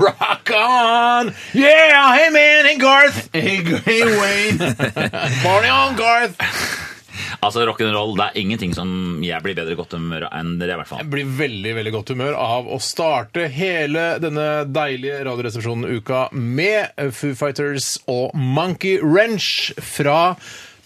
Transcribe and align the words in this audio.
Rock 0.00 0.50
on! 0.54 1.32
Yeah! 1.54 2.14
Hey 2.14 2.28
man, 2.28 2.66
hey 2.66 2.76
Garth! 2.76 3.30
Hey, 3.32 3.64
hey 3.64 4.04
Wayne! 4.04 4.58
Party 5.42 5.68
on, 5.68 5.96
Garth! 5.96 6.36
Altså, 7.40 7.64
rock'n'roll, 7.64 8.12
det 8.18 8.26
er 8.26 8.38
ingenting 8.42 8.74
som 8.76 8.90
jeg 9.24 9.40
blir 9.40 9.56
bedre 9.56 9.72
godt 9.78 9.96
humør 9.96 10.26
av 10.28 10.34
enn 10.36 10.58
det, 10.60 10.68
i 10.68 10.76
hvert 10.76 10.90
fall. 10.90 11.00
Jeg 11.00 11.12
blir 11.14 11.30
veldig 11.38 11.72
veldig 11.78 11.92
godt 11.94 12.12
humør 12.12 12.36
av 12.36 12.68
å 12.68 12.76
starte 12.84 13.46
hele 13.48 14.18
denne 14.20 14.48
deilige 14.68 15.22
Radioresepsjonen-uka 15.24 16.26
med 16.36 16.92
Foo 17.16 17.32
Fighters 17.38 17.94
og 18.04 18.36
Monkey 18.36 19.00
Wrench 19.00 19.70
fra 19.80 20.36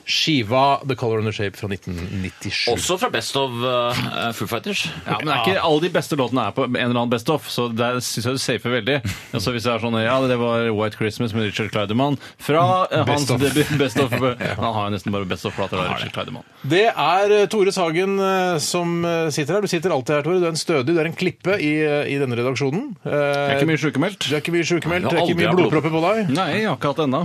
skiva 0.06 0.80
The 0.86 0.94
Color 0.94 1.18
and 1.18 1.26
the 1.26 1.32
Shape 1.32 1.56
fra 1.56 1.68
1997. 1.72 2.68
Også 2.72 2.96
fra 3.00 3.10
Best 3.10 3.36
of 3.36 3.50
uh, 3.50 4.32
Foo 4.36 4.46
Fighters. 4.46 4.84
Ja, 5.06 5.18
men 5.18 5.28
det 5.30 5.34
er 5.34 5.42
ikke 5.44 5.64
alle 5.64 5.84
de 5.86 5.90
beste 5.94 6.18
låtene 6.20 6.46
er 6.48 6.56
på 6.56 6.66
en 6.66 6.76
eller 6.76 6.98
annen 7.00 7.12
best 7.12 7.30
of, 7.32 7.48
så 7.50 7.68
der 7.72 8.00
syns 8.04 8.28
jeg 8.28 8.36
du 8.38 8.42
safer 8.42 8.76
veldig. 8.78 9.00
Altså 9.34 9.50
hvis 9.50 9.64
det 9.66 9.72
er 9.72 9.80
sånn, 9.82 9.96
ja, 9.98 10.14
det 10.30 10.36
var 10.38 10.68
White 10.76 10.98
Christmas 11.00 11.32
med 11.34 11.48
Richard 11.48 11.72
Kleiderman 11.74 12.16
fra 12.38 12.84
eh, 12.86 13.02
hans 13.08 13.26
of. 13.32 13.40
debut 13.42 13.72
Best 13.80 13.98
of. 14.00 14.12
Han 14.60 14.76
har 14.76 14.86
jo 14.86 14.92
nesten 14.94 15.14
bare 15.14 15.26
Best 15.28 15.48
of-plater 15.48 15.80
av 15.80 15.88
Richard 15.94 16.12
Kleiderman. 16.14 16.44
Det 16.62 16.84
er 16.90 17.34
eh, 17.34 17.46
Tore 17.50 17.72
Sagen 17.74 18.20
som 18.62 18.94
sitter 19.34 19.56
her. 19.56 19.64
Du 19.64 19.70
sitter 19.70 19.94
alltid 19.94 20.18
her, 20.18 20.26
Tore. 20.26 20.38
Du 20.42 20.46
er 20.46 20.52
en 20.52 20.60
stødig, 20.60 20.94
du 20.94 21.00
er 21.00 21.08
en 21.10 21.16
klippe 21.18 21.56
i, 21.58 21.72
i 21.82 22.20
denne 22.20 22.38
redaksjonen. 22.38 22.92
Jeg 23.02 23.48
er 23.48 23.56
ikke 23.58 23.72
mye 23.72 23.82
sjukemeldt. 23.82 24.28
Du 24.28 24.36
er 24.36 24.44
ikke 24.44 24.54
mye 24.54 24.68
sjukemeldt, 24.68 25.10
det 25.10 25.18
er 25.18 25.26
ikke 25.26 25.40
mye 25.40 25.56
blodpropper 25.58 25.94
på 25.96 26.04
deg. 26.06 26.30
Nei, 26.36 26.48
jeg 26.60 26.70
har 26.70 26.78
ikke 26.78 26.94
hatt 26.94 27.02
det 27.02 27.08
ennå. 27.10 27.24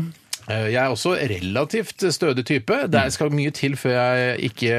Eh, 0.49 0.67
Jeg 0.73 0.79
er 0.81 0.89
også 0.89 1.13
relativt 1.29 2.01
stødig 2.15 2.45
type. 2.49 2.79
Det 2.89 3.03
skal 3.13 3.29
mye 3.35 3.51
til 3.53 3.75
før 3.77 3.93
jeg 3.99 4.49
ikke, 4.49 4.73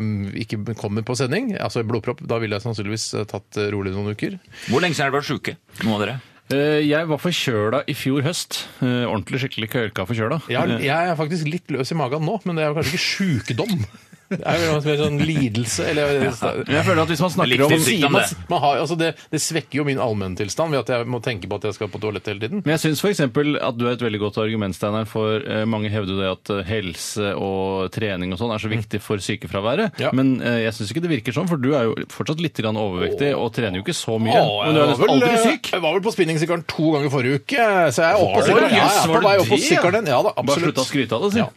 um, 0.00 0.26
ikke 0.34 0.58
kommer 0.78 1.04
på 1.06 1.14
sending. 1.18 1.52
Altså 1.62 1.84
blodpropp, 1.86 2.24
da 2.26 2.40
ville 2.42 2.58
jeg 2.58 2.64
sannsynligvis 2.66 3.06
eh, 3.20 3.24
tatt 3.30 3.60
rolig 3.74 3.94
noen 3.94 4.12
uker. 4.16 4.38
Hvor 4.68 4.82
lenge 4.82 4.98
siden 4.98 5.06
har 5.08 5.14
dere 5.14 5.20
vært 5.20 5.30
sjuke? 5.30 5.56
Noen 5.84 5.94
av 6.00 6.04
dere? 6.06 6.18
Eh, 6.52 6.80
Jeg 6.90 7.06
var 7.08 7.20
forkjøla 7.22 7.84
i 7.88 7.94
fjor 7.96 8.26
høst. 8.26 8.64
Eh, 8.82 9.04
Ordentlig 9.06 9.44
skikkelig 9.44 9.70
kørka 9.72 10.04
forkjøla. 10.10 10.40
Jeg, 10.52 10.80
jeg 10.84 11.12
er 11.12 11.16
faktisk 11.16 11.48
litt 11.48 11.70
løs 11.72 11.94
i 11.94 11.98
magen 12.02 12.26
nå, 12.26 12.40
men 12.44 12.58
det 12.58 12.66
er 12.66 12.74
kanskje 12.76 12.96
ikke 12.98 13.06
sjukdom. 13.06 13.86
Det 14.32 14.46
er 14.48 14.84
mer 14.86 14.98
sånn 15.02 15.18
lidelse, 15.22 15.86
eller 15.92 16.12
jeg 16.26 16.84
føler 16.86 17.02
at 17.04 17.12
hvis 17.12 17.22
man 17.24 17.32
snakker 17.34 17.64
om 17.66 17.72
om 17.72 18.12
man, 18.16 18.22
det. 18.22 18.38
man 18.50 18.62
har, 18.62 18.78
altså 18.82 18.96
det, 18.98 19.10
det 19.32 19.40
svekker 19.42 19.80
jo 19.80 19.84
min 19.86 20.00
allmenntilstand 20.02 20.72
ved 20.74 20.82
at 20.84 20.92
jeg 20.94 21.08
må 21.10 21.20
tenke 21.24 21.48
på 21.50 21.58
at 21.60 21.66
jeg 21.68 21.76
skal 21.76 21.90
på 21.92 22.00
toalettet 22.02 22.32
hele 22.32 22.42
tiden. 22.46 22.62
Men 22.64 22.74
jeg 22.76 22.82
syns 22.86 23.02
f.eks. 23.04 23.22
at 23.26 23.78
du 23.78 23.84
er 23.88 23.94
et 23.96 24.04
veldig 24.04 24.20
godt 24.22 24.38
argument, 24.42 24.76
Steinar, 24.76 25.06
for 25.10 25.42
eh, 25.42 25.64
mange 25.68 25.90
hevder 25.92 26.14
jo 26.14 26.20
det 26.22 26.30
at 26.32 26.52
eh, 26.56 26.62
helse 26.68 27.32
og 27.38 27.90
trening 27.94 28.32
og 28.34 28.40
sånn 28.40 28.52
er 28.54 28.62
så 28.62 28.70
viktig 28.72 29.00
for 29.04 29.22
sykefraværet. 29.22 29.98
Ja. 30.02 30.12
Men 30.16 30.34
eh, 30.40 30.62
jeg 30.66 30.76
syns 30.78 30.92
ikke 30.94 31.04
det 31.04 31.12
virker 31.12 31.36
sånn, 31.36 31.48
for 31.50 31.60
du 31.62 31.70
er 31.78 31.88
jo 31.90 31.96
fortsatt 32.12 32.40
litt 32.42 32.58
grann 32.62 32.78
overvektig 32.80 33.32
og 33.36 33.52
trener 33.56 33.80
jo 33.80 33.84
ikke 33.86 33.96
så 33.96 34.18
mye. 34.22 34.38
Åh, 34.38 34.66
men 34.66 34.76
du 34.76 34.80
er 34.80 34.84
jeg 34.86 34.92
nesten 34.92 35.04
vel, 35.04 35.14
aldri 35.16 35.30
eh, 35.32 35.46
syk. 35.48 35.72
Jeg 35.76 35.84
var 35.84 35.96
vel 35.98 36.04
på 36.06 36.14
spinningsykkelen 36.16 36.64
to 36.72 36.88
ganger 36.96 37.12
forrige 37.12 37.42
uke, 37.42 37.66
så 37.92 38.04
jeg 38.06 38.08
er 38.08 38.22
oppe 38.22 38.32
på 38.32 38.42
Var 38.42 38.46
det? 38.46 38.52
sykkelen. 38.52 38.76
Ja, 38.76 38.86
jeg 38.86 39.02
er 39.02 39.12
var 39.12 39.22
på 39.22 39.28
vei 39.28 39.34
det 39.36 39.42
opp 39.44 39.52
på 39.52 39.58
det? 39.58 39.66
sykkelen. 39.68 40.10
Ja 40.12 40.20
da, 40.22 40.32
Bare 40.32 40.44
absolutt. 40.44 40.68
slutt 40.72 40.82
å 40.82 40.86
skryte 40.88 41.18
av 41.18 41.24
det, 41.26 41.30
si. 41.34 41.42
Ja. 41.42 41.48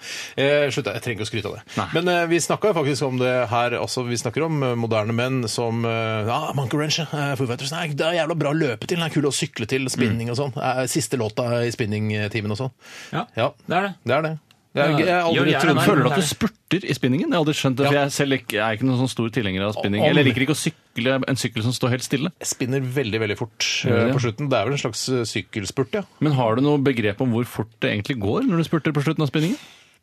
Eh, 0.45 0.65
slutt, 0.75 0.89
jeg 0.91 1.03
trenger 1.05 1.19
ikke 1.19 1.27
å 1.27 1.31
skryte 1.31 1.51
av 1.51 1.57
det. 1.59 1.63
Nei. 1.79 1.87
Men 1.97 2.11
eh, 2.15 2.21
vi 2.31 2.39
snakka 2.43 2.64
jo 2.71 2.77
faktisk 2.77 3.05
om 3.07 3.17
det 3.21 3.33
her 3.51 3.75
også. 3.79 4.03
Vi 4.07 4.17
snakker 4.21 4.45
om 4.47 4.63
eh, 4.63 4.75
moderne 4.79 5.13
menn 5.15 5.43
som 5.51 5.83
eh, 5.85 6.25
Ja, 6.29 6.39
Monkey 6.57 6.77
Wrench, 6.79 6.99
eh, 7.03 7.35
Foo 7.39 7.47
Fighters, 7.49 7.71
nei, 7.75 7.87
det 7.93 8.05
er 8.09 8.19
jævla 8.21 8.37
bra 8.39 8.53
å 8.53 8.57
løpe 8.57 8.87
til, 8.89 8.97
det 9.01 9.09
er 9.09 9.15
kul 9.15 9.29
å 9.29 9.33
sykle 9.35 9.67
til, 9.69 9.85
spinning 9.93 10.29
og 10.33 10.39
sånn. 10.39 10.55
Eh, 10.57 10.85
Siste 10.91 11.19
låta 11.21 11.49
i 11.65 11.71
spinningtimen 11.75 12.51
og 12.55 12.61
sånn. 12.65 12.73
Ja, 13.13 13.25
Ja, 13.37 13.51
det 13.67 13.77
er 13.77 13.87
det. 13.89 13.93
det 14.05 14.17
er 14.19 14.27
det. 14.29 14.33
Det 14.75 14.83
er, 14.83 14.89
jeg 14.99 15.07
har 15.07 15.21
aldri 15.29 15.51
jeg 15.53 15.55
er 15.55 15.61
trodd 15.63 15.77
nei. 15.77 15.83
Føler 15.87 16.03
du 16.03 16.09
at 16.11 16.17
du 16.19 16.25
spurter 16.27 16.83
i 16.83 16.95
spinningen? 16.97 17.29
Jeg 17.29 17.37
har 17.37 17.43
aldri 17.45 17.53
skjønt 17.55 17.77
det, 17.79 17.85
for 17.87 17.95
jeg 17.95 18.11
selv 18.11 18.35
ikke, 18.35 18.57
jeg 18.57 18.63
er 18.65 18.75
ikke 18.75 18.87
noen 18.89 18.97
sånn 19.05 19.11
stor 19.13 19.29
tilhenger 19.37 19.63
av 19.69 19.71
spinning. 19.77 20.01
Om- 20.03 20.09
Eller 20.09 20.19
jeg 20.25 20.27
liker 20.33 20.43
ikke 20.43 20.55
å 20.57 20.59
sykle 20.59 21.13
en 21.31 21.39
sykkel 21.39 21.63
som 21.63 21.71
står 21.77 21.93
helt 21.93 22.03
stille. 22.03 22.31
Jeg 22.43 22.49
spinner 22.49 22.83
veldig, 22.97 23.21
veldig 23.23 23.37
fort 23.39 23.55
Gjør 23.63 23.95
eh, 24.01 24.03
det? 24.09 24.17
på 24.17 24.23
slutten. 24.25 24.49
Det 24.51 24.59
er 24.59 24.67
vel 24.67 24.75
en 24.75 24.81
slags 24.83 25.05
eh, 25.15 25.23
sykkelspurt, 25.31 25.95
ja. 25.95 26.03
Men 26.19 26.35
har 26.35 26.59
du 26.59 26.65
noe 26.67 26.83
begrep 26.83 27.23
om 27.23 27.31
hvor 27.31 27.47
fort 27.47 27.71
det 27.79 27.93
egentlig 27.93 28.17
går 28.19 28.49
når 28.51 28.57
du 28.65 28.67
spurter 28.67 28.91
på 28.91 29.05
slutten 29.07 29.23
av 29.23 29.31
spinningen? 29.31 29.55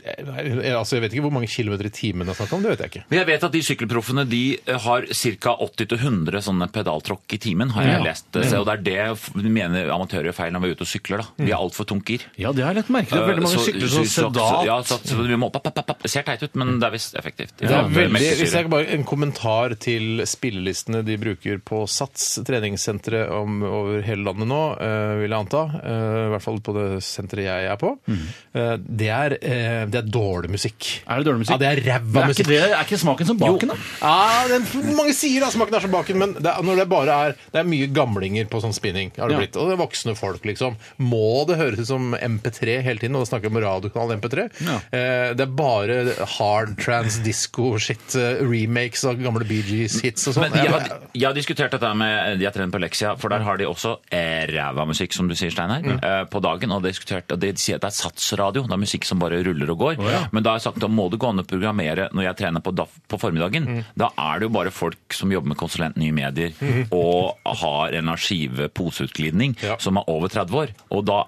Jeg, 0.03 0.27
jeg, 0.27 0.75
altså, 0.75 0.97
jeg 0.97 1.03
vet 1.05 1.13
ikke 1.15 1.23
hvor 1.29 1.33
mange 1.35 1.49
kilometer 1.53 1.87
i 1.87 1.93
timen 1.95 2.27
det 2.27 2.33
er 2.35 2.39
snakk 2.41 2.53
om, 2.57 2.63
det 2.65 2.73
vet 2.73 2.81
jeg 2.85 2.91
ikke. 2.93 3.05
Men 3.11 3.19
jeg 3.21 3.27
vet 3.29 3.45
at 3.49 3.53
de 3.55 3.63
sykkelproffene 3.63 4.25
de 4.29 4.43
eh, 4.67 4.79
har 4.87 5.07
ca. 5.07 5.53
80-100 5.63 6.43
sånne 6.49 6.69
pedaltråkk 6.75 7.37
i 7.37 7.39
timen, 7.39 7.71
har 7.77 7.83
jeg 7.87 7.99
Ja. 7.99 8.03
lest. 8.05 8.27
Så, 8.33 8.61
og 8.63 8.67
det 8.67 8.97
er 8.99 9.15
det 9.43 9.53
mener 9.53 9.91
amatører 9.95 10.31
gjør 10.31 10.35
feil 10.41 10.53
når 10.53 10.61
vi 10.65 10.69
er 10.71 10.77
ute 10.77 10.87
og 10.87 10.91
sykler. 10.91 11.23
da. 11.23 11.45
Vi 11.45 11.51
er 11.53 11.59
altfor 11.59 11.87
tunge 11.87 12.05
gir. 12.09 12.25
Ja, 12.41 12.53
det 12.53 12.65
har 12.65 12.75
jeg 12.75 12.83
lett 12.83 12.91
merke 12.95 13.13
er 13.17 13.27
Veldig 13.29 13.43
mange 13.45 13.59
Så- 13.59 13.67
sykler 13.69 13.89
som 13.89 14.05
sedat. 14.05 14.65
Ja, 14.67 14.77
så, 14.83 14.99
så 15.05 15.17
vi 15.23 15.37
må, 15.37 15.47
opp, 15.53 15.67
opp, 15.67 15.79
opp, 15.79 16.03
Det 16.03 16.11
ser 16.11 16.23
teit 16.27 16.43
ut, 16.43 16.55
men 16.59 16.79
det 16.81 16.87
er 16.89 16.95
visst 16.97 17.15
effektivt. 17.19 17.55
Det 17.59 17.71
er 17.71 17.89
veldig, 17.89 18.33
hvis 18.43 18.53
jeg 18.57 18.69
bare 18.73 18.89
En 18.93 19.05
kommentar 19.05 19.77
til 19.79 20.23
spillelistene 20.27 21.05
de 21.07 21.17
bruker 21.17 21.59
på 21.65 21.85
Sats 21.89 22.41
treningssentre 22.45 23.27
over 23.31 24.03
hele 24.03 24.25
landet 24.27 24.49
nå, 24.49 24.61
eh, 24.81 25.15
vil 25.23 25.31
jeg 25.31 25.39
anta. 25.39 25.63
eh, 25.83 26.27
I 26.27 26.31
hvert 26.35 26.43
fall 26.43 26.61
på 26.61 26.75
det 26.77 27.03
senteret 27.03 27.45
jeg 27.47 27.71
er 27.71 27.77
på. 27.81 27.93
Eh, 28.55 28.77
det, 28.83 29.09
er, 29.09 29.37
eh, 29.43 29.87
det 29.93 30.01
er 30.03 30.09
dårlig 30.15 30.51
musikk. 30.55 30.89
Er 31.07 31.21
det 31.23 31.27
dårlig 31.29 31.43
musikk? 31.45 31.53
Ja, 31.55 31.59
det 31.63 31.69
er 31.71 31.83
ræva 31.87 32.23
ikke, 32.23 32.29
musikk. 32.33 32.49
det, 32.49 32.59
er 32.65 32.83
ikke 32.87 32.99
smaken 33.03 33.29
som 33.31 33.39
baken, 33.43 33.73
da? 33.73 33.77
Ja, 34.01 34.49
det 34.49 34.57
er, 34.59 34.95
mange 34.97 35.15
sier 35.17 35.45
da 35.45 35.51
smaken 35.55 35.77
er 35.79 35.85
som 35.85 35.93
baken, 35.95 36.19
men 36.23 36.35
det 36.39 36.49
er, 36.51 36.63
når 36.67 36.81
det 36.83 36.89
bare 36.91 37.19
er 37.29 37.37
Det 37.53 37.61
er 37.61 37.69
mye 37.69 37.87
gamlinger 37.93 38.49
på 38.51 38.61
sånn 38.65 38.73
spinning, 38.77 39.13
har 39.19 39.29
det 39.29 39.37
Ja. 39.37 39.41
blitt. 39.45 39.57
Og 39.61 39.69
det 39.69 39.77
er 39.77 39.83
voksne 39.83 40.17
folk, 40.17 40.43
liksom. 40.49 40.77
Må 40.99 41.45
det 41.49 41.59
høres 41.61 41.79
ut 41.85 41.87
som 41.93 42.15
MP3 42.17 42.81
hele 42.83 42.99
tiden? 42.99 43.17
Og 43.17 43.23
da 43.27 43.31
snakker 43.31 43.51
vi 43.51 43.57
om 43.57 43.63
radiokanal 43.63 44.17
MP3. 44.19 44.49
Ja. 44.65 44.79
Eh, 44.93 45.35
det 45.37 45.47
er 45.47 45.53
bare 45.53 45.99
hard 46.39 46.77
trans 46.81 47.19
disco 47.25 47.77
shit, 47.79 48.15
eh, 48.17 48.41
remakes 48.43 49.05
av 49.05 49.21
gamle 49.23 49.45
Bee 49.49 49.63
Gees 49.63 50.01
hits 50.03 50.27
og 50.29 50.35
sånn. 50.39 50.49
Men 50.51 50.53
jeg, 50.53 50.65
Jeg- 50.65 50.73
har- 50.73 51.01
jeg 51.15 51.27
har 51.27 51.35
diskutert 51.35 51.71
dette 51.71 51.95
med 51.95 52.39
De 52.39 52.45
har 52.45 52.53
trent 52.53 52.73
på 52.73 52.81
Lexia, 52.81 53.17
for 53.19 53.29
der 53.29 53.41
har 53.45 53.57
de 53.59 53.65
også 53.67 53.99
eh, 54.11 54.47
ræva 54.47 54.87
musikk, 54.87 55.13
som 55.13 55.29
du 55.29 55.35
sier, 55.35 55.51
Steinar, 55.51 55.83
eh, 56.03 56.25
på 56.25 56.41
dagen. 56.41 56.73
Og 56.73 56.83
diskutert, 56.83 57.31
og 57.31 57.39
de 57.41 57.53
sier 57.55 57.75
at 57.77 57.83
det 57.83 57.91
er 57.93 57.99
satsradio. 58.03 58.63
Det 58.63 58.73
er 58.73 58.77
musikk 58.81 59.05
som 59.05 59.19
bare 59.19 59.43
ruller 59.45 59.71
og 59.71 59.79
går. 59.83 60.01
ja. 60.13 60.23
Men 60.33 60.45
da 60.47 60.55
har 60.55 60.61
jeg 60.61 60.67
sagt 60.71 60.81
da 60.83 60.89
må 60.89 61.09
du 61.13 61.19
gå 61.21 61.29
an 61.33 61.43
og 61.43 61.49
programmere 61.51 62.09
når 62.15 62.29
jeg 62.31 62.39
trener 62.43 62.63
på, 62.65 62.73
DAF 62.79 62.95
på 63.11 63.19
formiddagen. 63.21 63.69
Da 63.99 64.09
er 64.19 64.41
det 64.43 64.49
jo 64.49 64.55
bare 64.57 64.73
folk 64.75 65.15
som 65.17 65.33
jobber 65.35 65.53
med 65.53 65.61
konsulent 65.61 65.99
nye 66.01 66.15
medier 66.17 66.55
og 66.95 67.37
har 67.63 67.95
en 67.99 68.11
skive 68.21 68.69
poseutglidning 68.73 69.57
Ja. 69.63 69.77
som 69.83 69.97
er 70.01 70.05
over 70.11 70.29
30 70.33 70.57
år. 70.63 70.73
Og 70.93 71.05
da, 71.09 71.23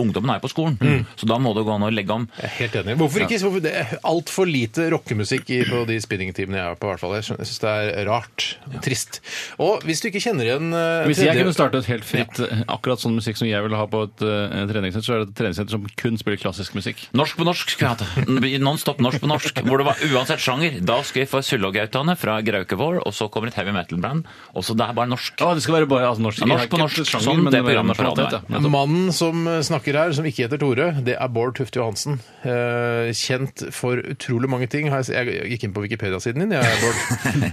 ungdommen 0.00 0.30
er 0.30 0.40
jo 0.40 0.46
på 0.48 0.52
skolen, 0.52 1.06
så 1.16 1.26
da 1.28 1.38
må 1.42 1.52
det 1.56 1.64
gå 1.66 1.74
an 1.74 1.86
å 1.86 1.90
legge 1.92 2.14
om. 2.14 2.26
Jeg 2.40 2.48
er 2.48 2.54
helt 2.58 2.78
enig. 2.82 2.96
Hvorfor 3.00 3.24
ikke? 3.26 3.38
Hvorfor 3.44 3.64
det 3.64 3.72
er 3.76 3.94
altfor 4.06 4.48
lite 4.48 4.88
rockemusikk 4.94 5.46
på 5.70 5.82
de 5.88 5.98
spinningtimene 6.02 6.60
jeg 6.60 6.74
er 6.74 6.78
på. 6.80 6.88
i 6.88 6.92
hvert 6.94 7.02
fall. 7.02 7.14
Jeg 7.18 7.28
syns 7.30 7.60
det 7.62 7.70
er 7.70 8.04
rart. 8.08 8.46
Trist. 8.84 9.20
Og 9.62 9.82
hvis 9.86 10.00
du 10.02 10.08
ikke 10.10 10.22
kjenner 10.22 10.46
igjen 10.48 10.72
eh, 10.76 11.06
Hvis 11.10 11.20
jeg 11.24 11.36
kunne 11.38 11.54
startet 11.56 11.88
helt 11.90 12.06
fritt 12.06 12.40
eh, 12.44 12.62
akkurat 12.70 13.00
sånn 13.02 13.16
musikk 13.18 13.38
som 13.40 13.48
jeg 13.50 13.62
vil 13.66 13.76
ha 13.78 13.86
på 13.90 14.04
et 14.08 14.22
et 14.30 14.68
treningssenter, 14.70 15.04
så 15.06 15.14
er 15.14 15.22
det 15.24 15.30
et 15.30 15.36
treningssenter 15.38 15.74
som 15.74 15.84
kun 16.00 16.18
spiller 16.20 16.38
klassisk 16.40 16.74
musikk. 16.76 17.02
Norsk 17.16 17.38
på 17.38 17.44
norsk 17.46 17.70
skulle 17.72 17.89
jeg 17.90 18.60
hatt 18.60 19.02
norsk 19.04 19.22
på 19.22 19.30
norsk. 19.30 19.60
Hvor 19.66 19.80
det 19.80 19.86
var 19.88 20.02
uansett 20.10 20.42
sjanger. 20.42 20.78
Da 20.86 21.00
skal 21.06 21.24
vi 21.24 21.28
få 21.30 21.42
Sullågautane 21.44 22.16
fra 22.18 22.38
Graukevår, 22.44 23.00
og 23.06 23.14
så 23.16 23.28
kommer 23.32 23.50
et 23.50 23.58
heavy 23.58 23.74
metal-band. 23.74 24.28
Og 24.54 24.66
så 24.66 24.76
det 24.78 24.86
er 24.86 24.96
bare 24.96 25.10
norsk. 25.10 25.36
Ja, 25.40 25.52
det 25.56 25.64
skal 25.64 25.78
være 25.78 25.90
bare 25.90 26.08
altså, 26.10 26.24
norsk. 26.26 26.44
Ja, 26.44 26.50
norsk 26.54 26.72
på 26.72 26.80
norsk, 26.80 27.02
sjanger, 27.04 27.26
sånn 27.26 27.44
det 27.48 27.54
det 27.56 27.62
programmet 27.66 27.98
fra. 27.98 28.12
Nettopp. 28.20 28.70
Mannen 28.70 29.10
som 29.16 29.48
snakker 29.66 29.98
her, 30.00 30.14
som 30.16 30.28
ikke 30.28 30.46
heter 30.46 30.60
Tore, 30.60 30.90
det 31.06 31.16
er 31.16 31.32
Bård 31.32 31.56
Tufte 31.58 31.80
Johansen. 31.80 32.20
Eh, 32.46 33.10
kjent 33.16 33.66
for 33.74 34.00
utrolig 34.00 34.50
mange 34.52 34.70
ting. 34.70 34.90
Jeg 34.90 35.38
gikk 35.54 35.68
inn 35.68 35.76
på 35.76 35.84
Wikipedia-siden 35.86 36.46
din, 36.46 36.56
jeg, 36.58 36.80
Bård. 36.84 36.98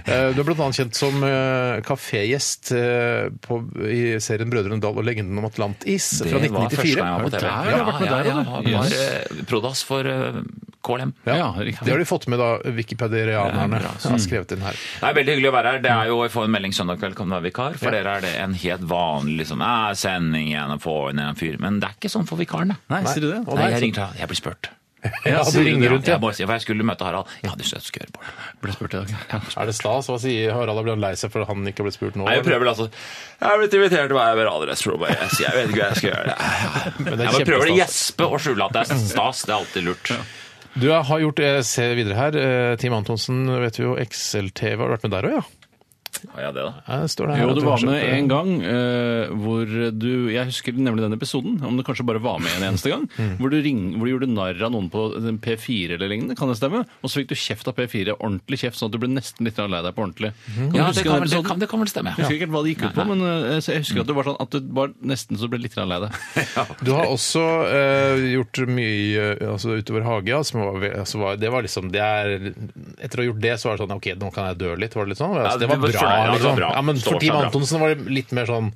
Eh, 0.08 0.30
du 0.32 0.40
er 0.40 0.50
annet 0.52 0.76
kjent 0.78 0.96
som 0.96 1.22
eh, 1.26 1.80
kafégjest 1.84 2.70
i 2.72 4.00
serien 4.22 4.50
Brødrene 4.50 4.80
Dal 4.82 4.96
og 4.98 5.04
legenden 5.04 5.38
om 5.40 5.46
Atlantis 5.48 6.06
fra 6.22 6.40
1994. 6.40 6.48
Det 6.48 6.48
var 6.48 6.70
første 6.78 6.98
gang 6.98 7.08
jeg 7.08 7.18
var 7.18 7.26
på 7.26 7.32
TV. 7.34 7.46
Ja, 7.48 8.20
ja, 8.24 8.38
ja, 8.68 8.78
var 8.78 9.44
Prodas 9.48 9.82
for 9.86 10.08
eh, 10.08 10.27
KLM. 10.88 11.12
Ja, 11.26 11.48
riktig. 11.58 11.84
Det 11.84 11.92
har 11.92 11.98
de 12.00 12.06
fått 12.08 12.26
med, 12.30 12.38
da, 12.40 12.48
wikipedianerne. 12.76 13.80
Ja, 13.82 13.92
som 14.00 14.14
har 14.14 14.22
skrevet 14.22 14.54
inn 14.54 14.62
her. 14.64 14.78
Det 15.00 15.08
er 15.10 15.16
veldig 15.18 15.34
hyggelig 15.36 15.50
å 15.50 15.54
være 15.56 15.72
her. 15.74 15.82
Det 15.84 15.92
er 15.92 16.10
jo, 16.12 16.20
Jeg 16.24 16.32
får 16.34 16.48
en 16.48 16.54
melding 16.54 16.76
søndag 16.76 17.00
kveld, 17.02 17.16
kan 17.18 17.28
du 17.28 17.36
være 17.36 17.46
vikar? 17.48 17.78
For 17.80 17.94
dere 17.94 18.16
er 18.18 18.24
det 18.24 18.34
en 18.42 18.56
helt 18.62 18.86
vanlig 18.88 19.42
liksom, 19.42 19.64
sending 19.98 20.52
igjen 20.52 20.74
og 20.76 20.82
få 20.84 20.96
inn 21.12 21.22
en 21.24 21.38
fyr. 21.38 21.58
Men 21.62 21.80
det 21.82 21.90
er 21.90 21.98
ikke 21.98 22.12
sånn 22.14 22.28
for 22.30 22.40
vikaren, 22.40 22.74
da. 22.74 22.80
Nei, 22.94 23.02
sier 23.10 23.26
du 23.26 23.30
det? 23.32 23.42
Nei, 23.48 23.70
jeg 23.74 23.84
ringer 23.88 24.18
Jeg 24.22 24.30
blir 24.32 24.40
spurt. 24.40 24.70
Ja, 25.28 25.42
du 25.46 25.58
ringer 25.62 25.92
rundt, 25.92 26.08
Ja, 26.08 26.16
jeg, 26.16 26.22
må 26.22 26.30
si, 26.34 26.42
for 26.42 26.56
jeg 26.56 26.64
skulle 26.64 26.86
møte 26.86 27.06
Harald. 27.06 27.30
Ja, 27.44 27.52
du 27.54 27.62
skal 27.66 27.82
skal 27.84 28.08
på 28.10 28.18
Bård. 28.18 28.32
Ble 28.64 28.74
spurt 28.74 28.96
i 28.96 29.02
dag. 29.02 29.12
Er 29.62 29.70
det 29.70 29.76
stas? 29.78 30.08
Hva 30.10 30.18
sier 30.22 30.56
Harald? 30.56 30.82
Blir 30.82 30.96
han 30.96 31.04
lei 31.04 31.12
seg 31.20 31.30
for 31.34 31.44
at 31.44 31.52
han 31.52 31.62
ikke 31.70 31.84
har 31.84 31.88
blitt 31.88 31.98
spurt 31.98 32.18
nå? 32.18 32.26
Nei, 32.26 32.38
jeg 32.40 32.46
prøver 32.48 32.72
altså 32.72 32.88
Jeg 32.90 33.46
har 33.46 33.62
blitt 33.62 33.78
invitert 33.78 34.10
til 34.10 34.16
å 34.16 34.20
være 34.20 34.48
Radioresepsjonen. 34.48 35.06
Jeg, 35.14 35.30
jeg 35.44 35.54
vet 35.58 35.70
ikke 35.70 35.80
hva 35.80 35.88
jeg 35.92 36.00
skal 36.02 36.10
gjøre. 36.12 36.36
Det 37.04 37.14
er 37.14 37.24
Jeg 37.24 37.36
bare 37.38 37.48
prøver 37.52 37.70
å 37.70 37.78
gjespe 37.78 38.28
og 38.28 38.42
skjule 38.42 38.66
at 38.68 38.76
det 38.76 38.84
er 38.84 39.02
stas. 39.06 39.44
Det 39.46 39.54
er 39.54 39.58
alltid 39.60 39.88
lurt. 39.88 40.12
Du 40.78 40.88
har 40.92 41.22
gjort, 41.22 41.40
jeg 41.42 41.62
ser 41.66 41.94
videre 41.98 42.18
her, 42.18 42.36
eh, 42.38 42.74
Team 42.78 42.94
Antonsen, 42.94 43.46
vet 43.62 43.78
du 43.78 43.86
jo, 43.86 43.94
XL-TV, 43.98 44.76
har 44.82 44.92
vært 44.92 45.06
med 45.06 45.14
der 45.16 45.26
òg, 45.30 45.38
ja? 45.40 45.67
Har 46.34 46.42
jeg 46.46 46.54
det, 46.56 46.64
da? 46.66 46.72
Ja, 46.88 46.96
det 47.04 47.10
står 47.12 47.30
det 47.30 47.36
her 47.38 47.44
Jo, 47.48 47.54
du 47.58 47.60
var 47.66 47.84
med 47.86 48.04
en 48.18 48.28
gang 48.30 48.50
eh, 48.66 49.32
hvor 49.38 49.64
du 49.94 50.08
Jeg 50.32 50.48
husker 50.50 50.76
nemlig 50.78 51.04
den 51.06 51.16
episoden, 51.16 51.58
om 51.64 51.76
du 51.78 51.82
kanskje 51.86 52.06
bare 52.08 52.20
var 52.22 52.38
med 52.42 52.50
en 52.58 52.66
eneste 52.70 52.90
gang. 52.92 53.06
Mm. 53.18 53.34
Hvor, 53.40 53.52
du 53.52 53.58
ring, 53.64 53.80
hvor 53.96 54.08
du 54.08 54.12
gjorde 54.14 54.30
narr 54.32 54.62
av 54.66 54.72
noen 54.74 54.88
på 54.92 55.04
P4 55.44 55.96
eller 55.96 56.10
lignende, 56.10 56.36
kan 56.38 56.50
det 56.50 56.58
stemme? 56.60 56.84
Og 57.02 57.10
så 57.12 57.20
fikk 57.22 57.30
du 57.32 57.36
kjeft 57.38 57.68
av 57.70 57.76
P4, 57.78 58.16
ordentlig 58.18 58.60
kjeft, 58.64 58.78
sånn 58.80 58.90
at 58.90 58.96
du 58.96 59.00
ble 59.02 59.10
nesten 59.12 59.46
litt 59.48 59.58
lei 59.58 59.82
deg 59.84 59.94
på 59.96 60.04
ordentlig. 60.04 60.32
Kan 60.54 60.72
du 60.72 60.78
Ja, 60.78 60.88
huske 60.90 61.02
det 61.02 61.08
kan, 61.08 61.18
den 61.18 61.22
vel, 61.22 61.28
det, 61.28 61.36
episoden? 61.38 61.48
kan, 61.50 61.62
det 61.62 61.68
kan 61.70 61.82
vel 61.84 61.92
stemme. 61.92 62.14
Jeg 62.16 62.24
husker 62.24 62.38
ikke 62.40 62.50
hva 62.54 62.62
det 62.66 62.74
gikk 62.74 62.84
ut 62.88 62.96
på, 62.98 63.06
men 63.12 63.24
eh, 63.28 63.58
så 63.64 63.74
jeg 63.76 63.84
husker 63.84 64.02
at 64.04 64.10
det 64.10 64.16
var 64.18 64.28
sånn 64.30 64.40
at 64.44 64.56
du 64.58 64.72
var 64.78 64.92
nesten 65.12 65.40
så 65.40 65.50
ble 65.52 65.60
litt 65.62 65.76
lei 65.78 65.86
deg. 66.04 66.18
Du 66.86 66.92
har 66.94 67.08
også 67.10 67.42
eh, 67.72 68.24
gjort 68.34 68.62
mye 68.68 69.24
altså, 69.52 69.76
utover 69.78 70.04
hage. 70.06 70.30
ja, 70.32 70.42
som 70.46 70.60
var, 70.62 70.84
altså, 71.02 71.18
var, 71.22 71.36
det 71.40 71.50
var 71.52 71.64
liksom 71.66 71.90
det 71.94 72.02
er, 72.02 72.34
Etter 73.02 73.20
å 73.20 73.24
ha 73.24 73.28
gjort 73.30 73.42
det, 73.42 73.54
så 73.60 73.68
var 73.70 73.76
det 73.78 73.84
sånn 73.84 73.96
OK, 73.98 74.08
nå 74.20 74.30
kan 74.34 74.48
jeg 74.50 74.58
dø 74.62 74.74
litt. 74.80 74.94
Var 74.96 75.06
det 75.08 75.14
litt 75.14 75.20
sånn? 75.20 75.34
Altså, 75.36 75.44
Ja, 75.48 75.56
det 75.58 75.68
det 75.68 75.70
var 75.74 75.82
bra. 75.84 76.07
Ja, 76.10 76.22
det 76.22 76.28
var 76.28 76.38
liksom. 76.38 76.56
bra. 76.60 76.70
Ja, 76.74 76.82
men 76.82 77.00
for 77.02 77.22
Team. 77.22 77.36
Antonsen 77.38 77.82
var 77.82 77.94
det 77.94 78.12
litt 78.12 78.34
mer 78.36 78.48
sånn 78.48 78.72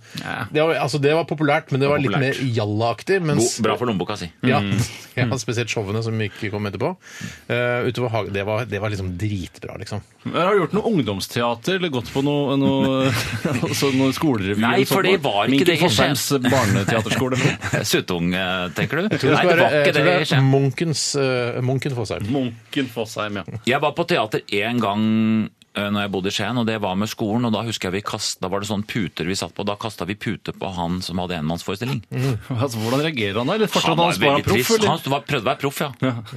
det 0.52 0.62
var, 0.62 0.74
altså, 0.80 1.00
det 1.02 1.14
var 1.16 1.26
populært, 1.28 1.72
men 1.72 1.82
det 1.82 1.90
var, 1.90 2.02
litt 2.02 2.18
mer 2.18 2.38
jallaaktig. 2.38 3.20
Mens, 3.24 3.56
bra 3.64 3.76
for 3.80 3.90
lommeboka 3.90 4.16
si. 4.20 4.28
Ja, 4.46 4.60
ja, 5.18 5.28
spesielt 5.40 5.72
showene 5.72 6.02
som 6.04 6.18
ikke 6.24 6.50
kom 6.52 6.66
etterpå. 6.68 6.94
Uh, 7.50 7.88
utover 7.88 8.12
Hagen, 8.12 8.34
det 8.34 8.44
var, 8.48 8.66
det 8.68 8.80
var 8.82 8.92
liksom 8.92 9.14
dritbra, 9.20 9.76
liksom. 9.80 10.02
Men 10.24 10.38
Har 10.38 10.54
du 10.54 10.62
gjort 10.62 10.76
noe 10.76 10.92
ungdomsteater 10.92 11.78
eller 11.80 11.92
gått 11.92 12.10
på 12.14 12.22
noe, 12.24 12.56
noe, 12.60 13.12
altså 13.68 13.92
noe 13.96 14.14
skolerevy? 14.16 14.60
Nei, 14.62 14.84
for 14.88 15.06
det 15.06 15.16
var 15.24 15.50
ikke 15.50 15.68
det 15.72 15.78
i 15.80 15.90
Skien. 15.92 16.18
Barneteaterskole? 16.46 17.40
Suttung, 17.92 18.32
eh, 18.36 18.68
tenker 18.76 19.02
du? 19.02 19.08
Jeg 19.08 19.22
tror 19.22 19.34
det, 19.34 19.38
Nei, 19.38 19.46
det 19.48 19.58
var 19.62 19.78
ikke 19.80 19.96
det. 19.98 20.18
i 20.20 20.28
Skien. 20.30 20.52
Munkens, 20.52 21.06
eh, 21.18 21.58
Munken 21.64 21.96
Fossheim. 21.96 22.28
Munken 22.32 22.92
Fossheim, 22.92 23.42
ja. 23.42 23.60
Jeg 23.74 23.82
var 23.82 23.96
på 23.98 24.06
teater 24.08 24.46
én 24.52 24.80
gang 24.82 25.02
når 25.74 26.04
jeg 26.04 26.12
bodde 26.12 26.28
i 26.28 26.34
Skien, 26.36 26.58
og 26.60 26.66
det 26.68 26.74
var 26.84 26.96
med 27.00 27.08
skolen. 27.08 27.46
og 27.48 27.54
Da 27.54 27.62
husker 27.64 27.88
jeg 27.88 27.96
vi 27.96 28.02
kast, 28.04 28.40
da 28.44 28.50
var 28.52 28.60
det 28.60 28.68
sånn 28.68 28.82
puter 28.84 29.24
vi 29.28 29.36
satt 29.38 29.54
på. 29.56 29.64
Da 29.64 29.76
kasta 29.80 30.04
vi 30.08 30.16
puter 30.20 30.52
på 30.52 30.68
han 30.76 31.00
som 31.04 31.22
hadde 31.22 31.38
enmannsforestilling. 31.40 32.02
Altså, 32.62 32.78
hvordan 32.82 33.00
reagerer 33.02 33.40
han 33.40 33.48
da? 33.48 33.56
Eller 33.56 33.70
fortsatt 33.72 33.96
Han 33.96 33.98
han 33.98 34.12
var 34.12 34.18
var 34.18 34.36
veldig 34.36 34.44
proff, 34.46 34.70
eller? 34.76 34.90
Han 34.92 35.14
var, 35.14 35.24
prøvde 35.26 35.46
å 35.46 35.50
være 35.50 35.62
proff, 35.62 35.80
ja. 35.80 35.90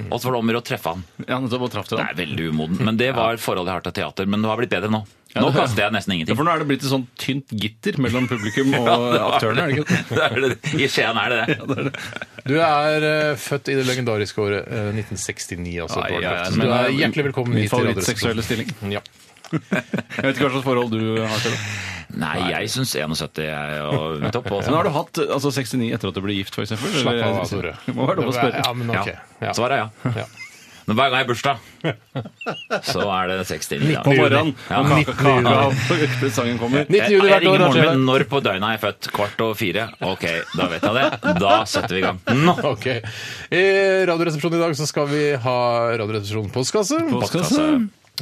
Og 0.08 0.16
så 0.18 0.26
var 0.26 0.32
det 0.32 0.40
om 0.40 0.48
å 0.48 0.54
gjøre 0.54 0.62
å 0.62 0.66
treffe 0.70 0.94
han. 0.96 1.04
Ja, 1.26 1.38
nettopp, 1.42 1.66
og 1.68 1.74
traff 1.76 1.90
til 1.90 2.00
Det 2.00 2.06
er 2.08 2.18
veldig 2.22 2.48
umoden. 2.54 2.80
Men 2.88 2.98
det 3.00 3.12
var 3.16 3.38
forholdet 3.42 3.70
jeg 3.74 3.80
har 3.80 3.86
til 3.86 3.96
teater. 4.00 4.28
Men 4.32 4.42
det 4.42 4.50
har 4.50 4.60
blitt 4.62 4.72
bedre 4.72 4.90
nå. 4.92 5.04
Nå 5.36 5.50
kaster 5.52 5.84
jeg 5.84 5.92
nesten 5.92 6.12
Ja, 6.12 6.16
ingenting. 6.16 6.36
for 6.38 6.48
nå 6.48 6.52
er 6.54 6.62
det 6.62 6.68
blitt 6.70 6.84
et 6.86 6.88
sånt 6.88 7.10
tynt 7.20 7.52
gitter 7.60 7.98
mellom 8.00 8.28
publikum 8.30 8.72
og 8.78 8.88
aktørene, 9.34 9.66
er 9.66 9.74
det 9.74 9.82
ikke? 9.82 9.98
Det 10.16 10.22
er 10.24 10.38
det. 10.46 10.72
I 10.80 10.88
Skien 10.88 11.20
er 11.20 11.34
det 11.34 11.58
det. 11.58 11.92
Du 12.46 12.54
er 12.56 13.04
uh, 13.04 13.36
født 13.40 13.68
i 13.72 13.76
det 13.76 13.84
legendariske 13.88 14.40
året 14.40 14.64
uh, 14.70 14.88
1969, 14.94 15.76
altså. 15.84 16.00
Ai, 16.06 16.22
ja, 16.22 16.32
ja, 16.38 16.50
men 16.54 16.64
du 16.64 16.72
er 16.72 16.88
er 16.88 16.98
hjertelig 17.02 17.28
velkommen 17.28 17.58
hit 17.58 17.68
til 17.68 17.74
favorittseksuelle 17.74 18.46
stilling. 18.46 18.72
Ja. 18.96 19.02
Jeg 19.52 20.24
vet 20.24 20.32
ikke 20.34 20.46
hva 20.48 20.52
slags 20.56 20.64
forhold 20.66 20.90
du 20.94 21.20
har 21.22 21.38
til 21.44 21.52
det. 21.54 21.60
Nei, 22.16 22.36
jeg 22.52 22.70
syns 22.72 22.94
71 22.96 23.42
er 23.44 23.76
jo 23.82 24.30
topp. 24.36 24.48
Men 24.62 24.78
har 24.78 24.86
du 24.88 24.92
hatt 24.94 25.20
altså, 25.26 25.50
69 25.52 25.90
etter 25.96 26.10
at 26.12 26.16
du 26.16 26.22
ble 26.24 26.36
gift, 26.38 26.56
eksempel? 26.62 26.94
Slapp 27.02 27.22
av, 27.26 27.42
Tore. 27.50 27.76
Det 27.86 27.94
må 27.98 28.06
være 28.08 28.22
lov 28.24 28.32
å 28.32 28.36
spørre. 28.36 28.62
Ja, 28.64 28.72
men 28.78 28.92
ok. 28.94 29.14
Ja. 29.42 29.54
Svaret 29.58 29.76
er 29.78 29.86
ja. 29.86 30.18
Ja. 30.22 30.26
Men 30.86 30.94
hver 31.00 31.08
gang 31.10 31.18
jeg 31.18 31.26
har 31.26 31.30
bursdag, 31.32 31.62
så 32.92 33.02
er 33.10 33.30
det 33.32 33.36
69. 33.48 33.88
da. 33.90 34.02
På 34.06 34.12
morgenen, 34.14 34.52
Ja. 34.70 34.78
når 34.86 35.00
kaka, 35.08 35.32
kaka 35.42 35.54
og 35.64 36.12
presangen 36.20 36.60
kommer. 36.62 36.86
19. 36.86 37.10
juni 37.10 37.26
hvert 37.32 37.48
år. 37.50 37.58
ringer 37.64 37.90
min 37.90 38.04
når 38.06 38.24
på 38.30 38.38
døgnet 38.46 38.68
er 38.68 38.76
jeg 38.76 38.82
født. 38.84 39.08
Kvart 39.18 39.42
og 39.48 39.52
fire. 39.58 39.88
Ok, 40.06 40.24
da 40.54 40.68
vet 40.70 40.86
jeg 40.86 40.94
det. 41.00 41.34
Da 41.42 41.56
setter 41.66 41.98
vi 41.98 42.04
i 42.04 42.06
gang. 42.06 42.22
Nå! 42.38 42.54
Ok. 42.70 42.86
I 43.50 43.64
Radioresepsjonen 44.12 44.60
i 44.60 44.62
dag 44.62 44.78
så 44.78 44.86
skal 44.86 45.10
vi 45.10 45.24
ha 45.42 45.58
Radioresepsjonen 45.98 46.54
postkasse. 46.54 47.02
Postkasse. 47.10 47.66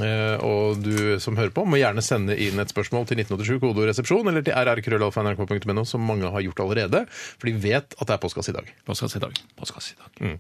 Eh, 0.02 0.37
og 0.43 0.81
du 0.82 1.19
som 1.23 1.37
hører 1.38 1.52
på, 1.55 1.62
må 1.69 1.79
gjerne 1.79 2.02
sende 2.02 2.35
inn 2.41 2.58
et 2.62 2.73
spørsmål 2.73 3.06
til 3.06 3.20
1987 3.23 3.61
kodoresepsjon 3.62 4.31
eller 4.32 4.43
til 4.46 4.56
rrkrøllalfa.nrk.no, 4.56 5.85
som 5.87 6.02
mange 6.08 6.31
har 6.35 6.43
gjort 6.46 6.62
allerede, 6.64 7.05
for 7.12 7.46
de 7.50 7.55
vet 7.62 7.94
at 7.99 8.06
det 8.08 8.17
er 8.17 8.23
postkasse 8.23 8.50
i 8.50 8.56
dag. 8.56 8.70
Postkasse 8.88 9.20
i 9.20 9.23
dag. 9.23 9.38
Postkasse 9.61 9.94
i 9.94 10.00
dag. 10.00 10.38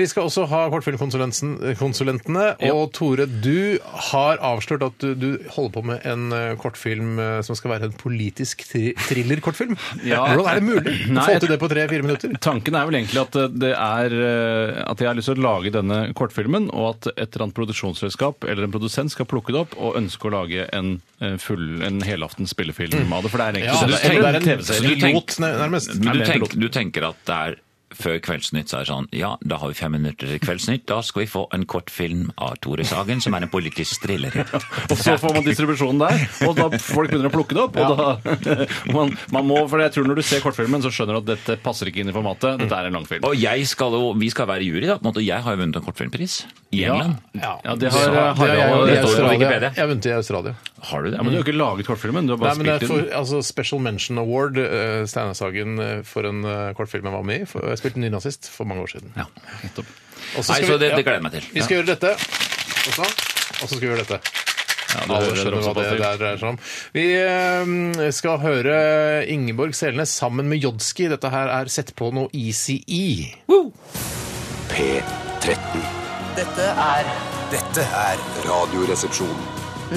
Vi 0.00 0.06
skal 0.08 0.28
også 0.28 0.46
ha 0.48 0.62
kortfilmkonsulentene. 0.72 2.46
Og 2.72 2.92
Tore, 2.96 3.26
du 3.28 3.78
har 4.12 4.40
avslørt 4.44 4.84
at 4.86 4.98
du, 5.02 5.12
du 5.18 5.28
holder 5.54 5.74
på 5.74 5.82
med 5.90 6.06
en 6.08 6.32
eh, 6.34 6.54
kortfilm 6.60 7.18
eh, 7.22 7.40
som 7.46 7.56
skal 7.58 7.74
være 7.74 7.88
en 7.90 7.96
politisk 7.98 8.64
tri 8.68 8.92
thriller-kortfilm. 9.08 9.76
Ja. 10.06 10.22
Hvordan 10.28 10.48
er 10.52 10.60
det 10.60 10.66
mulig 10.68 10.94
å 11.08 11.12
Nei, 11.18 11.24
få 11.26 11.34
jeg- 11.36 11.44
til 11.44 11.52
det 11.54 11.60
på 11.62 11.70
tre-fire 11.72 12.06
minutter? 12.06 12.34
Tanken 12.48 12.78
er 12.78 12.88
vel 12.88 13.00
egentlig 13.00 13.22
at 13.24 13.38
det 13.58 13.72
er 13.74 14.16
eh, 14.18 14.82
at 14.88 15.02
jeg 15.04 15.10
har 15.10 15.18
lyst 15.18 15.30
til 15.32 15.40
å 15.42 15.46
lage 15.48 15.72
denne 15.74 16.00
kortfilmen, 16.18 16.70
og 16.72 16.90
at 16.94 17.10
et 17.14 17.26
eller 17.28 17.48
annet 17.48 17.58
produksjonsselskap 17.58 18.46
eller 18.48 18.66
en 18.68 18.74
produsent 18.78 19.12
skal 19.12 19.26
plukke 19.28 19.52
det 19.52 19.60
opp 19.66 19.76
og 19.76 19.98
ønske 20.00 20.30
å 20.30 20.34
lage 20.38 20.64
en 20.72 20.94
eh, 21.20 21.36
full, 21.42 21.82
en 21.84 22.00
helaftens 22.06 22.54
spillefilm 22.56 23.12
av 23.12 23.26
det. 23.26 23.30
For 23.34 23.42
det 23.42 23.46
er 23.46 23.58
egentlig 23.58 23.68
ja, 23.68 23.86
det 23.86 24.02
er- 24.24 24.34
en 24.38 24.48
TV-serie. 24.48 24.94
du 24.94 25.06
tenk- 25.06 25.38
nærmest. 25.44 25.94
Men 25.98 26.12
du, 26.16 26.24
tenk, 26.24 26.54
du 26.58 26.68
tenker 26.72 27.08
at 27.10 27.24
det 27.28 27.34
er 27.48 27.58
før 27.96 28.18
Kveldsnytt 28.24 28.68
så 28.70 28.78
er 28.78 28.84
det 28.84 28.90
sånn 28.90 29.06
Ja, 29.16 29.30
da 29.40 29.58
har 29.62 29.70
vi 29.72 29.76
fem 29.78 29.92
minutter 29.96 30.28
til 30.28 30.40
Kveldsnytt. 30.42 30.84
Da 30.90 31.00
skal 31.06 31.22
vi 31.24 31.28
få 31.30 31.46
en 31.56 31.64
kortfilm 31.68 32.28
av 32.36 32.58
Tore 32.64 32.84
Sagen 32.88 33.22
som 33.24 33.34
er 33.38 33.46
en 33.46 33.52
politisk 33.52 34.04
thriller. 34.04 34.34
Og 34.90 34.96
så 34.98 35.16
får 35.20 35.34
man 35.38 35.46
distribusjonen 35.46 36.02
der, 36.02 36.24
og 36.46 36.54
da 36.58 36.68
folk 36.80 37.10
begynner 37.12 37.30
å 37.30 37.34
plukke 37.34 37.56
det 37.56 37.62
opp. 37.64 37.78
Og 37.80 37.98
da, 37.98 38.54
man, 38.96 39.12
man 39.34 39.48
må, 39.48 39.60
for 39.70 39.82
jeg 39.82 39.94
tror 39.94 40.08
Når 40.08 40.20
du 40.20 40.24
ser 40.26 40.42
kortfilmen, 40.44 40.82
så 40.84 40.92
skjønner 40.94 41.18
du 41.18 41.20
at 41.24 41.30
dette 41.34 41.58
passer 41.64 41.90
ikke 41.90 42.02
inn 42.04 42.12
i 42.12 42.16
formatet. 42.16 42.60
Dette 42.62 42.78
er 42.78 42.88
en 42.90 42.98
langfilm. 42.98 43.24
Og 43.28 43.36
jeg 43.38 43.66
skal 43.70 43.96
jo, 43.96 44.12
vi 44.18 44.30
skal 44.32 44.48
være 44.50 44.66
jury, 44.68 44.86
da. 44.88 44.98
på 44.98 45.06
en 45.06 45.10
måte. 45.10 45.24
Jeg 45.24 45.44
har 45.44 45.56
jo 45.56 45.62
vunnet 45.62 45.80
en 45.80 45.86
kortfilmpris 45.88 46.40
i 46.76 46.84
England. 46.84 47.18
Ja, 47.38 47.54
Ja, 47.64 47.74
det 47.80 47.90
har, 47.92 48.08
eh, 48.12 48.34
har 48.38 48.48
jeg, 48.52 48.98
Australia. 49.02 49.48
Jeg 49.60 49.80
har 49.80 49.88
vunnet 49.90 50.06
i 50.06 50.12
Australia. 50.14 50.54
Har 50.88 51.02
du 51.02 51.10
det? 51.10 51.16
Ja, 51.16 51.22
Men 51.22 51.32
du 51.32 51.38
har 51.38 51.44
ikke 51.46 51.56
laget 51.58 51.86
kortfilmen, 51.88 52.26
du 52.28 52.34
har 52.34 52.38
Nei, 52.38 52.46
bare 52.46 52.58
men 52.58 52.66
det 52.68 52.74
er 52.74 52.78
spilt 52.82 52.92
for, 52.92 53.00
inn. 53.02 53.14
altså 53.18 53.40
Special 53.42 53.80
Mention 53.82 54.20
Award, 54.22 54.58
uh, 54.60 55.02
Steinar-Sagen, 55.10 55.78
eh, 55.82 56.02
for 56.06 56.28
en 56.28 56.44
uh, 56.46 56.72
kortfilm 56.78 57.08
jeg 57.08 57.14
var 57.16 57.24
med 57.26 57.42
i. 57.42 57.48
For, 57.50 57.64
jeg 57.78 57.84
spilte 57.84 58.02
nynazist 58.02 58.50
for 58.50 58.66
mange 58.68 58.82
år 58.84 58.90
siden. 58.98 59.14
Ja. 59.16 59.24
Nettopp. 59.62 59.86
Nei, 60.34 60.42
så 60.42 60.58
vi- 60.60 60.78
det, 60.82 60.90
ja, 60.90 60.96
det 60.98 61.04
gleder 61.06 61.18
jeg 61.20 61.22
meg 61.22 61.32
til. 61.38 61.48
Vi 61.54 61.62
skal 61.62 61.76
gjøre 61.78 61.90
dette, 61.94 62.10
og 62.18 62.92
så, 62.98 63.06
og 63.06 63.64
så 63.64 63.68
skal 63.70 63.80
vi 63.80 63.86
gjøre 63.92 64.02
dette. 64.04 64.20
Ja, 64.88 65.00
det 65.04 65.10
Alle 65.12 65.26
hører 65.28 65.36
skjønner 65.36 65.64
hva 65.66 65.72
det 65.76 65.98
der 66.00 66.16
dreier 66.16 66.38
seg 66.40 66.48
om. 66.48 66.58
Vi 66.96 67.02
eh, 67.20 68.10
skal 68.16 68.38
høre 68.40 68.78
Ingeborg 69.28 69.74
Selnes 69.76 70.14
sammen 70.16 70.48
med 70.48 70.62
Jodski. 70.64 71.08
Dette 71.12 71.28
her 71.30 71.50
er 71.60 71.68
Sett 71.68 71.92
på 71.94 72.08
noe 72.16 72.30
Easy 72.32 72.78
E. 72.88 73.34
P13. 74.72 75.84
Dette 76.38 76.68
er 76.72 77.10
Dette 77.52 77.84
er 77.84 78.16
Radioresepsjon. 78.44 79.36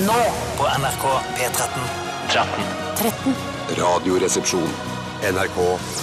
nå 0.07 0.19
på 0.57 0.67
NRK 0.79 1.05
P13 1.39 1.87
13 2.31 3.35
Radioresepsjon. 3.79 4.69
NRK 5.31 5.57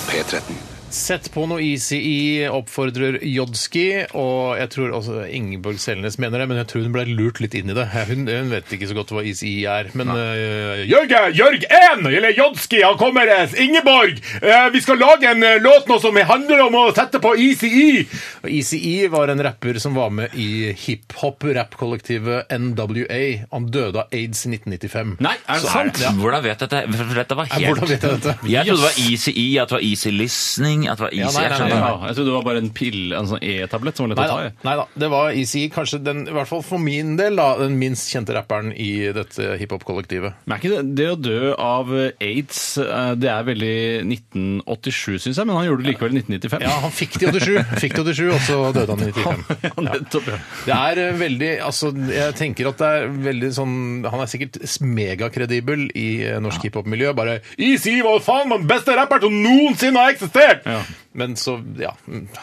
P13. 0.08 0.67
Sett 0.94 1.28
på 1.34 1.44
noe 1.48 1.60
ECE 1.60 2.48
oppfordrer 2.48 3.18
Jodski, 3.28 4.06
og 4.16 4.56
jeg 4.56 4.70
tror 4.72 4.94
også 4.96 5.26
Ingeborg 5.28 5.80
Selnes 5.82 6.16
mener 6.20 6.40
det, 6.40 6.48
men 6.48 6.60
jeg 6.62 6.68
tror 6.70 6.86
hun 6.86 6.94
ble 6.94 7.04
lurt 7.12 7.42
litt 7.44 7.56
inn 7.58 7.72
i 7.72 7.76
det. 7.76 7.84
Hun, 8.08 8.24
hun 8.24 8.52
vet 8.52 8.72
ikke 8.72 8.88
så 8.88 8.96
godt 8.96 9.12
hva 9.12 9.24
ECE 9.26 9.52
er, 9.68 9.90
men 9.98 10.12
uh, 10.14 10.80
Jørg, 10.88 11.12
Jørg 11.36 11.66
1, 11.68 12.06
eller 12.08 12.32
Jodski, 12.36 12.80
han 12.84 12.96
kommer, 13.00 13.28
Ingeborg! 13.60 14.20
Uh, 14.40 14.68
vi 14.72 14.82
skal 14.84 15.00
lage 15.00 15.28
en 15.28 15.44
eh, 15.44 15.58
låt 15.60 15.88
nå 15.90 15.98
som 16.00 16.16
handler 16.16 16.64
om 16.66 16.78
å 16.80 16.84
sette 16.96 17.20
på 17.22 17.34
ECE! 17.36 18.06
Og 18.42 18.74
E 18.78 19.08
var 19.12 19.28
en 19.32 19.42
rapper 19.44 19.78
som 19.82 19.96
var 19.98 20.10
med 20.14 20.34
i 20.38 20.72
hiphop-rappkollektivet 20.72 22.52
NWA. 22.52 23.20
Han 23.52 23.68
døde 23.72 24.04
av 24.04 24.14
aids 24.14 24.44
i 24.46 24.52
1995. 24.54 25.16
Nei, 25.24 25.34
er 25.44 25.58
det 25.58 25.64
Så 25.64 25.72
sant? 25.72 26.00
Ja. 26.02 26.12
Hvordan 26.16 26.44
vet 26.44 26.54
jeg 26.64 26.72
dette? 26.72 26.98
For 26.98 27.18
dette 27.18 27.38
var 27.38 27.50
helt 27.52 27.68
Hvordan 27.68 27.92
vet 27.92 28.06
jeg 28.06 28.18
dette? 28.18 28.36
Jeg 28.48 28.68
trodde 28.68 28.80
det 28.80 28.88
var 28.88 29.00
Easy 29.04 29.34
E, 29.34 29.46
at 29.60 29.72
det 29.72 29.78
var 29.78 29.84
Easy 29.84 30.12
Listening, 30.14 30.77
at 30.86 31.00
det 31.00 31.06
var 31.08 31.14
Ja, 31.16 31.26
nei, 31.32 31.42
nei, 31.42 31.48
jeg 31.48 31.58
nei, 31.58 31.68
nei, 31.72 31.78
Ja, 31.80 32.06
jeg 32.06 32.14
trodde 32.18 32.28
det 32.30 32.36
var 32.36 32.46
bare 32.46 32.62
en 32.62 32.70
pille, 32.76 33.18
en 33.18 33.26
sånn 33.32 33.42
E-tablett 33.42 33.96
som 33.98 34.06
var 34.06 34.14
lett 34.14 34.22
å 34.22 34.36
ta 34.36 34.46
i. 34.46 34.52
nei 34.68 34.74
da. 34.78 34.84
Det 34.94 35.08
var 35.10 35.30
Easy. 35.32 35.64
kanskje 35.74 35.98
den, 36.04 36.22
i 36.28 36.34
hvert 36.36 36.48
fall 36.50 36.62
for 36.62 36.78
min 36.78 37.16
del, 37.18 37.34
da, 37.40 37.48
den 37.58 37.74
minst 37.80 38.12
kjente 38.12 38.36
rapperen 38.36 38.70
i 38.76 39.10
dette 39.16 39.56
hiphop-kollektivet. 39.58 40.38
Men 40.46 40.54
er 40.56 40.62
ikke 40.62 40.74
det, 40.76 40.94
det 41.00 41.08
å 41.10 41.18
dø 41.18 41.40
av 41.58 41.90
aids, 42.20 42.60
eh, 42.78 43.14
det 43.18 43.30
er 43.32 43.42
veldig 43.48 43.74
1987, 44.06 45.18
syns 45.24 45.38
jeg, 45.40 45.46
men 45.48 45.56
han 45.58 45.66
gjorde 45.68 45.82
det 45.86 45.92
likevel 45.94 46.14
i 46.14 46.22
1995. 46.22 46.64
Ja, 46.68 46.76
han 46.84 46.94
fikk 46.94 47.18
det 47.18 47.28
i 47.28 47.40
87, 47.40 47.74
fikk 47.82 47.96
det 47.98 48.14
i 48.14 48.16
87, 48.18 48.22
og 48.34 48.40
så 48.46 48.58
døde 48.76 48.94
han 48.94 49.04
i 49.08 49.12
95. 49.18 49.44
Ja, 49.64 49.72
nettopp, 49.88 50.28
ja. 50.32 50.38
Det 50.68 50.76
er 50.78 51.02
eh, 51.06 51.14
veldig 51.18 51.50
Altså, 51.68 51.90
jeg 52.12 52.34
tenker 52.38 52.68
at 52.70 52.78
det 52.80 52.88
er 52.98 53.06
veldig 53.24 53.48
sånn 53.56 53.72
Han 54.08 54.20
er 54.22 54.28
sikkert 54.30 54.58
megakredibel 54.84 55.86
i 55.98 56.06
eh, 56.28 56.38
norsk 56.42 56.66
hiphop-miljø. 56.68 57.12
Bare 57.18 57.38
Easy 57.56 57.96
var 58.04 58.20
faen 58.24 58.52
den 58.52 58.66
beste 58.68 58.94
rapperen 58.98 59.26
som 59.28 59.36
noensinne 59.44 60.02
har 60.04 60.14
eksistert! 60.14 60.67
Ja. 60.68 60.78
Men 61.18 61.32
så, 61.40 61.54
ja 61.80 61.94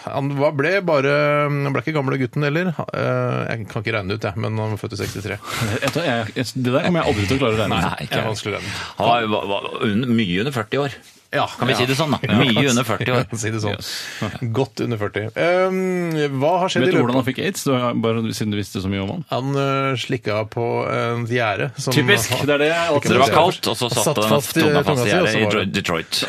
Han 0.09 0.31
var, 0.39 0.55
ble 0.57 0.71
bare 0.87 1.11
Han 1.45 1.69
ble 1.75 1.83
ikke 1.83 1.93
gamle 1.95 2.17
gutten 2.19 2.43
heller. 2.47 2.71
Eh, 2.73 3.41
Jeg 3.51 3.67
kan 3.69 3.83
ikke 3.83 3.93
regne 3.95 4.09
det 4.15 4.17
ut, 4.19 4.25
jeg, 4.31 4.41
men 4.41 4.57
han 4.61 4.73
var 4.73 4.81
født 4.81 4.97
i 4.97 5.01
63. 5.03 5.37
Vet 5.85 5.93
du, 5.93 5.99
jeg, 6.03 6.31
jeg, 6.39 6.47
det 6.57 6.73
der 6.73 6.87
kommer 6.87 7.03
jeg 7.03 7.13
aldri 7.13 7.27
til 7.29 7.37
å 7.37 7.43
klare 7.43 7.55
å 7.57 7.61
regne. 7.61 7.81
Nei, 7.85 7.91
Det 8.01 8.07
ikke 8.09 8.23
vanskelig 8.31 8.53
å 8.53 8.57
regne. 8.57 8.73
Han 8.97 9.11
var, 9.11 9.29
var, 9.35 9.51
var 9.53 9.69
under, 9.91 10.15
mye 10.21 10.39
under 10.43 10.57
40 10.57 10.83
år. 10.87 10.97
Ja, 11.35 11.45
Kan 11.59 11.67
vi 11.69 11.75
si 11.77 11.85
det 11.89 11.95
sånn, 11.99 12.13
da? 12.15 12.19
Mye 12.41 12.65
under 12.71 12.85
40 12.87 13.11
år. 13.11 13.25
Ja, 13.29 13.39
si 13.41 13.51
det 13.53 13.61
sånn. 13.63 14.51
Godt 14.57 14.81
under 14.85 14.99
40. 15.01 15.25
Um, 15.35 16.39
hva 16.39 16.51
har 16.63 16.71
skjedd 16.73 16.85
Vet 16.85 16.93
i 16.93 16.95
du 16.95 16.99
hvordan 17.01 17.15
løpet 17.15 17.21
han 17.21 17.27
fikk 17.29 17.41
aids, 17.45 17.65
du, 17.67 17.71
har- 17.75 17.97
bare 18.05 18.23
siden 18.35 18.53
du 18.55 18.59
visste 18.59 18.81
så 18.83 18.91
mye 18.91 19.03
om 19.05 19.11
han? 19.15 19.25
Han 19.33 19.59
uh, 19.59 19.95
slikka 19.99 20.41
på 20.53 20.65
en 20.91 21.25
gjerde. 21.29 21.69
som- 21.77 21.93
Typisk! 21.95 22.33
Det 22.45 22.55
er 22.55 22.63
det 22.65 22.69
jeg 22.71 22.87
alltid 22.95 23.11
Det 23.15 23.21
var 23.23 23.33
kaldt, 23.35 23.69
og 23.71 23.77
så 23.79 23.89
Satt 23.91 24.05
satt 24.09 24.21
den 24.21 24.29
fast 24.31 24.57
i 24.57 24.61
tunga 24.63 24.81
tunga 24.81 24.83
fast 24.89 25.03
si, 25.03 25.09
i 25.09 25.19
og 25.19 25.27
så 25.27 25.35
gjerdet 25.35 25.45
var 25.45 25.59
i 25.61 25.65
det- 25.65 25.73
Detroit. 25.75 26.21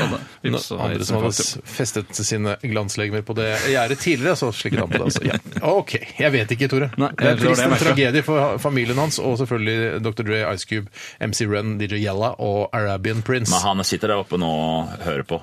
Vips, 0.46 0.66
så 0.70 0.78
Andre 0.86 1.04
som 1.08 1.22
hadde 1.22 1.46
festet 1.76 2.20
sine 2.26 2.56
glanslegemer 2.62 3.22
på 3.26 3.36
det 3.38 3.48
gjerdet 3.72 3.98
tidligere, 4.02 4.36
så 4.38 4.50
slikket 4.54 4.82
han 4.84 4.90
på 4.92 4.98
det. 5.00 5.06
Altså. 5.10 5.24
Ja. 5.26 5.38
OK. 5.76 5.94
Jeg 6.18 6.32
vet 6.34 6.54
ikke, 6.56 6.68
Tore. 6.72 6.90
Nei, 7.00 7.10
det 7.18 7.30
er 7.32 7.40
trist 7.40 7.60
det 7.60 7.66
jeg 7.66 7.72
en 7.72 7.82
tragedie 7.84 8.24
for 8.26 8.58
familien 8.62 8.98
hans, 9.00 9.18
og 9.22 9.38
selvfølgelig 9.40 10.02
Dr. 10.04 10.26
Dre, 10.26 10.42
Ice 10.56 10.66
Cube, 10.68 10.90
MC 11.22 11.46
Ren, 11.50 11.76
DJ 11.80 12.00
Yella 12.02 12.32
og 12.42 12.68
Arabian 12.76 13.22
Prince. 13.26 13.52
Men 13.54 13.64
han 13.66 13.84
sitter 13.86 14.12
der 14.14 14.22
oppe 14.22 14.38
nå 14.40 14.48
og 14.56 14.95
hører 15.04 15.22
på. 15.22 15.42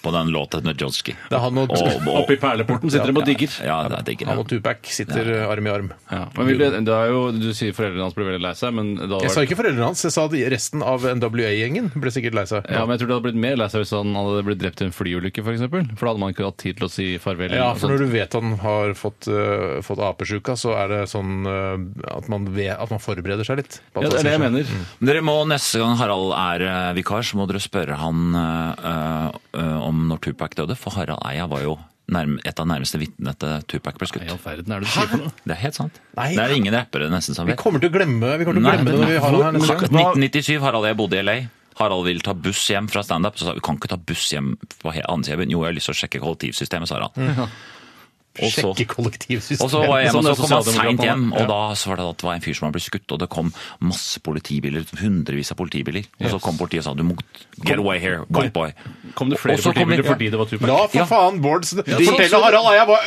På 0.00 0.12
den 0.14 0.30
låten 0.32 0.64
med 0.64 0.80
Jodsky. 0.80 1.14
Det 1.28 1.36
er 1.36 1.42
han 1.44 1.58
og, 1.60 1.72
Oppe 2.10 2.36
i 2.36 2.40
perleporten 2.40 2.92
sitter 2.92 3.12
de 3.12 3.20
og 3.20 3.26
digger. 3.28 3.52
Ja, 3.66 3.82
det 3.88 3.98
er 3.98 4.06
digger. 4.06 4.30
han 4.32 4.40
og 4.40 4.48
Tupac 4.48 4.88
sitter 4.88 5.28
uh, 5.28 5.50
arm 5.52 5.68
i 5.68 5.72
arm. 5.72 5.90
Ja. 6.10 6.22
Men 6.36 6.48
vil 6.48 6.62
det, 6.62 6.94
er 6.94 7.12
jo, 7.12 7.22
du 7.34 7.50
sier 7.56 7.74
foreldrene 7.76 8.06
hans 8.06 8.16
ble 8.16 8.26
veldig 8.28 8.42
lei 8.44 8.54
seg, 8.58 8.74
men 8.76 8.94
da 8.96 9.20
Jeg 9.24 9.34
sa 9.34 9.44
ikke 9.44 9.58
foreldrene 9.60 9.90
hans, 9.90 10.04
jeg 10.06 10.14
sa 10.14 10.26
at 10.28 10.36
resten 10.54 10.84
av 10.86 11.04
NWA-gjengen 11.04 11.92
ble 12.00 12.14
sikkert 12.14 12.38
lei 12.38 12.46
seg. 12.48 12.64
ja, 12.70 12.84
men 12.84 12.96
jeg 12.96 13.02
tror 13.02 13.12
det 13.12 13.18
hadde 13.18 13.26
blitt 13.28 13.42
mer 13.44 13.58
lei 13.60 13.68
seg 13.72 13.84
hvis 13.84 13.94
han 13.96 14.16
hadde 14.16 14.46
blitt 14.48 14.62
drept 14.62 14.80
i 14.80 14.88
en 14.88 14.96
flyulykke, 14.96 15.44
f.eks. 15.44 15.50
For, 15.50 15.58
eksempel. 15.58 15.86
for 15.96 16.06
da 16.06 16.14
hadde 16.14 16.24
man 16.24 16.34
ikke 16.34 16.48
hatt 16.48 16.60
tid 16.62 16.80
til 16.80 16.88
å 16.88 16.92
si 16.92 17.08
farvel. 17.22 17.56
Ja, 17.56 17.70
for 17.76 17.92
når 17.92 18.04
du 18.04 18.14
vet 18.14 18.38
han 18.38 18.56
har 18.64 18.94
fått, 18.98 19.28
uh, 19.30 19.80
fått 19.84 20.02
apesjuka, 20.04 20.56
så 20.60 20.74
er 20.80 20.94
det 20.94 21.02
sånn 21.12 21.44
uh, 21.44 21.76
at, 22.16 22.30
man 22.32 22.48
vet, 22.54 22.76
at 22.78 22.92
man 22.92 23.02
forbereder 23.02 23.46
seg 23.46 23.60
litt. 23.62 23.80
ja, 23.94 24.06
det 24.06 24.22
er 24.22 24.30
det 24.30 24.36
jeg 24.36 24.44
mener. 24.46 24.64
mener. 24.64 24.88
Dere 25.10 25.24
må 25.24 25.36
Neste 25.50 25.80
gang 25.82 25.96
Harald 25.98 26.34
er 26.36 26.64
eh, 26.66 26.92
vikar, 26.98 27.24
så 27.26 27.38
må 27.38 27.46
dere 27.50 27.62
spørre 27.62 27.96
han 28.00 28.36
uh, 28.36 29.30
eh, 29.50 29.78
om 29.90 30.06
når 30.10 30.20
Tupac 30.24 30.54
døde. 30.58 30.76
For 30.78 30.94
Harald 30.96 31.22
Eia 31.28 31.46
var 31.50 31.62
jo 31.66 31.78
et 32.10 32.58
av 32.58 32.66
nærmeste 32.66 32.98
vitnene 32.98 33.36
til 33.38 33.60
Tupac 33.70 33.98
ble 34.00 34.08
skutt. 34.10 34.24
Nei, 34.24 34.32
all 34.34 34.40
verden 34.42 34.72
er 34.74 34.80
det 34.82 34.88
du 34.88 34.92
sier 34.96 35.06
for 35.12 35.20
noe? 35.22 35.30
Det 35.46 35.54
er 35.54 35.60
helt 35.60 35.76
sant. 35.78 36.00
Nei. 36.18 36.30
Det 36.34 36.42
er 36.42 36.54
ingen 36.56 36.74
rappere 36.74 37.06
nesten 37.12 37.36
som 37.36 37.46
Vi 37.46 37.52
vet. 37.54 37.60
kommer 37.62 37.78
til 37.82 37.92
å 37.92 37.94
glemme, 37.94 38.32
vi 38.40 38.48
kommer 38.48 38.58
til 38.58 38.66
å 38.66 38.70
Nei, 38.70 38.76
glemme 38.80 38.90
det 38.90 38.98
når 38.98 39.12
vi 39.12 39.20
har 39.22 39.36
det 39.36 39.44
her 39.44 39.58
1997, 40.16 40.60
Harald 40.64 40.88
Eia 40.88 40.94
jeg 40.94 40.98
bodde 41.04 41.20
i 41.20 41.22
LA. 41.22 41.36
Harald 41.80 42.04
ville 42.04 42.20
ta 42.26 42.34
buss 42.34 42.64
hjem 42.68 42.88
fra 42.90 43.04
standup. 43.06 43.38
Så 43.38 43.46
sa 43.46 43.54
vi 43.56 43.62
kan 43.64 43.78
ikke 43.78 43.88
ta 43.92 43.96
buss 43.96 44.26
hjem 44.34 44.56
på 44.82 44.90
andre 44.90 45.30
siden. 45.30 45.50
Jo, 45.54 45.62
jeg 45.62 45.70
har 45.70 45.76
lyst 45.78 45.88
til 45.88 45.94
å 45.94 46.00
sjekke 46.02 46.20
kollektivsystemet, 46.24 46.90
sa 46.90 46.98
Harald. 46.98 47.14
Og 47.16 47.36
så- 47.38 47.48
Sjekke 48.38 48.84
kollektivsystemet. 48.86 49.60
Og 49.66 49.70
så 49.72 49.80
var 49.82 49.98
jeg 50.00 50.06
hjemme, 50.12 50.20
og 50.20 50.24
Sånn 50.24 50.36
så 50.38 50.42
kom 50.46 50.52
han 50.54 50.62
seint 50.70 51.00
hjem, 51.02 51.24
og 51.34 51.48
da 51.50 51.56
så 51.74 51.88
var 51.90 51.96
det 51.98 52.04
at 52.12 52.18
det 52.20 52.26
var 52.28 52.34
en 52.38 52.44
fyr 52.44 52.54
som 52.54 52.66
hadde 52.68 52.76
blitt 52.78 52.86
skutt, 52.86 53.12
og 53.12 53.18
det 53.18 53.28
kom 53.28 53.48
masse 53.82 54.20
politibiler, 54.22 54.84
hundrevis 55.00 55.50
av 55.50 55.58
politibiler. 55.58 56.06
Og 56.22 56.30
så 56.30 56.38
kom 56.40 56.56
politiet 56.60 56.84
og 56.84 56.86
sa 56.86 56.94
du 56.94 57.02
må 57.08 57.16
get 57.66 57.78
away 57.82 57.98
here, 57.98 58.22
white 58.30 58.52
boy. 58.54 58.70
Kom 59.18 59.30
det 59.34 59.40
flere 59.42 59.58
Også 59.58 59.72
politibiler 59.74 60.04
kom 60.06 60.14
fordi 60.14 60.30
det 60.30 60.38
var 60.38 60.46
Tupac? 60.46 60.68
La 60.70 60.78
for 60.86 60.98
Ja. 61.00 61.06
faen 61.10 61.40
Bård 61.42 61.64
Fortell 61.66 62.28
så- 62.30 62.42
Harald 62.44 62.70
jeg 62.78 62.86
var 62.86 63.00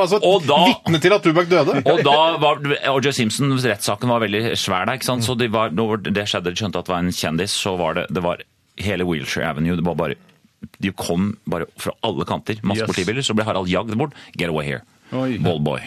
altså, 0.00 0.20
da- 0.48 0.64
vitne 0.66 1.00
til 1.00 1.12
at 1.12 1.22
Tupac 1.22 1.48
døde. 1.52 1.82
Og 1.84 2.02
da 2.02 2.16
var 2.38 2.56
O.J. 2.94 3.12
Simpsons 3.12 3.62
rettssaken 3.64 4.08
var 4.08 4.20
veldig 4.20 4.56
svær 4.56 4.86
der, 4.86 4.94
ikke 4.96 5.04
sant? 5.04 5.22
så 5.24 5.36
det, 5.36 5.50
var, 5.52 5.68
når 5.70 6.02
det 6.08 6.24
skjedde, 6.26 6.44
de 6.50 6.56
skjønte 6.56 6.78
at 6.80 6.86
det 6.86 6.94
var 6.96 7.04
en 7.04 7.12
kjendis, 7.12 7.52
så 7.52 7.76
var 7.76 7.94
det, 7.94 8.06
det 8.10 8.22
var 8.22 8.38
hele 8.80 9.04
Wheelchair 9.04 9.44
Avenue, 9.44 9.76
det 9.76 9.84
var 9.84 9.94
bare 9.94 10.14
de 10.80 10.92
kom 10.92 11.34
bare 11.48 11.66
fra 11.80 11.92
alle 12.06 12.24
kanter, 12.28 12.60
masse 12.62 12.82
Yes. 12.84 12.90
politibiler, 12.92 13.22
så 13.24 13.34
ble 13.36 13.44
Harald 13.48 13.68
jagd 13.68 13.96
bort. 13.98 14.12
Get 14.36 14.48
away 14.52 14.66
here. 14.66 14.82
Ballboy. 15.10 15.80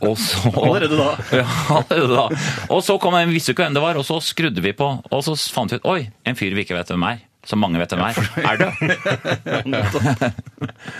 Og 0.00 0.14
så 0.16 0.48
Allerede 0.64 0.96
da. 0.96 1.08
Ja, 1.42 1.44
allerede 1.68 2.14
da. 2.16 2.28
Og 2.72 2.80
så 2.86 2.96
kom 3.02 3.12
vi 3.18 3.34
visste 3.36 3.52
ikke 3.52 3.66
hvem 3.66 3.74
det 3.76 3.82
var, 3.84 3.98
og 4.00 4.06
så 4.08 4.20
skrudde 4.24 4.62
vi 4.64 4.72
på, 4.72 4.88
og 5.10 5.24
så 5.26 5.34
fant 5.52 5.72
vi 5.74 5.76
ut 5.82 5.84
Oi, 5.90 6.06
en 6.24 6.38
fyr 6.38 6.54
vi 6.56 6.64
ikke 6.64 6.78
vet 6.78 6.88
hvem 6.94 7.04
er. 7.10 7.20
Som 7.46 7.60
mange 7.62 7.78
vet 7.80 7.92
hvem 7.94 8.02
er. 8.02 8.18
Er 8.42 8.56
det? 8.60 8.70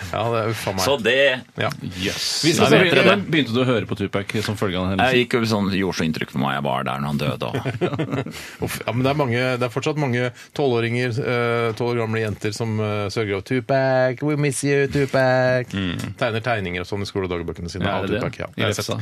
Ja, 0.08 0.20
det 0.30 0.38
er 0.38 0.50
uffa 0.52 0.72
meg. 0.72 0.82
Så 0.84 0.94
det 1.02 1.14
Ja. 1.58 1.68
Yes. 1.98 2.44
Nei, 2.46 2.52
se- 2.54 3.16
Begynte 3.28 3.52
du 3.52 3.60
å 3.60 3.66
høre 3.66 3.88
på 3.90 3.96
Tupac 3.98 4.30
som 4.46 4.56
følge 4.56 4.78
av 4.78 4.92
den 4.92 5.02
jeg 5.02 5.24
gikk 5.24 5.34
jo 5.38 5.48
sånn, 5.50 5.68
gjorde 5.74 5.98
så 5.98 6.06
inntrykk 6.06 6.32
på 6.32 6.40
meg 6.40 6.54
jeg 6.56 6.64
var 6.64 6.86
der 6.86 7.02
når 7.02 7.08
han 7.10 7.18
døde. 7.20 7.48
Og, 7.50 7.56
Uff, 8.68 8.78
ja, 8.86 8.94
men 8.94 9.02
det 9.04 9.10
er, 9.10 9.18
mange, 9.18 9.42
det 9.58 9.66
er 9.66 9.72
fortsatt 9.74 9.98
mange 10.00 10.30
tolvåringer, 10.56 11.18
eh, 11.18 11.66
tolv 11.78 11.96
år 11.96 12.00
gamle 12.04 12.22
jenter 12.22 12.54
som 12.54 12.78
uh, 12.80 13.08
sørger 13.12 13.38
over 13.38 13.46
Tupac, 13.48 14.22
we 14.24 14.36
miss 14.40 14.62
you, 14.66 14.86
Tupac. 14.94 15.74
Tegner 16.20 16.44
tegninger 16.44 16.84
og 16.84 16.88
sånn 16.88 17.02
i 17.04 17.08
skoledagbøkene 17.10 17.72
sine. 17.72 17.84
Mm. 17.84 17.90
Ja, 17.90 17.96
av 17.98 18.06
er 18.06 18.08
det 18.08 18.14
det? 18.14 18.22
Tupac, 18.22 18.38
ja. 18.38 18.48
I 18.48 18.54
Det 18.54 18.64
har 18.68 18.72
jeg 18.72 18.78
lefsa. 18.78 18.98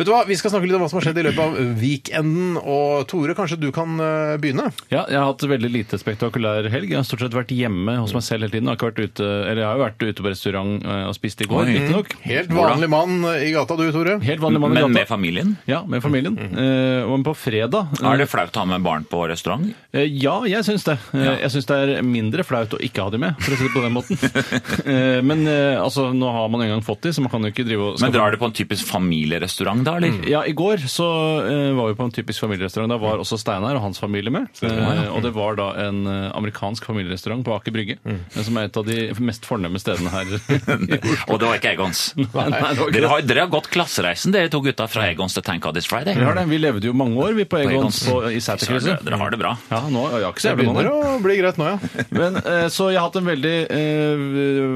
Vet 0.00 0.08
du 0.08 0.12
hva, 0.14 0.22
Vi 0.30 0.38
skal 0.40 0.54
snakke 0.54 0.70
litt 0.70 0.78
om 0.80 0.84
hva 0.86 0.90
som 0.92 1.00
har 1.00 1.08
skjedd 1.10 1.20
i 1.22 1.26
løpet 1.28 1.44
av 1.44 1.60
weekenden. 1.84 2.56
Og 2.64 3.06
Tore, 3.10 3.36
kanskje 3.38 3.60
du 3.60 3.68
kan 3.76 3.94
eh, 4.00 4.34
begynne? 4.40 4.70
Ja, 4.88 5.04
jeg 5.10 5.18
har 5.20 5.28
hatt 5.28 5.44
veldig 5.50 5.70
lite 5.74 6.00
spektakulær 6.00 6.69
helg. 6.74 6.90
Jeg 6.90 6.98
har 7.00 7.06
stort 7.08 7.20
sett 7.24 7.36
vært 7.36 7.52
hjemme 7.54 7.96
hos 8.00 8.14
meg 8.16 8.22
selv 8.26 8.44
hele 8.46 8.52
tiden. 8.52 8.68
Jeg 8.68 8.74
har, 8.74 8.78
ikke 8.80 8.90
vært 8.90 9.10
ute, 9.14 9.28
eller 9.50 9.60
jeg 9.62 9.68
har 9.68 9.78
jo 9.78 9.84
vært 9.84 10.04
ute 10.08 10.24
på 10.26 10.32
restaurant 10.32 10.84
eh, 10.86 11.04
og 11.10 11.14
spist 11.16 11.40
i 11.44 11.48
går, 11.50 11.62
Oi. 11.64 11.74
riktignok. 11.76 12.14
Helt 12.26 12.52
vanlig 12.56 12.90
mann 12.92 13.16
i 13.34 13.50
gata 13.54 13.76
du, 13.80 13.84
Tore. 13.94 14.18
Helt 14.24 14.40
vanlig 14.44 14.60
mann 14.62 14.72
i 14.72 14.80
gata. 14.80 14.88
men 14.88 14.98
med 15.00 15.08
familien? 15.10 15.54
Ja, 15.70 15.82
med 15.86 16.02
familien. 16.04 16.38
Eh, 16.50 17.04
og 17.10 17.24
på 17.26 17.34
fredag 17.36 17.90
Er 18.02 18.16
det 18.22 18.28
flaut 18.30 18.54
å 18.56 18.64
ha 18.64 18.68
med 18.70 18.82
barn 18.86 19.04
på 19.10 19.24
restaurant? 19.30 19.68
Eh, 19.92 20.06
Ja, 20.20 20.38
jeg 20.48 20.64
syns 20.66 20.84
det. 20.86 20.98
Eh, 21.14 21.24
Ja. 21.24 21.36
Jeg 21.44 21.50
syns 21.54 21.66
det 21.70 21.76
er 21.98 22.02
mindre 22.06 22.44
flaut 22.44 22.72
å 22.76 22.80
ikke 22.80 23.02
ha 23.04 23.10
de 23.10 23.18
med, 23.18 23.36
for 23.40 23.52
å 23.54 23.56
si 23.60 23.66
det 23.68 23.74
på 23.74 23.84
den 23.84 23.94
måten. 23.96 24.18
Eh, 24.90 25.20
Men 25.22 25.46
eh, 25.48 25.76
altså, 25.80 26.08
nå 26.16 26.28
har 26.32 26.48
man 26.52 26.62
en 26.64 26.70
gang 26.72 26.82
fått 26.84 27.02
de, 27.04 27.12
så 27.14 27.20
man 27.22 27.30
kan 27.32 27.42
jo 27.44 27.50
ikke 27.52 27.64
drive 27.66 27.90
og 27.92 28.00
Men 28.02 28.12
drar 28.14 28.32
du 28.32 28.38
på 28.40 28.46
en 28.48 28.54
typisk 28.56 28.86
familierestaurant 28.88 29.84
da, 29.86 29.96
eller? 30.00 30.16
Ja, 30.30 30.42
I 30.48 30.54
går 30.56 30.82
så 30.90 31.06
eh, 31.44 31.70
var 31.76 31.90
vi 31.90 31.96
på 31.98 32.06
en 32.08 32.14
typisk 32.14 32.40
familierestaurant. 32.44 32.90
Da 32.92 32.98
var 33.00 33.20
også 33.22 33.38
Steinar 33.40 33.76
og 33.78 33.84
hans 33.84 34.00
familie 34.02 34.32
med. 34.34 34.48
Eh, 34.64 35.06
og 35.12 35.20
det 35.24 35.32
var 35.36 35.58
da 35.60 35.68
en 35.86 36.00
eh, 36.06 36.30
amerikansk 36.60 36.84
familierestaurant 36.84 37.44
på 37.46 37.54
Aker 37.56 37.72
Brygge. 37.72 37.96
eh, 38.04 38.42
Som 38.44 38.56
er 38.60 38.68
et 38.68 38.76
av 38.76 38.84
de 38.86 38.96
mest 39.24 39.46
fornemme 39.48 39.80
stedene 39.80 40.10
her. 40.12 40.26
Og 41.30 41.38
det 41.40 41.46
var 41.48 41.56
ikke 41.56 41.72
Egons. 41.74 42.02
Nei, 42.16 42.26
nei, 42.52 42.60
det 42.60 42.80
var 42.80 42.90
ikke 42.90 42.96
Dere 43.00 43.10
har, 43.12 43.22
dere 43.24 43.44
har 43.46 43.52
gått 43.52 43.70
klassereisen, 43.72 44.32
dere 44.34 44.50
to 44.52 44.60
gutta 44.64 44.86
fra 44.90 45.06
Egons 45.10 45.34
til 45.36 45.44
Thank 45.46 45.64
God 45.64 45.78
It's 45.80 45.88
Friday. 45.88 46.14
Vi 46.18 46.24
har 46.26 46.36
det. 46.36 46.44
Vi 46.50 46.58
levde 46.60 46.90
jo 46.90 46.94
mange 46.96 47.16
år 47.22 47.36
vi 47.38 47.46
på 47.48 47.60
Egons 47.62 48.02
på, 48.08 48.18
i 48.30 48.40
Sæterkrysset. 48.44 49.04
dere 49.06 49.18
har 49.20 49.32
det 49.32 49.40
bra. 49.40 49.54
Ja, 49.70 49.80
nå 49.88 50.04
jeg 50.10 50.24
har 50.26 50.34
ikke 50.34 50.44
så 50.44 50.50
jævlig 50.52 50.66
begynner 50.68 50.90
å 50.92 51.18
bli 51.24 51.38
greit 51.40 51.60
nå, 51.60 51.70
ja. 51.70 51.78
Men, 52.20 52.36
eh, 52.42 52.66
så 52.72 52.90
jeg 52.92 53.00
har 53.00 53.08
hatt 53.08 53.18
en 53.20 53.30
veldig 53.30 53.54
eh, 53.76 54.24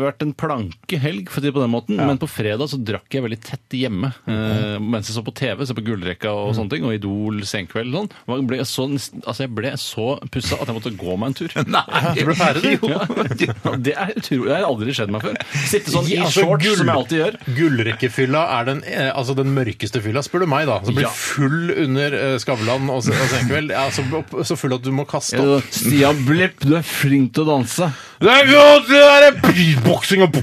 vært 0.04 0.24
en 0.24 0.34
planke 0.38 0.98
helg, 1.02 1.28
for 1.30 1.40
å 1.40 1.44
si 1.44 1.50
det 1.50 1.54
på 1.56 1.62
den 1.64 1.72
måten. 1.74 1.98
Men 2.00 2.20
på 2.22 2.28
fredag 2.30 2.70
så 2.72 2.78
drakk 2.80 3.12
jeg 3.18 3.24
veldig 3.26 3.40
tett 3.44 3.76
hjemme. 3.78 4.12
Eh, 4.30 4.78
mens 4.82 5.10
jeg 5.10 5.16
så 5.18 5.24
på 5.26 5.34
TV, 5.36 5.64
så 5.68 5.76
på 5.76 5.84
Gullrekka 5.86 6.32
og 6.32 6.54
sånne 6.56 6.74
ting, 6.76 6.86
og 6.88 6.94
Idol 6.96 7.42
senkveld 7.48 7.92
og 7.94 8.04
sånn. 8.04 8.12
Jeg 8.34 8.48
ble 8.50 8.60
så, 8.68 8.86
altså 9.24 9.44
jeg 9.46 9.52
ble 9.56 9.74
så 9.80 10.06
pussa 10.32 10.58
at 10.60 10.70
jeg 10.70 10.76
måtte 10.78 10.94
gå 11.00 11.16
meg 11.20 11.32
en 11.32 11.38
tur. 11.42 11.54
Nei, 11.74 12.14
Du 12.14 12.22
ble 12.28 12.34
ferdig, 12.38 12.74
du. 12.80 13.74
Det 13.84 13.94
er 13.98 14.12
utrolig. 14.14 14.48
Det 14.50 14.56
har 14.56 14.66
aldri 14.68 14.94
skjedd 14.96 15.10
meg 15.14 15.24
før. 15.26 15.38
Sitte 15.66 15.90
sånn 15.94 16.08
i 16.10 16.18
altså, 16.22 16.44
shorts, 16.44 16.64
gull- 16.64 16.78
som 16.80 16.90
jeg 16.92 16.96
alltid 17.00 17.18
gjør. 17.20 17.38
Gullrekkefylla 17.58 18.42
er 18.60 18.68
den, 18.70 18.82
eh, 18.86 19.10
altså 19.14 19.34
den 19.38 19.52
mørkeste 19.56 20.02
fylla, 20.04 20.22
spør 20.24 20.44
du 20.44 20.50
meg, 20.54 20.66
da. 20.70 20.78
Som 20.84 20.94
blir 20.98 21.08
Ja. 21.08 21.12
full 21.14 21.70
under 21.84 22.16
eh, 22.20 22.36
Skavlan 22.42 22.88
og, 22.90 23.02
og 23.02 23.28
Senkveld. 23.34 23.74
Ja, 23.74 23.88
så, 23.94 24.04
så 24.46 24.56
full 24.60 24.76
at 24.78 24.82
du 24.86 24.92
må 24.94 25.06
kaste 25.10 25.40
opp. 25.58 25.70
Stian 25.74 26.24
Blipp, 26.28 26.60
du 26.64 26.76
er 26.78 26.86
flink 26.86 27.32
til 27.34 27.44
å 27.46 27.54
danse. 27.58 27.90
Det 28.24 28.32
er 28.32 28.46
godt, 28.48 28.86
det 28.88 29.00
er 29.04 29.80
boksing 29.84 30.22
og 30.24 30.36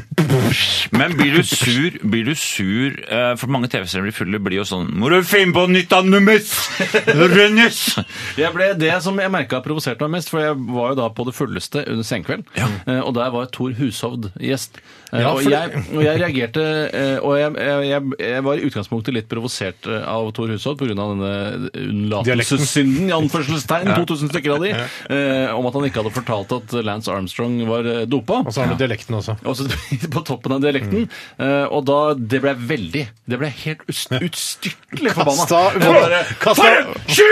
Men 0.93 1.13
blir 1.17 1.33
du 1.39 1.41
sur, 1.47 1.95
blir 2.11 2.25
du 2.27 2.33
sur 2.37 2.93
eh, 3.07 3.31
For 3.39 3.49
mange 3.51 3.69
TV-serier 3.71 4.03
blir 4.05 4.13
fulle, 4.15 4.39
blir 4.43 4.59
jo 4.59 4.65
sånn 4.67 4.89
Må 5.01 5.09
du 5.09 5.17
finne 5.25 5.55
på 5.55 5.63
nytt 5.71 5.93
av 5.95 6.05
nummer! 6.05 6.37
Rønnes! 7.31 7.79
Jeg 8.37 8.51
ble 8.53 8.67
det 8.79 8.93
som 9.05 9.17
jeg 9.21 9.31
merka 9.33 9.61
provoserte 9.65 10.03
meg 10.05 10.19
mest, 10.19 10.29
for 10.31 10.43
jeg 10.43 10.57
var 10.75 10.91
jo 10.93 10.99
da 11.01 11.07
på 11.15 11.25
det 11.29 11.33
fulleste 11.37 11.83
under 11.87 12.05
senkveld, 12.07 12.43
eh, 12.59 12.99
og 13.01 13.13
der 13.17 13.31
var 13.33 13.49
Tor 13.55 13.73
Hushovd 13.79 14.29
gjest. 14.43 14.81
Eh, 15.11 15.21
Ja, 15.23 15.31
og, 15.33 15.41
for- 15.43 15.51
jeg, 15.51 15.81
og 15.91 16.03
jeg 16.05 16.19
reagerte 16.21 16.61
eh, 16.95 17.17
Og 17.19 17.33
jeg, 17.35 17.49
jeg, 17.59 17.87
jeg, 17.89 18.13
jeg 18.23 18.43
var 18.45 18.55
i 18.61 18.67
utgangspunktet 18.69 19.15
litt 19.17 19.27
provosert 19.31 19.89
eh, 19.91 20.05
av 20.07 20.29
Tor 20.37 20.53
Hushovd 20.53 20.79
pga. 20.79 20.93
denne 20.93 21.31
unnlatelsessynden, 21.81 23.09
i 23.09 23.15
anførselstegn, 23.17 23.91
2000 23.97 24.31
stykker 24.31 24.55
av 24.55 24.63
de, 24.67 24.71
eh, 24.75 25.51
om 25.55 25.67
at 25.67 25.75
han 25.79 25.87
ikke 25.89 26.03
hadde 26.03 26.13
fortalt 26.15 26.55
at 26.59 26.77
Lance 26.87 27.11
Armstrong 27.11 27.59
var 27.71 27.89
eh, 27.95 28.01
dopa. 28.11 28.41
Og 28.45 28.53
så 28.53 28.63
har 28.65 28.73
du 28.73 28.79
dialekten 28.83 29.17
også. 29.17 29.37
Og 29.47 29.57
så 29.57 29.67
på 30.15 30.23
toppen 30.27 30.57
av 30.57 30.63
dialekten. 30.63 31.07
eh, 31.39 31.65
og 31.71 31.85
da 31.89 31.99
Det 32.15 32.41
ble 32.43 32.53
veldig 32.55 33.05
Det 33.31 33.39
ble 33.41 33.49
helt 33.65 33.85
ust- 33.91 34.13
utstyrtelig 34.19 35.13
forbanna. 35.17 35.45
Kasta, 35.47 35.61
Jeg 35.79 36.01
bare, 36.01 36.23
kasta, 36.45 36.71
Sju! 37.07 37.29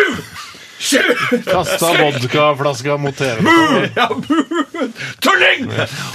Sju! 0.80 1.02
kasta 1.44 1.90
vodkaflaska 2.00 2.94
mot 3.04 3.18
TV. 3.20 3.42
Ja, 3.98 4.06
bu! 4.16 4.38
Tulling! 5.20 5.66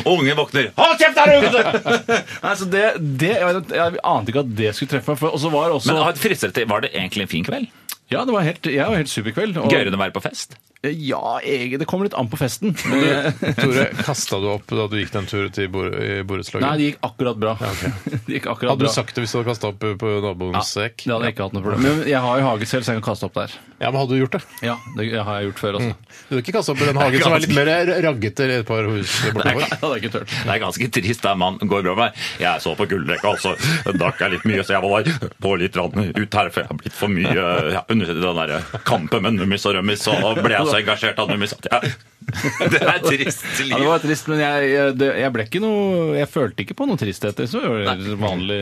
Unge 0.09 0.35
våkner. 0.39 0.71
Hold 0.79 0.97
kjeft 1.03 1.19
der 1.21 1.35
ute! 1.45 2.21
Nei, 2.47 2.55
så 2.57 2.69
det, 2.73 2.85
det 3.21 3.33
jeg, 3.35 3.45
vet, 3.51 3.75
jeg 3.77 3.99
ante 4.09 4.33
ikke 4.33 4.45
at 4.47 4.55
det 4.57 4.71
skulle 4.79 4.95
treffe 4.95 5.13
meg. 5.13 5.21
for- 5.21 5.37
Og 5.37 5.43
så 5.45 5.53
var 5.53 5.69
det 5.69 5.77
også 5.81 5.93
Men 5.93 6.01
har- 6.07 6.17
et 6.17 6.23
det 6.25 6.55
til, 6.57 6.69
var 6.73 6.81
det 6.87 6.95
egentlig 6.97 7.27
en 7.27 7.33
fin 7.35 7.45
kveld? 7.45 7.69
Ja, 8.13 8.25
det 8.25 8.33
var 8.37 8.45
helt, 8.49 8.67
jeg 8.73 8.85
var 8.89 8.97
helt 9.01 9.13
superkveld. 9.13 9.57
og- 9.61 9.69
Gøyere 9.73 9.93
enn 9.93 9.99
å 9.99 10.01
være 10.01 10.17
på 10.17 10.25
fest? 10.25 10.57
Ja, 10.93 11.39
jeg, 11.45 11.79
Det 11.81 11.87
kommer 11.89 12.05
litt 12.09 12.17
an 12.19 12.29
på 12.29 12.37
festen. 12.41 12.75
Tore, 13.61 13.87
kasta 14.05 14.41
du 14.43 14.49
opp 14.53 14.67
da 14.69 14.87
du 14.91 14.97
gikk 15.01 15.13
den 15.15 15.27
turen 15.31 15.53
til 15.55 15.69
bor- 15.73 15.93
i 15.95 16.21
borettslaget? 16.27 16.67
Nei, 16.67 16.75
det 16.81 16.89
gikk 16.91 16.99
akkurat 17.09 17.41
bra. 17.41 17.55
Det 18.25 18.39
gikk 18.39 18.47
akkurat 18.49 18.75
Hadde 18.75 18.85
bra. 18.85 18.89
du 18.89 18.95
sagt 18.95 19.15
det 19.17 19.25
hvis 19.25 19.33
du 19.35 19.39
hadde 19.41 19.51
kasta 19.53 19.69
opp 19.73 19.83
på 20.01 20.11
naboens 20.25 20.71
sekk? 20.75 21.05
Det 21.05 21.13
hadde 21.13 21.29
jeg 21.29 21.35
ikke 21.37 21.47
hatt 21.49 21.57
noe 21.57 21.65
problem. 21.65 21.83
Men 21.85 22.03
jeg 22.09 22.21
har 22.25 22.41
jo 22.41 22.47
hage 22.49 22.69
selv, 22.71 22.85
så 22.87 22.95
jeg 22.95 23.01
kan 23.03 23.07
kaste 23.13 23.29
opp 23.29 23.37
der. 23.37 23.55
Ja, 23.83 23.91
men 23.91 23.99
hadde 24.01 24.15
du 24.17 24.21
gjort 24.23 24.37
det? 24.39 24.43
Ja, 24.65 24.77
det 24.97 25.09
har 25.19 25.41
jeg 25.41 25.49
gjort 25.51 25.61
før 25.61 25.77
også. 25.81 25.97
Du 26.15 26.31
hadde 26.35 26.43
ikke 26.45 26.55
kasta 26.57 26.73
opp 26.75 26.81
i 26.85 26.89
den 26.89 27.01
hagen 27.03 27.25
som 27.25 27.35
er 27.37 27.43
litt 27.45 27.55
mer 27.59 27.71
raggete 28.07 28.47
et 28.55 28.69
par 28.69 28.87
hus 28.89 29.15
Det 29.27 29.33
bortover? 29.37 29.67
hadde 29.75 29.91
jeg 29.99 30.05
ikke 30.05 30.13
tørt. 30.15 30.35
Det 30.45 30.55
er 30.55 30.63
ganske 30.63 30.89
trist 30.99 31.27
der 31.27 31.39
man 31.43 31.59
går 31.61 31.85
bra 31.89 31.95
med. 31.99 32.23
Jeg 32.41 32.65
så 32.65 32.75
på 32.79 32.87
gullrekka, 32.93 33.35
og 33.35 33.43
så 33.43 33.53
drakk 33.99 34.23
jeg 34.25 34.37
litt 34.39 34.47
mye, 34.49 34.65
så 34.65 34.77
jeg 34.79 34.85
var 34.87 35.11
på 35.45 35.55
litt 35.61 35.77
rann 35.81 35.93
ut 36.15 36.39
her, 36.39 36.51
for 36.55 36.63
jeg 36.63 36.71
har 36.71 36.81
blitt 36.81 36.97
for 36.97 37.13
mye 37.13 37.35
ja, 37.75 37.85
under 37.93 38.15
den 38.15 38.41
der 38.41 38.81
kampen 38.89 39.27
med 39.27 39.37
Nummis 39.41 39.67
og 39.69 39.77
Rømmis, 39.77 40.07
og 40.15 40.41
ble 40.41 40.55
jeg 40.55 40.71
så 40.75 40.81
engasjert 40.83 41.21
av 41.23 41.31
Nummis 41.31 41.55
at 41.55 41.69
jeg 41.71 41.95
Det 42.75 42.81
er 42.81 43.01
trist 43.05 43.45
Ja, 43.67 43.79
det 43.79 43.89
var 43.89 44.01
trist, 44.03 44.29
men 44.31 44.41
jeg, 44.43 44.69
jeg, 44.73 44.95
det, 45.01 45.09
jeg 45.21 45.33
ble 45.35 45.45
ikke 45.49 45.61
noe 45.63 46.15
Jeg 46.19 46.29
følte 46.33 46.65
ikke 46.65 46.77
på 46.79 46.87
noe 46.89 47.01
tristhet. 47.01 47.37
Det 47.39 47.49
var 47.53 48.01
jo 48.01 48.17
vanlig 48.21 48.59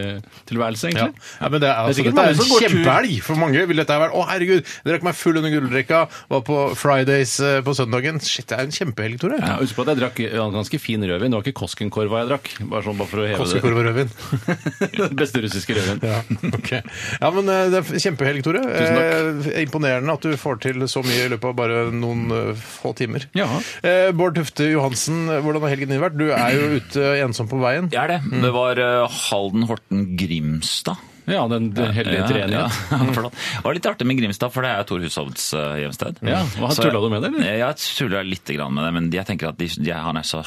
tilværelse, 0.48 0.90
egentlig. 0.90 1.22
ja, 1.40 1.50
men 1.52 1.62
det 1.62 1.68
er, 1.68 1.80
altså, 1.82 1.98
sikkert 2.00 2.18
dette 2.18 2.24
er 2.26 2.38
en 2.38 2.62
kjempehelg 2.64 3.18
for 3.26 3.42
mange. 3.42 3.64
vil 3.70 3.82
dette 3.82 3.98
være. 4.02 4.16
Å, 4.16 4.24
herregud, 4.32 4.62
jeg 4.62 4.88
drakk 4.90 5.06
meg 5.06 5.18
full 5.18 5.40
under 5.40 5.54
gullrekka, 5.54 6.00
var 6.32 6.44
på 6.48 6.58
Fridays 6.78 7.34
eh, 7.44 7.58
på 7.66 7.76
søndagen. 7.78 8.20
Shit, 8.24 8.48
det 8.50 8.58
er 8.58 8.66
en 8.66 8.74
kjempehelg, 8.74 9.20
Tore. 9.22 9.38
Ja, 9.42 9.58
Husk 9.62 9.78
på 9.78 9.86
at 9.86 9.92
jeg 9.92 10.02
drakk 10.02 10.22
ganske 10.56 10.82
fin 10.82 11.04
rødvin. 11.06 11.32
Det 11.32 11.38
var 11.40 11.46
ikke 11.46 11.60
Koskenkorva 11.62 12.24
jeg 12.24 12.32
drakk. 12.32 12.52
Bare 12.72 12.86
sånn 12.88 12.98
bare 13.00 13.12
for 13.12 13.22
å 13.22 13.28
heve 13.28 13.40
Koskenkorva 13.42 13.84
og 13.84 13.88
rødvin. 13.90 14.12
det. 14.98 15.10
Beste 15.22 15.44
russiske 15.44 15.78
rødvin. 15.78 16.02
Ja, 16.08 16.20
ok. 16.50 16.72
ja, 16.80 17.32
men 17.38 17.52
eh, 17.52 17.64
det 17.72 17.82
er 17.82 18.04
kjempehelg, 18.08 18.44
Tore. 18.46 18.64
Tusen 18.66 19.02
Eh, 19.02 19.62
imponerende 19.62 20.14
at 20.14 20.24
du 20.24 20.36
får 20.38 20.60
til 20.62 20.84
så 20.90 21.02
mye 21.04 21.26
i 21.26 21.30
løpet 21.32 21.50
av 21.50 21.56
bare 21.58 21.80
noen 21.94 22.24
eh, 22.34 22.52
få 22.58 22.92
timer. 22.98 23.26
Ja. 23.36 23.48
Eh, 23.84 24.10
Bård 24.16 24.36
Tufte 24.38 24.66
Johansen, 24.70 25.24
hvordan 25.44 25.64
har 25.64 25.74
helgen 25.74 25.92
din 25.92 26.02
vært? 26.02 26.18
Du 26.18 26.28
er 26.30 26.56
jo 26.56 26.80
ute 26.80 27.08
ensom 27.22 27.48
på 27.50 27.60
veien. 27.62 27.90
Jeg 27.92 28.02
er 28.04 28.16
det. 28.16 28.42
Det 28.44 28.52
var 28.54 28.80
eh, 28.82 29.22
Halden 29.28 29.66
Horten 29.70 30.04
Grimstad. 30.20 31.08
Ja, 31.30 31.44
den, 31.46 31.70
den 31.76 31.92
hellige 31.94 32.24
treenighet. 32.26 32.80
Ja, 32.90 32.98
ja. 32.98 33.30
Det 33.30 33.62
var 33.62 33.76
litt 33.76 33.86
artig 33.86 34.06
med 34.10 34.18
Grimstad, 34.18 34.50
for 34.54 34.66
det 34.66 34.72
er 34.74 34.86
Tor 34.88 35.04
Hushovds 35.04 35.52
eh, 35.54 35.76
hjemsted. 35.84 36.18
Ja, 36.26 36.42
Tulla 36.74 36.98
du 36.98 37.08
med 37.12 37.22
det, 37.22 37.30
eller? 37.30 37.46
Jeg 37.62 37.78
tulla 38.00 38.24
litt 38.26 38.54
med 38.58 38.82
det, 38.82 38.92
men 38.98 39.10
jeg 39.14 39.28
tenker 39.28 39.52
at 39.52 39.60
de, 39.60 39.70
de, 39.78 39.94
han 39.94 40.18
er 40.18 40.26
så 40.26 40.42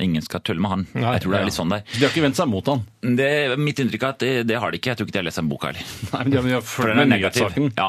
Ingen 0.00 0.22
skal 0.24 0.40
tulle 0.40 0.60
med 0.64 0.70
han. 0.72 0.86
Nei, 0.96 1.12
jeg 1.16 1.22
tror 1.24 1.32
det 1.34 1.38
ja. 1.38 1.42
er 1.42 1.50
litt 1.50 1.56
sånn 1.58 1.72
der. 1.72 1.82
De 1.92 2.00
har 2.00 2.10
ikke 2.10 2.22
vendt 2.24 2.38
seg 2.38 2.48
mot 2.48 2.68
han. 2.72 2.80
Det, 3.02 3.28
mitt 3.60 3.80
inntrykk 3.82 4.02
er 4.06 4.14
at 4.14 4.22
det, 4.22 4.30
det 4.48 4.56
har 4.62 4.72
de 4.72 4.78
ikke. 4.80 4.92
Jeg 4.92 4.98
tror 4.98 5.08
ikke 5.08 5.14
de 5.16 5.20
har 5.20 5.26
lest 5.26 5.40
den 5.40 5.50
boka 5.50 5.68
heller. 5.68 5.90
Nei, 6.12 6.20
men 6.22 6.32
de 6.32 6.38
har, 6.38 6.46
de 6.48 6.54
har 6.56 6.64
For 6.64 6.82
fulgt 6.82 6.92
den 6.92 7.02
er 7.02 7.02
med 7.02 7.12
negativ. 7.12 7.58
Ja, 7.76 7.88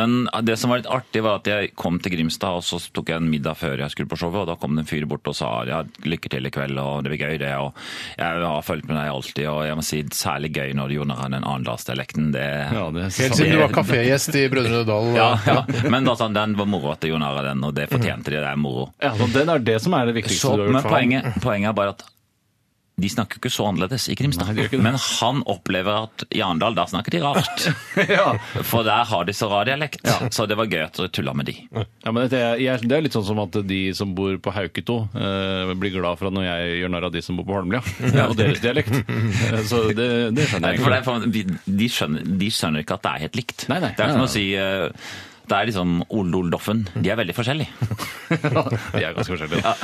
men 0.00 0.16
det 0.48 0.56
som 0.62 0.72
var 0.72 0.80
litt 0.80 0.88
artig, 0.90 1.22
var 1.26 1.40
at 1.42 1.50
jeg 1.52 1.72
kom 1.78 1.98
til 2.02 2.14
Grimstad, 2.16 2.58
og 2.60 2.64
så 2.66 2.80
tok 2.94 3.12
jeg 3.12 3.20
en 3.22 3.28
middag 3.30 3.58
før 3.60 3.84
jeg 3.84 3.94
skulle 3.94 4.10
på 4.10 4.18
showet, 4.22 4.40
og 4.42 4.48
da 4.52 4.56
kom 4.62 4.76
det 4.78 4.86
en 4.86 4.90
fyr 4.90 5.04
bort 5.10 5.28
og 5.28 5.36
sa 5.36 5.50
ja, 5.68 5.82
lykke 6.08 6.32
til 6.32 6.48
i 6.48 6.52
kveld, 6.54 6.80
og 6.80 7.04
det 7.04 7.12
blir 7.12 7.22
gøy, 7.26 7.36
det. 7.42 7.52
Og 7.60 7.76
jeg 8.16 8.46
har 8.46 8.66
fulgt 8.66 8.88
med 8.88 8.96
deg 8.98 9.12
alltid, 9.12 9.44
og 9.52 9.60
jeg 9.68 9.78
må 9.78 9.86
si 9.86 10.02
særlig 10.16 10.52
gøy 10.56 10.72
når 10.78 10.88
du 10.88 10.96
gjorde 10.98 11.18
den 11.20 11.38
annenlandsdialekten. 11.42 12.32
Det, 12.34 12.46
Ja, 12.72 12.86
det 12.94 13.06
er 13.06 13.14
Helt 13.22 13.38
siden 13.38 13.56
du 13.58 13.62
var 13.62 13.76
kafégjest 13.76 14.40
i 14.40 14.46
Brødrene 14.52 14.82
Dal. 14.88 15.12
ja, 15.18 15.28
ja. 15.46 15.58
Men 15.92 16.08
da 16.08 16.16
sånn, 16.18 16.34
den 16.36 16.56
var 16.58 16.70
moro 16.70 16.94
at 16.94 17.04
du 17.04 17.12
har 17.12 17.42
den, 17.44 17.62
og 17.66 17.74
det 17.76 17.88
fortjente 17.92 18.30
de. 18.32 18.38
Det 18.42 18.48
er 18.48 18.58
moro. 18.58 18.88
Ja, 19.02 19.12
så 19.18 19.28
den 19.34 19.50
er 19.52 19.62
det 19.62 19.78
som 19.84 19.94
er 19.98 20.08
det 20.08 20.16
viktigste 20.16 20.46
Så, 20.46 20.56
du 20.56 20.64
har 20.64 20.70
gjort 20.70 20.86
for 20.86 20.88
ham. 20.88 20.96
poenget, 20.96 21.41
poenget 21.42 21.72
er 21.72 21.78
bare 21.78 21.96
at 21.96 22.06
de 23.00 23.08
snakker 23.08 23.40
ikke 23.40 23.50
så 23.50 23.64
annerledes 23.70 24.04
i 24.12 24.14
Grimstad. 24.18 24.52
Nei. 24.52 24.66
Men 24.84 24.98
han 25.00 25.40
opplever 25.50 26.04
at 26.04 26.24
i 26.28 26.42
Arendal, 26.44 26.74
da 26.76 26.84
snakker 26.90 27.14
de 27.14 27.22
rart. 27.24 27.64
ja. 28.16 28.34
For 28.68 28.84
der 28.86 29.06
har 29.08 29.24
de 29.26 29.34
så 29.34 29.48
rar 29.50 29.66
dialekt. 29.66 30.04
Så 30.34 30.44
det 30.46 30.58
var 30.60 30.68
gøy 30.70 30.84
at 30.84 31.00
du 31.00 31.08
tulla 31.08 31.32
med 31.34 31.48
de. 31.48 31.56
Ja, 31.72 32.12
men 32.12 32.28
det, 32.30 32.42
er, 32.60 32.84
det 32.84 32.98
er 32.98 33.06
litt 33.06 33.16
sånn 33.16 33.26
som 33.26 33.40
at 33.42 33.56
de 33.66 33.80
som 33.96 34.12
bor 34.16 34.36
på 34.44 34.54
Hauketo, 34.54 35.00
eh, 35.16 35.72
blir 35.72 35.96
glad 35.96 36.20
for 36.20 36.28
at 36.28 36.36
når 36.36 36.46
jeg 36.50 36.78
gjør 36.82 36.94
narr 36.94 37.08
av 37.08 37.16
de 37.16 37.24
som 37.24 37.40
bor 37.40 37.48
på 37.48 37.58
Holmlia, 37.58 37.82
og 38.28 38.36
deres 38.38 38.62
dialekt. 38.62 38.94
Så 39.72 39.86
det, 39.96 40.08
det 40.36 40.46
skjønner 40.52 40.76
jeg 40.76 40.82
ikke. 40.82 41.02
for 41.08 41.26
de, 41.32 41.44
de, 41.64 41.90
skjønner, 41.96 42.32
de 42.44 42.54
skjønner 42.54 42.86
ikke 42.86 43.00
at 43.00 43.06
det 43.08 43.16
er 43.16 43.26
helt 43.26 43.42
likt. 43.42 43.68
Nei, 43.72 43.82
nei. 43.82 43.94
Det 43.96 44.04
er 44.04 44.14
ikke 44.14 44.22
nei. 44.22 44.30
å 44.30 44.34
si 44.36 44.46
eh, 44.60 45.10
Det 45.48 45.58
er 45.58 45.72
liksom 45.72 45.98
Ole 46.12 46.46
Doffen. 46.52 46.86
De 46.94 47.08
er 47.08 47.18
veldig 47.18 47.40
forskjellige. 47.40 47.90
De 48.36 49.02
er 49.02 49.16
ganske 49.16 49.32
forskjellige. 49.32 49.76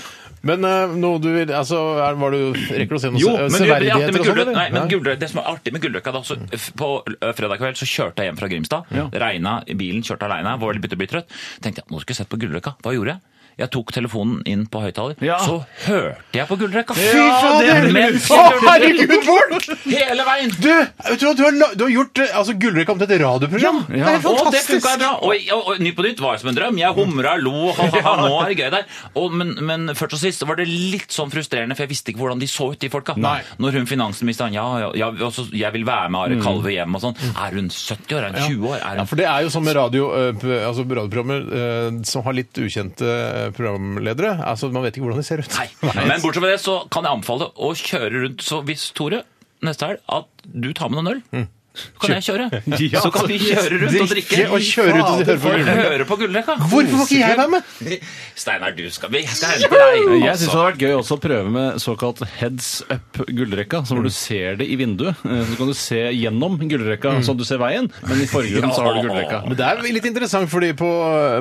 Men 0.47 0.65
uh, 0.65 0.93
noe 0.95 1.19
du 1.23 1.29
vil 1.35 1.51
Altså, 1.55 1.79
er, 2.05 2.19
var 2.21 2.31
du 2.35 2.53
Rekker 2.55 2.93
du 2.93 2.99
å 2.99 3.01
se 3.03 3.11
noen 3.11 3.23
Jo, 3.23 3.33
men 3.39 3.49
er 3.49 3.55
severdigheter 3.57 4.21
og 4.21 4.29
sånn, 4.29 4.53
nei, 4.55 4.67
men 4.71 4.81
Ja. 4.83 4.87
Gullrød- 4.93 5.19
det 5.23 5.31
som 5.33 5.41
er 5.43 5.49
artig 5.55 5.73
med 5.75 5.83
Gullrøkka 5.83 6.13
da, 6.15 6.21
så 6.23 6.37
På 6.79 6.91
fredag 7.35 7.59
kveld 7.59 7.81
så 7.81 7.89
kjørte 7.89 8.23
jeg 8.23 8.31
hjem 8.31 8.39
fra 8.39 8.49
Grimstad. 8.53 8.93
Ja. 8.95 9.09
Regna 9.25 9.57
i 9.67 9.75
bilen, 9.79 10.05
kjørte 10.07 10.29
aleine, 10.29 10.55
var 10.61 10.75
litt 10.79 10.95
å 10.95 11.01
bli 11.01 11.11
trøtt. 11.11 11.27
Tenkte 11.65 11.83
jeg 11.83 11.91
nå 11.91 11.99
skulle 12.03 12.15
jeg 12.15 12.23
sett 12.23 12.31
på 12.33 12.39
Gullrøkka. 12.41 12.77
Hva 12.85 12.95
gjorde 12.95 13.17
jeg? 13.17 13.21
Jeg 13.59 13.71
tok 13.75 13.91
telefonen 13.91 14.43
inn 14.47 14.61
på 14.71 14.79
høyttaler, 14.85 15.17
Ja. 15.25 15.37
så 15.43 15.57
hørte 15.89 16.37
jeg 16.39 16.47
på 16.47 16.57
Gullrøkka. 16.61 16.95
Fy 16.95 17.23
fader! 17.43 17.89
Å, 18.31 18.43
herregud, 18.69 19.15
Bård! 19.27 19.67
Hele 19.83 20.27
veien! 20.29 20.53
Du, 20.63 20.69
vet 20.71 21.19
du, 21.19 21.25
du, 21.35 21.43
har, 21.43 21.57
du 21.75 21.83
har 21.83 21.91
gjort 21.91 22.21
eh, 22.23 22.37
altså, 22.39 22.55
Gullrekka 22.55 22.95
om 22.95 23.01
til 23.03 23.11
et 23.11 23.23
radioprogram. 23.25 23.81
Det 23.91 24.03
er 24.05 24.21
fantastisk! 24.23 24.87
Og 24.87 25.01
det! 25.03 25.09
Og, 25.11 25.51
og, 25.57 25.73
og 25.73 25.83
Ny 25.83 25.91
på 25.97 26.05
nytt 26.07 26.23
var 26.23 26.39
som 26.39 26.53
en 26.53 26.59
drøm. 26.61 26.79
Jeg 26.79 26.95
humra, 26.95 27.35
lo, 27.43 27.73
ha-ha-ha, 27.75 28.13
nå 28.23 28.37
er 28.45 28.53
det 28.53 28.59
gøy 28.61 28.71
der. 28.77 28.87
Og, 29.19 29.35
men, 29.41 29.51
men 29.67 29.91
først 29.99 30.15
og 30.21 30.23
sist 30.23 30.47
var 30.47 30.61
det 30.63 30.69
litt 30.71 31.11
sånn 31.15 31.35
frustrerende, 31.35 31.75
for 31.75 31.87
jeg 31.89 31.93
visste 31.97 32.15
ikke 32.15 32.23
hvordan 32.23 32.43
de 32.45 32.49
så 32.51 32.71
ut, 32.71 32.79
de 32.79 32.93
folka. 32.95 33.17
Nei. 33.19 33.41
Når 33.59 33.81
hun 33.81 33.91
finansministeren 33.91 34.55
ja, 34.55 34.69
ja, 34.85 34.93
ja 35.03 35.11
også, 35.29 35.49
jeg 35.59 35.75
vil 35.75 35.87
være 35.89 36.15
med 36.15 36.21
Are 36.23 36.39
Kalve 36.47 36.77
hjem 36.77 36.95
og 36.95 37.05
sånn. 37.09 37.19
Er 37.35 37.59
hun 37.59 37.73
70 37.75 38.17
år? 38.21 38.29
Er 38.31 38.39
hun 38.39 38.55
20 38.55 38.71
år? 38.71 38.79
Er 38.79 39.03
Ja, 39.03 39.09
for 39.11 39.19
det 39.19 39.27
er 39.35 39.43
jo 39.49 39.53
som 39.55 39.67
med 39.67 39.75
radio, 39.79 40.09
eh, 40.15 40.47
altså 40.63 40.87
radioprogrammer 40.87 41.51
eh, 41.59 42.01
som 42.07 42.23
har 42.27 42.39
litt 42.39 42.63
ukjente 42.63 43.48
programledere. 43.57 44.35
Altså, 44.45 44.71
Man 44.75 44.83
vet 44.85 44.97
ikke 44.97 45.07
hvordan 45.09 45.23
de 45.23 45.27
ser 45.27 45.43
ut. 45.45 45.59
Nei. 45.59 45.69
Men 46.09 46.21
bortsett 46.23 46.43
fra 46.45 46.51
det 46.53 46.61
så 46.63 46.77
kan 46.93 47.07
jeg 47.09 47.19
anbefale 47.19 47.51
å 47.57 47.73
kjøre 47.79 48.25
rundt. 48.25 48.45
Så 48.45 48.61
hvis 48.69 48.89
Tore 48.97 49.23
neste 49.67 49.89
helg 49.89 50.03
at 50.15 50.29
du 50.47 50.69
tar 50.77 50.91
med 50.93 51.01
noen 51.03 51.15
øl, 51.17 51.23
så 51.33 51.47
kan 52.01 52.15
jeg 52.19 52.27
kjøre. 52.29 52.49
Ja, 52.89 53.01
så 53.03 53.11
kan 53.13 53.27
vi 53.29 53.37
kjøre 53.43 53.79
rundt 53.83 54.01
og 54.03 54.11
drikke. 54.13 54.45
Og 54.55 54.63
kjøre 54.65 54.99
ut 54.99 55.09
og 55.09 55.39
høre 55.69 56.05
på 56.09 56.17
Gullrekka. 56.21 56.55
Gullrekka. 56.55 56.55
Hvorfor 56.71 57.01
får 57.03 57.09
ikke 57.09 57.21
jeg 57.21 57.39
være 57.39 57.53
med? 57.53 58.03
Steinar, 58.43 58.75
du 58.77 58.85
skal 58.95 59.15
Jeg 59.19 59.29
skal 59.35 59.55
hente 59.57 59.71
deg. 59.73 60.15
Jeg 60.23 60.39
syns 60.39 60.45
det 60.45 60.55
hadde 60.55 60.67
vært 60.69 60.83
gøy 60.85 60.95
også 60.99 61.17
å 61.19 61.23
prøve 61.23 61.53
med 61.55 61.81
såkalt 61.83 62.23
heads 62.39 62.69
up 62.93 63.21
gullrekka. 63.29 63.83
Så 63.89 63.97
hvor 63.99 64.07
du 64.07 64.13
ser 64.15 64.59
det 64.61 64.69
i 64.71 64.77
vinduet. 64.81 65.19
Eh, 65.27 65.43
Så 65.49 65.59
kan 65.59 65.71
du 65.73 65.75
se 65.79 66.01
gjennom 66.15 66.59
gullrekka, 66.61 67.17
sånn 67.25 67.37
at 67.37 67.43
du 67.43 67.47
ser 67.49 67.61
veien, 67.63 67.89
men 68.07 68.23
i 68.23 68.29
forgrunnen 68.31 68.73
så 68.75 68.85
har 68.87 68.99
du 68.99 69.09
gullrekka. 69.09 69.43
Men 69.49 69.59
det 69.59 69.67
er 69.69 69.83
litt 69.99 70.09
interessant, 70.09 70.51
fordi 70.53 70.73
på, 70.79 70.89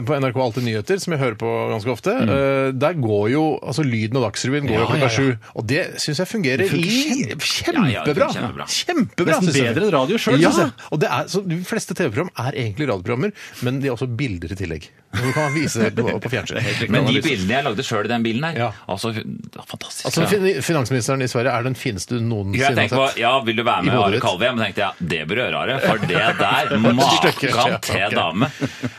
på 0.07 0.17
NRK 0.21 0.41
Alltid 0.47 0.63
nyheter, 0.67 0.99
som 1.01 1.11
jeg 1.15 1.19
hører 1.21 1.35
på 1.41 1.49
ganske 1.73 1.91
ofte, 1.91 2.13
mm. 2.23 2.77
der 2.79 2.93
går 3.03 3.25
jo 3.33 3.43
altså 3.59 3.83
Lyden 3.83 4.19
og 4.19 4.27
Dagsrevyen 4.27 4.67
går 4.69 4.77
jo 4.77 4.83
Ja, 4.83 4.87
klokka 4.91 5.07
ja, 5.07 5.09
ja. 5.09 5.15
sju. 5.17 5.51
Og 5.59 5.65
det 5.67 5.81
syns 6.03 6.21
jeg 6.23 6.29
fungerer 6.31 6.63
Ja, 6.71 6.77
ja, 6.77 8.03
kjempebra. 8.05 8.29
kjempebra. 8.33 8.67
Kjempebra. 8.71 9.39
Nesten 9.41 9.57
bedre 9.57 9.87
enn 9.87 9.93
radio 9.97 10.19
selv, 10.27 10.43
Ja, 10.43 10.51
synes 10.51 10.63
jeg. 10.65 10.87
og 10.91 11.01
det 11.03 11.09
er, 11.09 11.27
så 11.31 11.41
de 11.47 11.57
fleste 11.67 11.95
TV-program 11.97 12.29
er 12.45 12.51
egentlig 12.53 12.87
radioprogrammer, 12.91 13.31
men 13.67 13.81
de 13.81 13.89
har 13.89 13.97
også 13.97 14.07
bilder 14.19 14.51
i 14.53 14.59
tillegg. 14.59 14.89
Du 15.17 15.31
kan 15.33 15.53
vise 15.55 15.87
det 15.89 15.95
på, 16.03 16.29
fjernsynet. 16.33 16.61
fjernsyn. 16.63 16.91
Men 16.93 17.05
de 17.07 17.21
bildene 17.23 17.55
jeg 17.57 17.63
lagde 17.65 17.83
sjøl 17.87 18.05
i 18.05 18.11
den 18.11 18.23
bilen 18.25 18.43
her, 18.49 18.57
Ja. 18.59 18.69
altså 18.91 19.13
det 19.15 19.23
var 19.55 19.65
fantastisk. 19.69 20.05
Altså, 20.09 20.27
fin- 20.29 20.61
Finansministeren 20.61 21.21
i 21.23 21.27
Sverige 21.31 21.53
er 21.55 21.63
den 21.63 21.75
fineste 21.79 22.17
du 22.19 22.21
noensinne 22.27 22.75
har 22.85 22.91
på, 22.91 23.07
sett. 23.07 23.17
ja, 23.21 23.31
Vil 23.47 23.55
du 23.55 23.63
være 23.63 23.83
med 23.87 23.93
Are 23.95 24.11
Kalvi? 24.11 24.19
Kalve 24.27 24.51
Men 24.55 24.65
tenkte 24.67 24.83
jeg, 24.83 25.07
Det 25.13 25.21
bør 25.31 25.41
gjøre 25.41 25.61
Are, 25.63 25.79
for 25.79 25.97
det 25.97 26.23
der 26.43 26.77
Makan 26.77 27.79
til 27.87 28.15
dame. 28.17 28.49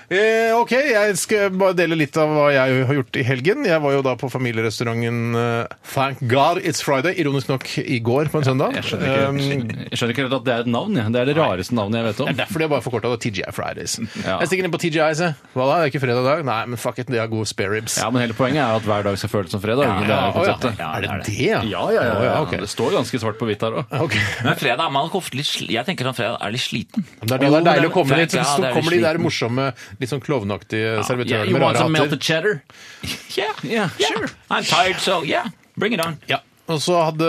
Eh, 0.08 0.54
ok, 0.56 0.72
jeg 0.72 1.16
skal 1.20 1.50
bare 1.60 1.76
dele 1.76 1.96
litt 2.00 2.16
av 2.16 2.30
hva 2.32 2.46
jeg 2.54 2.84
har 2.88 2.94
gjort 2.98 3.18
i 3.20 3.24
helgen. 3.28 3.66
Jeg 3.68 3.82
var 3.84 3.92
jo 3.92 4.02
da 4.06 4.14
på 4.18 4.30
familierestauranten 4.32 5.36
eh, 5.36 5.76
Thank 5.92 6.22
God 6.30 6.62
It's 6.64 6.80
Friday, 6.84 7.14
ironisk 7.20 7.48
nok 7.52 7.66
i 7.84 7.98
går 8.04 8.30
på 8.32 8.40
en 8.40 8.48
søndag. 8.48 8.74
Jeg 8.78 8.88
skjønner 8.88 9.12
ikke, 9.12 9.26
Um, 9.28 9.38
jeg 9.38 9.98
skjønner 9.98 10.12
ikke 10.14 10.22
helt 10.24 10.34
at 10.38 10.44
det 10.46 10.52
er 10.54 10.60
et 10.64 10.70
navn. 10.72 10.94
Jeg. 10.96 11.12
Det 11.12 11.20
er 11.20 11.28
det 11.28 11.36
rareste 11.36 11.74
navnet 11.76 11.98
jeg 12.00 12.06
vet 12.08 12.16
det 12.18 12.24
om. 12.24 12.28
er 12.32 12.38
derfor 12.38 12.58
de 12.62 12.64
har 12.66 12.72
bare 12.72 12.84
forkorta 12.84 13.10
det 13.12 13.20
TGI 13.26 13.52
Fridays. 13.52 13.98
Ja. 14.24 14.38
Jeg 14.40 14.48
stikker 14.50 14.68
inn 14.68 14.72
på 14.74 14.80
TGI, 14.82 15.08
se. 15.18 15.30
Hva 15.54 15.66
da? 15.68 15.74
Det 15.78 15.88
er 15.88 15.92
ikke 15.92 15.97
fredag 16.02 16.22
i 16.22 16.26
dag? 16.28 16.40
Nei, 16.48 16.58
men 16.72 16.78
fuck 16.80 16.98
it, 17.02 17.06
de 17.12 17.18
har 17.20 17.28
gode 17.30 17.46
spare 17.50 17.70
ribs. 17.74 17.96
Ja, 18.00 18.08
men 18.14 18.22
hele 18.24 18.34
poenget 18.38 18.62
er 18.64 18.76
at 18.78 18.86
hver 18.88 19.02
dag 19.06 19.18
skal 19.20 19.30
føles 19.32 19.50
som 19.54 19.60
fredag. 19.62 19.84
det 19.84 20.08
er 20.08 20.10
ja, 20.10 20.18
å, 20.18 20.24
ja. 20.24 20.32
konseptet. 20.36 20.78
Ja, 20.82 20.88
er 20.96 21.00
det 21.04 21.08
det 21.08 21.18
er 21.18 21.24
det, 21.28 21.36
ja? 21.48 21.60
Ja, 21.68 21.84
ja, 21.94 22.02
ja. 22.08 22.16
Ja, 22.28 22.34
okay. 22.44 22.60
Det 22.62 22.68
står 22.72 22.96
ganske 22.98 23.20
svart 23.22 23.38
på 23.40 23.48
hvitt 23.50 23.62
her 23.66 23.78
òg. 23.82 23.94
Okay. 24.08 24.22
Men 24.44 24.58
fredag 24.60 24.84
er 24.88 24.94
man 24.98 25.10
ofte 25.20 25.36
litt 25.38 25.46
sli- 25.50 25.70
Jeg 25.76 25.84
tenker 25.88 26.08
sånn 26.10 26.18
fredag 26.18 26.38
er 26.46 26.54
litt 26.56 26.64
sliten. 26.64 27.04
Det 27.22 27.30
er, 27.36 27.44
det 27.44 27.52
er 27.52 27.68
deilig 27.70 27.90
å 27.90 27.94
komme 27.98 28.18
dit, 28.22 28.30
så 28.34 28.42
ja, 28.42 28.56
det 28.58 28.70
er 28.72 28.76
kommer 28.80 28.96
de 28.96 29.00
der 29.04 29.18
morsomme, 29.22 29.68
litt 30.00 30.10
sånn 30.12 30.22
klovnaktige 30.24 30.98
servitørene 31.08 31.46
You 31.50 31.56
med 31.58 31.62
want 31.66 31.76
rare 31.78 31.84
some 31.84 31.94
hatter. 31.94 32.10
melted 32.10 32.22
cheddar? 32.22 32.60
Yeah, 33.38 33.54
Yeah, 33.62 33.88
sure. 34.00 34.28
I'm 34.50 34.64
tired, 34.64 34.96
so 35.00 35.22
yeah, 35.22 35.48
bring 35.76 35.92
it 35.92 36.00
on. 36.04 36.18
Ja. 36.28 36.40
Og 36.68 36.80
så 36.84 36.98
hadde, 37.00 37.28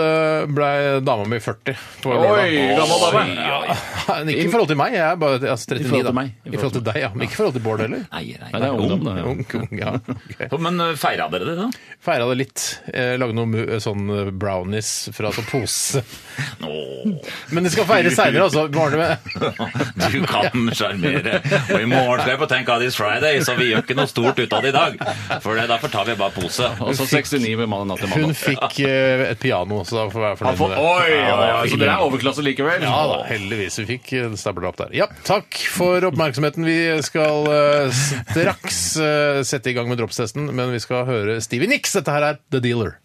ble 0.52 0.66
dama 1.00 1.24
mi 1.24 1.38
40 1.40 1.76
på 2.04 2.10
lørdag. 2.12 2.42
Oi, 2.44 2.64
gammel 2.76 3.04
dame! 3.06 3.22
Ja, 3.40 3.60
ikke 4.34 4.42
i 4.44 4.50
forhold 4.52 4.68
til 4.68 4.76
meg, 4.76 4.92
jeg 4.98 5.04
er 5.06 5.16
bare 5.22 5.38
altså, 5.54 5.78
39 5.78 5.80
I 5.80 5.88
forhold 5.88 6.02
til 6.04 6.10
da. 6.10 6.12
meg. 6.18 6.34
I 6.44 6.56
forhold 6.58 6.74
til 6.76 6.84
deg, 6.90 6.98
ja. 7.00 7.08
Men 7.14 7.24
ikke 7.24 7.32
i 7.32 7.38
forhold 7.38 7.54
til 7.56 7.64
Bård 7.64 7.80
heller. 7.84 8.02
Nei, 8.12 8.22
nei, 8.36 8.50
Nei, 8.50 8.60
det 8.60 8.68
er 8.68 8.82
ungdom, 8.84 9.06
det. 9.08 9.24
Ung, 9.30 9.40
ung, 9.62 9.72
ja. 9.80 9.94
ok. 9.96 10.58
Men 10.66 10.82
uh, 10.84 10.90
feira 11.00 11.28
dere 11.32 11.48
det, 11.48 11.54
da? 11.62 11.68
Feira 12.04 12.26
det 12.28 12.36
litt. 12.42 12.66
Eh, 12.92 13.14
Lagde 13.20 13.36
noen 13.38 13.54
mu- 13.54 13.80
sånn 13.80 14.04
brownies 14.40 14.90
fra 15.16 15.32
sånn 15.36 15.48
pose. 15.48 16.04
Men 17.54 17.64
det 17.64 17.72
skal 17.74 17.88
feires 17.88 18.16
seinere, 18.20 18.44
altså. 18.50 18.66
Morgen 18.76 19.00
med. 19.00 19.16
du 20.12 20.20
kan 20.28 20.68
sjarmere. 20.76 21.40
Og 21.72 21.80
i 21.80 21.88
morgen 21.88 22.20
skal 22.22 22.34
jeg 22.34 22.42
på 22.44 22.50
Thank 22.52 22.68
God 22.68 22.84
It's 22.86 22.98
Friday, 23.00 23.40
så 23.46 23.56
vi 23.58 23.70
gjør 23.72 23.84
ikke 23.86 23.96
noe 23.98 24.10
stort 24.10 24.40
ut 24.44 24.52
av 24.56 24.64
det 24.68 24.72
i 24.72 24.76
dag. 24.76 25.00
For 25.40 25.56
det, 25.56 25.64
derfor 25.72 25.92
tar 25.96 26.08
vi 26.12 26.18
bare 26.20 26.34
pose. 26.36 26.70
Og 26.84 26.92
så 27.00 27.08
69 27.08 27.56
med 27.64 27.68
mannen 27.72 27.92
natt 27.94 28.04
til 28.04 28.12
Hun 28.14 28.28
mandag. 28.28 28.40
fikk 28.44 28.80
eh, 28.86 29.26
et 29.30 29.40
piano, 29.40 29.82
så 29.86 29.96
da 29.96 30.04
får 30.10 30.18
vi 30.18 30.24
være 30.26 30.38
fornøyd 30.40 30.60
med 30.60 30.72
det. 30.74 30.80
oi, 30.80 31.12
oi, 31.20 31.50
oi, 31.60 31.68
så 31.70 31.78
dere 31.80 31.94
er 31.94 32.06
overklasse 32.06 32.44
likevel? 32.44 32.86
Ja 32.86 32.98
da, 33.10 33.20
heldigvis. 33.30 33.78
Vi 33.82 33.86
fikk 33.94 34.12
eh, 34.18 34.34
stablet 34.40 34.70
opp 34.72 34.80
der. 34.80 34.94
Ja, 34.96 35.06
takk 35.26 35.60
for 35.74 36.10
oppmerksomheten. 36.10 36.66
Vi 36.66 36.78
skal 37.06 37.48
eh, 37.54 38.02
straks 38.32 38.82
eh, 39.00 39.40
sette 39.46 39.72
i 39.72 39.76
gang 39.76 39.90
med 39.90 40.00
dropstesten, 40.02 40.50
men 40.50 40.74
vi 40.74 40.82
skal 40.82 41.06
høre 41.08 41.40
Stevie 41.44 41.70
Nicks. 41.70 41.96
Dette 41.98 42.14
her 42.14 42.32
er 42.32 42.44
The 42.50 42.62
Dealer. 42.64 42.98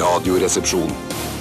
Radioresepsjon. 0.00 0.90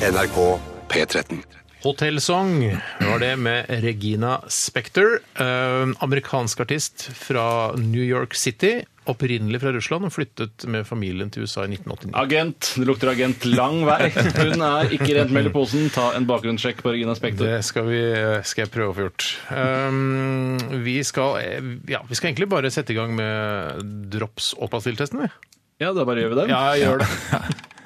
NRK 0.02 0.60
P13. 0.90 1.59
Hotellsong 1.80 2.78
var 3.00 3.20
det 3.20 3.36
med 3.40 3.66
Regina 3.70 4.42
Spektor. 4.48 5.20
Eh, 5.36 5.88
amerikansk 6.00 6.60
artist 6.60 7.06
fra 7.16 7.76
New 7.76 8.04
York 8.04 8.36
City. 8.36 8.82
Opprinnelig 9.08 9.62
fra 9.64 9.72
Russland 9.72 10.06
og 10.06 10.12
flyttet 10.12 10.66
med 10.68 10.84
familien 10.88 11.32
til 11.32 11.48
USA 11.48 11.64
i 11.64 11.72
1989. 11.72 12.12
Agent. 12.20 12.74
Det 12.76 12.86
lukter 12.90 13.14
agent 13.14 13.48
lang 13.48 13.80
vei. 13.88 14.10
Hun 14.12 14.66
er 14.68 14.92
ikke 14.98 15.14
rent 15.16 15.32
mel 15.34 15.48
i 15.48 15.54
posen. 15.56 15.88
Ta 15.96 16.12
en 16.20 16.28
bakgrunnssjekk 16.30 16.84
på 16.84 16.94
Regina 16.98 17.16
Spektor. 17.16 17.48
Det 17.48 17.64
skal, 17.66 17.88
vi, 17.88 18.04
skal 18.44 18.66
jeg 18.66 18.74
prøve 18.76 18.92
å 18.92 19.00
få 19.00 19.08
gjort. 19.08 19.30
Um, 19.48 20.60
vi, 20.84 21.00
skal, 21.08 21.40
ja, 21.88 22.04
vi 22.04 22.20
skal 22.20 22.34
egentlig 22.34 22.52
bare 22.52 22.76
sette 22.76 22.92
i 22.92 23.00
gang 23.00 23.16
med 23.16 23.88
drops- 24.12 24.52
og 24.60 24.68
pastilltesten, 24.76 25.24
vi. 25.24 25.32
Ja, 25.80 25.96
da 25.96 26.04
bare 26.04 26.28
gjør 26.28 26.36
vi 26.36 26.42
det. 26.44 26.50
Ja, 26.52 26.64
gjør 26.76 27.06
det. 27.06 27.12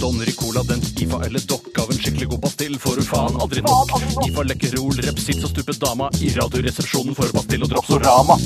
Donner 0.00 0.28
i 0.28 0.34
cola, 0.36 0.62
den 0.68 0.80
IFA 1.00 1.22
eller 1.26 1.42
dokk 1.48 1.78
av 1.82 1.90
en 1.92 1.98
skikkelig 1.98 2.28
god 2.32 2.42
pastill 2.46 2.76
får 2.80 2.96
du 3.00 3.04
faen 3.06 3.36
aldri 3.40 3.62
nok. 3.64 3.92
IFA 4.26 4.44
lekkerol, 4.50 4.94
repsits 5.06 5.44
og 5.46 5.52
stupet 5.54 5.80
dama 5.82 6.08
i 6.20 6.30
radioresepsjonen 6.36 7.16
for 7.16 7.32
pastill 7.36 7.64
og 7.66 7.72
dropsorama. 7.72 8.36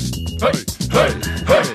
Høy, 0.41 0.59
høy, 0.95 1.11
høy, 1.51 1.71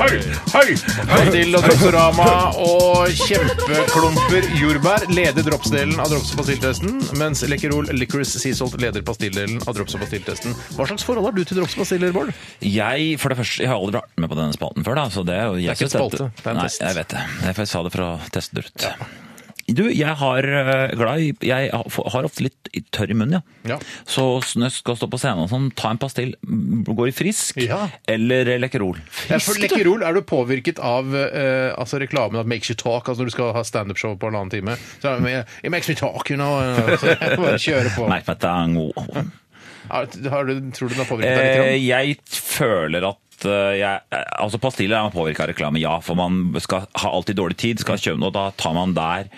høy, 0.00 0.16
høy. 0.54 0.70
Pastill 1.10 1.58
og 1.58 1.66
dropsorama 1.66 2.28
og 2.62 3.16
kjempeklumper 3.24 4.48
jordbær 4.60 5.06
leder 5.12 5.46
dropsdelen 5.46 5.98
av 6.02 6.10
drops- 6.12 6.32
og 6.34 6.42
pastilltesten, 6.42 7.00
mens 7.20 7.42
Lekkerol 7.50 7.90
Licorice 7.96 8.40
Sea 8.42 8.56
Salt 8.56 8.78
leder 8.82 9.04
pastilldelen 9.06 9.60
av 9.66 9.76
drops- 9.78 9.96
og 9.98 10.04
pastilltesten. 10.04 10.56
Hva 10.78 10.88
slags 10.90 11.06
forhold 11.06 11.28
har 11.30 11.36
du 11.36 11.42
til 11.44 11.60
drops 11.60 11.76
og 11.76 11.84
pastiller, 11.84 12.14
Bård? 12.16 12.32
Jeg 12.62 13.18
for 13.22 13.32
det 13.32 13.40
første, 13.42 13.62
jeg 13.64 13.72
har 13.72 13.80
aldri 13.80 14.00
vært 14.00 14.16
med 14.22 14.32
på 14.32 14.38
denne 14.40 14.56
spalten 14.56 14.86
før. 14.86 15.00
da, 15.02 15.08
så 15.10 15.26
Det 15.26 15.34
er 15.36 15.46
jo... 15.50 15.60
Jeg 15.66 15.76
ikke 15.78 15.88
en 15.90 15.94
spalte, 15.96 16.30
det 16.42 16.46
er 16.46 16.56
en 16.56 16.64
test. 16.66 16.80
Nei, 16.82 16.88
jeg 16.90 16.98
vet 17.00 17.14
det. 17.16 17.22
Jeg 17.46 17.70
sa 17.72 17.82
det 17.86 17.94
for 17.96 18.06
å 18.06 18.10
teste 18.32 18.56
det 18.60 18.66
ut. 18.66 18.90
Du, 19.66 19.82
jeg 19.90 20.14
har 20.20 20.46
øh, 20.46 20.92
glad 20.94 21.22
i 21.24 21.32
Jeg 21.42 21.70
har 21.74 22.24
ofte 22.28 22.44
litt 22.44 22.68
tørr 22.94 23.10
i 23.10 23.16
munnen, 23.18 23.40
ja. 23.40 23.72
Ja. 23.72 23.78
Så 24.06 24.22
når 24.54 24.68
jeg 24.68 24.74
skal 24.76 24.98
stå 25.00 25.08
på 25.10 25.18
scenen 25.18 25.42
og 25.42 25.50
sånn, 25.50 25.66
ta 25.74 25.90
en 25.90 25.98
pastill. 25.98 26.36
Går 26.86 27.10
i 27.10 27.14
frisk 27.16 27.58
Ja. 27.64 27.80
eller 28.06 28.52
Lekkerol. 28.62 29.00
Ja, 29.30 29.40
for 29.42 29.58
Lekkerol, 29.58 30.04
er 30.06 30.14
du 30.14 30.22
påvirket 30.22 30.78
av 30.78 31.10
eh, 31.18 31.72
altså 31.74 31.98
reklamen 32.02 32.38
at 32.38 32.46
makes 32.46 32.70
you 32.70 32.78
talk, 32.78 33.08
altså 33.10 33.24
når 33.24 33.32
du 33.32 33.34
skal 33.34 33.52
ha 33.58 33.64
standup-show 33.66 34.14
på 34.22 34.30
en 34.30 34.38
annen 34.38 34.54
time? 34.54 34.78
Så, 35.02 35.16
er 35.16 35.20
det, 35.26 35.34
It 35.64 35.74
makes 35.74 35.90
me 35.90 35.98
talk, 35.98 36.30
you 36.30 36.38
know. 36.38 36.60
eh, 36.62 36.94
Så 37.02 37.10
jeg 37.16 37.34
bare 37.42 37.58
kjøre 37.58 37.94
på. 37.96 38.06
Make 38.08 38.30
me 38.30 39.26
Har, 39.86 40.06
har 40.30 40.44
du, 40.48 40.54
tror 40.74 40.88
du 40.88 40.94
den 40.94 41.02
har 41.04 41.10
påvirket 41.10 41.36
deg 41.38 41.50
litt? 41.50 41.66
Eh, 41.74 41.84
jeg 41.86 42.16
føler 42.26 43.04
at 43.12 43.20
eh, 43.44 43.76
jeg, 43.82 44.22
altså 44.38 44.60
Pastiller 44.62 44.98
er 45.02 45.12
påvirka 45.14 45.44
av 45.44 45.52
reklame, 45.52 45.82
ja. 45.82 45.98
For 46.04 46.18
man 46.18 46.54
skal 46.62 46.86
ha 47.02 47.12
alltid 47.12 47.36
dårlig 47.36 47.58
tid, 47.60 47.82
skal 47.82 48.00
kjøpe 48.00 48.22
noe. 48.22 48.32
Da 48.34 48.48
tar 48.56 48.76
man 48.76 48.96
der 48.96 49.28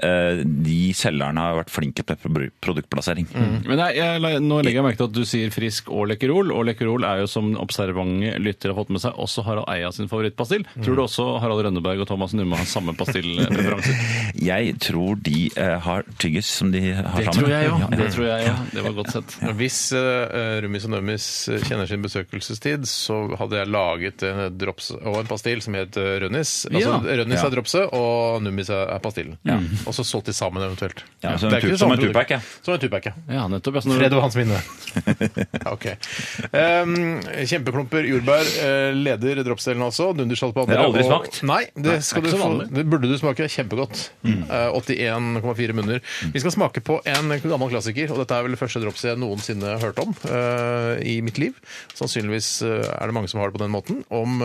de 0.00 0.92
selgerne 0.96 1.42
har 1.42 1.56
vært 1.58 1.70
flinke 1.74 2.04
på 2.06 2.14
produktplassering. 2.22 2.52
produktplassering. 2.62 3.26
Men 3.68 3.78
jeg, 3.82 3.96
jeg, 3.98 4.40
nå 4.44 4.60
legger 4.62 4.78
jeg 4.80 4.84
merke 4.86 5.00
til 5.02 5.08
at 5.10 5.16
du 5.16 5.24
sier 5.28 5.50
frisk 5.52 5.90
og 5.92 6.06
lekkerol, 6.12 6.52
og 6.54 6.64
lekkerol 6.68 7.04
er 7.04 7.22
jo 7.24 7.26
som 7.30 7.50
observante 7.60 8.34
lyttere 8.40 8.72
har 8.72 8.78
fått 8.78 8.92
med 8.94 9.02
seg, 9.02 9.18
også 9.20 9.44
Harald 9.44 9.68
Eia 9.72 9.90
sin 9.92 10.08
favorittpastill. 10.10 10.64
Tror 10.84 10.96
du 10.96 11.02
også 11.04 11.26
Harald 11.42 11.64
Rønneberg 11.66 12.00
og 12.04 12.08
Thomas 12.08 12.32
Numme 12.38 12.56
har 12.60 12.68
samme 12.70 12.94
pastillpreferanser? 12.96 13.98
Jeg 14.50 14.76
tror 14.80 15.18
de 15.26 15.50
uh, 15.58 15.76
har 15.84 16.06
tyggis 16.22 16.48
som 16.60 16.70
de 16.72 16.80
har 16.94 17.10
Det 17.18 17.26
sammen. 17.26 17.40
tror 17.40 17.50
jeg. 17.52 17.66
Ja, 17.68 17.76
ja. 17.82 17.88
Det 18.00 18.08
tror 18.14 18.26
jeg 18.28 18.48
òg. 18.54 18.62
Det 18.76 18.84
var 18.86 18.96
godt 19.00 19.12
sett. 19.16 19.36
Hvis 19.60 19.78
uh, 19.96 20.60
Rummis 20.64 20.86
og 20.88 20.94
Nummis 20.94 21.26
eh, 21.50 21.60
kjenner 21.66 21.90
sin 21.90 22.02
besøkelsestid, 22.04 22.86
så 22.88 23.18
hadde 23.40 23.58
jeg 23.60 23.70
laget 23.74 24.24
en 24.26 24.40
drops 24.60 24.90
og 24.96 25.20
en 25.20 25.28
pastill 25.30 25.60
som 25.64 25.76
het 25.78 25.98
eh, 26.00 26.16
Rønnis. 26.24 26.54
Altså, 26.70 26.80
Ja. 26.80 26.98
Rønnis 27.20 27.40
Ja. 27.40 27.46
er 27.50 27.54
dropset, 27.54 27.92
og 27.96 28.42
Nummis 28.44 28.70
er 28.72 28.96
pastillen. 29.04 29.36
Og 29.88 29.94
så 29.96 30.04
solgt 30.06 30.28
de 30.30 30.34
sammen 30.36 30.62
eventuelt. 30.64 31.02
Ja, 31.22 31.36
som 31.40 31.52
en 31.52 31.76
som 31.78 31.92
en 31.92 32.00
tupac, 32.00 32.30
ja. 32.32 32.38
Som 32.64 32.74
en 32.74 32.80
tupac, 32.82 33.06
ja. 33.08 33.12
Ja, 33.30 33.46
nettopp. 33.50 33.78
Ja, 33.80 33.82
Fred 33.96 34.16
og 34.16 34.24
hans 34.24 34.36
minne. 34.38 34.60
Ok. 35.70 35.86
Um, 36.52 36.94
kjempeklumper 37.48 38.06
jordbær 38.08 38.44
uh, 38.60 38.90
leder 38.96 39.42
dropsdelen 39.46 39.84
også. 39.86 40.10
Dundersalt 40.18 40.56
på 40.56 40.64
andre. 40.64 40.74
Det 40.74 40.80
har 40.80 40.90
aldri 40.90 41.04
og- 41.04 41.10
smakt. 41.10 41.40
Nei, 41.48 41.62
det, 41.74 41.98
skal 42.06 42.24
det, 42.26 42.34
du 42.34 42.40
få, 42.40 42.50
det 42.68 42.86
burde 42.90 43.10
du 43.10 43.16
smake. 43.20 43.48
Kjempegodt. 43.50 44.02
Eh, 44.26 44.68
81,4 44.76 45.76
munner. 45.76 46.02
Vi 46.34 46.42
skal 46.42 46.54
smake 46.54 46.82
på 46.84 47.00
en 47.08 47.34
gammel 47.42 47.72
klassiker, 47.72 48.12
og 48.12 48.22
dette 48.22 48.36
er 48.36 48.46
vel 48.46 48.56
det 48.56 48.60
første 48.60 48.82
drops 48.82 49.04
jeg 49.06 49.18
noensinne 49.20 49.74
har 49.74 49.82
hørt 49.82 50.00
om 50.02 50.12
uh, 50.28 50.96
i 51.02 51.18
mitt 51.24 51.40
liv. 51.40 51.56
Sannsynligvis 51.98 52.52
er 52.66 53.10
det 53.10 53.16
mange 53.16 53.30
som 53.32 53.40
har 53.42 53.50
det 53.50 53.58
på 53.58 53.64
den 53.64 53.74
måten. 53.74 54.02
Om 54.10 54.42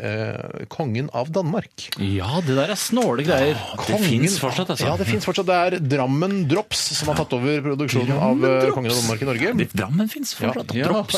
eh, 0.00 0.64
kongen 0.72 1.10
av 1.16 1.30
Danmark. 1.32 1.88
Ja, 2.00 2.40
det 2.46 2.54
der 2.58 2.68
er 2.74 2.78
snåle 2.80 3.24
greier. 3.26 3.56
Det 3.86 3.98
fins 4.02 4.38
fortsatt, 4.42 4.68
altså. 4.74 4.86
Ja, 4.88 4.94
det 5.00 5.06
fins 5.08 5.24
fortsatt. 5.28 5.48
Det 5.50 5.56
er 5.56 5.70
Drammen 5.96 6.34
Drops 6.50 6.80
som 6.98 7.06
har 7.12 7.16
tatt 7.20 7.32
over 7.36 7.54
produksjonen 7.70 8.16
av 8.16 8.36
eh, 8.46 8.70
kongen 8.74 8.90
av 8.92 8.96
Danmark 9.02 9.20
i 9.24 9.26
Norge. 9.30 9.46
Ja, 9.52 9.54
Drammen 9.84 10.06
fins 10.12 10.30
fortsatt. 10.38 10.68
Ja. 10.76 10.84
Drops. 10.90 11.16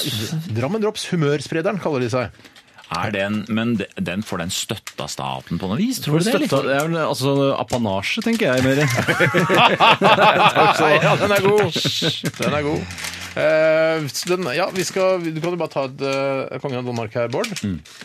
Drammen 0.51 0.81
Drops, 0.85 1.03
humørsprederen 1.13 1.79
kaller 1.83 2.01
de 2.05 2.11
seg. 2.13 2.25
Er 2.93 3.09
den, 3.15 3.35
men 3.49 3.79
den 3.97 4.23
får 4.27 4.39
den 4.43 4.51
støtte 4.53 5.01
av 5.01 5.09
staten 5.09 5.57
på 5.61 5.69
noe 5.71 5.79
vis, 5.81 6.01
tror 6.05 6.21
du 6.21 6.25
det? 6.27 6.33
Støtta, 6.35 6.59
det 6.67 6.75
er 6.77 6.83
vel 6.91 6.99
altså 7.01 7.31
apanasje, 7.57 8.21
tenker 8.27 8.45
jeg 8.53 8.61
mer. 8.67 8.77
ja, 11.01 11.13
den 11.23 11.33
er 11.39 11.43
god! 11.49 11.73
Den 12.37 12.53
er 12.61 12.65
god. 12.69 12.83
Eh, 13.39 14.07
så 14.13 14.29
den, 14.37 14.45
ja, 14.57 14.67
vi 14.75 14.85
skal, 14.85 15.23
du 15.25 15.41
kan 15.41 15.55
jo 15.55 15.61
bare 15.61 15.73
ta 15.73 15.85
et 15.89 16.03
eh, 16.05 16.59
Kongen 16.63 16.81
av 16.83 16.89
Danmark 16.91 17.15
her, 17.17 17.29
Bård. 17.33 17.49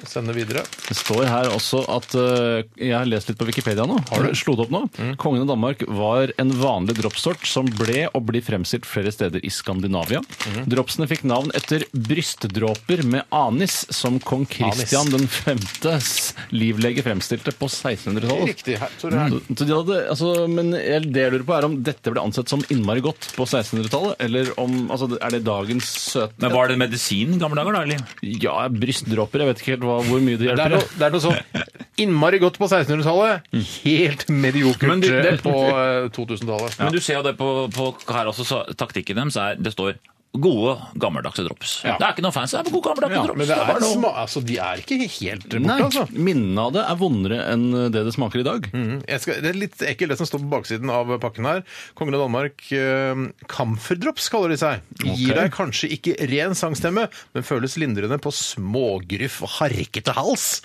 Sende 0.07 0.33
videre. 0.35 0.63
Det 0.87 0.95
står 0.97 1.25
her 1.27 1.49
også 1.51 1.81
at 1.91 2.15
eh, 2.17 2.63
Jeg 2.79 2.93
har 2.95 3.07
lest 3.09 3.29
litt 3.31 3.39
på 3.39 3.47
Wikipedia 3.49 3.85
nå. 3.89 3.97
Har 4.11 4.23
du 4.27 4.35
slo 4.37 4.55
det 4.57 4.67
opp 4.67 4.73
nå? 4.73 4.81
Kongen 5.19 5.43
av 5.43 5.51
Danmark 5.51 5.83
var 5.87 6.31
en 6.39 6.53
vanlig 6.57 6.95
dropsort 7.01 7.45
som 7.47 7.67
ble 7.77 8.05
og 8.13 8.25
blir 8.29 8.43
fremstilt 8.45 8.87
flere 8.87 9.11
steder 9.13 9.43
i 9.45 9.51
Skandinavia. 9.53 10.21
Dropsene 10.69 11.07
fikk 11.11 11.25
navn 11.27 11.51
etter 11.57 11.83
brystdråper 11.91 13.03
med 13.07 13.27
anis, 13.35 13.81
som 13.93 14.19
kong 14.23 14.45
Kristian 14.49 15.09
den 15.13 15.27
5.s 15.31 16.33
livlege 16.55 17.03
fremstilte 17.05 17.53
på 17.57 17.67
1600-tallet. 17.69 18.47
Riktig. 18.53 18.77
Her, 18.81 18.93
Tore, 19.01 19.21
her. 19.27 19.37
Så 19.57 19.67
de 19.67 19.75
hadde, 19.75 19.99
altså, 20.11 20.31
men 20.51 20.71
jeg- 20.77 21.11
det 21.13 21.23
jeg 21.27 21.33
lurer 21.33 21.45
på 21.47 21.55
er 21.57 21.65
om 21.67 21.77
dette 21.83 22.11
ble 22.13 22.21
ansett 22.23 22.49
som 22.51 22.63
innmari 22.73 23.01
godt 23.05 23.29
på 23.35 23.45
1600-tallet, 23.47 24.15
eller 24.23 24.51
om 24.59 24.89
altså, 24.91 25.16
er 25.21 25.30
det 25.36 25.43
dagens 25.45 25.86
søte 26.13 26.34
Men 26.41 26.51
Var 26.53 26.67
det 26.67 26.77
medisin 26.77 27.34
i 27.36 27.39
gamle 27.41 27.56
dager, 27.60 27.73
da? 27.73 27.82
eller? 27.84 27.99
Ja, 28.23 28.67
brystdråper. 28.69 29.39
Jeg 29.43 29.47
vet 29.51 29.62
ikke 29.63 29.73
helt 29.75 29.86
hva, 29.88 29.97
hvor 30.08 30.19
mye 30.21 30.38
det 30.38 30.47
Det 30.47 30.51
er 30.51 30.56
hjelper. 30.56 30.75
noe, 30.77 30.97
det 30.97 31.08
er 31.08 31.12
noe 31.12 31.25
sånn 31.27 31.63
innmari 31.97 32.39
godt 32.39 32.60
på 32.62 32.67
1600-tallet, 32.69 33.47
helt 33.84 34.27
mediokert 34.30 34.88
Men 34.89 34.99
det- 35.01 35.23
det- 35.23 35.34
eh, 35.34 35.41
på 35.41 35.56
eh, 35.71 36.10
2000-tallet. 36.13 36.77
Men 36.80 36.91
du 36.93 36.99
ser 36.99 37.15
jo 37.15 37.23
det 37.23 37.38
på, 37.38 37.71
på 37.73 37.93
her 38.13 38.25
også, 38.30 38.45
så 38.45 38.63
taktikken 38.75 39.15
deres 39.15 39.36
er 39.38 39.56
Det 39.58 39.73
står 39.73 39.95
gode, 40.37 40.73
gammeldagse 41.01 41.43
drops. 41.47 41.77
Ja. 41.85 41.95
Det 41.97 42.05
er 42.05 42.13
ikke 42.15 42.23
noe 42.25 42.35
fancy, 42.35 42.57
det 42.57 42.69
er 42.69 42.75
gode, 42.75 42.83
gammeldagse 42.91 43.15
Ja, 43.17 43.23
drops. 43.25 43.37
Men 43.39 43.47
det 43.47 43.57
er 43.57 43.79
noe- 43.81 43.93
sma 43.95 44.11
altså, 44.23 44.41
de 44.45 44.57
er 44.61 44.81
ikke 44.83 44.97
helt 45.07 45.45
borte, 45.47 45.61
Nei, 45.65 45.77
altså. 45.81 46.03
minnene 46.13 46.65
av 46.67 46.73
det 46.75 46.83
er 46.83 46.99
vondere 46.99 47.39
enn 47.53 47.65
det 47.93 48.03
det 48.07 48.13
smaker 48.13 48.43
i 48.43 48.45
dag. 48.45 48.67
Mm. 48.73 48.93
Skal, 49.19 49.41
det 49.41 49.49
er 49.53 49.57
litt 49.57 49.77
ekkelt 49.81 50.13
det 50.13 50.17
som 50.19 50.29
står 50.29 50.43
på 50.43 50.51
baksiden 50.51 50.91
av 50.93 51.13
pakken 51.23 51.47
her. 51.49 51.63
Kongen 51.97 52.17
av 52.17 52.25
Danmark, 52.25 52.61
eh, 52.71 53.23
camferdrops 53.47 54.29
kaller 54.33 54.53
de 54.53 54.59
seg. 54.61 54.81
Gir 55.03 55.33
deg 55.39 55.51
kanskje 55.55 55.89
ikke 55.97 56.17
ren 56.29 56.53
sangstemme, 56.57 57.07
men 57.33 57.43
føles 57.47 57.77
lindrende 57.81 58.19
på 58.21 58.33
smågruff 58.35 59.41
og 59.47 59.49
harkete 59.61 60.13
hals. 60.17 60.61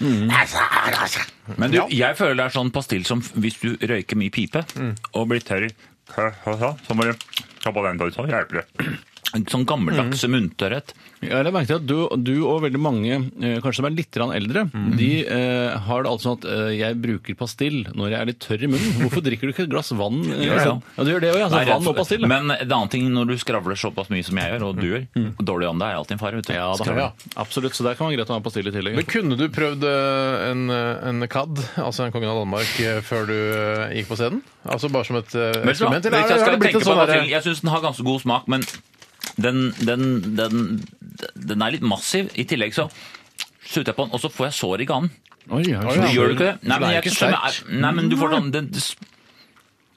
Men 1.56 1.70
du, 1.72 1.80
jeg 1.90 2.16
føler 2.18 2.36
det 2.38 2.44
er 2.50 2.56
sånn 2.58 2.72
pastill 2.74 3.06
som 3.08 3.22
hvis 3.40 3.58
du 3.62 3.72
røyker 3.80 4.18
mye 4.20 4.32
pipe 4.34 4.64
og 5.14 5.28
blir 5.32 5.40
tørr 5.44 5.70
så 6.12 6.94
må 6.94 7.06
du 7.08 7.14
Ta 7.62 7.70
på 7.70 7.82
den, 7.86 8.00
så 8.10 8.24
hjelper 8.26 8.58
det. 8.58 8.96
En 9.32 9.44
sånn 9.48 9.62
gammeldagse 9.64 10.28
munntørrhet. 10.28 10.90
Jeg 11.22 11.30
har 11.32 11.46
merket 11.54 11.76
at 11.78 11.84
du, 11.86 11.94
du 12.20 12.32
og 12.44 12.64
veldig 12.66 12.80
mange, 12.82 13.14
eh, 13.40 13.60
kanskje 13.62 13.78
som 13.78 13.86
er 13.86 13.94
litt 13.94 14.16
eldre, 14.18 14.34
eldre, 14.36 14.64
de 14.98 15.06
eh, 15.24 15.76
har 15.86 16.02
det 16.04 16.10
altså 16.10 16.26
sånn 16.26 16.40
at 16.40 16.46
eh, 16.50 16.72
jeg 16.80 16.98
bruker 17.00 17.36
pastill 17.38 17.78
når 17.94 18.10
jeg 18.12 18.18
er 18.18 18.28
litt 18.28 18.40
tørr 18.42 18.64
i 18.66 18.68
munnen. 18.74 18.96
Hvorfor 19.00 19.22
drikker 19.24 19.48
du 19.48 19.52
ikke 19.54 19.64
et 19.68 19.70
glass 19.72 19.92
vann? 19.96 20.18
eh, 20.26 20.42
Gjør 20.42 20.52
det, 20.52 20.58
isteden? 20.66 20.82
ja, 20.98 21.06
du 21.06 21.12
gjør 21.14 21.24
det 21.24 21.30
òg, 21.32 21.38
ja. 21.38 21.48
Nei, 21.54 21.62
Altså, 21.62 21.78
vann 21.78 21.88
og 21.94 21.96
pastill. 22.02 22.26
Men 22.28 22.50
en 22.58 22.74
annen 22.76 22.92
ting 22.92 23.08
når 23.14 23.30
du 23.30 23.34
skravler 23.40 23.80
såpass 23.80 24.10
mye 24.12 24.26
som 24.26 24.42
jeg 24.42 24.52
gjør, 24.52 24.66
og 24.68 24.82
du 24.82 24.86
gjør, 24.90 25.06
og 25.38 25.42
dårlig 25.52 25.70
ånde 25.70 25.88
er 25.88 26.00
alltid 26.02 26.18
en 26.18 26.22
fare. 26.26 26.42
vet 26.42 26.50
du. 26.50 26.54
Ja, 26.58 26.68
da, 26.82 26.98
ja, 27.06 27.08
absolutt. 27.46 27.78
Så 27.78 27.86
der 27.88 27.96
kan 27.96 28.10
man 28.10 28.18
greit 28.18 28.28
å 28.28 28.36
ha 28.36 28.42
pastill 28.44 28.68
i 28.68 28.74
tillegg. 28.74 28.98
Men 29.00 29.08
kunne 29.08 29.38
du 29.40 29.46
prøvd 29.54 29.86
eh, 29.88 30.46
en, 30.50 30.66
eh, 30.68 31.08
en 31.08 31.28
CAD, 31.30 31.62
altså 31.80 32.04
en 32.10 32.12
kongen 32.18 32.34
av 32.34 32.42
Danmark, 32.42 32.74
eh, 32.84 33.00
før 33.06 33.30
du 33.30 33.36
eh, 33.38 33.96
gikk 34.02 34.10
på 34.12 34.18
scenen? 34.20 34.42
Altså 34.66 34.90
bare 34.92 35.08
som 35.08 35.22
et 35.22 35.32
eh, 35.38 35.62
eksperiment? 35.62 36.04
Eller 36.10 36.26
er 36.26 36.34
jeg 36.36 36.82
sånn 36.82 37.00
derre 37.06 37.20
til, 37.22 37.30
jeg 37.32 37.46
syns 37.48 37.62
den 37.64 37.72
har 37.72 37.86
ganske 37.86 38.04
god 38.04 38.26
smak, 38.26 38.50
men 38.52 38.66
den, 39.40 39.72
den, 39.80 40.36
den, 40.36 40.84
den 41.34 41.62
er 41.62 41.70
litt 41.76 41.82
massiv. 41.86 42.30
I 42.36 42.44
tillegg 42.48 42.74
så 42.76 42.88
slutter 43.64 43.92
jeg 43.92 43.96
på 43.96 44.06
den, 44.06 44.14
og 44.16 44.20
så 44.20 44.30
får 44.32 44.50
jeg 44.50 44.58
sår 44.58 44.84
i 44.84 44.88
ganen. 44.90 45.10
Oi, 45.50 45.62
oi, 45.74 45.74
oi, 45.74 46.10
Gjør 46.14 46.28
du 46.30 46.34
ikke 46.36 46.50
det? 46.52 46.68
Nei, 46.70 46.76
men 46.78 46.88
er 46.88 46.92
jeg 46.98 47.02
ikke 47.06 47.16
skjønner 47.16 47.46
er- 47.48 47.80
Nei, 47.82 47.92
men 47.96 48.08
du 48.12 48.16
får 48.20 48.30
sånn 48.36 48.50
den, 48.54 48.68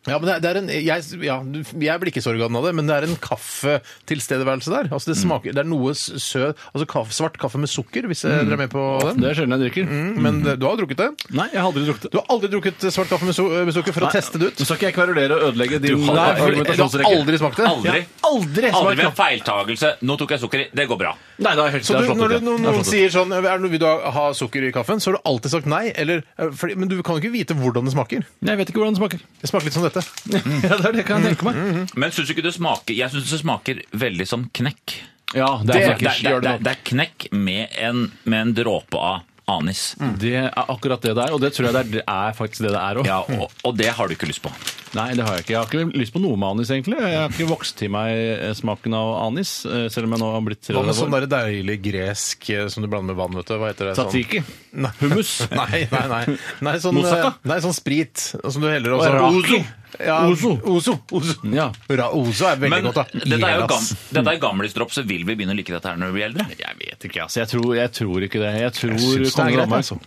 Ja, 0.07 0.19
men 0.19 0.27
det 0.29 0.33
er, 0.35 0.39
det 0.43 0.49
er 0.51 0.57
en, 0.61 0.67
jeg, 0.69 1.03
ja, 1.25 1.37
du- 1.41 1.63
jeg 1.85 1.99
blir 2.01 2.11
ikke 2.11 2.21
så 2.21 2.29
organ 2.33 2.55
av 2.55 2.63
det, 2.67 2.75
men 2.77 2.85
det 2.85 2.95
er 2.95 3.07
en 3.09 3.15
kaffetilstedeværelse 3.17 4.69
der. 4.73 4.89
Altså 4.93 5.11
det 5.11 5.17
smaker, 5.17 5.53
det 5.55 5.61
er 5.63 5.67
noe 5.69 5.91
s- 5.95 6.11
søt, 6.21 6.55
altså 6.73 6.85
kaffe, 6.89 7.13
svart 7.15 7.37
kaffe 7.41 7.57
med 7.61 7.69
sukker, 7.71 8.05
hvis 8.09 8.21
dere 8.25 8.45
er 8.45 8.57
med 8.59 8.69
på 8.69 8.83
den. 9.01 9.21
Det 9.23 9.31
er 9.31 9.37
sjelden 9.39 9.55
jeg 9.57 9.71
drikker. 9.71 9.89
Mm, 9.89 10.21
Men 10.21 10.41
det- 10.43 10.59
du 10.59 10.65
har 10.67 10.77
drukket 10.77 10.97
det? 10.97 11.09
Nei, 11.33 11.47
jeg 11.53 11.61
har 11.61 11.71
aldri 11.71 11.85
drukket 11.85 12.01
det. 12.05 12.11
Du 12.11 12.17
har 12.19 12.25
aldri 12.29 12.49
drukket 12.53 12.77
svart 12.93 13.09
kaffe 13.09 13.25
med, 13.25 13.35
su 13.35 13.43
med 13.49 13.73
sukker 13.73 13.93
for 13.93 14.01
å 14.05 14.11
teste 14.11 14.37
det 14.39 14.47
ut? 14.53 14.55
Nå 14.59 14.65
skal 14.65 14.77
ikke 14.77 14.89
jeg 14.91 14.95
kverulere 14.95 15.31
og 15.41 15.53
ødelegge 15.53 15.81
din 15.81 15.97
Nei, 15.97 16.05
for, 16.05 16.13
du 16.13 16.19
har 16.19 16.37
argumentasjonsrekke. 16.45 17.15
aldri 17.15 17.37
smakt 17.41 17.57
det? 17.57 17.65
Aldri. 17.65 18.05
Aldri 18.23 18.65
Aldri 18.65 18.71
smakt 18.71 18.97
ved 18.97 19.05
en 19.05 19.19
feiltagelse. 19.19 19.89
Nå 20.05 20.17
tok 20.17 20.29
jeg 20.35 20.39
sukker 20.41 20.59
i. 20.59 20.67
Det 20.73 20.87
går 20.87 20.97
bra. 20.97 21.15
Nei, 21.39 21.55
da 21.55 21.61
er 21.65 21.71
jeg 21.71 21.73
helt 21.79 21.85
Så 21.85 21.93
det 21.93 21.95
har 21.95 22.01
du, 22.01 22.07
slått 22.07 22.17
når 22.17 22.25
ut, 22.25 22.29
du, 22.29 22.35
ja. 22.35 22.39
når 22.45 22.55
Det 22.55 22.61
er 22.61 22.65
noen 22.65 22.75
slått 22.75 22.87
ut. 22.87 22.93
sier 22.93 23.09
sånn 23.09 23.31
er 23.35 23.41
det, 23.41 23.71
Vil 23.75 23.79
du 23.79 23.85
ha- 23.85 24.11
ha 24.11 24.25
sukker 24.33 24.63
i 24.67 24.71
kaffen? 24.71 24.99
Så 25.01 25.11
har 25.11 25.17
du 25.17 25.21
alltid 25.25 25.51
sagt 25.51 25.65
nei. 25.65 25.91
Eller, 25.95 26.23
eh, 26.37 26.49
fordi, 26.51 26.75
men 26.77 26.87
du 26.87 27.01
kan 27.03 27.15
jo 27.15 27.21
ikke 27.21 27.31
vite 27.33 27.53
hvordan 27.57 27.83
det 27.85 27.93
smaker. 27.93 28.23
Nei, 28.41 28.51
Jeg 28.55 28.57
vet 28.57 28.69
ikke 28.69 28.79
hvordan 28.79 28.93
det 28.95 29.01
smaker. 29.01 29.19
Det 29.41 29.49
smaker 29.49 29.65
litt 29.65 29.73
som 29.73 29.83
dette. 29.83 29.94
Ja, 30.65 30.77
det 30.79 30.89
er 30.91 30.97
det 30.99 31.05
kan 31.07 31.23
jeg 31.23 31.35
tenke 31.35 31.47
meg. 31.49 31.93
Men 31.95 32.15
syns 32.15 32.29
du 32.29 32.35
ikke 32.35 32.45
det 32.47 32.55
smaker 32.55 32.97
Jeg 32.97 33.13
syns 33.13 33.31
det 33.31 33.41
smaker 33.41 33.83
veldig 34.05 34.27
som 34.29 34.47
knekk. 34.55 34.97
Ja, 35.35 35.55
det 35.65 35.77
er 35.79 35.95
Det, 35.99 36.11
det, 36.21 36.35
det, 36.45 36.57
det 36.65 36.73
er 36.75 36.83
knekk 36.91 37.29
med 37.35 37.79
en, 37.81 38.09
med 38.23 38.41
en 38.41 38.53
dråpe 38.63 38.99
av 38.99 39.23
anis. 39.45 39.95
Det 40.19 40.33
er 40.39 40.49
akkurat 40.55 41.01
det 41.01 41.13
det 41.17 41.27
er, 41.27 41.33
og 41.35 41.41
det 41.43 41.51
tror 41.53 41.69
jeg 41.69 41.75
det 41.75 41.83
er, 41.83 41.91
det 41.99 42.03
er 42.09 42.33
faktisk 42.37 42.65
det 42.65 42.71
det 42.73 42.81
er 42.81 43.01
òg. 43.01 43.09
Ja, 43.09 43.19
og, 43.37 43.53
og 43.67 43.77
det 43.77 43.91
har 43.93 44.09
du 44.09 44.15
ikke 44.15 44.29
lyst 44.29 44.41
på. 44.45 44.51
Nei, 44.95 45.09
det 45.17 45.25
har 45.27 45.35
jeg 45.35 45.43
ikke. 45.45 45.53
Jeg 45.53 45.59
har 45.59 45.69
ikke 45.69 45.99
lyst 46.01 46.15
på 46.15 46.21
noe 46.23 46.39
med 46.39 46.55
anis, 46.55 46.71
egentlig. 46.71 46.97
Jeg 47.03 47.19
har 47.19 47.33
ikke 47.33 47.47
vokst 47.49 47.77
til 47.81 47.91
meg 47.93 48.15
eh, 48.15 48.53
smaken 48.57 48.95
av 48.97 49.11
anis, 49.25 49.53
eh, 49.67 49.85
selv 49.93 50.07
om 50.07 50.15
jeg 50.15 50.23
nå 50.23 50.31
har 50.33 50.45
blitt 50.47 50.69
Hva 50.71 50.81
med 50.81 50.93
30 50.93 50.99
sånn 51.01 51.15
der 51.17 51.27
deilig 51.35 51.77
gresk 51.89 52.49
eh, 52.55 52.65
som 52.71 52.85
du 52.85 52.89
blander 52.91 53.11
med 53.13 53.19
vann? 53.19 53.37
vet 53.37 53.51
du? 53.51 53.57
Hva 53.61 53.71
heter 53.73 53.91
det? 53.91 53.95
Tatiki? 53.99 54.43
Nei. 54.81 54.93
Hummus. 55.03 55.33
Nei, 55.51 55.85
nei, 55.91 56.05
nei. 56.15 56.37
nei 56.69 56.77
sånn, 56.81 56.97
Moussaka? 56.97 57.35
nei, 57.45 57.59
sånn 57.65 57.75
sprit 57.75 58.29
som 58.39 58.63
du 58.63 58.69
heller 58.71 58.97
også. 58.97 59.11
Raki. 59.19 59.63
Ja, 59.99 60.17
Ozo. 60.27 60.55
Ozo. 60.63 60.97
Ozo. 61.11 61.37
Ja. 61.53 61.69
Ra 61.89 62.09
Ozo 62.17 62.49
er 62.49 62.57
veldig 62.59 62.69
Men 62.75 62.89
godt, 62.89 62.95
da. 62.99 63.23
dette 63.23 63.47
er 63.47 63.59
jo 63.61 63.67
gam, 63.71 63.87
dette 64.17 64.33
er 64.35 64.43
gamlisdropp, 64.43 64.91
så 64.91 65.05
vil 65.07 65.23
vi 65.25 65.35
begynne 65.35 65.55
å 65.55 65.57
like 65.59 65.73
dette 65.73 65.87
her 65.93 65.97
når 66.01 66.11
vi 66.11 66.19
blir 66.19 66.27
eldre? 66.31 66.45
Jeg 66.59 66.77
vet 66.81 67.07
ikke, 67.09 67.23
altså. 67.27 67.39
Jeg 67.43 67.51
tror, 67.53 67.71
jeg 67.77 67.91
tror 68.01 68.27
ikke 68.29 68.43
det. 68.43 68.53
Jeg 68.65 68.73
tror 68.81 68.95
jeg 68.95 69.25
det 69.25 69.33
er 69.45 69.57
greit, 69.57 69.75
altså. 69.79 69.99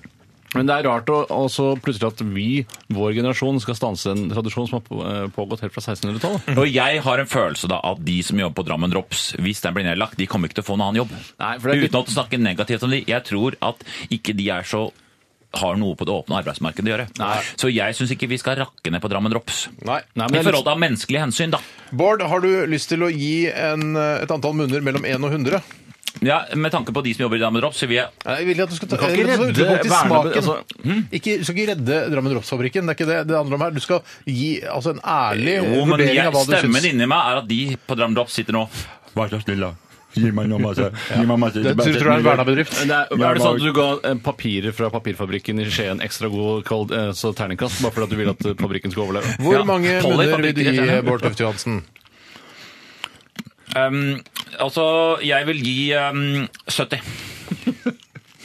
Men 0.56 0.64
det 0.64 0.78
er 0.78 0.86
rart 0.88 1.10
å 1.12 1.16
også 1.28 1.64
plutselig 1.84 2.08
at 2.08 2.20
vi, 2.32 2.44
vår 2.96 3.12
generasjon, 3.18 3.58
skal 3.60 3.76
stanse 3.76 4.14
en 4.14 4.30
tradisjon 4.32 4.64
som 4.70 4.78
har 4.78 5.02
eh, 5.10 5.26
pågått 5.34 5.60
helt 5.60 5.74
fra 5.74 5.82
1600-tallet. 5.92 6.46
Og 6.56 6.70
jeg 6.72 7.02
har 7.04 7.20
en 7.20 7.28
følelse 7.28 7.68
da 7.68 7.82
at 7.84 8.00
de 8.00 8.14
som 8.24 8.40
jobber 8.40 8.56
på 8.62 8.64
Drammen 8.70 8.88
Drops, 8.94 9.34
hvis 9.44 9.60
den 9.60 9.76
blir 9.76 9.84
nedlagt, 9.84 10.16
de 10.16 10.24
kommer 10.30 10.48
ikke 10.48 10.62
til 10.62 10.64
å 10.64 10.68
få 10.70 10.78
en 10.78 10.86
annen 10.86 11.02
jobb. 11.02 11.12
Nei, 11.36 11.50
for 11.58 11.68
det 11.68 11.74
er 11.76 11.82
ikke- 11.82 11.92
Uten 11.92 12.00
å 12.00 12.14
snakke 12.16 12.40
negativt 12.40 12.82
om 12.88 12.96
de. 12.96 13.02
Jeg 13.12 13.24
tror 13.28 13.58
at 13.60 13.84
ikke 14.08 14.34
de 14.40 14.48
er 14.56 14.64
så 14.64 14.86
har 15.54 15.76
noe 15.80 15.96
på 15.96 16.04
det 16.04 16.12
åpne 16.12 16.38
arbeidsmarkedet 16.42 16.90
å 16.90 16.92
gjøre. 16.92 17.06
Nei. 17.18 17.38
Så 17.56 17.70
jeg 17.72 17.96
syns 17.96 18.11
ikke 18.12 18.28
vi 18.28 18.37
skal 18.40 18.58
rakke 18.61 18.92
ned 18.92 19.00
på 19.00 19.08
Drammen 19.08 19.32
Drops. 19.32 19.68
Nei. 19.80 20.02
Nei, 20.14 20.26
men 20.28 20.40
I 20.40 20.44
forhold 20.44 20.66
til 20.68 20.80
menneskelige 20.84 21.22
hensyn, 21.24 21.54
da. 21.54 21.61
Bård, 21.90 22.22
har 22.28 22.44
du 22.44 22.50
lyst 22.68 22.90
til 22.92 23.02
å 23.06 23.08
gi 23.12 23.48
en, 23.48 23.94
et 23.96 24.30
antall 24.30 24.56
munner 24.58 24.84
mellom 24.84 25.06
1 25.08 25.24
og 25.24 25.32
100? 25.32 25.62
Ja, 26.24 26.40
Med 26.56 26.72
tanke 26.72 26.90
på 26.92 27.02
de 27.04 27.12
som 27.14 27.22
jobber 27.26 27.38
i 27.38 27.40
Drammen 27.40 27.62
Drops, 27.62 27.78
så 27.78 27.87
vil 27.87 28.00
jeg 28.00 28.08
Jeg 28.26 28.46
vil 28.48 28.62
at 28.64 28.70
du 28.72 28.76
skal 28.76 28.88
ta 28.90 28.96
Du 28.96 29.02
kan 29.02 29.12
ikke 29.14 29.26
redde 29.68 29.88
smaken. 29.88 30.32
altså, 30.40 30.54
ikke, 31.12 31.37
du 31.38 31.44
skal 31.44 31.58
ikke 31.58 31.68
redde 31.72 31.98
Drammen 32.12 32.32
Dropsfabrikken. 32.34 32.88
Det 32.88 32.94
er 32.94 32.98
ikke 32.98 33.08
det 33.12 33.18
det 33.28 33.37
handler 33.38 33.58
om 33.58 33.64
her. 33.66 33.76
Du 33.76 33.80
skal 33.84 34.00
gi 34.26 34.48
altså, 34.66 34.96
en 34.96 35.02
ærlig 35.04 35.58
Jo, 35.61 35.84
vurdering 35.87 36.16
jeg, 36.16 36.26
av 36.26 36.34
hva 36.34 36.44
du 36.48 36.54
stemmen 36.56 36.88
inni 36.90 37.06
meg 37.08 37.32
er 37.32 37.42
at 37.44 37.48
de 37.50 37.61
på 37.87 37.96
Drammen 37.98 38.16
Drops 38.18 38.34
sitter 38.40 38.56
nå 38.56 38.66
Vær 39.14 39.30
så 39.32 39.40
snill, 39.44 39.62
da. 39.68 39.72
Gi 40.18 40.33
meg 40.35 40.48
noe 40.50 40.61
masse. 40.68 40.88
Gi 41.12 41.26
meg 41.28 41.38
masse. 41.42 41.62
Det 41.64 41.74
tror 41.78 41.92
du 41.94 42.09
er 42.09 42.14
en 42.16 42.26
verna 42.26 42.46
bedrift? 42.48 42.74
Det 42.78 42.94
er, 42.96 43.12
er 43.14 43.38
det 43.38 43.44
sånn 43.44 43.59
at 43.61 43.64
du 43.66 43.72
ga 43.76 43.88
eh, 44.11 44.18
papirer 44.28 44.74
fra 44.76 44.90
papirfabrikken 44.94 45.62
i 45.62 45.68
Skien 45.70 46.02
ekstra 46.04 46.31
god 46.33 46.64
kald, 46.68 46.94
eh, 46.96 47.12
så 47.18 47.33
terningkast, 47.37 47.83
bare 47.85 47.94
fordi 47.96 48.14
du 48.16 48.20
vil 48.22 48.33
at 48.35 48.48
eh, 48.50 48.57
fabrikken 48.59 48.94
skal 48.94 49.07
overleve? 49.09 49.37
Hvor 49.44 49.59
Ja, 49.61 49.64
mange 49.68 49.98
Polly 50.04 50.26
munner 50.28 50.44
vil 50.48 50.59
du 50.59 50.64
gi 50.66 51.00
Bård 51.07 51.24
Tufte 51.26 51.46
Johansen? 51.46 51.81
Um, 53.76 54.20
altså, 54.59 54.85
jeg 55.22 55.44
vil 55.50 55.59
gi 55.64 55.78
um, 56.00 56.46
70. 56.72 57.02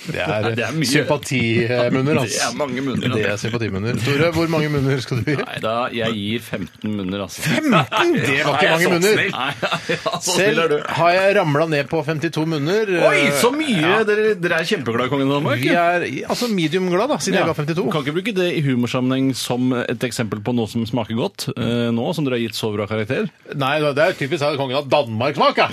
Det 0.04 0.20
er, 0.20 0.48
det 0.58 0.64
er 0.68 0.74
mye. 0.76 0.90
sympatimunner, 0.90 2.18
altså. 2.24 2.40
Det 2.40 2.48
er 2.50 2.58
mange 2.60 2.82
munner, 2.84 3.14
Det 3.14 3.26
er 3.30 3.38
sympatimunner. 3.40 4.00
Tore, 4.04 4.32
hvor 4.36 4.50
mange 4.52 4.70
munner 4.74 5.00
skal 5.04 5.22
du 5.22 5.30
gi? 5.32 5.36
Nei, 5.40 5.58
da, 5.64 5.74
jeg 5.96 6.18
gir 6.18 6.44
15 6.44 6.96
munner, 6.98 7.24
altså. 7.24 7.44
15! 7.48 8.18
Det 8.24 8.40
var 8.44 8.58
ikke 8.58 8.74
mange 8.74 8.92
munner. 8.94 9.22
Nei, 9.32 9.48
ja, 9.94 9.98
er 10.04 10.20
Selv 10.26 10.76
har 10.98 11.14
jeg 11.16 11.36
ramla 11.40 11.68
ned 11.72 11.88
på 11.92 12.02
52 12.04 12.46
munner. 12.56 12.92
Oi, 13.10 13.22
så 13.40 13.52
mye! 13.56 13.94
Dere, 14.10 14.34
dere 14.44 14.60
er 14.60 14.70
kjempeglade 14.74 15.08
i 15.08 15.14
Kongen 15.14 15.30
av 15.32 15.38
Danmark. 15.40 15.64
Vi 15.64 15.72
er 15.78 16.08
altså 16.34 16.50
medium 16.52 16.90
glad, 16.92 17.08
da, 17.14 17.20
siden 17.24 17.40
jeg 17.40 17.50
ga 17.50 17.56
52. 17.62 17.88
Kan 17.94 18.04
ikke 18.06 18.16
bruke 18.20 18.36
det 18.42 18.50
i 18.58 18.64
humorsammenheng 18.66 19.32
som 19.38 19.72
et 19.84 20.04
eksempel 20.10 20.44
på 20.44 20.56
noe 20.58 20.68
som 20.72 20.84
smaker 20.90 21.18
godt, 21.20 21.48
eh, 21.56 21.88
nå 21.96 22.10
som 22.18 22.28
dere 22.28 22.40
har 22.40 22.44
gitt 22.48 22.60
så 22.60 22.74
bra 22.76 22.88
karakter. 22.90 23.30
Nei, 23.56 23.74
det 23.84 24.04
er 24.10 24.18
typisk 24.20 24.44
at 24.48 24.60
kongen 24.60 24.80
av 24.82 24.90
Danmark-smak! 24.92 25.64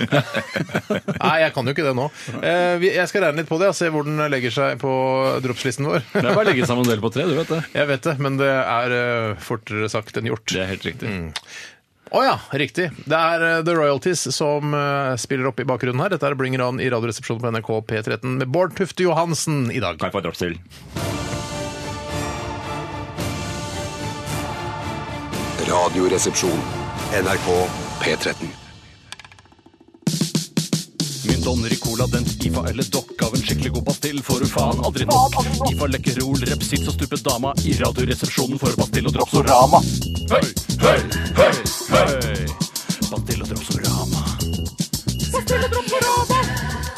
Nei, 1.21 1.35
jeg 1.43 1.53
kan 1.55 1.67
jo 1.67 1.73
ikke 1.75 1.85
det 1.85 1.95
nå. 1.97 2.07
Eh, 2.41 2.87
Jeg 2.91 3.07
skal 3.11 3.25
regne 3.27 3.41
litt 3.43 3.49
på 3.49 3.57
det 3.61 3.69
og 3.71 3.77
se 3.77 3.89
hvor 3.93 4.07
legger 4.29 4.53
seg 4.53 4.79
på 4.81 4.91
dropslisten 5.41 5.87
vår. 5.89 6.05
Det 6.13 6.21
er 6.21 6.31
bare 6.35 6.45
å 6.45 6.49
legge 6.51 6.69
sammen 6.69 6.85
en 6.85 6.93
del 6.93 7.01
på 7.03 7.11
tre, 7.15 7.25
du 7.29 7.33
vet 7.39 7.49
det. 7.49 7.61
Jeg 7.73 7.89
vet 7.89 8.07
det, 8.07 8.15
men 8.21 8.37
det 8.39 8.53
er 8.53 8.95
eh, 8.95 9.41
fortere 9.41 9.89
sagt 9.91 10.19
enn 10.21 10.29
gjort. 10.29 10.45
Det 10.51 10.61
er 10.61 10.69
helt 10.75 10.85
riktig. 10.85 11.11
Å 12.11 12.21
ja, 12.27 12.33
riktig. 12.59 12.89
Det 13.07 13.15
er 13.17 13.45
eh, 13.47 13.59
The 13.63 13.75
Royalties 13.77 14.25
som 14.35 14.75
eh, 14.75 15.13
spiller 15.21 15.47
opp 15.47 15.61
i 15.63 15.67
bakgrunnen 15.67 16.03
her. 16.03 16.11
Dette 16.11 16.27
er 16.27 16.35
Bring 16.35 16.57
It 16.57 16.63
On 16.65 16.81
i 16.83 16.89
Radioresepsjonen 16.91 17.41
på 17.43 17.53
NRK 17.55 17.71
P13 17.87 18.37
med 18.41 18.51
Bård 18.51 18.75
Tufte 18.75 19.07
Johansen 19.07 19.69
i 19.71 19.79
dag. 19.79 19.97
Kan 19.97 20.11
jeg 20.11 20.17
få 20.17 20.21
et 20.21 20.27
drops 20.27 20.43
til? 20.43 20.59
Radioresepsjon. 25.71 26.67
NRK 27.21 27.47
P13. 28.03 28.60
Min 31.23 31.41
i 31.71 31.75
cola, 31.75 32.07
den 32.07 32.25
IFA 32.39 32.69
eller 32.69 32.83
dokk 32.83 33.21
av 33.21 33.35
en 33.35 33.41
skikkelig 33.41 33.71
god 33.71 33.85
pastill 33.85 34.23
får 34.23 34.39
du 34.39 34.47
faen 34.47 34.79
aldri 34.85 35.05
nok. 35.05 35.35
IFA 35.71 35.87
lekkerol, 35.93 36.39
repsits 36.49 36.87
og 36.89 36.93
stupet 36.95 37.23
dama 37.23 37.53
i 37.65 37.73
radioresepsjonen 37.77 38.59
for 38.61 38.75
pastill 38.79 39.07
og 39.09 39.13
dropsorama. 39.17 39.81
Høy, 40.33 40.47
høy, 40.85 41.01
høy, 41.41 41.55
høy. 41.93 42.45
Pastill 43.11 43.41
og 43.41 43.47
dropsorama. 43.53 44.21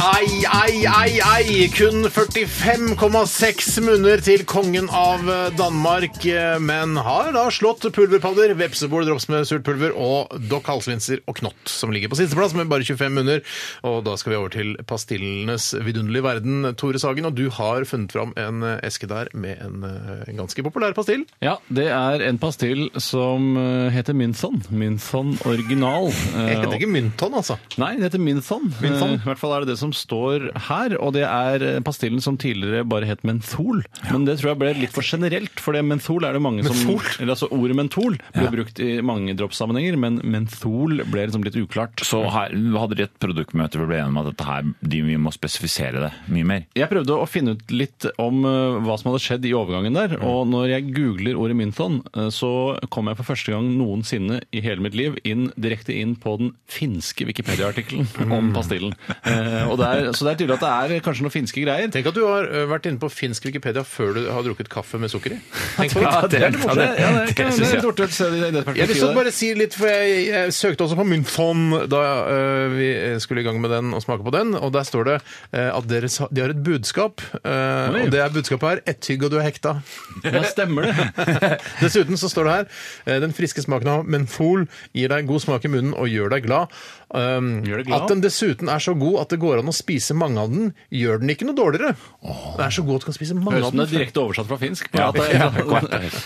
Ai, 0.04 0.44
ai, 0.52 0.84
ai, 0.84 1.12
ai! 1.24 1.68
Kun 1.72 2.04
45,6 2.12 3.68
munner 3.86 4.20
til 4.20 4.42
kongen 4.44 4.90
av 4.92 5.22
eh, 5.32 5.54
Danmark, 5.56 6.18
eh, 6.28 6.58
men 6.60 6.98
har 7.00 7.30
da 7.32 7.46
slått 7.54 7.86
pulverpadder, 7.96 8.52
vepsebol, 8.60 9.06
drops 9.08 9.30
med 9.32 9.48
surt 9.48 9.64
pulver 9.64 9.96
og 9.96 10.34
dokk 10.52 10.68
halsvinser 10.74 11.22
og 11.24 11.38
knott, 11.40 11.72
som 11.72 11.94
ligger 11.96 12.12
på 12.12 12.18
sisteplass 12.20 12.56
med 12.58 12.68
bare 12.74 12.84
25 12.84 13.16
munner. 13.16 13.40
Og 13.88 14.02
da 14.04 14.18
skal 14.20 14.34
vi 14.34 14.40
over 14.42 14.52
til 14.52 14.74
pastillenes 14.90 15.70
vidunderlige 15.86 16.26
verden, 16.28 16.68
Tore 16.76 17.00
Sagen. 17.00 17.30
Og 17.30 17.40
du 17.40 17.46
har 17.56 17.88
funnet 17.88 18.12
fram 18.12 18.36
en 18.36 18.60
eh, 18.74 18.84
eske 18.84 19.08
der 19.08 19.32
med 19.32 19.64
en, 19.64 19.88
en 19.88 20.44
ganske 20.44 20.68
populær 20.68 20.98
pastill. 21.00 21.24
Ja, 21.40 21.56
det 21.72 21.88
er 21.96 22.26
en 22.28 22.42
pastill 22.44 22.90
som 23.00 23.56
heter 23.96 24.20
Minson. 24.20 24.60
Minson 24.68 25.38
original. 25.48 26.12
Det 26.44 26.60
heter 26.60 26.76
ikke 26.76 26.92
Mynton, 26.92 27.40
altså. 27.40 27.56
Nei, 27.80 27.94
det 27.96 28.10
heter 28.10 28.22
Minson. 28.22 28.68
Minson? 28.84 29.16
I 29.16 29.24
hvert 29.30 29.40
fall 29.40 29.56
er 29.56 29.64
det 29.64 29.72
det 29.72 29.80
som 29.80 29.93
står 29.98 30.50
her, 30.70 30.96
og 31.00 31.14
det 31.18 31.26
er 31.28 31.66
pastillen 31.86 32.24
som 32.24 32.38
tidligere 32.42 32.86
bare 32.88 33.08
het 33.10 33.24
menthol. 33.28 33.84
Men 34.10 34.28
det 34.28 34.40
tror 34.40 34.54
jeg 34.54 34.62
ble 34.62 34.74
litt 34.82 34.96
for 34.96 35.06
generelt, 35.06 35.62
for 35.62 35.76
det 35.76 35.84
menthol 35.88 36.26
er 36.28 36.36
det 36.36 36.44
mange 36.44 36.66
som 36.66 36.76
menthol? 36.78 37.04
Eller 37.20 37.36
altså 37.36 37.50
Ordet 37.54 37.78
menthol 37.78 38.18
ble 38.34 38.48
brukt 38.52 38.80
i 38.82 38.90
mange 39.06 39.36
droppsammenhenger, 39.38 39.98
men 40.00 40.20
menthol 40.24 41.04
ble 41.12 41.28
liksom 41.28 41.46
litt 41.46 41.58
uklart. 41.60 42.04
Så 42.06 42.24
her 42.34 42.56
hadde 42.80 42.98
de 42.98 43.06
et 43.08 43.16
produktmøte 43.22 43.80
hvor 43.80 43.90
ble 43.90 44.00
enige 44.02 44.14
om 44.14 44.22
at 44.24 44.30
dette 44.32 44.48
her, 44.48 44.68
de, 44.82 45.02
vi 45.06 45.18
må 45.22 45.34
spesifisere 45.36 46.04
det 46.06 46.12
mye 46.34 46.48
mer. 46.50 46.66
Jeg 46.78 46.90
prøvde 46.92 47.18
å 47.18 47.30
finne 47.30 47.56
ut 47.58 47.74
litt 47.74 48.08
om 48.22 48.44
eh, 48.48 48.80
hva 48.84 48.98
som 49.00 49.12
hadde 49.12 49.24
skjedd 49.24 49.48
i 49.48 49.54
overgangen 49.58 49.98
der, 49.98 50.18
og 50.24 50.48
når 50.52 50.74
jeg 50.76 50.90
googler 50.96 51.40
ordet 51.40 51.58
mynthon, 51.60 52.02
eh, 52.16 52.30
så 52.34 52.52
kom 52.94 53.10
jeg 53.12 53.20
for 53.20 53.32
første 53.34 53.54
gang 53.54 53.70
noensinne 53.78 54.42
i 54.52 54.64
hele 54.66 54.84
mitt 54.84 54.98
liv 54.98 55.18
inn 55.28 55.50
direkte 55.56 55.96
inn 55.96 56.16
på 56.20 56.36
den 56.42 56.54
finske 56.72 57.28
Wikipedia-artikkelen 57.30 58.32
om 58.34 58.54
pastillen. 58.56 58.96
Eh, 59.24 59.70
og 59.70 59.78
det 59.84 59.90
er, 60.08 60.10
så 60.18 60.26
det 60.28 60.32
er 60.34 60.40
tydelig 60.42 60.56
at 60.58 60.64
det 60.64 60.98
er 60.98 61.04
kanskje 61.06 61.26
noen 61.28 61.34
finske 61.36 61.64
greier. 61.64 61.92
Tenk 61.94 62.08
at 62.12 62.16
du 62.18 62.22
har 62.26 62.48
ø, 62.48 62.64
vært 62.72 62.88
inne 62.90 63.02
på 63.02 63.10
finsk 63.14 63.46
Wikipedia 63.50 63.84
før 63.88 64.14
du 64.18 64.22
har 64.32 64.46
drukket 64.48 64.70
kaffe 64.72 65.00
med 65.02 65.12
sukker 65.14 65.36
i. 65.36 65.40
Tenk 65.78 65.94
på 65.98 66.04
Ja, 66.06 66.22
det. 66.28 66.40
er 66.42 66.54
litt 66.56 66.64
morsomt. 66.64 66.82
Ja, 66.84 67.12
det, 67.14 67.36
er 67.38 67.44
jeg. 67.44 67.84
å 67.84 68.08
se 68.14 68.30
det 68.34 68.40
i 68.40 68.52
det 68.56 68.64
Jeg 68.78 68.88
vil 68.90 68.98
så 68.98 69.10
perspektivet. 69.10 69.16
bare 69.20 69.34
si 69.36 69.50
litt, 69.60 69.78
for 69.78 69.92
jeg, 69.92 70.26
jeg 70.32 70.54
søkte 70.58 70.88
også 70.88 70.98
på 71.00 71.06
Munnfond 71.12 71.78
da 71.92 72.02
ø, 72.30 72.40
vi 72.74 72.90
skulle 73.24 73.44
i 73.44 73.48
gang 73.48 73.60
med 73.64 73.72
den 73.74 73.94
og 73.98 74.02
smake 74.06 74.24
på 74.26 74.34
den, 74.36 74.56
og 74.58 74.72
der 74.76 74.88
står 74.88 75.10
det 75.12 75.18
ø, 75.20 75.68
at 75.74 75.88
dere, 75.92 76.10
sa- 76.10 76.30
de 76.32 76.42
har 76.46 76.54
et 76.56 76.64
budskap, 76.66 77.22
ø, 77.44 77.56
og 78.04 78.12
det 78.14 78.22
er 78.24 78.34
budskapet 78.34 78.70
her, 78.70 78.84
ett 78.94 79.02
tygg 79.04 79.24
og 79.28 79.34
du 79.34 79.40
er 79.42 79.48
hekta. 79.48 79.76
Ja, 80.24 80.44
stemmer 80.50 80.88
det. 80.90 80.96
Dessuten 81.84 82.18
så 82.20 82.30
står 82.32 82.50
det 82.50 82.54
her, 82.58 82.68
ø, 83.08 83.20
den 83.28 83.34
friske 83.36 83.64
smaken 83.66 83.90
av 83.98 84.06
menfol 84.10 84.68
gir 84.96 85.12
deg 85.14 85.28
god 85.30 85.44
smak 85.44 85.66
i 85.68 85.72
munnen 85.74 85.94
og 85.98 86.10
gjør 86.12 86.34
deg 86.38 86.46
glad. 86.48 86.74
Um, 87.14 87.50
Gjør 87.62 87.78
det 87.84 87.86
glad? 87.88 88.02
At 88.02 88.10
den 88.10 88.22
dessuten 88.24 88.70
er 88.74 88.82
så 88.82 88.96
god 88.98 89.20
at 89.22 89.30
det 89.36 89.38
går 89.44 89.60
an 89.62 89.70
å 89.70 89.76
spise 89.76 90.16
mange 90.18 90.42
av 90.42 90.50
den, 90.50 90.72
gjør 90.90 91.20
den 91.22 91.30
ikke 91.30 91.46
noe 91.46 91.54
dårligere. 91.58 91.94
Den 92.24 92.64
er 92.66 92.74
så 92.74 92.82
god 92.88 92.96
at 92.98 93.06
du 93.06 93.10
kan 93.12 93.18
spise 93.20 93.36
mange 93.38 93.60
Høres 93.60 93.68
av 93.68 93.70
ut 93.70 93.76
som 93.76 93.82
det 93.82 93.86
er 93.86 93.94
direkte 94.00 94.24
oversatt 94.24 94.50
fra 94.50 94.58
finsk. 94.62 94.90
Ja, 94.98 95.12
det- 95.14 95.28
ja, 95.38 95.50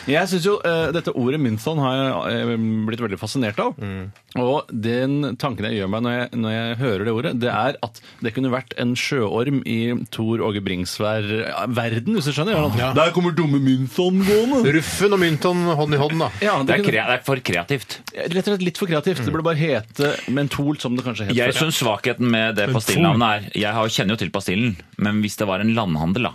jeg 0.15 0.31
syns 0.31 0.47
jo 0.47 0.55
eh, 0.63 0.87
dette 0.95 1.11
ordet 1.11 1.41
mynthon 1.43 1.81
har 1.83 1.97
jeg 1.99 2.47
eh, 2.55 2.63
blitt 2.87 3.03
veldig 3.03 3.19
fascinert 3.19 3.59
av. 3.59 3.75
Mm. 3.83 4.07
Og 4.39 4.69
den 4.71 5.17
tanken 5.41 5.65
jeg 5.67 5.79
gjør 5.81 5.91
meg 5.91 6.03
når 6.05 6.15
jeg, 6.17 6.29
når 6.45 6.55
jeg 6.55 6.77
hører 6.83 7.03
det 7.09 7.13
ordet, 7.17 7.33
det 7.41 7.51
er 7.51 7.79
at 7.83 8.01
det 8.23 8.33
kunne 8.35 8.51
vært 8.53 8.75
en 8.79 8.95
sjøorm 8.99 9.59
i 9.67 9.79
Tor 10.13 10.43
Åge 10.45 10.61
Bringsvær-verden, 10.63 12.15
hvis 12.17 12.27
du 12.29 12.33
skjønner. 12.35 12.59
Ja. 12.79 12.91
Der 12.97 13.11
kommer 13.15 13.33
dumme 13.35 13.59
mynthon 13.63 14.21
gående! 14.27 14.61
Ruffen 14.77 15.15
og 15.15 15.21
Mynthon 15.21 15.63
hånd 15.79 15.95
i 15.95 15.99
hånd, 16.01 16.17
da. 16.21 16.29
Ja, 16.43 16.57
Det 16.63 16.75
er, 16.77 16.83
kunne- 16.83 16.91
kre 16.91 17.05
det 17.07 17.17
er 17.19 17.23
for 17.25 17.41
kreativt. 17.51 17.97
Rett 18.15 18.37
og 18.45 18.51
slett 18.53 18.65
litt 18.65 18.77
for 18.79 18.89
kreativt. 18.89 19.23
Det 19.25 19.33
burde 19.33 19.47
bare 19.47 19.59
hete 19.59 20.13
mentol, 20.33 20.76
som 20.83 20.95
det 20.97 21.05
kanskje 21.05 21.27
het 21.29 21.35
Jeg 21.37 21.53
før. 21.53 21.67
syns 21.67 21.79
svakheten 21.81 22.29
med 22.31 22.55
det 22.59 22.67
pastillnavnet 22.73 23.27
er 23.53 23.59
Jeg 23.63 23.73
har, 23.77 23.87
kjenner 23.93 24.15
jo 24.15 24.21
til 24.23 24.31
pastillen, 24.33 24.75
men 24.97 25.21
hvis 25.23 25.37
det 25.39 25.47
var 25.49 25.63
en 25.63 25.73
landhandel 25.77 26.29
da, 26.29 26.33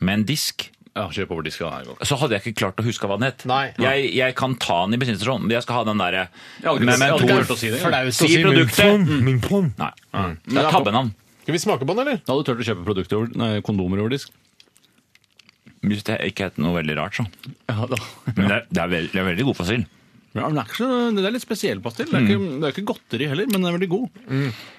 med 0.00 0.12
en 0.14 0.24
disk 0.28 0.70
Ja, 0.90 1.04
kjøp 1.06 1.30
over 1.30 1.44
diska. 1.46 1.68
Så 2.02 2.16
hadde 2.18 2.34
jeg 2.34 2.42
ikke 2.50 2.58
klart 2.64 2.80
å 2.82 2.84
huske 2.84 3.06
hva 3.06 3.14
den 3.20 3.28
het. 3.28 3.44
Nei. 3.46 3.70
Jeg, 3.78 4.08
jeg 4.16 4.34
kan 4.34 4.56
ta 4.58 4.80
den 4.84 4.96
i 4.96 4.98
bensinstasjonen, 4.98 5.46
men 5.46 5.54
jeg 5.54 5.62
skal 5.62 5.76
ha 5.78 5.84
den 5.86 6.02
derre 6.02 6.24
med 6.66 7.14
å 7.14 7.56
si 7.56 8.42
produktet. 8.42 8.98
Mynthon. 8.98 9.22
Mynthon. 9.24 9.70
Nei. 9.78 9.92
Det 10.50 10.58
er 10.58 10.70
tabbenavn. 10.74 11.12
Skal 11.44 11.54
vi 11.56 11.62
smake 11.62 11.86
på 11.86 11.94
den, 11.94 12.02
eller? 12.02 12.18
Da 12.26 12.34
hadde 12.34 12.42
du 12.42 12.50
turt 12.50 12.60
å 12.62 12.66
kjøpe 12.66 12.84
produkter 12.88 13.20
over, 13.20 13.30
nei, 13.38 13.52
kondomer 13.64 14.02
over 14.02 14.12
disk? 14.12 14.34
Hvis 15.80 16.02
det 16.04 16.18
ikke 16.28 16.50
het 16.50 16.58
noe 16.60 16.74
veldig 16.76 16.98
rart, 16.98 17.16
så. 17.16 17.24
Ja, 17.70 17.86
da. 17.88 17.96
Men 18.34 18.44
det 18.50 18.56
er, 18.58 18.66
det 18.68 18.82
er, 18.82 18.90
veld, 18.92 19.08
det 19.14 19.22
er 19.22 19.28
veldig 19.30 19.46
god 19.48 19.58
pastill. 19.62 19.86
Ja, 20.32 20.44
men 20.46 20.54
det, 20.54 20.62
er 20.62 20.68
ikke 20.68 20.76
så, 20.78 20.88
det 21.16 21.22
er 21.26 21.32
litt 21.34 21.42
spesiell 21.42 21.80
pastill. 21.82 22.06
Det 22.06 22.14
er, 22.20 22.22
ikke, 22.28 22.50
det 22.62 22.66
er 22.68 22.74
ikke 22.76 22.84
godteri 22.86 23.26
heller, 23.26 23.48
men 23.50 23.56
den 23.56 23.66
er 23.66 23.74
veldig 23.74 23.88
god. 23.90 24.20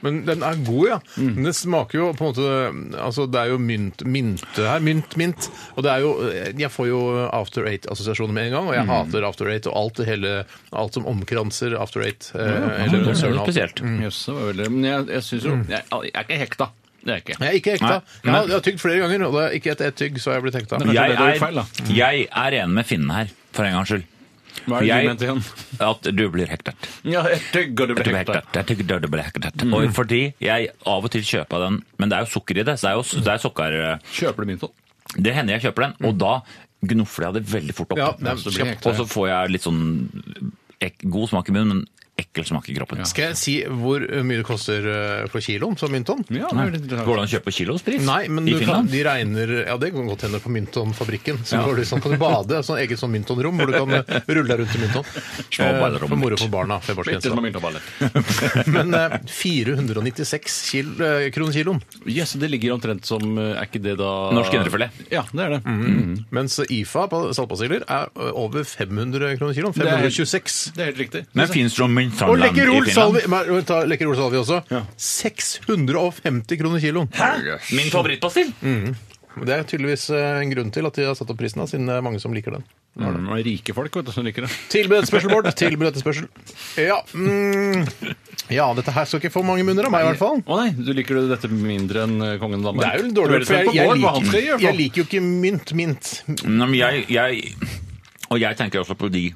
Men 0.06 0.20
den 0.30 0.46
er 0.48 0.62
god, 0.64 0.86
ja. 0.88 1.00
Men 1.20 1.44
det 1.50 1.52
smaker 1.58 1.98
jo 2.00 2.06
på 2.16 2.30
en 2.30 2.32
måte 2.32 3.02
Altså, 3.04 3.26
det 3.28 3.42
er 3.42 3.52
jo 3.52 3.58
mynt, 3.60 4.06
mynte 4.08 4.64
her. 4.70 4.80
Mynt, 4.86 5.18
mynt. 5.20 5.50
Og 5.76 5.84
det 5.84 5.92
er 5.92 6.06
jo 6.06 6.14
Jeg 6.62 6.72
får 6.72 6.88
jo 6.88 7.02
After 7.36 7.68
Eight-assosiasjoner 7.68 8.32
med 8.38 8.48
en 8.48 8.56
gang, 8.56 8.70
og 8.72 8.78
jeg 8.78 8.88
hater 8.94 9.28
After 9.28 9.52
Eight 9.52 9.68
og 9.68 9.76
alt, 9.82 10.00
det 10.00 10.08
hele, 10.08 10.32
alt 10.72 10.96
som 10.96 11.10
omkranser 11.12 11.76
After 11.76 12.06
Eight. 12.08 12.32
eh, 12.32 12.48
eller 12.86 13.02
det 13.02 13.04
konsernet 13.10 13.36
er 13.36 13.42
alt. 13.42 13.50
spesielt. 13.52 13.84
Jøss, 14.06 14.22
det 14.30 14.38
var 14.38 14.48
veldig 14.54 14.70
Men 14.78 14.88
jeg, 14.88 15.10
jeg 15.18 15.28
syns 15.28 15.50
jo 15.50 15.58
jeg, 15.68 15.84
jeg 15.92 16.14
er 16.16 16.24
ikke 16.30 16.40
hekta. 16.46 16.70
Det 17.02 17.10
er 17.10 17.18
jeg 17.18 17.24
ikke. 17.26 17.36
Jeg 17.42 17.50
er 17.52 17.60
ikke 17.60 17.72
hekta. 17.76 17.94
Jeg 18.24 18.32
har, 18.36 18.44
jeg 18.48 18.56
har 18.56 18.64
tygd 18.70 18.80
flere 18.84 19.00
ganger, 19.04 19.24
og 19.28 19.36
det 19.36 19.44
er 19.50 19.56
ikke 19.58 19.72
etter 19.76 19.88
ett 19.92 19.96
tygg 20.00 20.20
så 20.22 20.30
har 20.32 20.36
jeg 20.40 20.44
blitt 20.48 20.58
hekta. 20.62 20.78
Kanskje 20.80 20.96
Jeg 20.96 21.12
det 21.12 21.18
du 21.18 21.24
har 21.26 21.32
er, 21.36 21.40
feil, 21.42 21.56
da. 21.60 21.94
jeg 21.98 22.28
er 22.30 22.58
enig 22.62 22.76
med 22.78 22.86
finnen 22.88 23.14
her, 23.16 23.32
for 23.58 23.66
en 23.68 23.74
gangs 23.80 23.90
skyld. 23.92 24.06
Hva 24.66 24.82
er 24.82 24.88
det 24.88 24.98
du 25.02 25.10
mente 25.10 25.28
igjen? 25.28 25.44
At 25.92 26.10
du 26.18 26.24
blir 26.34 26.52
hektet. 26.52 26.90
Ja, 27.08 27.24
jeg 27.32 27.42
tygger 27.54 27.92
du 27.92 27.96
blir 27.98 28.20
hektet. 28.20 28.50
Jeg 28.60 28.70
tygger 28.72 29.02
du 29.04 29.08
blir 29.12 29.26
hektet. 29.26 29.66
Og 29.70 29.88
fordi 29.98 30.22
jeg 30.44 30.72
av 30.88 31.08
og 31.08 31.14
til 31.14 31.26
kjøper 31.28 31.66
den, 31.68 31.80
men 32.02 32.12
det 32.12 32.20
er 32.20 32.28
jo 32.28 32.34
sukker 32.36 32.62
i 32.62 32.68
det, 32.68 32.78
så 32.80 32.90
det 32.90 32.92
er 32.92 33.00
jo 33.00 33.24
det 33.26 33.34
er 33.36 33.46
sukker... 33.46 33.80
Kjøper 34.20 34.46
du 34.46 34.52
min 34.52 34.62
sånn? 34.62 34.76
Det 35.18 35.34
hender 35.36 35.58
jeg 35.58 35.68
kjøper 35.70 35.88
den, 35.88 35.96
og 36.08 36.20
da 36.22 36.36
gnuffer 36.92 37.28
jeg 37.28 37.38
det 37.38 37.46
veldig 37.52 37.78
fort 37.78 37.94
opp. 37.94 38.00
Ja, 38.02 38.12
og 38.34 38.94
så 38.98 39.08
får 39.10 39.28
jeg 39.30 39.56
litt 39.58 39.66
sånn 39.66 39.82
god 41.14 41.30
smak 41.30 41.52
i 41.52 41.56
munnen, 41.56 41.82
men 41.82 42.01
ekkel 42.22 42.46
smak 42.48 42.70
i 42.72 42.76
kroppen. 42.78 43.02
Skal 43.10 43.32
jeg 43.32 43.38
si 43.42 43.56
hvor 43.68 44.04
mye 44.24 44.40
det 44.42 44.46
koster 44.48 44.88
eh, 44.92 45.26
for 45.32 45.44
kiloen 45.44 45.78
som 45.82 45.92
Mynton? 45.94 46.24
Ja, 46.32 46.48
det 46.54 46.82
er 46.92 47.04
Går 47.06 47.18
det 47.18 47.24
an 47.24 47.28
å 47.28 47.32
kjøpe 47.34 47.54
kilospris 47.56 48.06
Nei, 48.08 48.22
men 48.32 48.48
i 48.48 48.54
du 48.54 48.60
kan, 48.60 48.66
Finland? 48.66 48.92
de 48.94 49.04
regner 49.08 49.54
Ja, 49.68 49.78
det 49.82 49.92
kan 49.96 50.08
godt 50.10 50.26
hende 50.28 50.40
på 50.44 50.52
Mynton-fabrikken. 50.54 51.42
Så 51.48 51.60
går 51.66 51.82
du, 51.82 51.86
sånn, 51.90 52.02
kan 52.04 52.16
du 52.16 52.20
bade. 52.22 52.62
Sånn 52.68 52.80
eget 52.82 53.00
sånn 53.02 53.12
Mynton-rom 53.16 53.60
hvor 53.62 53.72
du 53.72 53.78
kan 53.78 53.98
eh, 54.00 54.22
rulle 54.30 54.48
deg 54.54 54.64
rundt 54.64 54.78
i 54.78 54.84
Mynton. 54.86 55.12
Små 55.52 55.70
Eh, 55.72 55.80
ballerom. 55.82 56.10
For 56.12 56.20
moro 56.20 56.38
for 56.40 56.52
barna. 56.54 56.78
Bitte 56.84 57.30
små 57.32 57.42
mynteballer. 57.44 57.86
Men 58.76 58.94
eh, 58.98 59.18
496 59.32 60.58
kil, 60.72 60.90
eh, 61.02 61.28
kroner 61.34 61.54
kiloen. 61.56 61.82
Yes, 62.10 62.34
det 62.40 62.50
ligger 62.52 62.74
omtrent 62.76 63.06
som 63.08 63.24
eh, 63.38 63.54
Er 63.62 63.68
ikke 63.70 63.82
det 63.84 63.96
da 64.00 64.12
Norsk 64.36 64.56
indrefilet. 64.58 65.02
Ja, 65.12 65.24
det 65.32 65.46
er 65.46 65.56
det. 65.58 65.62
Mens 66.34 66.60
IFA 66.68 67.06
på 67.12 67.22
saltpastiller 67.38 67.86
er 67.88 68.10
eh, 68.16 68.32
over 68.38 68.66
500 68.68 69.36
kroner 69.40 69.58
kiloen. 69.58 69.76
Det 69.78 69.88
er- 69.88 70.02
526. 70.08 70.60
Det 70.76 70.84
er 70.86 70.92
helt 70.92 71.02
riktig. 71.06 71.24
Men 71.38 71.50
fins 71.52 71.76
det 71.76 71.82
noe 72.20 72.34
Og 72.34 72.42
Lekker 72.42 72.68
Lekkerol 72.68 72.90
salvi 72.94 73.24
men, 73.32 73.64
ta 73.68 73.82
Lekkerol 73.88 74.18
salvi 74.20 74.42
også. 74.42 74.62
650 74.98 76.60
kroner 76.62 76.84
kiloen. 76.84 77.10
Min 77.72 77.94
favorittpastill? 77.94 78.54
Det 79.32 79.54
er 79.56 79.64
tydeligvis 79.64 80.10
eh, 80.12 80.42
en 80.42 80.52
grunn 80.52 80.72
til 80.76 80.88
at 80.88 80.98
de 80.98 81.06
har 81.08 81.16
satt 81.16 81.30
opp 81.32 81.40
prisen, 81.40 81.62
da, 81.62 81.68
siden 81.70 81.88
det 81.88 81.96
er 81.96 82.04
mange 82.04 82.20
som 82.20 82.34
liker 82.36 82.58
den. 82.58 82.66
Mm, 83.00 83.30
og 83.32 83.40
rike 83.46 83.74
folk 83.76 83.94
vet 83.96 84.10
du, 84.10 84.12
som 84.12 84.26
liker 84.28 84.44
det. 84.44 84.52
Tilbud 84.74 84.98
etterspørsel, 84.98 85.32
Bård. 85.32 85.48
Tilbud 85.56 85.88
etterspørsel. 85.88 86.28
Ja, 86.76 86.98
mm, 87.16 87.86
ja, 88.52 88.66
dette 88.76 88.92
her 88.92 89.08
skal 89.08 89.22
ikke 89.22 89.32
få 89.38 89.46
mange 89.48 89.64
munner 89.68 89.88
av 89.88 89.94
meg, 89.94 90.04
i 90.04 90.10
hvert 90.10 90.20
fall. 90.20 90.42
Å 90.44 90.60
nei, 90.60 90.74
du 90.76 90.92
liker 90.98 91.22
dette 91.32 91.52
mindre 91.54 92.04
enn 92.10 92.18
eh, 92.28 92.36
kongen 92.42 92.60
av 92.60 92.74
Danmark? 92.74 92.84
Det 92.84 92.92
er 92.92 93.06
jo 93.08 93.14
dårlig, 93.22 93.46
for 93.48 93.60
jeg, 93.62 93.78
jeg, 93.80 94.02
liker, 94.02 94.66
jeg 94.66 94.80
liker 94.82 95.04
jo 95.04 95.08
ikke 95.08 95.24
mynt. 95.24 95.76
Mynt. 95.80 96.12
Nei, 96.28 96.66
men 96.66 96.76
jeg, 96.82 97.06
jeg, 97.16 97.56
og 98.28 98.44
jeg 98.44 98.60
tenker 98.60 98.84
også 98.84 99.00
på 99.00 99.12
de 99.14 99.30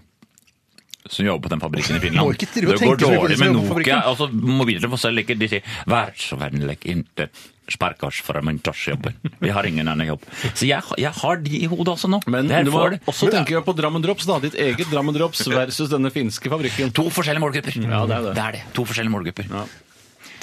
som 1.10 1.26
jobber 1.26 1.48
på 1.48 1.54
den 1.54 1.62
fabrikken 1.62 1.98
i 1.98 2.00
Finland. 2.00 2.38
det 2.40 2.80
går 2.80 2.98
dårlig 2.98 3.40
med 3.40 3.54
Nokia. 3.54 4.02
Altså, 4.06 4.30
Mobiltelefonen 4.32 5.22
ikke, 5.22 5.38
de 5.38 5.50
sier 5.52 5.62
'vær 5.86 6.16
så 6.18 6.38
vennlig, 6.40 6.78
ikke 6.82 7.30
spark 7.70 8.04
oss 8.04 8.22
fra 8.22 8.42
montasjejobben'. 8.42 9.14
Vi 9.40 9.50
har 9.50 9.66
ingen 9.66 9.88
annen 9.88 10.08
jobb. 10.08 10.26
Så 10.54 10.66
jeg, 10.66 10.82
jeg 10.98 11.12
har 11.12 11.36
de 11.38 11.58
i 11.62 11.66
hodet 11.66 11.94
også 11.96 12.10
nå. 12.10 12.22
Men 12.28 12.48
du 12.48 12.72
må 12.72 12.90
det. 12.90 13.02
også 13.06 13.30
tenke 13.32 13.62
på 13.62 13.76
Drammen 13.78 14.02
Drops, 14.02 14.26
da. 14.26 14.40
Ditt 14.40 14.56
eget 14.56 14.90
Drammen 14.92 15.16
Drops 15.16 15.48
versus 15.48 15.90
denne 15.90 16.12
finske 16.12 16.50
fabrikken. 16.50 16.94
To 16.94 17.10
forskjellige 17.10 17.42
målgrupper. 17.42 17.82
Ja, 17.82 18.06
det 18.06 18.16
er 18.16 18.22
det. 18.30 18.36
det 18.36 18.46
er 18.46 18.52
det. 18.60 18.64
To 18.74 18.86
forskjellige 18.86 19.14
målgrupper. 19.14 19.50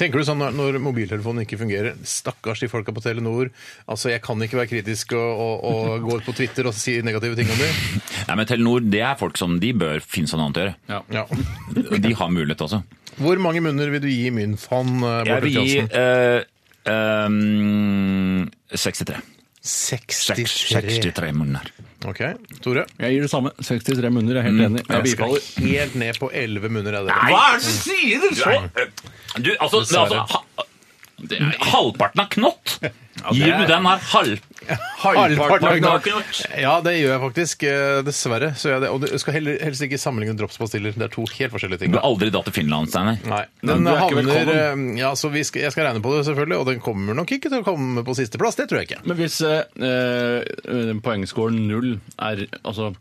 Tenker 0.00 0.22
du 0.22 0.24
sånn 0.26 0.40
når, 0.40 0.54
når 0.56 0.78
mobiltelefonen 0.82 1.44
ikke 1.44 1.58
fungerer 1.60 1.98
Stakkars 2.08 2.62
de 2.64 2.68
folka 2.72 2.94
på 2.96 3.02
Telenor. 3.04 3.50
Altså, 3.86 4.10
Jeg 4.12 4.22
kan 4.24 4.40
ikke 4.42 4.58
være 4.60 4.70
kritisk 4.70 5.12
og, 5.18 5.42
og, 5.44 5.66
og 5.68 6.00
gå 6.06 6.16
ut 6.20 6.26
på 6.26 6.34
Twitter 6.38 6.68
og 6.70 6.74
si 6.76 6.96
negative 7.04 7.36
ting 7.38 7.50
om 7.52 7.60
dem. 7.60 8.00
Nei, 8.30 8.38
men 8.40 8.48
Telenor 8.48 8.86
det 8.88 9.02
er 9.04 9.18
folk 9.20 9.36
som 9.40 9.58
de 9.62 9.72
bør 9.76 10.00
finne 10.04 10.30
seg 10.30 10.40
noe 10.40 10.48
annet 10.50 10.58
å 10.58 10.64
gjøre. 10.64 10.74
Ja. 10.88 11.02
Ja. 11.20 11.98
De 12.08 12.14
har 12.22 12.32
mulighet 12.32 12.64
også. 12.68 12.82
Hvor 13.20 13.36
mange 13.44 13.60
munner 13.60 13.92
vil 13.92 14.00
du 14.00 14.08
gi 14.08 14.30
Mynfan? 14.32 14.94
Uh, 15.04 15.20
Jeg 15.28 15.44
vil 15.44 15.58
gi 15.58 15.78
eh, 15.84 16.40
ehm, 16.88 18.48
63. 18.72 19.20
63. 19.62 20.46
63 20.72 21.32
munner. 21.36 21.68
Ok, 22.08 22.18
Tore? 22.64 22.82
Jeg 22.98 23.14
gir 23.14 23.22
det 23.26 23.30
samme. 23.30 23.52
63 23.62 24.10
munner, 24.10 24.34
jeg 24.34 24.42
er 24.42 24.48
helt 24.48 24.64
enig. 24.64 24.80
Jeg 24.82 24.96
Jeg 24.96 25.12
skal 25.12 25.28
bifaller. 25.36 25.68
helt 25.70 25.94
ned 26.02 26.18
på 26.18 26.30
11 26.34 26.72
munner. 26.74 26.96
Er 26.98 27.04
det. 27.06 27.18
Hva 27.28 27.42
er 27.52 27.60
det 27.60 27.62
du 27.62 27.74
sier? 27.76 28.24
Du, 28.26 29.12
du 29.40 29.54
altså, 29.58 29.80
altså 29.80 30.24
ha, 30.28 30.42
Halvparten 31.72 32.20
av 32.20 32.28
knott! 32.32 32.78
Gir 33.30 33.52
du 33.54 33.66
den 33.68 33.84
her 33.86 34.00
halv... 34.10 34.40
Halvparten 34.98 35.68
av 35.86 36.00
knott. 36.02 36.40
Ja, 36.58 36.72
det 36.82 36.96
gjør 36.96 37.12
jeg 37.12 37.20
faktisk. 37.22 37.62
eh, 37.68 38.00
Dessverre. 38.06 38.48
Så 38.58 38.72
jeg 38.72 38.82
det. 38.82 38.90
Og 38.90 39.02
du 39.04 39.06
skal 39.22 39.36
heller, 39.36 39.60
helst 39.62 39.84
ikke 39.86 40.00
sammenligne 40.02 40.34
dropspastiller. 40.38 40.96
Det 40.98 41.06
er 41.06 41.12
to 41.14 41.26
helt 41.36 41.54
forskjellige 41.54 41.84
ting. 41.84 41.94
Du 41.94 42.00
har 42.00 42.08
aldri 42.08 42.32
dratt 42.34 42.48
til 42.50 42.56
Finland, 42.56 42.90
Steinar. 42.90 43.20
Nei. 43.30 43.42
Den 43.62 43.86
er 43.86 44.02
havner 44.02 44.52
eh, 44.56 44.84
Ja, 44.98 45.12
så 45.18 45.30
vi 45.34 45.44
skal, 45.46 45.66
Jeg 45.68 45.76
skal 45.76 45.86
regne 45.88 46.02
på 46.02 46.16
det, 46.16 46.24
selvfølgelig. 46.26 46.58
Og 46.58 46.68
den 46.72 46.82
kommer 46.82 47.18
nok 47.18 47.34
ikke 47.38 47.52
til 47.52 47.62
å 47.62 47.66
komme 47.66 48.02
på 48.06 48.18
sisteplass. 48.18 48.58
Det 48.58 48.66
tror 48.70 48.82
jeg 48.82 48.90
ikke. 48.90 49.02
Men 49.06 49.20
hvis 49.22 49.38
eh, 49.46 50.98
poengskåren 51.06 51.62
null 51.70 51.96
er 52.18 52.46
altså 52.62 52.92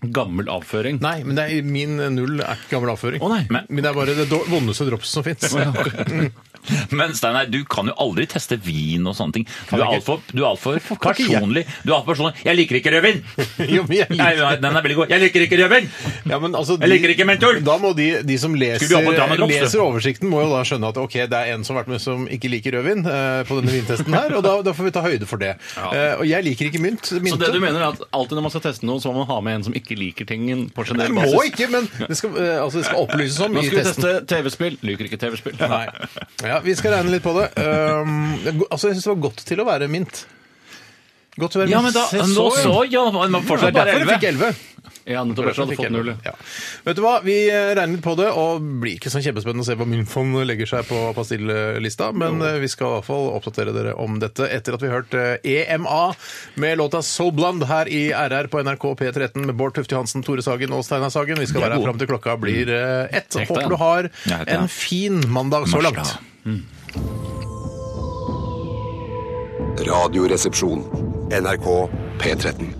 gammel 0.00 0.48
avføring 0.48 1.00
Nei, 1.04 1.18
men 1.26 1.36
det 1.36 1.44
er, 1.44 1.66
min 1.66 1.96
null 2.16 2.40
er 2.40 2.56
ikke 2.56 2.76
gammel 2.76 2.92
avføring. 2.94 3.20
Å, 3.20 3.28
nei. 3.32 3.42
Men, 3.52 3.66
det 3.82 3.90
er 3.90 3.96
bare 3.98 4.14
det 4.16 4.28
dår- 4.30 4.48
vondeste 4.48 4.86
dropset 4.88 5.12
som 5.12 5.26
fins. 5.26 5.52
Men 6.98 7.14
Steinar, 7.16 7.48
du 7.50 7.60
kan 7.68 7.88
jo 7.90 7.94
aldri 8.00 8.26
teste 8.30 8.58
vin 8.60 9.06
og 9.08 9.16
sånne 9.18 9.40
ting. 9.40 9.46
Du 9.70 9.76
er 9.80 9.86
altfor 9.86 10.20
er 10.20 10.46
alt 10.46 10.60
for 10.60 11.00
personlig. 11.00 11.64
Du 11.84 11.92
er 11.92 11.96
alt 11.98 12.06
for 12.06 12.12
personlig. 12.14 12.44
Jeg 12.46 12.58
liker 12.58 12.80
ikke 12.80 12.94
rødvin! 12.96 13.22
Jo, 13.70 13.84
men 13.86 13.98
jeg 14.00 14.08
liker 14.10 14.40
nei, 14.40 14.54
den 14.60 14.76
er 14.76 14.84
veldig 14.84 14.96
god. 14.98 15.12
Jeg 15.12 15.22
liker 15.24 15.44
ikke 15.44 15.58
rødvin! 15.60 15.88
Ja, 16.30 16.38
men 16.42 16.56
altså, 16.58 16.76
Jeg 16.80 16.90
liker 16.94 17.12
ikke 17.14 17.26
mentor!' 17.28 17.60
Da 17.64 17.76
må 17.80 17.92
de, 17.96 18.08
de 18.26 18.38
som 18.40 18.54
leser, 18.56 18.90
Drops, 18.90 19.42
leser 19.50 19.82
oversikten, 19.84 20.30
må 20.32 20.42
jo 20.44 20.50
da 20.52 20.62
skjønne 20.66 20.90
at 20.90 21.00
ok, 21.00 21.16
det 21.30 21.38
er 21.38 21.54
en 21.54 21.64
som 21.66 21.76
har 21.76 21.84
vært 21.84 21.92
med 21.94 22.02
som 22.02 22.24
ikke 22.30 22.50
liker 22.52 22.76
rødvin 22.78 23.04
eh, 23.06 23.42
på 23.48 23.58
denne 23.60 23.74
vintesten 23.74 24.16
her, 24.16 24.34
og 24.38 24.44
da, 24.46 24.54
da 24.66 24.74
får 24.76 24.88
vi 24.88 24.94
ta 24.96 25.04
høyde 25.04 25.28
for 25.28 25.42
det. 25.42 25.52
Eh, 25.76 26.14
og 26.16 26.24
jeg 26.28 26.46
liker 26.46 26.70
ikke 26.70 26.82
mynt. 26.82 27.10
Så 27.10 27.20
det 27.40 27.52
du 27.54 27.60
mener 27.62 27.80
er 27.80 27.88
at 27.92 28.02
alltid 28.16 28.38
når 28.38 28.46
man 28.48 28.54
skal 28.54 28.64
teste 28.68 28.88
noe, 28.88 29.02
så 29.02 29.12
må 29.12 29.22
man 29.22 29.30
ha 29.30 29.38
med 29.44 29.60
en 29.60 29.68
som 29.68 29.76
ikke 29.76 29.98
liker 29.98 30.28
tingen 30.28 30.66
på 30.74 30.84
Det 30.86 30.94
generell 30.94 31.16
må 31.16 31.26
basis? 31.26 31.52
ikke, 31.52 31.70
men 31.74 31.88
det 32.08 32.18
skal, 32.18 32.36
eh, 32.40 32.56
altså, 32.62 32.80
det 32.80 32.88
skal 32.88 33.04
opplyses 33.04 33.40
om 33.46 33.56
Nå 33.56 33.64
i 33.64 33.68
skal 33.70 33.80
vi 33.80 33.86
teste 33.90 34.14
TV-spill. 34.30 34.78
Liker 34.90 35.10
ikke 35.10 35.20
TV-spill. 35.20 35.58
Nei. 35.60 35.84
Ja, 36.50 36.58
vi 36.64 36.74
skal 36.78 36.96
regne 36.98 37.14
litt 37.14 37.24
på 37.26 37.34
det. 37.38 37.48
Um, 37.62 38.66
altså, 38.70 38.90
jeg 38.90 38.98
syns 38.98 39.06
det 39.08 39.14
var 39.14 39.22
godt 39.28 39.44
til 39.52 39.62
å 39.62 39.68
være 39.70 39.90
mint. 39.92 40.24
Godt 41.38 41.54
til 41.54 41.60
å 41.60 41.64
være 41.64 41.70
Ja, 41.76 41.80
mint. 41.84 41.94
men 41.94 42.00
da, 42.02 42.08
Se, 42.10 42.26
nå 42.34 42.48
så, 42.58 42.74
ja, 42.90 43.06
man 43.14 43.38
Det 43.38 43.46
fortsatt 43.48 43.72
bare 43.76 43.94
derfor 43.94 44.02
jeg 44.10 44.18
fikk 44.18 44.28
11. 44.34 44.50
11. 44.50 44.66
Ja, 45.10 45.22
nettopp. 45.24 45.46
Ellers 45.46 45.58
hadde 45.58 45.72
Fikk 45.72 45.78
fått 45.80 45.86
11. 45.88 45.96
null. 45.96 46.10
Ja. 46.26 46.32
Vet 46.84 46.96
du 46.98 47.00
hva, 47.02 47.12
vi 47.24 47.34
eh, 47.50 47.70
regner 47.74 47.96
litt 47.96 48.04
på 48.04 48.12
det, 48.18 48.26
og 48.36 48.60
blir 48.82 48.98
ikke 48.98 49.10
så 49.10 49.22
kjempespennende 49.24 49.64
å 49.64 49.68
se 49.68 49.74
hva 49.78 49.86
Mynfond 49.88 50.36
legger 50.46 50.68
seg 50.70 50.86
på 50.90 50.98
pastillista, 51.16 52.10
men 52.16 52.38
eh, 52.46 52.58
vi 52.62 52.68
skal 52.70 52.86
i 52.90 52.94
hvert 52.98 53.08
fall 53.08 53.28
oppdatere 53.38 53.74
dere 53.74 53.94
om 54.02 54.18
dette 54.22 54.46
etter 54.52 54.76
at 54.76 54.84
vi 54.84 54.90
har 54.90 55.00
hørt 55.00 55.16
eh, 55.18 55.50
EMA 55.72 56.00
med 56.62 56.78
låta 56.82 57.00
So 57.06 57.30
Blond 57.34 57.64
her 57.70 57.88
i 57.90 58.02
RR 58.12 58.50
på 58.52 58.62
NRK 58.66 58.86
P13 59.00 59.46
med 59.48 59.56
Bård 59.58 59.74
Tufte 59.78 59.96
Johansen, 59.96 60.24
Tore 60.26 60.44
Sagen 60.46 60.76
og 60.76 60.84
Steinar 60.86 61.14
Sagen. 61.14 61.40
Vi 61.42 61.48
skal 61.50 61.64
være 61.64 61.78
her 61.80 61.86
fram 61.88 62.00
til 62.02 62.10
klokka 62.10 62.36
blir 62.42 62.70
eh, 62.74 63.06
ett. 63.22 63.30
Deg 63.38 63.48
Håper 63.50 63.72
du 63.72 63.78
har 63.80 64.10
Ja, 64.28 64.42
ja. 64.44 64.60
en 64.60 64.68
fin 64.70 65.22
mandag 65.32 65.66
så 65.70 65.80
Marsdag. 65.80 66.02
langt. 66.04 66.29
Radioresepsjon. 69.86 70.84
NRK 71.30 71.66
P13. 72.20 72.70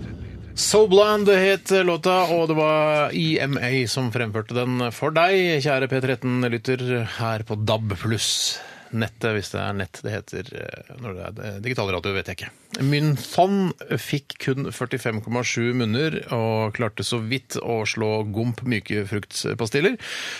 So 0.55 0.87
Blonde 0.87 1.35
het 1.39 1.71
låta, 1.87 2.17
og 2.35 2.47
det 2.51 2.57
var 2.57 3.13
EMA 3.15 3.87
som 3.89 4.11
fremførte 4.13 4.53
den 4.57 4.83
for 4.93 5.15
deg, 5.15 5.61
kjære 5.63 5.87
P13-lytter, 5.89 6.83
her 7.17 7.45
på 7.47 7.55
DAB 7.65 7.95
pluss. 8.01 8.59
Nettet, 8.91 9.31
hvis 9.37 9.53
det 9.53 9.61
er 9.63 9.77
nett 9.79 10.01
det 10.03 10.11
heter. 10.17 10.51
eh, 10.59 10.95
Når 10.99 11.13
det 11.15 11.29
er 11.47 11.61
digitalradio, 11.63 12.11
vet 12.17 12.27
jeg 12.27 12.37
ikke. 12.41 12.51
Mynfond 12.79 13.73
fikk 13.99 14.37
kun 14.45 14.69
45,7 14.71 15.73
munner 15.75 16.15
og 16.31 16.71
klarte 16.77 17.03
så 17.03 17.19
vidt 17.19 17.57
å 17.59 17.81
slå 17.89 18.21
Gomp 18.31 18.61
myke 18.69 19.03
fruktpastiller. 19.09 19.97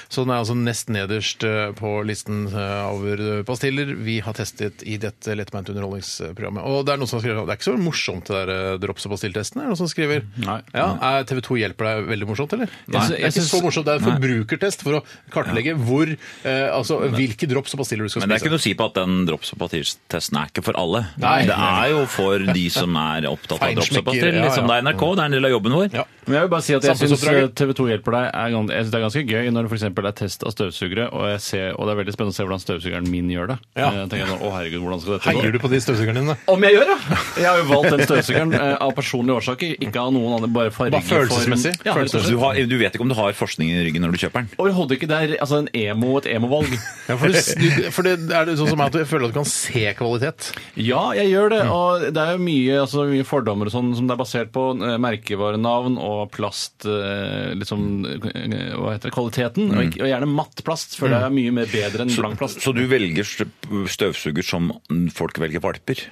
Så 0.08 0.24
den 0.24 0.32
er 0.32 0.40
altså 0.40 0.56
nest 0.56 0.92
nederst 0.94 1.44
eh, 1.48 1.74
på 1.76 1.94
listen 2.08 2.46
eh, 2.48 2.86
over 2.88 3.44
pastiller 3.48 3.92
vi 4.00 4.20
har 4.24 4.38
testet 4.38 4.86
i 4.88 4.96
dette 5.02 5.36
lettbeinte 5.36 5.74
underholdningsprogrammet. 5.74 6.64
Og 6.64 6.86
det 6.88 6.96
er 6.96 7.02
noen 7.02 7.12
som 7.12 7.22
skriver 7.22 7.42
det 7.44 7.56
er 7.56 7.60
ikke 7.60 7.70
så 7.70 7.76
morsomt 7.82 8.32
det 8.32 8.38
der 8.40 8.54
eh, 8.56 8.80
drops- 8.86 9.10
og 9.10 9.16
pastilltesten. 9.16 9.64
Er 9.66 9.72
noen 9.74 9.82
som 9.82 9.92
skriver? 9.92 10.24
Nei. 10.40 10.62
Ja, 10.72 10.88
er 11.12 11.28
TV 11.28 11.44
2 11.50 11.60
hjelper 11.66 11.90
deg 11.90 12.10
veldig 12.14 12.32
morsomt, 12.32 12.56
eller? 12.56 12.72
Nei. 12.88 13.06
det 13.12 13.20
er 13.20 13.34
ikke 13.34 13.46
så 13.50 13.62
morsomt. 13.66 13.90
Det 13.90 13.98
er 13.98 14.02
en 14.02 14.08
forbrukertest 14.08 14.86
for 14.88 15.02
å 15.02 15.04
kartlegge 15.34 15.76
hvor, 15.82 16.08
eh, 16.16 16.68
altså, 16.72 17.02
hvilke 17.12 17.50
drops 17.52 17.76
og 17.76 17.84
pastiller 17.84 18.08
du 18.08 18.14
skal 18.14 18.24
Men 18.24 18.34
det 18.34 18.40
er 18.40 18.46
ikke 18.46 18.56
noe 18.56 18.64
å 18.64 18.68
si 18.70 18.76
på 18.78 18.88
at 18.88 18.98
den 19.02 19.26
drops- 19.28 19.52
og 19.56 19.62
pastilltesten 19.66 20.40
er 20.40 20.54
ikke 20.54 20.66
for 20.70 20.80
alle. 20.80 21.06
Nei. 21.22 21.38
det 21.50 21.58
er 21.58 21.92
jo 21.92 22.06
for 22.10 22.21
de 22.54 22.66
som 22.74 22.98
er 23.02 23.28
opptatt 23.30 23.58
av 23.58 23.64
Feinschmecker, 23.66 24.32
ja, 24.32 24.46
Liksom 24.46 24.70
det 24.70 24.78
er 24.78 24.86
NRK, 24.88 25.04
det 25.18 25.24
er 25.24 25.32
en 25.32 25.36
del 25.38 25.48
av 25.50 25.54
jobben 25.56 25.78
vår. 25.78 25.88
Ja. 25.96 26.06
Men 26.28 26.38
jeg 26.38 26.46
vil 26.46 26.52
bare 26.54 26.66
si 26.66 26.76
at 26.78 26.86
jeg 26.86 27.00
syns 27.02 27.24
TV 27.58 27.74
2 27.78 27.88
hjelper 27.90 28.16
deg 28.16 28.26
er, 28.30 28.54
jeg 28.54 28.68
synes 28.70 28.92
det 28.94 29.00
er 29.00 29.06
ganske 29.08 29.24
gøy 29.26 29.52
når 29.56 29.68
det 29.68 29.72
f.eks. 29.72 29.86
er 29.90 30.18
test 30.22 30.46
av 30.46 30.54
støvsugere, 30.54 31.08
og, 31.10 31.26
jeg 31.34 31.42
ser, 31.48 31.66
og 31.76 31.88
det 31.90 31.96
er 31.96 32.00
veldig 32.02 32.16
spennende 32.16 32.36
å 32.36 32.38
se 32.38 32.46
hvordan 32.46 32.64
støvsugeren 32.64 33.10
min 33.12 33.32
gjør 33.34 33.54
det. 33.54 33.58
Ja. 33.80 33.90
Jeg 33.98 34.12
tenker 34.14 34.30
nå, 34.30 34.38
å 34.46 34.52
herregud, 34.54 34.84
hvordan 34.86 35.02
skal 35.02 35.18
dette 35.18 35.32
Heier 35.32 35.50
gå? 35.50 35.54
du 35.56 35.64
på 35.64 35.72
de 35.74 35.82
støvsugerne 35.82 36.24
dine? 36.24 36.38
Om 36.54 36.68
jeg 36.68 36.78
gjør, 36.78 36.92
ja! 36.94 37.18
Jeg 37.42 37.48
har 37.50 37.62
jo 37.62 37.66
valgt 37.72 37.96
den 37.96 38.06
støvsugeren 38.06 38.56
eh, 38.60 38.76
av 38.86 38.94
personlige 38.98 39.40
årsaker, 39.42 39.74
ikke 39.88 40.04
av 40.06 40.14
noen 40.16 40.38
andre, 40.38 40.52
bare 40.60 40.76
farge 40.76 40.94
Bare 40.98 41.08
følelsesmessig? 41.10 41.74
Ja, 41.88 41.96
slett. 41.98 42.30
du, 42.30 42.38
har, 42.44 42.62
du 42.70 42.78
vet 42.80 42.96
ikke 42.98 43.06
om 43.08 43.12
du 43.12 43.18
har 43.18 43.34
forskning 43.38 43.74
i 43.74 43.82
ryggen 43.88 44.06
når 44.06 44.16
du 44.16 44.22
kjøper 44.26 44.46
den? 44.46 44.54
Overhodet 44.62 44.98
ikke. 45.00 45.10
Det 45.10 45.18
er 45.18 45.36
altså 45.42 45.62
en 45.64 45.70
emo, 45.78 46.14
et 46.22 46.30
emo-valg. 46.32 46.78
Ja, 47.10 47.18
for, 47.18 47.34
du, 47.34 47.90
for 47.96 48.08
det 48.08 48.16
er 48.30 48.48
det 48.48 48.58
sånn 48.60 48.70
som 48.72 48.84
at 48.86 48.94
du 48.96 49.02
føler 49.10 49.28
at 49.28 49.34
du 49.34 49.40
kan 49.42 49.50
se 49.50 49.86
kvalitet. 49.98 50.52
Ja, 50.80 51.10
jeg 51.18 51.32
gjør 51.34 51.52
det. 51.56 51.62
Og 51.72 52.06
det 52.14 52.22
er 52.22 52.36
jo 52.36 52.44
mye, 52.44 52.78
altså, 52.84 53.06
mye 53.10 53.26
fordommer 53.28 53.70
og 53.70 53.74
sånn 53.74 53.92
som 53.98 54.08
det 54.08 54.16
er 54.16 54.22
basert 54.22 54.54
på 54.56 54.66
eh, 54.78 54.98
merkevarenavn 55.02 55.98
og 56.02 56.32
plast 56.36 56.88
eh, 56.90 57.52
liksom, 57.58 57.86
eh, 58.08 58.72
Hva 58.78 58.96
heter 58.96 59.10
det? 59.10 59.16
Kvaliteten. 59.16 59.70
Og, 59.74 59.84
ikke, 59.88 60.04
og 60.06 60.12
gjerne 60.12 60.32
matt 60.32 60.64
plast, 60.68 60.98
for 61.00 61.12
det 61.12 61.22
er 61.22 61.34
mye 61.34 61.54
mer 61.56 61.70
bedre 61.72 62.06
enn 62.06 62.16
blank 62.16 62.40
plast. 62.42 62.62
Så 62.64 62.76
du 62.76 62.84
velger 62.92 63.28
støvsuger 63.28 64.46
som 64.46 64.74
folk 65.16 65.42
velger 65.42 65.64
valper? 65.64 66.06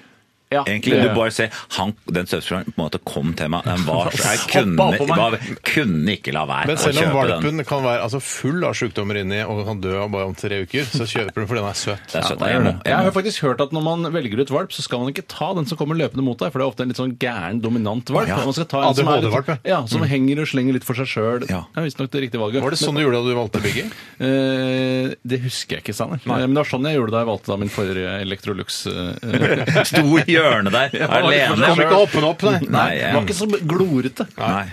Ja, 0.49 0.63
Egentlig, 0.65 0.95
det- 0.97 1.09
du 1.09 1.13
bare 1.13 1.29
ser, 1.29 1.49
han, 1.77 1.93
Den 2.09 2.25
støvsugeren 2.25 2.73
på 2.73 2.81
en 2.81 2.89
måte 2.89 2.99
kom 3.05 3.33
til 3.37 3.49
meg. 3.53 3.63
Den 3.65 3.83
var 3.85 4.09
så, 4.09 4.31
jeg 4.33 4.39
kunne, 4.49 4.75
bare, 5.05 5.37
kunne 5.61 6.15
ikke 6.15 6.33
la 6.33 6.45
være 6.49 6.65
Men 6.71 6.77
selv 6.81 7.03
om 7.03 7.11
valpen 7.13 7.57
den. 7.59 7.65
kan 7.69 7.83
være 7.83 8.01
altså, 8.01 8.19
full 8.19 8.63
av 8.65 8.73
sykdommer 8.73 9.19
inni 9.21 9.43
og 9.45 9.61
kan 9.67 9.79
dø 9.83 9.93
bare 10.09 10.25
om 10.25 10.33
tre 10.33 10.63
uker, 10.65 10.87
så 10.89 11.05
kjøper 11.05 11.35
du 11.35 11.41
den 11.43 11.49
fordi 11.51 11.61
den 11.61 11.69
er 11.69 11.77
søt. 11.77 12.01
Det 12.09 12.15
er 12.17 12.25
søt 12.31 12.39
Ja, 12.41 12.47
jeg 12.47 12.63
jeg, 12.65 12.81
jeg 12.85 12.95
har 12.97 13.11
faktisk 13.11 13.41
hørt 13.45 13.61
at 13.61 13.71
når 13.77 13.83
man 13.85 14.11
velger 14.11 14.41
ut 14.41 14.49
valp, 14.49 14.73
så 14.73 14.81
skal 14.81 15.03
man 15.03 15.13
ikke 15.13 15.27
ta 15.29 15.53
den 15.53 15.69
som 15.69 15.77
kommer 15.77 15.93
løpende 15.99 16.25
mot 16.25 16.37
deg, 16.41 16.49
for 16.51 16.57
det 16.57 16.65
er 16.65 16.71
ofte 16.73 16.81
en 16.81 16.89
litt 16.89 16.97
sånn 16.97 17.13
gæren, 17.21 17.61
dominant 17.61 18.09
valp. 18.09 18.27
Ja. 18.27 18.41
Man 18.41 18.53
skal 18.57 18.65
ta 18.65 18.81
en 18.89 18.95
som, 18.97 19.07
er 19.07 19.21
litt, 19.21 19.65
ja, 19.69 19.85
som 19.85 20.01
henger 20.01 20.41
og 20.41 20.47
slenger 20.49 20.73
litt 20.79 20.83
for 20.87 20.97
seg 20.97 21.05
sjøl. 21.13 21.45
Ja. 21.49 21.61
Det 21.75 21.77
er 21.77 21.85
visstnok 21.85 22.09
det 22.09 22.25
riktige 22.25 22.41
valget. 22.41 22.63
Var 22.65 22.73
det 22.73 22.81
sånn 22.81 22.97
du 22.97 23.05
gjorde 23.05 23.21
da 23.21 23.29
du 23.29 23.37
valgte 23.37 23.61
Biggie? 23.61 23.85
Eh, 24.19 25.13
det 25.23 25.39
husker 25.41 25.77
jeg 25.77 25.83
ikke, 25.85 25.93
Sanner. 25.95 26.19
Eh, 26.19 26.27
Men 26.27 26.53
det 26.53 26.59
var 26.59 26.67
sånn 26.67 26.83
jeg 26.89 26.97
gjorde 26.97 27.13
da 27.13 27.21
jeg 27.21 27.29
valgte 27.29 27.51
da 27.53 27.57
min 27.61 27.71
forrige 27.71 28.17
Electrolux. 28.25 28.79
Uh, 28.89 30.38
hjørnet 30.39 30.75
der, 30.75 30.97
alene. 31.19 31.69
Kom 31.69 31.83
ikke 31.85 32.01
opp 32.05 32.15
og 32.21 32.27
opp, 32.33 32.47
nei. 32.49 32.59
Nei, 32.69 32.89
det 33.03 33.13
var 33.15 33.27
ikke 33.27 33.37
så 33.39 33.47
glorete. 33.75 34.27
Nei. 34.39 34.65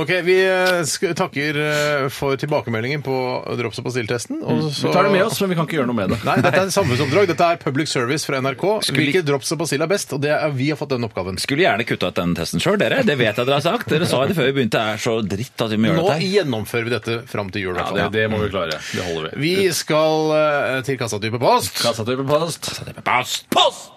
Ok, 0.00 0.10
vi 0.22 0.36
eh, 0.46 1.12
takker 1.18 1.56
eh, 1.60 2.04
for 2.14 2.38
tilbakemeldingen 2.38 3.02
på 3.04 3.14
drops- 3.58 3.80
og 3.82 3.88
pastilltesten. 3.88 4.38
og 4.46 4.68
så- 4.72 4.86
Vi 4.86 4.92
tar 4.94 5.02
det 5.08 5.10
med 5.12 5.24
oss, 5.26 5.40
men 5.42 5.50
vi 5.50 5.56
kan 5.58 5.66
ikke 5.66 5.80
gjøre 5.80 5.88
noe 5.90 5.98
med 5.98 6.12
det. 6.14 6.20
Nei, 6.24 6.36
dette 6.40 6.60
er 6.62 6.68
et 6.70 6.74
samfunnsoppdrag. 6.78 7.26
Dette 7.32 7.48
er 7.52 7.58
public 7.60 7.90
service 7.90 8.24
fra 8.24 8.38
NRK. 8.40 8.64
Skulle- 8.86 9.02
Hvilke 9.10 9.24
drops 9.26 9.50
og 9.52 9.58
pastill 9.64 9.82
er 9.82 9.90
best? 9.90 10.14
Og 10.16 10.22
det 10.22 10.30
er, 10.36 10.46
vi 10.54 10.70
har 10.70 10.78
fått 10.80 10.94
den 10.94 11.04
oppgaven. 11.08 11.40
Skulle 11.42 11.66
gjerne 11.66 11.84
kutta 11.90 12.12
ut 12.14 12.20
den 12.22 12.36
testen 12.38 12.62
sjøl, 12.62 12.78
dere. 12.80 13.02
Det 13.04 13.18
vet 13.18 13.34
jeg 13.34 13.44
dere 13.50 13.58
har 13.58 13.66
sagt. 13.66 13.90
Dere 13.90 14.06
sa 14.08 14.22
det 14.30 14.38
før 14.38 14.46
vi 14.52 14.56
begynte. 14.60 14.78
Det 14.78 14.94
er 14.94 15.02
så 15.02 15.16
dritt 15.26 15.66
at 15.66 15.74
vi 15.74 15.80
må 15.82 15.90
Nå 15.90 15.92
gjøre 15.92 16.06
dette. 16.06 16.22
Nå 16.22 16.32
gjennomfører 16.38 16.86
vi 16.88 16.94
dette 16.96 17.18
fram 17.34 17.50
til 17.52 17.66
jul. 17.66 17.74
i 17.74 17.78
Ja, 17.82 17.90
hvert 17.90 17.94
det, 17.98 18.06
fall. 18.06 18.16
det 18.16 18.26
må 18.30 18.42
vi 18.46 18.50
klare. 18.54 18.78
Det 18.94 19.06
holder 19.10 19.30
vi. 19.34 19.54
Vi 19.58 19.70
skal 19.74 20.34
eh, 20.38 20.82
til 20.86 21.00
kassatype 21.02 21.42
post. 21.42 21.82
Kassatype 21.82 22.26
post. 22.30 22.70
Post! 23.04 23.50
Post! 23.50 23.96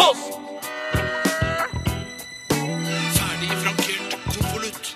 Post! 0.00 0.36
Ferdig 3.16 3.50
frankert 3.60 4.14
konvolutt. 4.24 4.86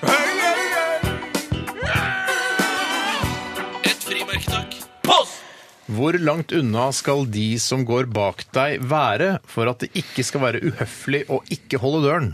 Et 3.85 4.07
frimerke, 4.07 4.49
takk. 4.49 4.79
Post! 5.05 5.43
Hvor 5.93 6.17
langt 6.17 6.55
unna 6.57 6.87
skal 6.97 7.27
de 7.29 7.51
som 7.61 7.85
går 7.85 8.09
bak 8.17 8.47
deg 8.57 8.81
være 8.89 9.35
for 9.45 9.69
at 9.69 9.85
det 9.85 9.93
ikke 10.01 10.25
skal 10.25 10.47
være 10.47 10.65
uhøflig 10.71 11.27
å 11.29 11.43
ikke 11.53 11.83
holde 11.85 12.01
døren? 12.07 12.33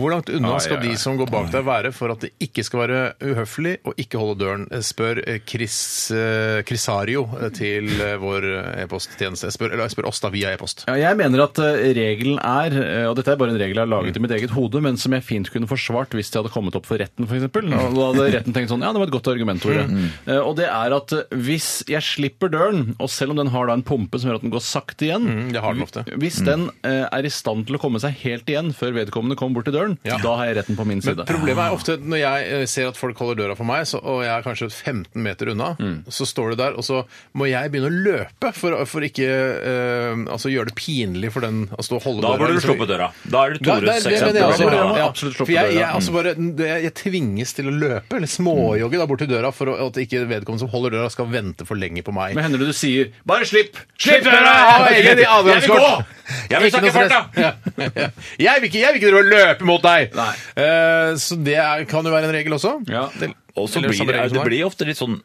Hvor 0.00 0.08
langt 0.08 0.30
unna 0.32 0.54
skal 0.64 0.78
de 0.80 0.94
som 0.96 1.18
går 1.20 1.28
bak 1.28 1.50
deg 1.52 1.66
være 1.66 1.90
for 1.92 2.08
at 2.14 2.22
det 2.24 2.30
ikke 2.40 2.62
skal 2.64 2.80
være 2.86 3.00
uhøflig 3.28 3.74
å 3.84 3.92
ikke 4.00 4.16
holde 4.22 4.38
døren? 4.40 4.62
Spør 4.82 5.18
eh, 5.28 5.40
Chris, 5.44 5.74
eh, 6.16 6.62
Crisario 6.64 7.26
eh, 7.36 7.50
til 7.52 7.90
eh, 8.00 8.14
vår 8.22 8.46
e-posttjeneste. 8.86 9.50
Jeg 9.50 9.56
spør, 9.58 9.74
eller 9.74 9.84
jeg 9.84 9.92
spør 9.96 10.08
oss 10.08 10.22
da 10.24 10.30
via 10.32 10.52
e-post. 10.54 10.86
Ja, 10.88 10.94
jeg 10.96 11.18
mener 11.20 11.44
at 11.44 11.60
eh, 11.60 11.90
regelen 11.98 12.40
er, 12.40 12.76
eh, 12.80 13.04
og 13.10 13.18
dette 13.18 13.34
er 13.34 13.40
bare 13.42 13.52
en 13.52 13.60
regel 13.60 13.76
jeg 13.76 13.84
har 13.84 13.90
laget 13.92 14.16
i 14.16 14.22
mitt 14.24 14.32
eget 14.38 14.54
hode, 14.56 14.80
men 14.84 14.96
som 15.00 15.12
jeg 15.16 15.26
fint 15.28 15.50
kunne 15.52 15.68
forsvart 15.70 16.16
hvis 16.16 16.32
det 16.32 16.40
hadde 16.40 16.54
kommet 16.54 16.78
opp 16.80 16.88
for 16.88 16.96
retten, 17.02 17.28
f.eks. 17.28 17.46
Og 17.52 17.98
da 17.98 18.08
hadde 18.08 18.26
retten 18.38 18.56
tenkt 18.56 18.72
sånn, 18.72 18.84
ja, 18.86 18.94
det 18.96 19.02
var 19.04 19.10
et 19.12 19.16
godt 19.18 19.30
argument, 19.34 19.60
Tore. 19.62 19.84
Eh, 20.24 20.40
Og 20.40 20.56
det 20.58 20.70
er 20.72 20.96
at 20.96 21.12
eh, 21.18 21.36
hvis 21.44 21.68
jeg 21.92 22.00
slipper 22.08 22.48
døren, 22.52 22.94
og 22.96 23.12
selv 23.12 23.36
om 23.36 23.42
den 23.42 23.52
har 23.52 23.68
da 23.68 23.76
en 23.76 23.84
pumpe 23.86 24.16
som 24.20 24.30
gjør 24.32 24.40
at 24.40 24.46
den 24.48 24.56
går 24.56 24.64
sakte 24.64 25.10
igjen, 25.10 25.28
Mm, 25.32 25.52
det 25.54 25.60
har 25.62 25.76
den 25.76 25.84
ofte. 25.84 26.02
hvis 26.18 26.40
den 26.44 26.64
eh, 26.82 27.04
er 27.06 27.24
i 27.28 27.30
stand 27.32 27.66
til 27.68 27.76
å 27.76 27.80
komme 27.82 28.00
seg 28.02 28.16
helt 28.24 28.48
igjen 28.50 28.72
før 28.76 28.96
vedkommende 28.96 29.36
kommer 29.38 29.60
bort 29.60 29.68
til 29.68 29.76
døren, 29.76 29.80
Ja. 30.04 30.16
da 30.22 30.36
har 30.40 30.46
jeg 30.50 30.56
retten 30.60 30.76
på 30.78 30.84
min 30.86 31.00
Men 31.00 31.06
side. 31.06 31.24
problemet 31.28 31.62
er 31.66 31.72
ofte 31.76 31.96
når 31.98 32.18
jeg 32.22 32.46
eh, 32.52 32.64
ser 32.66 32.88
at 32.88 32.96
folk 32.96 33.18
holder 33.18 33.40
døra 33.42 33.56
for 33.58 33.64
meg, 33.68 33.84
så, 33.86 34.00
og 34.02 34.22
jeg 34.24 34.32
er 34.34 34.42
kanskje 34.46 34.68
15 34.72 35.22
meter 35.22 35.50
unna, 35.52 35.72
så 36.08 36.26
står 36.28 36.50
du 36.50 36.56
der, 36.62 36.72
og 36.78 36.84
så 36.86 37.02
må 37.34 37.48
jeg 37.50 37.70
begynne 37.72 37.90
å 37.90 38.02
løpe 38.08 38.52
for, 38.56 38.76
for 38.86 39.00
ikke 39.06 39.26
eh, 39.28 40.22
altså 40.32 40.50
gjøre 40.52 40.70
det 40.72 40.76
pinlig 40.78 41.32
for 41.34 41.40
den 41.44 41.64
å 41.76 41.82
stå 41.84 42.00
holde 42.02 42.22
Da 42.22 42.32
døra. 42.32 42.38
burde 42.38 42.52
du 42.52 42.58
liksom. 42.60 42.70
sluppet 42.76 42.88
døra. 42.94 43.08
Da 43.24 43.44
er 43.46 43.54
det 43.56 43.60
Ja, 43.66 43.74
det, 43.80 43.86
Tores 43.86 44.04
det 44.04 44.12
mener 44.12 44.40
jeg 44.40 44.48
eksempel. 44.52 44.78
også. 44.82 44.96
Ja. 45.02 45.08
For 45.42 45.52
jeg, 45.52 45.64
døra. 45.64 45.72
jeg, 45.80 45.88
altså 45.92 46.12
bare, 46.16 46.34
det, 46.62 46.70
jeg 46.86 46.94
tvinges 47.02 47.52
til 47.56 47.70
å 47.70 47.74
løpe, 47.76 48.16
eller 48.18 48.30
småjogge 48.30 48.98
da 49.02 49.06
bort 49.10 49.22
til 49.24 49.30
døra, 49.32 49.52
for 49.54 49.66
å- 49.72 49.78
at 49.88 49.98
ikke 50.02 50.24
vedkommende 50.30 50.64
som 50.64 50.68
holder 50.72 50.90
døra, 50.98 51.10
skal 51.12 51.26
vente 51.32 51.66
for 51.68 51.76
lenge 51.76 52.02
på 52.06 52.12
meg. 52.14 52.34
Men 52.34 52.44
hender 52.48 52.58
det 52.62 52.66
du 52.72 52.76
sier 52.76 53.10
'bare 53.26 53.44
slipp'? 53.48 53.76
Slipp 53.98 54.24
døra! 54.24 54.40
Jeg 54.42 54.66
har 54.72 54.88
egen 54.90 55.04
Jeg 55.06 55.16
vil 55.16 55.26
adgangskort! 55.26 55.78
gå! 55.78 56.04
Jeg 56.50 56.60
vil 56.60 56.68
Ikke 56.68 56.78
snakke 56.78 56.86
noe 56.86 56.92
fart, 56.92 57.08
da! 57.10 57.22
stress. 57.32 57.56
Ja, 57.76 57.88
ja. 58.02 58.08
Jeg 58.52 58.60
vil 58.62 58.68
ikke, 58.70 58.80
jeg 58.80 58.92
vil 58.92 59.00
ikke 59.02 59.10
drive 59.10 59.22
og 59.22 59.30
løpe 59.32 59.64
mot 59.72 59.84
deg! 59.88 60.14
Nei. 60.18 60.30
Eh, 60.62 61.10
så 61.22 61.40
det 61.42 61.58
er, 61.58 61.84
kan 61.90 62.06
jo 62.06 62.14
være 62.14 62.30
en 62.30 62.36
regel 62.38 62.56
også. 62.60 62.78
Ja. 62.92 63.08
Det, 63.18 63.32
Og 63.56 63.68
så 63.72 63.82
blir 63.84 64.06
det, 64.12 64.30
det 64.32 64.46
blir 64.48 64.64
ofte 64.68 64.86
litt 64.88 65.00
sånn 65.00 65.20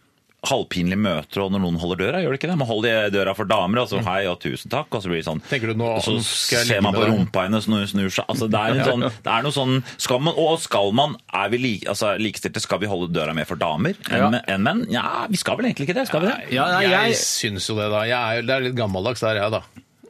halvpinlige 0.48 1.00
møter 1.02 1.42
og 1.42 1.50
når 1.52 1.62
noen 1.64 1.78
holder 1.82 1.98
døra, 2.00 2.20
gjør 2.22 2.36
det 2.36 2.38
ikke 2.40 2.50
det? 2.52 2.58
Man 2.62 2.68
holder 2.70 3.08
døra 3.12 3.34
for 3.36 3.50
damer, 3.50 3.82
og 3.82 3.90
så 3.90 4.00
hei 4.06 4.20
og 4.30 4.38
tusen 4.40 4.72
takk, 4.72 4.86
og 4.94 5.02
så 5.04 5.10
blir 5.10 5.20
det 5.20 5.26
sånn 5.28 5.42
Tenker 5.50 5.72
du 5.74 5.80
nå, 5.82 5.88
så 6.06 6.14
ser 6.24 6.84
man 6.86 6.96
på 6.96 7.08
rumpa 7.10 7.48
hennes 7.48 7.66
når 7.68 7.82
hun 7.84 7.90
snur 7.92 8.14
seg. 8.14 8.28
Altså, 8.30 8.48
det, 8.54 8.62
er 8.62 8.78
en 8.78 8.86
sånn, 8.92 9.08
det 9.26 9.34
er 9.34 9.48
noe 9.48 9.56
sånn 9.56 9.74
skal 9.98 10.22
man, 10.24 10.38
Og 10.38 10.62
skal 10.64 10.94
man 10.96 11.18
Er 11.34 11.50
vi 11.52 11.60
like, 11.64 11.90
altså, 11.90 12.14
likestilte? 12.22 12.62
Skal 12.64 12.80
vi 12.86 12.92
holde 12.92 13.10
døra 13.18 13.34
mer 13.36 13.50
for 13.50 13.60
damer 13.60 13.98
enn 14.08 14.22
Ja. 14.22 14.30
men- 14.38 14.46
enn 14.48 14.64
menn? 14.70 14.86
Ja, 14.94 15.26
vi 15.28 15.42
skal 15.42 15.58
vel 15.60 15.72
egentlig 15.72 15.90
ikke 15.90 15.98
det? 16.00 16.06
Skal 16.14 16.24
vi 16.24 16.30
det? 16.30 16.38
Ja, 16.54 16.70
nei, 16.78 16.86
jeg 16.86 17.12
jeg, 17.16 17.20
syns 17.26 17.68
jo 17.74 17.76
det, 17.82 17.90
da. 17.92 18.06
Jeg 18.08 18.16
er, 18.40 18.48
det 18.48 18.56
er 18.60 18.66
litt 18.70 18.78
gammeldags 18.78 19.26
der, 19.26 19.42
jeg, 19.42 19.58
da. 19.58 19.64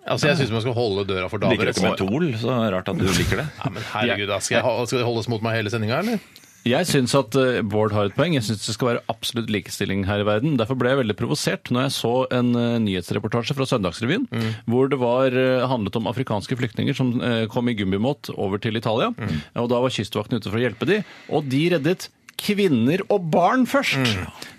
Altså, 0.08 0.32
Jeg 0.32 0.40
syns 0.42 0.52
man 0.56 0.64
skal 0.66 0.76
holde 0.78 1.06
døra 1.10 1.28
for 1.32 1.42
damer. 1.44 1.56
Liker 1.58 1.70
du 1.70 1.76
ikke 1.76 1.88
mentol? 1.90 2.28
Så 2.40 2.52
er 2.54 2.66
det 2.66 2.74
rart 2.78 2.92
at 2.94 3.00
du 3.00 3.08
liker 3.08 3.44
det. 3.44 3.48
Ja, 3.64 3.72
men 3.76 3.88
herregud, 3.94 4.28
da. 4.32 4.42
Skal, 4.44 4.60
jeg 4.60 4.66
ha, 4.68 4.76
skal 4.88 5.02
det 5.04 5.08
holdes 5.08 5.28
mot 5.32 5.44
meg 5.46 5.58
hele 5.60 5.74
sendinga, 5.74 6.00
eller? 6.04 6.20
Jeg 6.68 6.84
syns 6.90 7.14
at 7.16 7.36
eh, 7.40 7.62
Bård 7.64 7.94
har 7.96 8.10
et 8.10 8.16
poeng. 8.18 8.34
Jeg 8.36 8.44
syns 8.44 8.66
det 8.66 8.74
skal 8.76 8.90
være 8.90 9.04
absolutt 9.12 9.52
likestilling 9.54 10.02
her 10.08 10.20
i 10.20 10.26
verden. 10.28 10.58
Derfor 10.60 10.76
ble 10.80 10.92
jeg 10.92 11.00
veldig 11.00 11.16
provosert 11.20 11.72
når 11.72 11.86
jeg 11.88 11.94
så 11.96 12.12
en 12.36 12.50
eh, 12.60 12.74
nyhetsreportasje 12.84 13.56
fra 13.56 13.68
Søndagsrevyen 13.70 14.26
hvor 14.68 14.92
det 14.92 15.00
var, 15.00 15.32
eh, 15.32 15.64
handlet 15.72 15.96
om 16.00 16.10
afrikanske 16.12 16.58
flyktninger 16.60 16.98
som 16.98 17.14
eh, 17.24 17.46
kom 17.52 17.72
i 17.72 17.76
gummimåt 17.80 18.34
over 18.36 18.60
til 18.64 18.76
Italia. 18.80 19.14
Og 19.56 19.70
da 19.72 19.80
var 19.86 19.96
Kystvakten 19.96 20.42
ute 20.42 20.50
for 20.52 20.60
å 20.60 20.66
hjelpe 20.66 20.90
de, 20.90 21.00
og 21.32 21.48
de 21.48 21.64
reddet 21.78 22.10
kvinner 22.38 23.02
og 23.10 23.30
barn 23.34 23.66
først. 23.70 23.98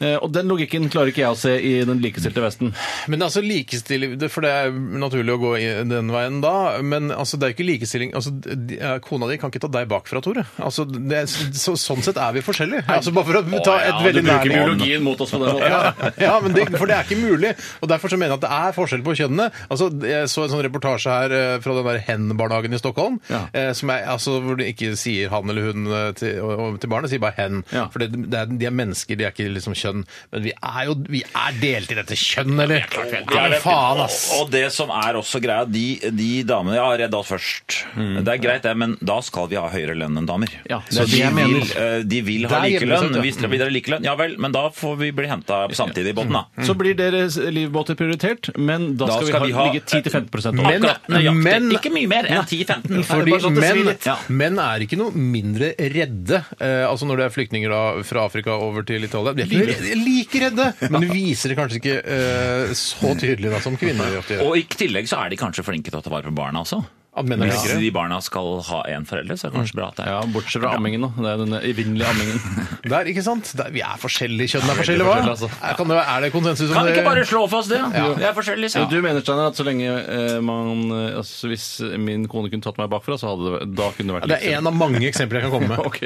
Eh, 0.01 0.17
og 0.23 0.33
den 0.35 0.49
logikken 0.51 0.89
klarer 0.91 1.13
ikke 1.13 1.23
jeg 1.25 1.35
å 1.35 1.39
se 1.39 1.53
i 1.63 1.73
den 1.87 2.01
likestilte 2.03 2.43
Vesten. 2.43 2.73
Men 3.09 3.23
altså 3.23 3.43
likestilling 3.43 4.17
det- 4.19 4.31
For 4.31 4.43
det 4.43 4.51
er 4.51 4.71
naturlig 4.73 5.35
å 5.35 5.41
gå 5.43 5.53
i 5.59 5.69
den 5.89 6.11
veien 6.11 6.41
da, 6.43 6.81
men 6.83 7.11
altså, 7.11 7.39
det 7.39 7.47
er 7.49 7.53
jo 7.53 7.57
ikke 7.59 7.69
likestilling 7.73 8.13
altså, 8.15 8.31
de- 8.41 8.79
eh, 8.79 8.99
Kona 8.99 9.29
di 9.31 9.37
kan 9.39 9.51
ikke 9.51 9.61
ta 9.65 9.69
deg 9.69 9.89
bakfra, 9.89 10.21
Tore. 10.23 10.45
Altså, 10.59 10.85
det, 10.91 11.13
er- 11.23 11.27
så, 11.27 11.73
sånn 11.79 12.03
sett 12.03 12.17
er 12.19 12.33
vi 12.33 12.41
forskjellige. 12.43 12.85
Altså, 12.89 13.13
bare 13.15 13.25
for 13.25 13.43
å 13.43 13.65
ta 13.65 13.79
et 13.79 14.03
veldig 14.05 14.25
nærliggende 14.27 15.03
mot 15.03 15.21
oss 15.21 15.31
på 15.31 15.39
den 15.45 15.55
måten. 15.55 15.71
ja, 15.71 16.13
ja, 16.19 16.41
men 16.41 16.53
det, 16.53 16.69
for 16.77 16.87
det 16.87 16.97
er 16.99 17.05
ikke 17.07 17.23
mulig. 17.23 17.55
Og 17.83 17.89
Derfor 17.89 18.09
så 18.13 18.19
mener 18.19 18.35
jeg 18.37 18.43
at 18.43 18.47
det 18.47 18.51
er 18.59 18.77
forskjell 18.77 19.03
på 19.07 19.15
kjønnene. 19.17 19.51
Altså, 19.71 19.89
Jeg 20.09 20.29
så 20.29 20.45
en 20.45 20.51
sånn 20.53 20.65
reportasje 20.67 21.11
her 21.11 21.33
eh, 21.33 21.59
fra 21.61 21.75
den 21.75 21.85
der 21.89 21.99
hen-barnehagen 22.07 22.75
i 22.75 22.79
Stockholm, 22.79 23.21
Ja. 23.31 23.47
eh, 23.55 23.73
som 23.73 23.91
er, 23.91 24.05
altså, 24.07 24.41
hvor 24.43 24.57
de 24.59 24.65
ikke 24.73 24.93
sier 24.97 25.29
han 25.31 25.49
eller 25.51 25.73
hun 25.73 25.87
eh, 25.87 26.13
til, 26.13 26.41
og, 26.43 26.59
og 26.75 26.81
til 26.81 26.91
barnet, 26.91 27.11
sier 27.11 27.21
bare 27.23 27.35
hen. 27.39 27.65
Ja. 27.73 27.87
For 27.93 27.99
det, 28.03 28.11
det 28.31 28.39
er, 28.39 28.47
de 28.61 28.67
er 28.69 28.75
mennesker, 28.75 29.17
de 29.19 29.25
er 29.27 29.33
ikke 29.35 29.49
liksom 29.53 29.75
kjønn. 29.79 30.05
Men 30.33 30.43
vi 30.47 30.53
er 30.57 30.85
jo 30.89 30.95
vi 31.09 31.23
er 31.27 31.59
delt 31.61 31.93
i 31.93 31.99
dette 31.99 32.17
kjønn, 32.19 32.55
eller? 32.65 32.85
Ja, 32.89 33.45
men 33.49 33.59
faen, 33.63 34.01
ass! 34.05 34.19
Og, 34.35 34.47
og 34.47 34.51
det 34.55 34.65
som 34.75 34.91
er 34.95 35.19
også 35.21 35.41
greia, 35.45 35.65
de, 35.69 35.87
de 36.15 36.31
damene 36.49 36.77
Ja, 36.79 36.87
redd 37.01 37.15
oss 37.19 37.29
først. 37.33 37.79
Det 37.97 38.29
er 38.35 38.41
greit, 38.43 38.63
det, 38.65 38.75
men 38.79 38.97
da 39.01 39.19
skal 39.25 39.49
vi 39.51 39.59
ha 39.61 39.67
høyere 39.73 39.97
lønn 39.99 40.17
enn 40.21 40.27
damer. 40.29 40.53
Ja, 40.71 40.81
det 40.89 40.95
Så 40.97 41.03
er 41.05 41.11
det 41.11 41.13
de 41.17 41.23
jeg 41.23 41.35
vil, 41.37 41.55
mener. 41.59 41.73
eh, 41.85 42.03
de 42.15 42.21
vil 42.27 42.47
ha 42.49 42.61
er 42.63 42.67
likelønn. 42.71 43.15
ja. 43.19 43.23
Hvis 43.25 43.41
dere 43.41 43.51
vil 43.53 43.65
ha 43.67 43.71
likelønn, 43.73 44.05
ja 44.09 44.15
vel, 44.19 44.37
men 44.41 44.53
da 44.57 44.67
får 44.75 44.97
vi 45.03 45.11
bli 45.19 45.29
henta 45.31 45.61
samtidig 45.77 46.15
i 46.15 46.17
båten, 46.19 46.33
da. 46.39 46.45
Så 46.65 46.75
blir 46.79 46.97
deres 46.99 47.37
livbåter 47.39 47.99
prioritert, 47.99 48.51
men 48.57 48.95
da, 48.97 49.07
Da 49.09 49.19
skal, 49.19 49.29
skal 49.33 49.43
vi 49.43 49.53
vi 49.53 49.57
ha, 49.57 49.65
ha- 49.65 49.73
ligge 49.73 49.85
10-15 49.87 50.63
over. 50.65 50.97
Men- 51.09 51.43
men- 51.43 51.71
Ikke 51.79 51.91
mye 51.93 52.09
mer 52.11 52.27
enn 52.29 52.45
10-15. 52.49 53.05
Fordi 53.09 53.31
bare 53.35 53.45
sånn 53.45 53.59
menn. 53.59 53.93
Ja. 54.07 54.17
menn 54.29 54.59
er 54.63 54.85
ikke 54.87 54.97
noe 55.01 55.11
mindre 55.13 55.73
redde 55.79 56.43
eh, 56.61 56.85
altså 56.89 57.07
når 57.09 57.17
det 57.21 57.25
er 57.29 57.35
flyktninger 57.59 57.71
da, 57.71 58.03
fra 58.05 58.25
Afrika 58.27 58.55
over 58.55 58.83
til 58.87 59.05
Italia. 59.05 59.33
De 59.35 59.43
er 59.43 59.47
ikke 59.47 59.67
redde- 59.73 60.05
like 60.05 60.41
redde, 60.43 60.91
men 60.91 61.01
de 61.01 61.09
viser 61.11 61.49
det 61.51 61.57
kanskje 61.59 61.81
ikke 61.81 61.97
eh, 62.05 62.73
så 62.75 63.15
tydelig 63.19 63.51
da, 63.51 63.61
som 63.61 63.77
kvinner 63.77 64.19
ofte 64.19 64.37
gjør. 64.37 64.47
Og 64.47 64.57
i 64.59 64.65
tillegg 64.69 65.09
så 65.09 65.19
er 65.25 65.31
de 65.31 65.37
kanskje 65.37 65.65
flinke 65.67 65.91
til 65.91 65.99
å 65.99 66.03
ta 66.05 66.11
vare 66.11 66.25
på 66.29 66.35
barna 66.35 66.63
også. 66.63 66.83
At 67.19 67.27
menn 67.29 67.43
er 67.43 67.51
Hvis 67.53 67.75
de 67.83 67.91
barna 67.95 68.21
skal 68.25 68.61
ha 68.69 68.81
én 68.95 69.05
forelder, 69.09 69.37
så 69.41 69.49
er 69.49 69.53
det 69.55 69.59
kanskje 69.61 69.79
bra 69.81 69.89
at 69.93 69.97
det 69.99 70.07
er 70.07 70.11
Ja, 70.15 70.21
Bortsett 70.35 70.63
fra 70.63 70.73
ammingen, 70.79 71.05
da. 71.07 71.11
Det 71.19 71.33
er 71.33 71.43
den 71.45 71.57
evinnelige 71.59 72.09
ammingen. 72.13 72.39
Der, 72.93 73.09
ikke 73.11 73.23
sant? 73.27 73.51
Der, 73.59 73.71
vi 73.75 73.83
er 73.85 73.99
forskjellige 74.01 74.55
kjønn. 74.55 74.69
er 74.71 74.79
forskjellige, 74.79 75.07
hva? 75.09 75.17
altså. 75.35 75.49
Er, 75.61 75.75
kan 75.79 75.91
det, 75.93 75.99
er 76.01 76.25
det 76.25 76.31
konsensus 76.33 76.71
om 76.71 76.77
Kan 76.79 76.87
det? 76.89 76.95
ikke 76.97 77.07
bare 77.11 77.25
slå 77.29 77.43
fast 77.53 77.73
det? 77.75 77.81
Vi 78.19 78.25
er 78.29 78.37
forskjellige, 78.37 78.71
Så. 78.77 78.85
Du 78.91 78.97
mener 79.05 79.21
Steiner, 79.25 79.51
at 79.53 79.59
så 79.59 79.67
lenge 79.67 79.89
eh, 79.91 80.39
man 80.45 80.85
eh, 80.95 81.19
altså, 81.21 81.49
Hvis 81.51 81.67
min 81.99 82.25
kone 82.31 82.51
kunne 82.53 82.65
tatt 82.65 82.79
meg 82.81 82.89
bakfra, 82.93 83.19
så 83.21 83.33
hadde 83.35 83.53
det, 83.59 83.69
da 83.79 83.91
kunne 83.97 84.13
det 84.15 84.19
vært 84.21 84.33
Det 84.33 84.39
er 84.53 84.59
en 84.61 84.71
av 84.71 84.77
mange 84.79 85.03
eksempler 85.09 85.43
jeg 85.43 85.51
kan 85.51 85.55
komme 85.59 85.69
med. 85.75 85.85
Ok. 85.85 86.01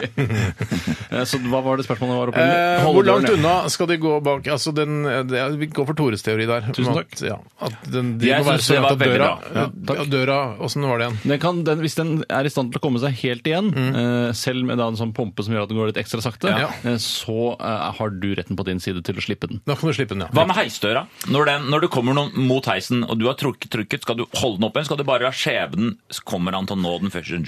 Eh, 1.13 1.25
så 1.29 1.39
hva 1.45 1.61
var 1.65 1.79
det 1.81 1.87
spørsmålet 1.87 2.19
var 2.23 2.33
oppe 2.33 2.43
Eh, 2.43 2.85
hvor 2.89 3.05
langt 3.07 3.29
unna 3.31 3.55
skal 3.73 3.89
de 3.91 3.97
gå 4.03 4.17
bak 4.25 4.49
altså 4.51 4.73
den, 4.75 5.03
det, 5.29 5.43
Vi 5.61 5.69
går 5.73 5.87
for 5.93 5.97
Tores 5.99 6.25
teori 6.25 6.47
der. 6.49 6.67
Tusen 6.75 6.97
At, 6.99 7.23
ja, 7.25 7.37
at 7.63 7.87
den, 7.93 8.15
de 8.21 8.29
Jeg 8.33 8.43
må 8.43 8.49
være 8.51 8.63
synes 8.63 8.67
så 8.67 8.75
det 8.75 8.81
langt 8.81 8.89
var 8.89 8.97
at 8.97 9.03
veldig 9.03 9.19
døra, 9.19 9.31
bra. 9.37 9.63
ja, 9.63 9.97
ja, 10.03 10.07
døra 10.17 10.39
Åssen 10.67 10.87
var 10.89 10.99
det 11.02 11.02
igjen? 11.03 11.19
Den 11.35 11.41
kan, 11.43 11.63
den, 11.67 11.83
hvis 11.85 11.97
den 11.99 12.13
er 12.31 12.49
i 12.49 12.53
stand 12.53 12.73
til 12.73 12.81
å 12.81 12.85
komme 12.85 13.03
seg 13.03 13.15
helt 13.23 13.47
igjen, 13.51 13.69
eh, 13.77 14.31
selv 14.39 14.65
med 14.69 14.79
da 14.81 14.87
en 14.91 14.99
sånn 14.99 15.13
pompe 15.17 15.45
som 15.47 15.55
gjør 15.55 15.67
at 15.67 15.73
den 15.73 15.79
går 15.83 15.91
litt 15.93 16.01
ekstra 16.03 16.23
sakte, 16.25 16.49
Ja. 16.53 16.71
eh, 16.89 16.97
så 17.03 17.53
eh, 17.59 17.87
har 17.99 18.11
du 18.23 18.29
retten 18.39 18.57
på 18.59 18.65
din 18.69 18.81
side 18.83 19.03
til 19.07 19.19
å 19.19 19.25
slippe 19.25 19.51
den. 19.51 19.61
Da 19.67 19.75
kan 19.77 19.91
du 19.91 19.97
slippe 19.97 20.15
den, 20.17 20.25
ja. 20.27 20.31
Hva 20.33 20.47
med 20.49 20.57
heisdøra? 20.57 21.05
Når, 21.33 21.47
den, 21.51 21.69
når 21.75 21.85
du 21.87 21.89
kommer 21.93 22.15
noen 22.17 22.33
mot 22.49 22.65
heisen, 22.71 23.05
og 23.05 23.19
du 23.21 23.27
har 23.29 23.35
trukket, 23.41 23.71
trukket, 23.75 24.03
skal 24.07 24.17
du 24.23 24.25
holde 24.41 24.59
den 24.61 24.69
opp 24.71 24.77
igjen? 24.79 24.89
Skal 24.91 25.01
du 25.03 25.05
bare 25.09 25.29
la 25.29 25.35
skjebnen 25.35 25.97
kommer 26.29 26.57
han 26.57 26.67
til 26.71 26.79
å 26.79 26.83
nå 26.83 26.95
den 27.05 27.13
første? 27.15 27.41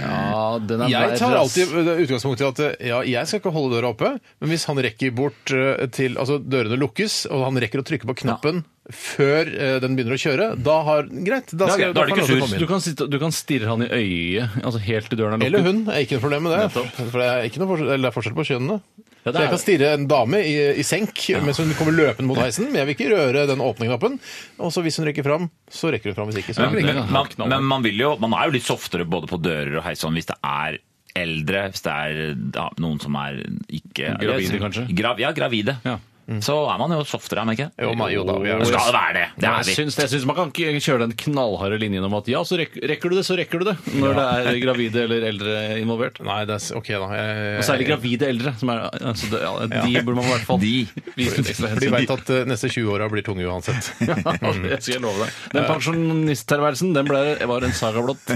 Ja, 0.00 0.58
den 0.62 0.82
er 0.86 0.92
Jeg 0.92 1.18
tar 1.18 1.32
verre, 1.32 1.42
ass. 1.44 1.58
alltid 1.58 2.02
utgangspunkt 2.04 2.42
i 2.42 2.46
at 2.48 2.62
eh, 2.64 2.88
ja, 2.90 3.00
jeg 3.06 3.28
skal 3.30 3.40
ikke 3.42 3.52
holde 3.54 3.76
døra 3.76 3.92
oppe, 3.94 4.14
men 4.40 4.52
hvis 4.52 4.66
han 4.68 4.80
rekker 4.84 5.14
bort 5.16 5.52
eh, 5.54 5.86
til 5.94 6.16
Altså, 6.18 6.38
dørene 6.42 6.78
lukkes, 6.80 7.26
og 7.30 7.44
han 7.46 7.58
rekker 7.62 7.82
å 7.82 7.86
trykke 7.86 8.08
på 8.08 8.16
knappen 8.24 8.64
før 8.94 9.48
eh, 9.52 9.74
den 9.84 9.96
begynner 9.98 10.16
å 10.16 10.20
kjøre, 10.22 10.44
da 10.64 10.76
har 10.86 11.08
Greit, 11.10 11.50
da, 11.52 11.66
Ja, 11.68 11.74
skal, 11.74 11.90
greit, 11.90 11.94
da 11.98 12.02
er 12.02 12.08
det 12.08 12.14
ikke 12.14 12.22
lov 12.22 12.28
til 12.28 12.36
å 12.36 12.38
sur. 12.38 12.40
komme 12.46 12.58
Du 12.58 12.64
inn. 12.64 12.70
kan, 12.70 12.80
sitte, 12.84 13.06
du 13.12 13.18
kan 13.20 13.34
stirre 13.36 13.68
han 13.68 13.84
i 13.84 13.88
øyet, 13.92 14.56
altså 14.64 14.80
helt 14.86 15.10
til 15.12 15.18
døren 15.20 15.36
er 15.36 15.44
lukket. 15.44 15.52
Eller 15.52 15.66
hun. 15.68 15.82
er 15.92 16.00
ikke 16.06 16.16
noe 16.18 16.24
problem 16.24 16.42
med 16.48 16.54
det. 16.54 16.60
Nettopp. 16.68 16.94
For 17.12 17.18
det 17.20 17.28
er 17.28 17.48
ikke 17.50 17.60
noe 17.62 17.70
forskjell, 17.74 17.90
eller 17.92 18.04
det 18.06 18.10
er 18.12 18.16
forskjell 18.16 18.36
på 18.38 18.46
kjønnene. 18.48 18.78
Ja, 19.26 19.32
Så 19.32 19.34
jeg 19.42 19.44
er 19.48 19.52
kan 19.52 19.60
stirre 19.60 19.88
en 19.98 20.06
dame 20.08 20.38
i, 20.46 20.54
i 20.80 20.84
senk 20.86 21.24
mens 21.44 21.58
hun 21.60 21.72
kommer 21.76 21.92
løpende 21.92 22.30
mot 22.30 22.38
heisen, 22.40 22.70
men 22.70 22.80
jeg 22.80 22.88
vil 22.88 22.94
ikke 22.96 23.08
røre 23.12 23.42
den 23.50 23.60
åpne-knappen. 23.60 24.14
Og 24.62 24.72
så 24.72 24.80
hvis 24.86 24.96
hun 25.02 25.08
rekker 25.10 25.26
fram, 25.26 25.50
så 25.68 25.90
rekker 25.92 26.14
hun 26.14 26.16
fram. 26.16 26.30
Hvis 26.32 26.40
ikke, 26.46 26.54
så 26.56 26.64
rekker 26.64 26.80
hun 26.80 26.86
Men, 26.88 27.02
ikke. 27.02 27.40
man, 27.42 27.48
men 27.52 27.66
man, 27.74 27.84
vil 27.84 27.98
jo, 28.06 28.14
man 28.22 28.32
er 28.38 28.48
jo 28.48 28.56
litt 28.56 28.64
softere 28.68 29.04
både 29.04 29.28
på 29.28 29.36
dører 29.42 29.80
og 29.82 29.84
heis 29.84 30.00
sånn 30.00 30.16
hvis 30.16 30.30
det 30.30 30.38
er 30.48 30.78
eldre, 31.18 31.66
hvis 31.74 31.82
det 31.84 31.92
er 31.92 32.20
ja, 32.56 32.68
noen 32.80 33.00
som 33.02 33.16
er 33.20 33.42
ikke 33.74 34.14
Gravide, 34.22 34.60
kanskje? 34.62 34.86
Grav, 34.96 35.18
ja, 35.20 35.32
gravide. 35.36 35.76
Ja. 35.84 35.98
Så 36.44 36.54
er 36.68 36.76
man 36.76 36.92
jo 36.92 37.00
softere, 37.08 37.40
er 37.40 37.46
man 37.48 37.56
ikke? 37.56 37.70
Jo, 37.80 37.94
man- 37.96 38.10
jo 38.12 38.22
da, 38.28 38.34
vi 38.38 38.50
er 38.52 38.58
Det 38.60 38.66
det. 38.68 38.80
være 38.92 39.12
det. 39.16 39.26
Det 39.38 39.42
Ja, 39.46 39.52
er 39.54 39.62
jeg 39.62 39.66
vi. 39.70 39.74
syns, 39.78 39.96
jeg 39.96 40.10
syns 40.12 40.26
man 40.28 40.36
kan 40.36 40.50
ikke 40.52 40.82
kjøre 40.84 40.98
den 41.06 41.12
knallharde 41.16 41.78
linjen 41.80 42.04
om 42.04 42.14
at 42.18 42.28
ja, 42.28 42.42
så 42.44 42.58
rekker, 42.60 42.84
rekker 42.90 43.08
du 43.08 43.16
det, 43.16 43.24
så 43.24 43.36
rekker 43.38 43.58
du 43.62 43.64
det. 43.70 43.76
Når 43.96 44.14
det 44.18 44.26
er 44.52 44.60
gravide 44.60 45.02
eller 45.06 45.24
eldre 45.30 45.54
involvert. 45.80 46.20
Nei, 46.28 46.44
det 46.44 46.58
er 46.60 46.76
OK, 46.76 46.90
da. 46.92 47.08
Jeg, 47.16 47.58
Og 47.58 47.64
særlig 47.70 47.86
gravide 47.88 48.28
eldre. 48.28 48.52
Som 48.60 48.68
er, 48.74 48.84
altså 49.00 49.30
det, 49.32 49.40
ja, 49.40 49.54
de 49.88 50.02
burde 50.04 50.16
man 50.20 50.24
i 50.28 50.32
hvert 50.34 50.46
fall 50.50 50.60
De. 50.60 50.74
vise 51.16 51.38
litt 51.40 51.48
hensyn. 51.48 51.68
For 51.72 51.80
de 51.86 51.90
veit 51.96 52.10
at 52.18 52.30
eh, 52.36 52.44
neste 52.52 52.68
20 52.76 52.92
åra 52.98 53.08
blir 53.08 53.24
tunge 53.24 53.48
uansett. 53.48 53.88
Ja, 54.08 54.52
det 54.52 54.82
skal 54.84 54.94
jeg 54.98 55.02
love 55.02 55.24
deg. 55.24 55.32
Den 55.56 55.64
pensjonisttilværelsen 55.72 56.92
den 56.94 57.08
ble, 57.08 57.22
var 57.48 57.64
en 57.64 57.72
saga 57.76 58.02
blått. 58.04 58.28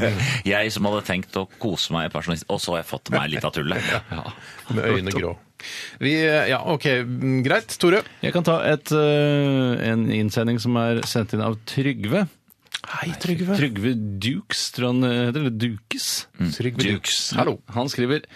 Jeg 0.48 0.72
som 0.72 0.88
hadde 0.88 1.04
tenkt 1.06 1.36
å 1.36 1.44
kose 1.60 1.92
meg 1.92 2.08
i 2.08 2.12
pensjonist, 2.16 2.44
og 2.48 2.60
så 2.62 2.76
har 2.76 2.82
jeg 2.82 2.90
fått 2.92 3.10
meg 3.14 3.30
litt 3.36 3.44
av 3.44 3.52
tullet. 3.52 3.82
Med 4.72 4.84
øynene 4.88 5.12
grå. 5.14 5.36
Vi, 6.02 6.14
eh, 6.26 6.48
ja, 6.52 6.60
OK. 6.72 6.86
mm, 7.06 7.40
Greit. 7.46 7.76
Tore? 7.82 8.02
Jeg 8.24 8.34
kan 8.34 8.46
ta 8.46 8.60
et, 8.68 8.92
øh, 8.92 9.82
en 9.92 10.06
innsending 10.10 10.60
som 10.62 10.76
er 10.80 11.02
sendt 11.08 11.34
inn 11.36 11.44
av 11.44 11.58
Trygve. 11.68 12.26
Hei, 12.82 13.12
Trygve. 13.22 13.54
Trygve 13.56 13.92
Dukes, 14.22 14.64
tror 14.74 14.88
jeg 14.88 14.94
han 14.96 15.26
heter. 15.28 15.40
Eller 15.44 15.54
Dukes. 15.54 16.08
Trygve 16.56 16.88
Dukes. 16.88 17.20
Hallo. 17.38 17.60
Han 17.76 17.88
skriver 17.92 18.26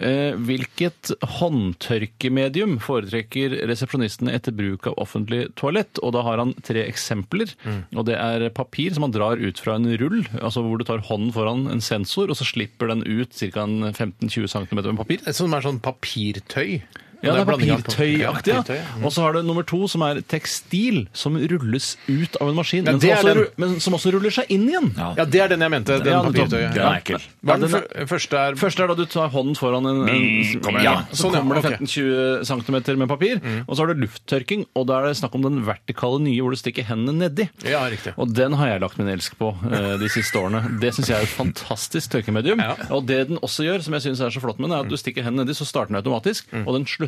eh, 0.00 0.36
Hvilket 0.48 1.12
håndtørkemedium 1.38 2.78
foretrekker 2.84 3.56
resepsjonistene 3.68 4.34
etter 4.36 4.54
bruk 4.56 4.88
av 4.90 4.98
offentlig 5.02 5.48
toalett? 5.58 6.00
Og 6.02 6.14
da 6.16 6.24
har 6.26 6.42
han 6.42 6.54
tre 6.64 6.84
eksempler. 6.86 7.54
Og 7.96 8.06
det 8.08 8.18
er 8.18 8.48
papir 8.54 8.94
som 8.94 9.06
han 9.06 9.14
drar 9.14 9.40
ut 9.40 9.60
fra 9.62 9.76
en 9.78 9.88
rull, 10.00 10.22
altså 10.40 10.62
hvor 10.64 10.80
du 10.80 10.86
tar 10.88 11.04
hånden 11.08 11.34
foran 11.34 11.66
en 11.72 11.84
sensor, 11.84 12.30
og 12.30 12.38
så 12.38 12.46
slipper 12.48 12.92
den 12.92 13.04
ut 13.06 13.34
ca. 13.34 13.66
15-20 13.66 14.48
cm 14.54 14.80
med 14.80 14.98
papir. 15.00 15.22
Som 15.34 15.54
er 15.56 15.64
sånn 15.64 15.82
papirtøy. 15.84 16.80
Ja, 17.22 17.32
det 17.34 17.40
er 17.42 17.48
papirtøyaktig. 17.48 18.54
Ja, 18.54 18.62
ja. 18.76 18.82
Og 19.02 19.10
så 19.10 19.24
har 19.24 19.32
du 19.34 19.40
nummer 19.42 19.64
to, 19.66 19.88
som 19.90 20.02
er 20.06 20.20
tekstil, 20.30 21.08
som 21.18 21.34
rulles 21.34 21.96
ut 22.06 22.36
av 22.40 22.48
en 22.52 22.54
maskin, 22.54 22.84
Ja, 22.86 22.92
men, 22.94 23.00
det 23.02 23.08
som 23.08 23.10
er 23.10 23.18
også, 23.18 23.34
den. 23.34 23.42
ru- 23.42 23.58
men 23.64 23.80
som 23.82 23.96
også 23.98 24.12
ruller 24.14 24.30
seg 24.36 24.52
inn 24.54 24.68
igjen. 24.70 24.86
Ja. 24.96 25.24
Det 25.26 25.40
er 25.42 25.48
den 25.50 25.60
jeg 25.66 25.70
mente. 25.74 25.96
Den 25.98 26.12
Ja, 26.14 26.20
papirtøyet. 26.22 26.74
Den 26.76 26.84
er 26.86 27.00
ekkel. 27.00 27.18
Hva 27.42 27.56
er 27.56 27.58
den 27.58 27.68
Ja, 27.68 27.80
den 27.80 27.88
fyr- 27.88 28.06
første 28.12 28.38
er 28.38 28.54
Første 28.58 28.82
er 28.84 28.86
da 28.92 28.94
du 28.94 29.04
tar 29.06 29.28
hånden 29.34 29.56
foran 29.58 29.86
en, 29.90 30.08
en 30.08 30.60
Kommer 30.62 30.82
ja. 30.84 30.94
Så 31.10 31.24
Sånn, 31.26 31.34
ja, 31.34 31.40
kommer 31.42 31.58
det 31.58 31.64
ok. 31.72 31.80
15-20 31.82 32.46
cm 32.46 32.98
med 33.02 33.08
papir. 33.08 33.40
Og 33.66 33.74
så 33.74 33.82
har 33.82 33.92
du 33.94 34.00
lufttørking, 34.06 34.66
og 34.78 34.86
da 34.86 35.00
er 35.02 35.08
det 35.10 35.16
snakk 35.18 35.34
om 35.34 35.42
den 35.42 35.58
vertikale 35.66 36.20
nye 36.22 36.38
hvor 36.40 36.54
du 36.54 36.60
stikker 36.60 36.86
hendene 36.86 37.18
nedi. 37.26 37.48
Ja, 37.66 37.82
riktig. 37.90 38.14
Og 38.16 38.30
den 38.32 38.52
har 38.54 38.68
jeg 38.68 38.80
lagt 38.80 38.98
min 38.98 39.08
elsk 39.10 39.34
på 39.40 39.50
eh, 39.72 39.96
de 39.98 40.08
siste 40.08 40.38
årene. 40.38 40.78
Det 40.78 40.94
syns 40.94 41.08
jeg 41.10 41.18
er 41.18 41.26
et 41.26 41.34
fantastisk 41.34 42.10
tørkemedium. 42.14 42.62
Ja. 42.62 42.76
Og 42.94 43.06
det 43.10 43.24
den 43.28 43.38
også 43.42 43.66
gjør, 43.66 43.82
som 43.82 43.94
jeg 43.98 44.06
syns 44.06 44.20
er 44.22 44.30
så 44.30 44.40
flott 44.40 44.58
med 44.62 44.70
den, 44.70 44.78
er 44.78 44.86
at 44.86 44.88
du 44.92 44.96
stikker 45.00 45.26
hendene 45.26 45.44
nedi, 45.48 45.56
så 45.58 45.66
starter 45.66 45.90
den 45.92 45.98
automatisk, 46.02 46.46
og 46.64 46.72
den 46.78 46.86
slutter 46.86 47.07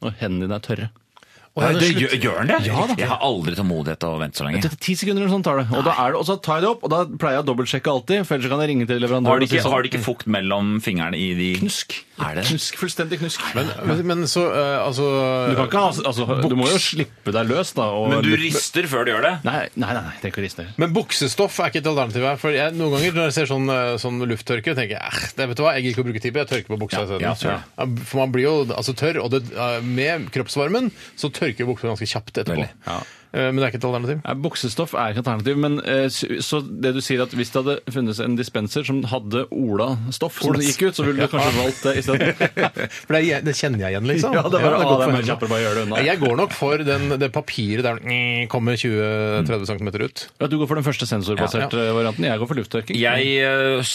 når 0.00 0.16
hendene 0.20 0.46
dine 0.46 0.58
er 0.58 0.66
tørre. 0.66 0.88
Ja, 1.58 1.72
det, 1.74 1.88
gjør, 1.98 2.12
gjør 2.22 2.36
den 2.38 2.46
det? 2.52 2.58
Ja 2.70 2.84
da. 2.86 2.94
Jeg 2.96 3.08
har 3.10 3.18
aldri 3.26 3.56
tålmodighet 3.58 3.98
til 4.00 4.12
å 4.14 4.18
vente 4.20 4.38
så 4.38 4.44
lenge. 4.46 4.60
Etter 4.62 4.76
ti 4.80 4.94
sekunder 4.96 5.24
eller 5.24 5.32
sånn 5.34 5.42
tar 5.44 5.58
det. 5.58 5.64
Og, 5.74 5.82
da 5.84 5.96
er 5.98 6.12
det, 6.14 6.20
og 6.20 6.26
så 6.28 6.36
tar 6.40 6.60
jeg 6.60 6.62
det 6.62 6.70
opp, 6.70 6.84
og 6.86 6.92
da 6.94 7.00
pleier 7.18 7.40
jeg 7.40 7.42
å 7.42 7.48
dobbeltsjekke 7.50 7.90
alltid, 7.90 8.22
for 8.28 8.36
ellers 8.38 8.52
kan 8.52 8.62
jeg 8.62 8.70
ringe 8.70 8.86
til 8.86 9.00
leverandøren 9.02 9.34
Har 9.34 9.42
de 9.42 9.48
og 9.48 9.50
si 9.50 9.56
ikke, 9.58 9.64
sånn. 9.66 9.74
har 9.74 9.82
de 9.82 9.90
ikke 9.90 10.02
fukt 10.06 10.28
mellom 10.30 10.70
fingrene 10.84 11.18
i 11.18 11.26
de 11.34 11.48
Knusk. 11.58 11.96
Er 12.20 12.36
det? 12.36 12.44
Knusk, 12.50 12.76
Fullstendig 12.76 13.18
knusk. 13.22 13.42
Men, 13.56 13.68
men, 13.88 14.00
men 14.12 14.24
så 14.28 14.42
eh, 14.52 14.76
altså 14.84 15.06
Du 15.50 15.54
kan 15.56 15.68
ikke 15.70 15.82
ha, 15.82 15.90
altså, 16.12 16.26
du 16.52 16.54
må 16.60 16.66
jo 16.68 16.78
slippe 16.80 17.32
deg 17.34 17.48
løs, 17.50 17.72
da. 17.76 17.86
Og 17.96 18.10
Men 18.12 18.22
du 18.26 18.30
rister 18.36 18.86
før 18.92 19.08
du 19.08 19.12
gjør 19.14 19.24
det? 19.26 19.34
Nei, 19.48 19.62
nei, 19.74 19.90
nei, 19.96 20.02
nei 20.04 20.14
det 20.20 20.30
ikke 20.30 20.42
å 20.42 20.44
riste. 20.44 20.66
Men 20.80 20.92
buksestoff 20.94 21.56
er 21.64 21.72
ikke 21.72 21.80
et 21.82 21.88
alternativ 21.90 22.26
her. 22.28 22.36
For 22.40 22.52
jeg, 22.54 22.76
Noen 22.76 22.94
ganger 22.98 23.16
når 23.16 23.30
jeg 23.30 23.36
ser 23.40 23.50
sånn, 23.50 23.66
eh, 23.72 23.94
sånn 24.04 24.20
lufttørke, 24.28 24.76
tenker 24.76 24.98
jeg 24.98 25.00
eh, 25.00 25.32
det 25.40 25.48
vet 25.50 25.58
du 25.58 25.64
hva, 25.64 25.72
jeg 25.78 25.86
gidder 25.88 25.96
ikke 25.96 26.04
å 26.04 26.08
bruke 26.10 26.22
tid 26.26 26.36
på 26.36 26.42
jeg 26.44 26.50
tørker 26.52 26.74
på 26.76 26.80
buksa 26.84 27.02
isteden. 27.08 27.24
ja, 27.24 27.34
så- 27.40 27.50
Ja, 27.56 27.88
For 28.12 28.20
man 28.22 28.36
blir 28.36 28.44
jo 28.46 28.54
altså, 28.68 28.94
tørr, 29.00 29.18
og 29.24 29.32
det, 29.32 29.42
eh, 29.56 29.80
med 29.80 30.28
kroppsvarmen 30.36 30.92
så 31.18 31.32
tørker 31.40 31.68
buksa 31.72 31.90
ganske 31.90 32.06
kjapt 32.10 32.36
etterpå. 32.44 32.60
Veldig, 32.60 32.70
ja. 32.86 33.00
Eh, 33.30 33.46
Men 33.52 33.60
det 33.60 33.66
er 33.68 33.70
ikke 33.70 33.78
et 33.78 33.84
alternativ. 33.86 34.20
Ja, 34.26 34.32
Buksestoff 34.42 34.94
er 34.98 35.12
ikke 35.12 35.22
et 35.22 35.28
alternativ, 35.30 35.58
men 35.62 35.76
eh, 35.86 36.08
så 36.42 36.58
det 36.66 36.90
du 36.96 37.00
sier 37.04 37.20
at 37.22 37.30
hvis 37.38 37.52
det 37.54 37.60
hadde 37.62 37.76
funnes 37.94 38.18
en 38.24 38.34
dispenser 38.38 38.82
som 38.88 39.04
hadde 39.06 39.44
Ola-stoff 39.54 40.40
som 40.42 40.56
det 40.58 40.66
gikk 40.66 40.88
ut, 40.88 40.98
så 40.98 41.04
ville 41.06 41.26
du 41.28 41.30
kanskje 41.30 41.52
valgt 41.60 41.84
det 41.86 41.92
isteden? 42.00 42.32
For 43.06 43.14
det, 43.14 43.20
er- 43.36 43.44
det 43.46 43.54
kjenner 43.58 43.84
jeg 43.84 43.94
igjen, 43.94 44.08
liksom. 44.10 44.34
Ja, 44.40 44.42
det 44.50 44.58
er 44.58 44.66
bare, 44.66 44.80
ah, 44.82 44.96
det 44.98 45.06
er 45.06 45.14
mer 45.14 45.28
kjappere 45.28 45.52
bare 45.52 45.60
å 45.60 45.64
gjøre 45.68 45.78
det 45.78 45.84
unna. 45.86 46.00
Jeg 46.10 46.20
går 46.24 46.34
nok 46.40 46.56
for 46.58 46.82
den, 46.90 47.06
det 47.22 47.30
papiret 47.34 47.86
der 47.86 48.00
den 48.02 48.48
kommer 48.50 48.78
20-30 48.80 49.68
cm 49.70 49.90
ut. 50.02 50.24
Ja, 50.42 50.48
du 50.50 50.56
går 50.60 50.70
for 50.72 50.80
den 50.80 50.86
første 50.86 51.06
sensorbaserte 51.10 51.84
varianten, 51.94 52.26
jeg 52.26 52.42
går 52.42 52.50
for 52.50 52.60
lufttørking. 52.60 52.98
Jeg, 52.98 53.30
eh, 53.46 53.92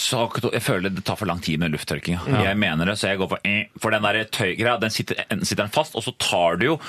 jeg 0.55 0.63
føler 0.63 0.95
det 0.95 1.03
tar 1.07 1.19
for 1.19 1.27
lang 1.29 1.43
tid 1.43 1.59
med 1.61 1.75
lufttørking. 1.75 2.23
Jeg 2.39 2.55
mener 2.61 2.87
det, 2.93 2.95
så 3.01 3.11
jeg 3.11 3.19
går 3.21 3.33
for 3.35 3.51
For 3.83 3.91
den 3.93 4.05
der 4.07 4.23
tøygreia, 4.31 4.77
den 4.81 4.93
sitter, 4.95 5.19
sitter 5.43 5.65
den 5.65 5.75
fast, 5.75 5.95
og 5.99 6.05
så 6.07 6.15
tar 6.21 6.55
du 6.61 6.69
jo 6.71 6.79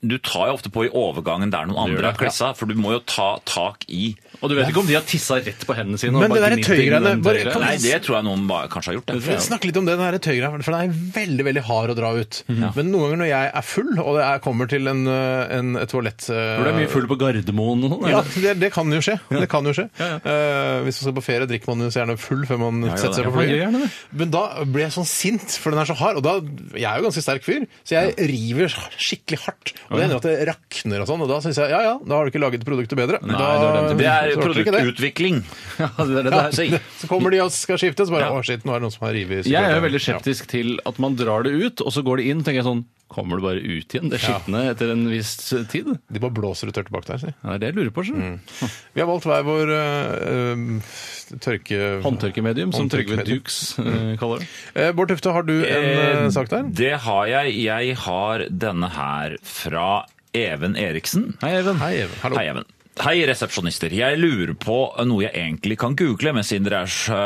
du 0.00 0.16
tar 0.18 0.48
jo 0.48 0.56
ofte 0.56 0.72
på 0.72 0.86
i 0.86 0.92
overgangen 0.96 1.52
der 1.52 1.68
noen 1.68 1.90
andre 1.90 2.12
har 2.12 2.18
klissa, 2.18 2.52
for 2.56 2.70
du 2.70 2.78
må 2.78 2.94
jo 2.96 3.02
ta 3.04 3.34
tak 3.48 3.84
i 3.92 4.14
Og 4.42 4.50
du 4.50 4.56
vet 4.58 4.68
ikke 4.72 4.82
om 4.82 4.88
de 4.88 4.96
har 4.98 5.04
tissa 5.06 5.36
rett 5.38 5.62
på 5.68 5.74
hendene 5.78 6.00
sine? 6.00 6.18
Men 6.18 6.32
det 6.34 6.40
der 6.42 6.56
tøygreiene, 6.66 7.12
bare- 7.22 7.44
kan 7.52 7.62
Nei, 7.62 7.76
det 7.78 8.00
tror 8.02 8.16
jeg 8.18 8.24
noen 8.26 8.46
bare, 8.50 8.68
kanskje 8.72 8.90
har 8.90 8.96
gjort. 8.98 9.06
det. 9.12 9.20
snakker 9.22 9.44
Snakk 9.52 9.64
litt 9.68 9.76
om 9.78 9.86
det, 9.86 9.94
den 9.98 10.04
her 10.06 10.18
tøygreia, 10.18 10.50
for 10.62 10.72
den 10.72 10.90
er 10.90 10.96
veldig 11.14 11.44
veldig 11.46 11.62
hard 11.68 11.90
å 11.92 11.96
dra 11.98 12.10
ut. 12.18 12.42
Men 12.48 12.90
noen 12.90 13.04
ganger 13.12 13.20
når 13.22 13.30
jeg 13.30 13.50
er 13.54 13.66
full, 13.68 13.92
og 14.02 14.18
jeg 14.18 14.42
kommer 14.42 14.68
til 14.72 14.88
en, 14.90 15.02
eh, 15.06 15.54
en, 15.58 15.76
et 15.76 15.88
toalett 15.92 16.26
eh, 16.32 16.56
Hvor 16.58 16.66
det 16.66 16.72
er 16.72 16.78
mye 16.80 16.90
full 16.90 17.06
på 17.10 17.18
Gardermoen 17.20 17.84
og 17.86 17.94
sånn? 17.94 18.06
Ja, 18.10 18.20
eller? 18.22 18.42
det, 18.48 18.54
det 18.64 18.72
kan 18.74 18.90
jo 18.90 19.00
skje. 19.04 19.18
Det 19.30 19.48
kan 19.52 19.64
jo 19.70 19.74
skje. 19.76 19.86
Eh, 20.02 20.80
hvis 20.86 20.98
man 20.98 21.06
skal 21.06 21.16
på 21.20 21.24
ferie, 21.26 21.46
drikker 21.50 21.70
man 21.72 21.86
jo 21.86 21.90
så 21.94 22.02
gjerne 22.02 22.18
full 22.18 22.42
før 22.48 22.58
man 22.64 22.82
ja, 22.88 22.96
setter 22.98 23.22
seg 23.22 23.30
på 23.30 23.36
man 23.38 23.46
gjør 23.46 23.52
flyet. 23.52 23.62
gjerne. 23.62 23.90
Men 24.22 24.34
da 24.34 24.42
blir 24.64 24.84
jeg 24.88 24.94
sånn 24.98 25.08
sint, 25.08 25.56
for 25.62 25.70
den 25.74 25.82
er 25.84 25.88
så 25.92 25.96
hard. 26.02 26.18
Og 26.18 26.26
da, 26.26 26.34
jeg 26.74 26.88
er 26.88 26.98
jo 26.98 27.06
ganske 27.08 27.24
sterk 27.24 27.46
fyr, 27.46 27.66
så 27.86 27.96
jeg 28.00 28.28
river 28.32 28.74
skikkelig 28.98 29.40
hardt. 29.46 29.74
Og 29.90 29.98
det 29.98 30.06
hender 30.08 30.18
at 30.18 30.26
det 30.28 30.36
rakner 30.50 31.04
og 31.04 31.10
sånn, 31.12 31.22
og 31.22 31.30
da 31.30 31.40
syns 31.44 31.60
jeg 31.62 31.70
ja 31.72 31.80
ja, 31.86 31.94
da 32.00 32.18
har 32.18 32.26
du 32.26 32.32
ikke 32.32 32.42
laget 32.42 32.64
produktet 32.66 32.98
bedre. 32.98 33.20
Nei, 33.22 33.36
da, 33.38 33.92
det 33.94 34.08
er 34.08 34.31
det. 34.32 34.42
Det 34.42 34.48
er 34.48 34.54
så 34.54 34.64
ikke 34.64 34.72
det. 34.72 34.80
produktutvikling. 34.80 35.42
Ja, 35.82 35.88
det 36.04 36.16
er 36.20 36.26
det 36.26 36.32
Ja, 36.32 36.42
der. 36.52 36.80
så 37.00 37.08
kommer 37.10 37.32
de 37.32 37.38
og 37.42 37.52
skal 37.54 37.78
skifte, 37.80 38.04
så 38.06 38.12
bare 38.14 38.28
å 38.32 38.42
shit, 38.44 38.64
nå 38.68 38.74
er 38.74 38.82
det 38.82 38.86
noen 38.86 38.94
som 38.94 39.06
har 39.06 39.14
revet 39.16 39.46
Jeg 39.48 39.58
er 39.62 39.78
jo 39.78 39.84
veldig 39.86 40.00
skeptisk 40.04 40.50
til 40.52 40.74
at 40.88 40.98
man 41.02 41.16
drar 41.18 41.46
det 41.46 41.52
ut, 41.56 41.80
og 41.80 41.94
så 41.94 42.04
går 42.06 42.20
det 42.20 42.26
inn, 42.32 42.42
tenker 42.44 42.60
jeg 42.62 42.68
sånn 42.68 42.84
Kommer 43.12 43.36
det 43.36 43.44
bare 43.44 43.60
ut 43.60 43.92
igjen, 43.92 44.08
det 44.08 44.22
skitne, 44.22 44.62
etter 44.70 44.88
en 44.94 45.02
viss 45.12 45.34
tid? 45.68 45.90
De 46.08 46.20
bare 46.22 46.32
blåser 46.32 46.70
det 46.70 46.78
tørt 46.78 46.88
bak 46.94 47.04
der, 47.04 47.18
si. 47.20 47.28
Ja, 47.28 47.58
det 47.58 47.58
er 47.58 47.60
det 47.60 47.68
jeg 47.68 47.76
lurer 47.76 47.90
på. 47.92 48.04
Så. 48.08 48.14
du. 48.16 48.70
Vi 48.96 49.02
har 49.02 49.08
valgt 49.10 49.26
hver 49.28 49.42
vår 49.44 49.72
uh, 49.76 50.62
tørke... 51.44 51.80
Håndtørkemedium, 52.06 52.72
som 52.72 52.88
Trygve 52.88 53.18
Håndtørkemedium. 53.20 53.42
Dukes 53.44 53.58
eh, 53.84 54.14
kaller 54.20 54.40
det. 54.40 54.48
Eh, 54.80 54.92
Bård 54.96 55.12
Tufte, 55.12 55.32
har 55.36 55.44
du 55.44 55.54
en 55.60 55.90
eh, 55.92 56.30
sak 56.32 56.48
der? 56.52 56.72
Det 56.72 56.92
har 57.04 57.28
jeg. 57.34 57.52
Jeg 57.66 57.96
har 58.06 58.46
denne 58.48 58.88
her 58.96 59.36
fra 59.44 59.88
Even 60.32 60.76
Eriksen. 60.80 61.34
Hei, 61.44 61.52
Even. 61.60 61.76
Hei, 61.84 61.92
Even. 62.06 62.16
Hallo. 62.24 62.40
Hei, 62.40 62.48
Even. 62.54 62.64
Hei, 63.00 63.22
resepsjonister. 63.24 63.88
Jeg 63.96 64.18
lurer 64.20 64.52
på 64.60 64.74
noe 65.08 65.22
jeg 65.24 65.32
egentlig 65.32 65.78
kan 65.80 65.94
google, 65.96 66.34
men 66.36 66.44
siden 66.44 66.66
dere 66.66 66.82
er 66.84 66.90
så, 66.92 67.16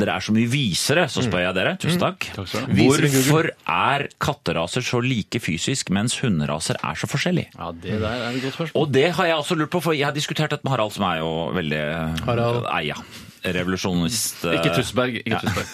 dere 0.00 0.14
er 0.16 0.24
så 0.24 0.32
mye 0.32 0.48
visere, 0.48 1.04
så 1.12 1.20
spør 1.26 1.42
jeg 1.44 1.56
dere. 1.58 1.74
Tusen 1.82 2.00
takk. 2.00 2.24
Takk 2.38 2.54
Google. 2.70 3.10
Hvorfor 3.12 3.50
er 3.68 4.06
katteraser 4.24 4.86
så 4.86 5.02
like 5.04 5.42
fysisk, 5.44 5.92
mens 5.92 6.16
hunderaser 6.24 6.80
er 6.80 6.96
så 6.96 7.06
forskjellige? 7.10 7.52
Ja, 7.52 7.68
det 7.84 7.98
der 8.00 8.08
er 8.16 8.30
et 8.30 8.40
godt 8.46 8.56
spørsmål. 8.56 8.80
Og 8.80 8.94
det 8.96 9.04
har 9.18 9.28
jeg 9.28 9.36
også 9.42 9.58
lurt 9.60 9.72
på, 9.76 9.82
for 9.84 9.92
jeg 9.98 10.08
har 10.08 10.16
diskutert 10.16 10.54
dette 10.56 10.64
med 10.64 10.72
Harald, 10.72 10.96
som 10.96 11.04
er 11.10 11.20
jo 11.20 11.30
veldig 11.58 11.82
Harald. 12.24 12.64
Eia. 12.80 12.96
Revolusjonist. 13.44 14.42
eh, 14.48 14.56
Ikke 14.56 14.72
Tussberg. 14.76 15.20
Ikke 15.20 15.36
Ja. 15.36 15.38
Tusberg. 15.44 15.68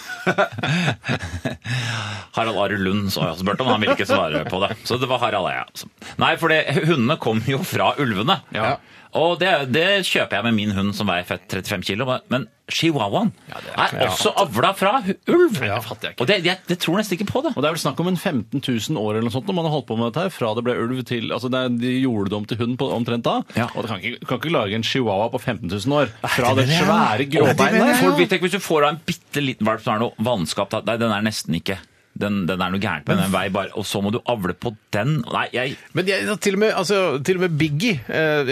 Harald 2.37 2.59
Arild 2.67 2.83
Lund 2.83 3.09
så 3.15 3.23
har 3.23 3.33
jeg 3.33 3.41
spurt 3.47 3.63
om, 3.63 3.71
han 3.73 3.81
ville 3.83 3.95
ikke 3.97 4.07
svare 4.11 4.43
på 4.51 4.61
det. 4.67 4.75
Så 4.87 4.99
det 5.03 5.09
var 5.11 5.23
Harald 5.23 5.49
Eia. 5.55 5.65
altså. 5.71 5.87
Nei, 6.23 6.35
for 6.39 6.51
det, 6.53 6.61
hundene 6.87 7.17
kom 7.23 7.41
jo 7.47 7.63
fra 7.67 7.93
ulvene. 8.03 8.41
Ja. 8.55 8.77
Og 9.17 9.39
det, 9.41 9.53
det 9.73 10.05
kjøper 10.07 10.39
jeg 10.39 10.47
med 10.47 10.57
min 10.57 10.75
hund 10.77 10.93
som 10.97 11.09
veier 11.09 11.27
fett 11.27 11.49
35 11.49 11.87
kilo. 11.89 12.07
Men 12.33 12.47
chihuahuaen 12.73 13.31
er, 13.55 13.95
også 14.09 14.33
avla 14.43 14.73
fra 14.77 14.99
ulv! 15.07 15.61
Ja, 15.63 15.79
ikke. 15.79 16.13
Og 16.19 16.29
det, 16.29 16.41
jeg, 16.45 16.59
det, 16.67 16.79
tror 16.83 16.99
nesten 16.99 17.17
ikke 17.17 17.29
på 17.31 17.43
det. 17.47 17.55
Og 17.55 17.63
det 17.63 17.71
er 17.71 17.77
vel 17.77 17.83
snakk 17.85 18.03
om 18.03 18.11
en 18.11 18.19
15 18.19 18.61
000 18.61 19.01
år 19.01 19.15
eller 19.15 19.29
noe 19.29 19.37
sånt 19.37 19.49
når 19.49 19.59
man 19.61 19.69
har 19.69 19.77
holdt 19.77 19.89
på 19.89 19.99
med 19.99 20.11
dette 20.11 20.27
her, 20.27 20.35
fra 20.35 20.53
det 20.59 20.67
ble 20.67 20.77
ulv 20.83 21.03
til 21.09 21.31
altså 21.31 21.51
det 21.53 21.63
er, 21.63 21.75
De 21.87 21.95
gjorde 22.03 22.33
det 22.33 22.39
om 22.41 22.49
til 22.51 22.61
hund 22.63 22.79
på, 22.81 22.91
omtrent 22.99 23.27
da. 23.27 23.39
Ja. 23.59 23.71
Og 23.75 23.87
du 23.87 23.93
kan 23.93 24.03
kan 24.03 24.41
ikke 24.41 24.55
lage 24.55 24.79
en 24.79 24.87
chihuahua 24.87 25.31
på 25.33 25.41
15 25.41 25.71
000 25.71 25.99
år 26.01 26.13
fra 26.37 26.55
det 26.59 26.67
det 26.67 26.81
svære 26.81 27.19
det 27.23 27.29
gråbeinet 27.33 28.41
hvis 28.47 28.57
du 28.57 28.63
får 28.63 28.85
av 28.85 28.95
en 28.95 29.05
bitte 29.07 29.43
liten 29.43 29.67
valp 29.67 29.83
som 29.85 29.97
er 29.97 30.03
noe 30.05 30.27
vannskap 30.27 30.75
Nei, 30.87 30.99
den 31.01 31.13
er 31.15 31.25
nesten 31.25 31.57
ikke 31.57 31.79
den, 32.21 32.43
den 32.49 32.63
er 32.65 32.73
noe 32.73 32.81
gærent 32.83 33.07
med 33.11 33.19
den 33.21 33.33
vei 33.35 33.45
bare, 33.53 33.71
og 33.77 33.85
så 33.87 34.01
må 34.05 34.11
du 34.15 34.19
avle 34.33 34.55
på 34.57 34.73
den. 34.95 35.19
Nei, 35.27 35.47
jeg 35.53 35.75
Men 35.97 36.09
jeg, 36.09 36.27
til, 36.41 36.57
og 36.57 36.63
med, 36.63 36.73
altså, 36.79 36.99
til 37.27 37.37
og 37.41 37.45
med 37.47 37.57
Biggie 37.61 37.99
eh, 38.09 38.51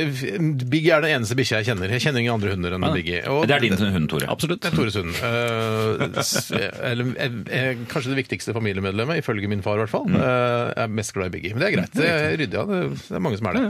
Biggie 0.69 0.93
er 0.97 1.05
den 1.05 1.15
eneste 1.19 1.37
bikkja 1.39 1.61
jeg 1.63 1.71
kjenner. 1.71 1.93
Jeg 1.95 2.05
kjenner 2.05 2.21
ingen 2.25 2.35
andre 2.37 2.53
hunder 2.55 2.77
enn 2.77 2.87
Biggie. 2.95 3.23
Og 3.33 3.47
Det 3.49 3.57
er 3.57 3.65
din 3.65 3.77
hund, 3.79 4.09
Tore. 4.13 4.29
Absolutt. 4.33 4.61
Det 4.65 4.73
er 4.73 4.77
Tores 4.77 4.99
hund. 5.01 5.15
Eh, 5.25 6.21
s- 6.23 6.51
eller, 6.91 7.11
eh, 7.17 7.39
eh, 7.59 7.83
kanskje 7.91 8.13
det 8.15 8.19
viktigste 8.23 8.55
familiemedlemmet, 8.57 9.23
ifølge 9.23 9.49
min 9.51 9.63
far 9.65 9.79
i 9.79 9.85
hvert 9.85 9.93
fall. 9.95 10.07
Mm. 10.11 10.19
Eh, 10.21 10.73
jeg 10.75 10.85
er 10.85 10.93
mest 11.01 11.15
glad 11.17 11.31
i 11.31 11.35
Biggie. 11.39 11.55
Men 11.55 11.65
det 11.65 11.71
er 11.71 11.77
greit. 11.79 11.95
Det 11.97 12.11
er 12.11 12.29
ryddig, 12.37 12.51
ja. 12.59 12.65
Det, 12.69 12.81
det 13.09 13.19
er 13.21 13.25
mange 13.25 13.41
som 13.41 13.51
er 13.51 13.59
det. 13.59 13.65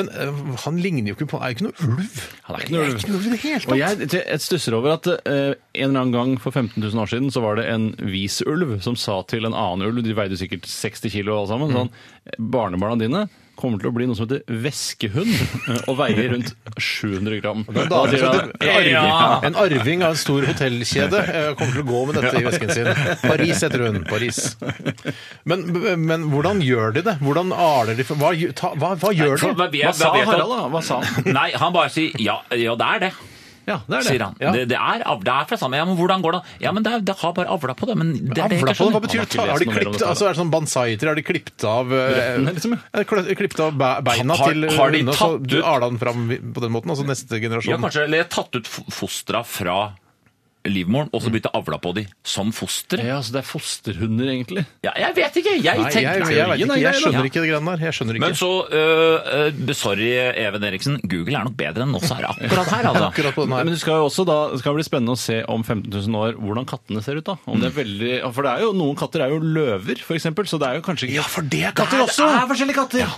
Men 0.00 0.10
eh, 0.12 0.42
han 0.64 0.80
ligner 0.82 1.12
jo 1.12 1.18
ikke 1.18 1.28
på 1.34 1.42
Han 1.42 1.48
er 1.48 1.52
jo 1.52 1.58
ikke 1.58 1.68
noe 1.68 1.90
ulv. 1.92 2.20
Han 2.48 2.56
er 2.56 2.64
ikke 2.64 2.76
noe 2.76 2.88
ulv. 2.88 3.26
i 3.26 3.34
det 3.34 3.40
hele 3.44 3.60
Og 3.60 3.76
tatt. 3.76 4.06
jeg, 4.16 4.24
jeg 4.32 4.44
stusser 4.46 4.76
over 4.78 4.96
at 4.96 5.10
eh, 5.12 5.52
en 5.76 5.90
eller 5.90 6.00
annen 6.00 6.14
gang 6.16 6.34
for 6.42 6.54
15 6.56 6.80
000 6.82 7.02
år 7.04 7.10
siden 7.12 7.30
så 7.34 7.42
var 7.44 7.58
det 7.60 7.66
en 7.72 7.90
vis 8.08 8.40
ulv 8.46 8.76
som 8.84 8.96
sa 8.98 9.20
til 9.30 9.48
en 9.48 9.56
annen 9.56 9.88
ulv, 9.88 10.02
de 10.04 10.14
veide 10.16 10.38
sikkert 10.38 10.68
60 10.70 11.12
kilo 11.12 11.38
alle 11.40 11.50
sammen, 11.50 11.74
sånn 11.74 12.40
Barnebarna 12.52 12.98
dine 13.00 13.26
kommer 13.56 13.80
til 13.80 13.88
å 13.90 13.94
bli 13.96 14.06
noe 14.08 14.16
som 14.18 14.26
heter 14.26 14.42
veskehund, 14.64 15.30
eh, 15.32 15.78
og 15.90 15.96
veier 15.98 16.28
rundt 16.34 16.52
700 16.76 17.38
gram. 17.40 17.62
Da 17.72 17.86
Da 17.88 18.02
jeg, 18.12 18.20
en, 18.20 18.66
arving, 18.68 19.46
en 19.48 19.58
arving 19.62 20.04
av 20.04 20.12
en 20.12 20.20
stor 20.20 20.44
hotellkjede 20.50 21.22
eh, 21.24 21.48
kommer 21.56 21.78
til 21.78 21.84
å 21.84 21.86
gå 21.88 22.02
med 22.10 22.18
dette 22.20 22.42
i 22.42 22.44
vesken 22.44 22.74
sin. 22.76 22.90
Paris 23.24 23.64
heter 23.64 23.86
hun. 23.86 24.02
Paris. 24.10 24.42
Men, 25.48 25.64
men 26.04 26.28
hvordan 26.32 26.60
gjør 26.64 26.98
de 26.98 27.06
det? 27.06 27.16
Hvordan 27.24 27.54
aler 27.56 27.96
de 27.96 28.04
Hva, 28.10 28.34
hva, 28.76 28.92
hva 29.00 29.14
gjør 29.16 29.40
de? 29.40 29.54
Hva- 29.80 29.94
sa 29.96 30.12
Harald, 30.12 30.52
da? 30.52 30.60
Hva 30.74 30.84
sa 30.84 31.00
han? 31.00 31.32
Nei, 31.32 31.48
han 31.56 31.72
bare 31.74 31.92
sier 31.94 32.12
ja, 32.22 32.40
ja 32.52 32.76
det 32.78 32.92
er 32.96 33.02
det. 33.06 33.12
Ja, 33.66 33.80
det 33.88 33.96
er 33.96 34.02
det. 34.04 34.06
sier 34.12 34.22
han. 34.22 34.36
Ja. 34.38 34.50
Det, 34.54 34.60
det, 34.70 34.76
er, 34.78 35.02
av- 35.10 35.24
det 35.26 35.32
er 35.34 35.46
fra 35.50 35.56
samme. 35.58 35.74
Ja, 35.80 35.84
men 35.88 35.96
hvordan 35.98 36.22
går 36.22 36.36
det? 36.36 36.40
Ja, 36.62 36.70
men 36.72 36.84
det, 36.86 36.92
er, 36.94 37.00
det 37.08 37.16
har 37.18 37.32
bare 37.34 37.48
avla 37.50 37.74
på 37.74 37.88
det. 37.90 37.96
Men 37.98 38.12
det 38.14 38.38
er 38.38 38.48
det 38.52 38.60
jeg 38.60 38.62
Avla 38.62 38.74
ikke 38.76 38.78
på 38.78 38.86
det, 38.86 38.94
hva 38.94 39.00
skjønner. 39.00 39.00
betyr 39.06 39.18
det? 39.26 39.50
har 39.50 39.58
de 39.58 39.66
klippet, 39.72 40.04
altså 40.06 40.28
er 40.28 40.36
det 40.36 40.40
sånn 40.40 40.52
bonsai-tre? 40.54 41.08
Har 41.10 41.18
de 41.18 41.24
klippet 41.26 41.64
av 41.66 41.90
eh, 41.92 42.14
Røttene, 42.14 42.54
liksom, 42.60 42.76
ja. 42.76 42.80
er 42.94 43.02
det 43.02 43.08
kl- 43.10 43.34
Klippet 43.42 43.60
av 43.66 43.74
be- 43.82 43.92
beina 44.06 44.36
Har- 44.38 44.52
til 44.54 44.68
har 44.70 44.90
de 44.94 45.02
hundene, 45.02 45.16
så 45.18 45.30
tatt 45.34 45.48
du 45.50 45.56
ut- 45.58 45.80
den 45.86 45.98
fram 45.98 46.26
på 46.54 46.62
den 46.62 46.72
måten? 46.78 46.94
Altså 46.94 47.06
neste 47.10 47.34
Ja, 47.36 47.42
generasjon? 47.48 47.82
kanskje, 47.82 48.04
eller 48.06 48.24
tatt 48.30 48.54
ut 48.54 48.66
fostra 48.70 49.42
fra 49.44 49.78
livmoren, 50.70 51.10
og 51.14 51.22
så 51.22 51.32
begynt 51.32 51.48
avla 51.56 51.78
på 51.82 51.92
de 51.96 52.04
som 52.26 52.52
foster. 52.54 53.00
Ja, 53.04 53.18
så 53.24 53.34
det 53.34 53.42
er 53.42 53.48
fosterhunder, 53.48 54.30
egentlig. 54.32 54.66
Ja, 54.86 54.92
jeg 55.00 55.16
vet 55.18 55.40
ikke! 55.40 55.54
Jeg 55.56 55.80
Nei, 55.80 55.90
jeg, 55.92 56.04
jeg, 56.04 56.60
ikke, 56.62 56.78
jeg 56.80 57.00
skjønner 57.00 57.28
ikke 57.28 57.42
det 57.42 57.50
greiene 57.50 57.74
der. 57.74 57.84
Jeg 57.86 57.98
skjønner 57.98 58.18
ikke. 58.18 58.26
Men 58.26 58.38
så 58.38 58.50
uh, 58.70 59.74
Sorry, 59.76 60.10
Even 60.44 60.66
Eriksen. 60.66 61.00
Google 61.06 61.40
er 61.40 61.48
nok 61.48 61.56
bedre 61.58 61.86
enn 61.86 61.96
oss 61.96 62.08
her 62.12 62.28
akkurat 62.30 62.70
her, 62.72 62.88
altså. 62.92 63.08
Akkurat 63.10 63.36
på 63.36 63.46
den 63.46 63.56
Men 63.56 63.72
det 63.72 63.80
skal 63.82 64.00
jo 64.00 64.08
også 64.10 64.26
da, 64.28 64.38
det 64.52 64.62
skal 64.62 64.76
bli 64.78 64.86
spennende 64.86 65.16
å 65.16 65.20
se 65.20 65.40
om 65.52 65.64
15 65.64 65.90
000 65.92 66.20
år 66.20 66.40
hvordan 66.40 66.68
kattene 66.68 67.02
ser 67.04 67.20
ut. 67.20 67.26
da. 67.26 67.36
Om 67.46 67.62
det 67.62 67.70
er 67.70 67.76
veldig, 67.80 68.14
for 68.36 68.46
det 68.46 68.54
er 68.54 68.66
jo, 68.66 68.72
Noen 68.76 68.98
katter 68.98 69.26
er 69.26 69.34
jo 69.34 69.42
løver, 69.42 70.00
for 70.04 70.18
eksempel, 70.18 70.48
så 70.50 70.60
det 70.62 70.70
er 70.70 70.80
jo 70.80 70.86
kanskje 70.86 71.10
ikke 71.10 71.20
Ja, 71.20 71.26
for 71.30 71.46
det 71.46 71.64
er 71.70 71.76
katter 71.76 71.96
katter 71.96 72.06
også! 72.06 72.30
Det 72.30 72.40
er 72.40 72.48
forskjellige 72.52 72.78
katter! 72.80 73.04
Ja. 73.04 73.12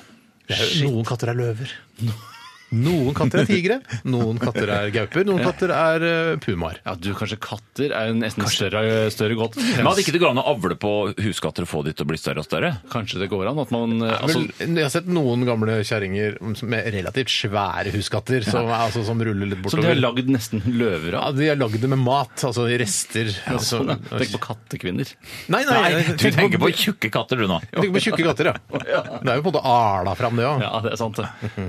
er 0.59 0.74
Noen 0.86 1.07
katter 1.09 1.32
er 1.32 1.38
løver. 1.38 1.78
Noen 2.74 3.14
katter 3.16 3.40
er 3.42 3.46
tigre, 3.48 3.76
noen 4.04 4.36
katter 4.42 4.68
er 4.74 4.90
gauper, 4.92 5.24
noen 5.24 5.40
katter 5.40 5.70
er 5.72 6.02
eh, 6.04 6.32
pumaer. 6.42 6.80
Ja, 6.84 6.92
du, 7.00 7.10
kanskje 7.16 7.38
katter 7.40 7.94
er 7.96 8.10
en 8.12 8.18
nesten 8.20 8.44
større, 8.52 8.82
større 9.14 9.36
godt. 9.38 9.56
Men 9.56 9.86
hadde 9.88 10.02
ikke 10.04 10.12
det 10.16 10.20
gått 10.20 10.34
an 10.34 10.42
å 10.42 10.46
avle 10.52 10.76
på 10.80 10.92
huskatter 11.24 11.64
og 11.64 11.70
få 11.70 11.80
de 11.86 11.94
til 11.96 12.04
å 12.04 12.10
bli 12.10 12.18
større 12.20 12.42
og 12.44 12.48
større? 12.48 12.74
Kanskje 12.92 13.22
det 13.22 13.30
går 13.32 13.48
an 13.52 13.62
at 13.64 13.72
man 13.72 13.96
eh, 14.04 14.12
altså, 14.18 14.42
Vel, 14.58 14.76
jeg 14.76 14.84
har 14.84 14.92
sett 14.92 15.08
noen 15.08 15.46
gamle 15.48 15.78
kjerringer 15.88 16.36
med 16.68 16.90
relativt 16.92 17.32
svære 17.32 17.94
huskatter 17.96 18.44
som, 18.44 18.68
er- 18.68 18.84
altså, 18.88 19.04
som 19.08 19.22
ruller 19.24 19.48
litt 19.54 19.64
Som 19.72 19.80
de 19.80 19.88
har 19.88 19.96
bortover. 19.96 20.02
lagd 20.04 20.28
nesten 20.36 20.62
løver 20.68 21.16
Ja, 21.16 21.24
av. 21.30 21.38
de 21.40 21.48
har 21.48 21.56
lagd 21.60 21.80
det 21.80 21.88
med 21.94 22.02
mat, 22.04 22.36
altså 22.50 22.68
i 22.68 22.76
rester. 22.84 23.32
Altså, 23.48 23.78
Sånn, 23.78 23.94
ja. 23.94 23.98
Tenk 24.18 24.32
på 24.36 24.42
kattekvinner. 24.44 25.10
Nei, 25.52 25.62
nei, 25.68 25.80
Nei, 25.88 26.04
du 26.20 26.28
tenker 26.36 26.60
på 26.62 26.68
tjukke 26.76 27.10
katter 27.12 27.40
du 27.40 27.46
nå. 27.50 27.58
Jeg 27.72 27.80
tenker 27.80 27.96
på 27.96 28.04
tjukke 28.10 28.28
katter, 28.28 28.52
ja. 28.52 28.56
Det 29.24 29.32
er 29.32 29.40
jo 29.40 29.44
på 29.44 29.50
en 29.50 29.56
måte 29.56 29.64
ala 29.72 30.14
fram, 30.18 30.36
det 30.40 30.46
òg. 30.48 30.62
Ja, 30.64 30.70
det 30.84 30.92
er 30.94 31.00
sant. 31.00 31.18
det. 31.20 31.28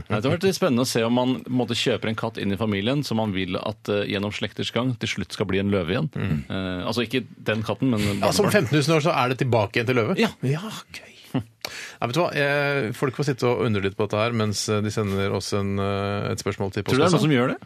Nei, 0.10 0.20
Det 0.20 0.24
har 0.28 0.36
vært 0.36 0.47
spennende 0.56 0.86
å 0.86 0.89
se 0.90 1.04
om 1.06 1.14
man 1.16 1.36
på 1.46 1.52
en 1.54 1.60
måte, 1.62 1.78
kjøper 1.78 2.12
en 2.12 2.18
katt 2.20 2.40
inn 2.42 2.52
i 2.56 2.58
familien 2.60 3.04
som 3.08 3.22
man 3.22 3.32
vil 3.36 3.56
at 3.62 3.92
eh, 3.94 4.04
gjennom 4.12 4.34
slekters 4.36 4.74
gang 4.76 4.96
til 5.00 5.12
slutt 5.14 5.36
skal 5.38 5.48
bli 5.50 5.62
en 5.62 5.70
løve 5.74 5.94
igjen. 5.96 6.10
Eh, 6.50 6.82
altså 6.90 7.06
ikke 7.06 7.24
den 7.50 7.62
katten, 7.68 7.94
men 7.94 8.04
Ja, 8.20 8.34
som 8.36 8.50
barnebarn. 8.50 8.68
15 8.74 8.82
000 8.90 8.98
år 8.98 9.06
så 9.08 9.14
er 9.16 9.32
det 9.34 9.40
tilbake 9.46 9.80
igjen 9.80 9.90
til 9.92 10.00
løve? 10.02 10.18
Ja. 10.20 10.34
gøy. 10.42 11.06
Nei, 11.30 12.08
vet 12.10 12.16
du 12.16 12.22
hva? 12.24 12.30
Jeg, 12.34 12.94
folk 12.98 13.14
får 13.20 13.28
sitte 13.28 13.46
og 13.46 13.60
undre 13.68 13.84
litt 13.86 13.94
på 14.00 14.08
dette 14.08 14.18
her 14.18 14.34
mens 14.34 14.64
de 14.66 14.90
sender 14.94 15.30
oss 15.38 15.52
en, 15.54 15.76
eh, 15.78 16.32
et 16.32 16.42
spørsmål 16.42 16.72
til 16.74 16.88
Tror 16.88 16.98
du 16.98 17.04
det 17.04 17.06
er 17.06 17.14
noen 17.14 17.20
postkassa. 17.20 17.28
som 17.28 17.36
gjør 17.36 17.54
det? 17.54 17.60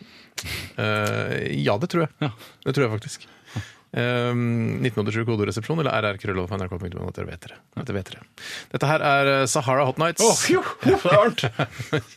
Eh, 0.83 1.63
ja, 1.63 1.77
det 1.79 1.89
tror 1.93 2.05
jeg. 2.07 2.11
Ja. 2.25 2.31
Det 2.67 2.75
tror 2.75 2.87
jeg 2.87 2.93
faktisk. 2.97 3.27
Um, 3.93 4.79
1987 4.81 5.25
kodoresepsjon 5.27 5.79
eller 5.83 5.93
rrkrøllof.nrk.no. 6.15 7.03
Dette 7.11 7.25
vet 7.27 7.43
dere. 7.45 7.57
Dette 7.77 7.93
vet 7.93 8.07
dere. 8.09 8.23
Dette 8.73 8.87
her 8.89 9.03
er 9.05 9.29
eh, 9.33 9.43
Sahara 9.45 9.85
Hot 9.85 9.99
Nights. 10.01 10.23
det 10.81 10.95
er 10.95 11.03
varmt! 11.03 11.43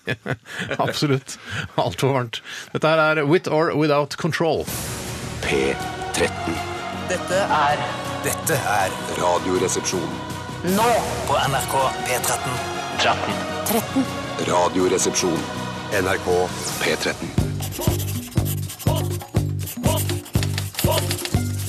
Absolutt. 0.86 1.36
Altfor 1.76 2.14
varmt. 2.16 2.40
Dette 2.72 2.88
her 2.94 3.02
er 3.20 3.26
With 3.28 3.52
or 3.52 3.74
Without 3.76 4.16
Control. 4.16 4.64
P13. 5.44 6.56
Dette 7.12 7.42
er 7.60 7.84
Dette 8.24 8.56
er 8.72 8.96
Radioresepsjon. 9.20 10.08
nå 10.78 10.88
på 11.28 11.36
NRK 11.52 11.76
P13. 12.08 12.56
13. 13.04 14.08
Radioresepsjon. 14.48 15.38
NRK 16.00 16.32
P13. 16.80 17.36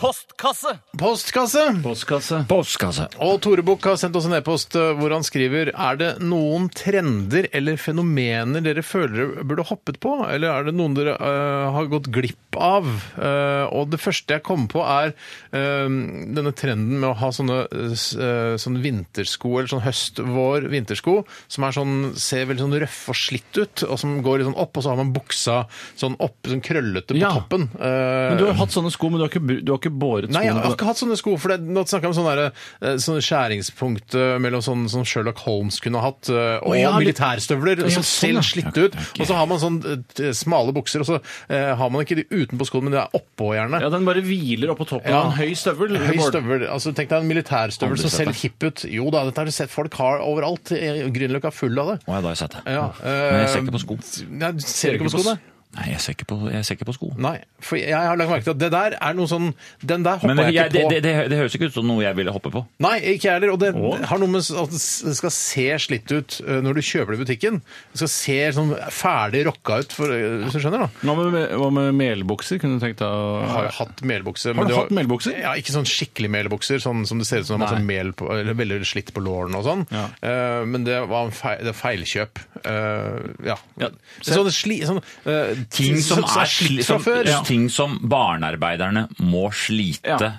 postkasse. 0.00 0.72
Postkasse! 0.98 1.62
Postkasse. 1.84 2.38
Postkasse. 2.48 3.06
Og 3.24 3.38
Tore 3.44 3.62
Bukk 3.66 3.84
har 3.88 3.98
sendt 4.00 4.16
oss 4.18 4.26
en 4.28 4.36
e-post 4.38 4.74
eh, 4.78 4.92
hvor 4.98 5.12
han 5.14 5.24
skriver 5.26 5.70
Er 5.74 5.98
det 6.00 6.10
noen 6.24 6.68
trender 6.72 7.48
eller 7.56 7.78
fenomener 7.80 8.64
dere 8.64 8.84
føler 8.86 9.16
dere 9.34 9.44
burde 9.46 9.66
hoppet 9.68 10.00
på? 10.02 10.14
Eller 10.26 10.52
er 10.54 10.68
det 10.70 10.74
noen 10.78 10.96
dere 10.96 11.16
uh, 11.20 11.70
har 11.76 11.90
gått 11.92 12.08
glipp 12.12 12.56
av? 12.56 12.88
Uh, 13.16 13.66
og 13.76 13.90
det 13.92 14.00
første 14.02 14.36
jeg 14.38 14.44
kommer 14.46 14.70
på, 14.72 14.82
er 14.84 15.12
uh, 15.12 15.86
denne 15.88 16.52
trenden 16.56 16.96
med 17.00 17.10
å 17.12 17.18
ha 17.20 17.30
sånne, 17.34 17.60
uh, 17.70 18.56
sånne 18.60 18.82
vintersko, 18.84 19.52
eller 19.58 19.70
sånn 19.70 19.84
høst-vår-vintersko, 19.84 21.16
som 21.50 21.66
er 21.68 21.76
sånn, 21.76 21.94
ser 22.20 22.48
veldig 22.50 22.64
sånn 22.66 22.78
røff 22.82 22.98
og 23.12 23.18
slitt 23.20 23.60
ut, 23.60 23.84
og 23.86 23.96
som 24.00 24.16
går 24.24 24.40
litt 24.40 24.50
sånn 24.50 24.58
opp, 24.64 24.76
og 24.80 24.86
så 24.86 24.92
har 24.94 25.00
man 25.02 25.12
buksa 25.14 25.60
sånn 26.00 26.16
opp, 26.22 26.38
sånn 26.48 26.64
krøllete 26.64 27.14
på 27.14 27.20
Ja. 27.22 27.32
toppen. 27.38 27.68
Men 27.80 28.38
du 28.40 28.46
har 28.48 28.58
hatt 28.60 28.74
sånne 28.74 28.92
sko, 28.94 29.10
men 29.10 29.20
du 29.20 29.26
har 29.26 29.32
ikke, 29.32 29.44
du 29.60 29.72
har 29.72 29.78
ikke 29.80 29.89
båret 29.90 30.30
Nei, 30.30 30.44
jeg 30.46 30.54
har 30.54 30.74
ikke 30.74 30.86
hatt 30.88 31.00
sånne 31.00 31.16
sko. 31.18 31.36
for 31.36 31.48
det, 31.54 31.60
Nå 31.66 31.82
snakker 31.86 32.08
jeg 32.08 32.12
om 32.14 32.18
sånne, 32.20 32.34
der, 32.36 32.52
eh, 32.90 32.96
sånne 33.02 33.22
skjæringspunkt 33.24 34.14
eh, 34.14 34.38
mellom 34.42 34.62
sånn 34.64 34.88
som 34.88 35.04
Sherlock 35.04 35.38
Holmes 35.44 35.80
kunne 35.80 36.00
hatt, 36.04 36.28
eh, 36.30 36.58
og 36.62 36.72
Å, 36.72 36.78
ja, 36.78 36.90
litt- 36.98 37.16
militærstøvler 37.16 37.82
Ja, 37.84 37.88
som 37.90 38.02
sånn, 38.02 38.10
ser 38.10 38.28
ja. 38.28 38.34
litt 38.40 38.50
slitte 38.50 38.84
ut. 38.88 38.94
Og 39.20 39.26
så 39.26 39.34
har 39.34 39.46
man 39.50 39.58
sånn 39.58 39.78
eh, 40.20 40.32
smale 40.32 40.72
bukser, 40.76 41.00
og 41.00 41.06
så 41.10 41.20
eh, 41.48 41.74
har 41.76 41.90
man 41.90 42.04
ikke 42.04 42.16
de 42.20 42.24
utenpå 42.30 42.66
skoene, 42.68 42.88
men 42.90 42.92
det 42.96 43.02
er 43.04 43.18
oppå 43.20 43.52
gjerne. 43.56 43.80
Ja, 43.82 43.88
Den 43.90 44.04
bare 44.08 44.22
hviler 44.22 44.72
oppå 44.74 44.86
toppen 44.88 45.10
Ja. 45.10 45.20
av 45.24 45.32
en 45.32 45.38
høy 45.38 45.54
støvel. 45.54 45.96
Høy 45.98 46.16
Bård. 46.16 46.32
støvel. 46.34 46.66
altså 46.70 46.94
Tenk 46.94 47.08
deg 47.10 47.20
en 47.22 47.28
militærstøvel 47.28 47.96
Aldri 47.96 48.02
som 48.02 48.10
sett 48.10 48.18
ser 48.18 48.24
det. 48.26 48.34
litt 48.34 48.42
hipp 48.42 48.62
ut. 48.70 48.84
Jo 48.90 49.10
da, 49.10 49.24
dette 49.24 49.36
har 49.38 49.44
du 49.44 49.50
sett 49.52 49.70
folk 49.70 49.94
har 49.94 50.20
overalt. 50.20 50.72
Eh, 50.72 51.04
Grünerløkka 51.10 51.50
er 51.50 51.56
full 51.56 51.78
av 51.78 51.86
det. 51.94 51.98
Å, 52.06 52.12
ja, 52.14 52.20
da 52.20 52.28
har 52.28 52.34
jeg 52.34 52.42
sett 52.44 52.52
det. 52.58 52.62
Ja, 52.72 52.92
Men 53.02 53.40
jeg 53.40 53.48
ser 53.48 53.58
eh, 53.58 53.64
ikke 53.64 53.76
på 53.76 53.82
sko. 53.84 53.98
Nei, 54.30 54.52
du 54.52 54.60
ser 54.60 54.94
ikke 54.94 55.08
på 55.10 55.14
skoene? 55.18 55.38
Nei, 55.70 55.84
jeg 55.92 56.00
ser 56.02 56.14
ikke 56.16 56.26
på, 56.26 56.36
jeg 56.50 56.64
ser 56.66 56.74
ikke 56.74 56.86
på 56.88 56.92
sko. 56.96 57.08
Nei, 57.22 57.36
for 57.62 57.78
jeg 57.78 57.94
har 57.94 58.16
lagt 58.18 58.30
merke 58.32 58.42
til 58.48 58.56
at 58.56 58.58
det 58.58 58.70
der 58.74 58.96
er 58.98 59.14
noe 59.14 59.30
sånn 59.30 59.52
Den 59.86 60.02
der 60.02 60.16
hoppa 60.18 60.26
Men 60.32 60.40
jeg 60.48 60.56
jeg, 60.56 60.66
ikke 60.72 60.80
på. 60.82 60.90
det, 60.90 60.98
det, 61.04 61.12
det 61.30 61.36
høres 61.38 61.54
ikke 61.54 61.68
ut 61.70 61.76
som 61.76 61.86
noe 61.86 62.02
jeg 62.02 62.16
ville 62.18 62.32
hoppe 62.34 62.50
på. 62.50 62.62
Nei, 62.82 62.96
ikke 63.12 63.28
jeg 63.28 63.36
heller. 63.36 63.52
Og 63.54 63.60
det 63.62 63.70
Å. 63.78 63.92
har 64.10 64.18
noe 64.18 64.32
med 64.32 64.42
at 64.42 64.74
det 64.74 65.14
skal 65.20 65.30
se 65.36 65.66
slitt 65.86 66.10
ut 66.10 66.40
eh, 66.42 66.58
når 66.66 66.80
du 66.80 66.82
kjøper 66.88 67.14
det 67.14 67.20
i 67.20 67.22
butikken. 67.22 67.60
Det 67.92 68.00
skal 68.02 68.10
se 68.16 68.38
sånn 68.58 68.72
ferdig 68.96 69.44
rocka 69.46 69.78
ut, 69.84 69.94
for, 69.94 70.10
eh, 70.10 70.40
hvis 70.42 70.56
du 70.58 70.64
skjønner, 70.64 70.88
da. 70.88 71.06
Hva 71.06 71.14
med, 71.36 71.38
hva 71.62 71.70
med 71.78 71.94
melbukser? 72.00 72.58
Kunne 72.64 72.80
du 72.80 72.82
tenkt 72.82 72.98
deg 73.04 73.06
å 73.06 73.30
Jeg 73.44 73.52
har 73.54 73.68
jo 73.68 73.72
hatt 73.78 74.02
melbukse. 74.10 74.56
Har 74.58 74.70
du 74.72 74.74
hatt 74.74 74.90
melbukser? 74.98 75.38
Ja, 75.38 75.54
ikke 75.62 75.76
sånn 75.76 75.86
skikkelig 75.86 76.32
melbukser, 76.34 76.82
sånn 76.82 77.06
som 77.06 77.22
det 77.22 77.28
ser 77.30 77.44
ut 77.44 77.50
som 77.52 77.60
det 77.62 77.62
er 77.62 77.66
masse 77.68 77.78
Nei. 77.78 77.86
mel 77.94 78.10
på, 78.18 78.26
eller 78.34 78.58
veldig 78.58 78.82
slitt 78.90 79.14
på 79.14 79.22
lårene 79.22 79.62
og 79.62 79.68
sånn. 79.70 79.86
Ja. 79.94 80.08
Eh, 80.18 80.66
men 80.66 80.82
det 80.90 80.98
var 81.06 81.30
en 81.30 81.34
feil, 81.38 81.62
det 81.62 81.76
er 81.76 81.78
feilkjøp. 81.78 82.42
Eh, 82.66 83.48
ja. 83.52 83.60
Ja. 83.86 83.94
Sånn, 84.26 84.50
sli, 84.50 84.82
sånn, 84.90 84.98
eh, 85.30 85.59
Ting 85.70 85.98
som 86.02 86.24
er 86.24 86.48
slitt 86.50 86.86
fra 86.86 86.98
før. 87.02 87.24
ja. 87.28 87.40
Ting 87.46 87.68
som 87.72 87.98
barnearbeiderne 88.10 89.08
må 89.18 89.48
slite 89.52 90.32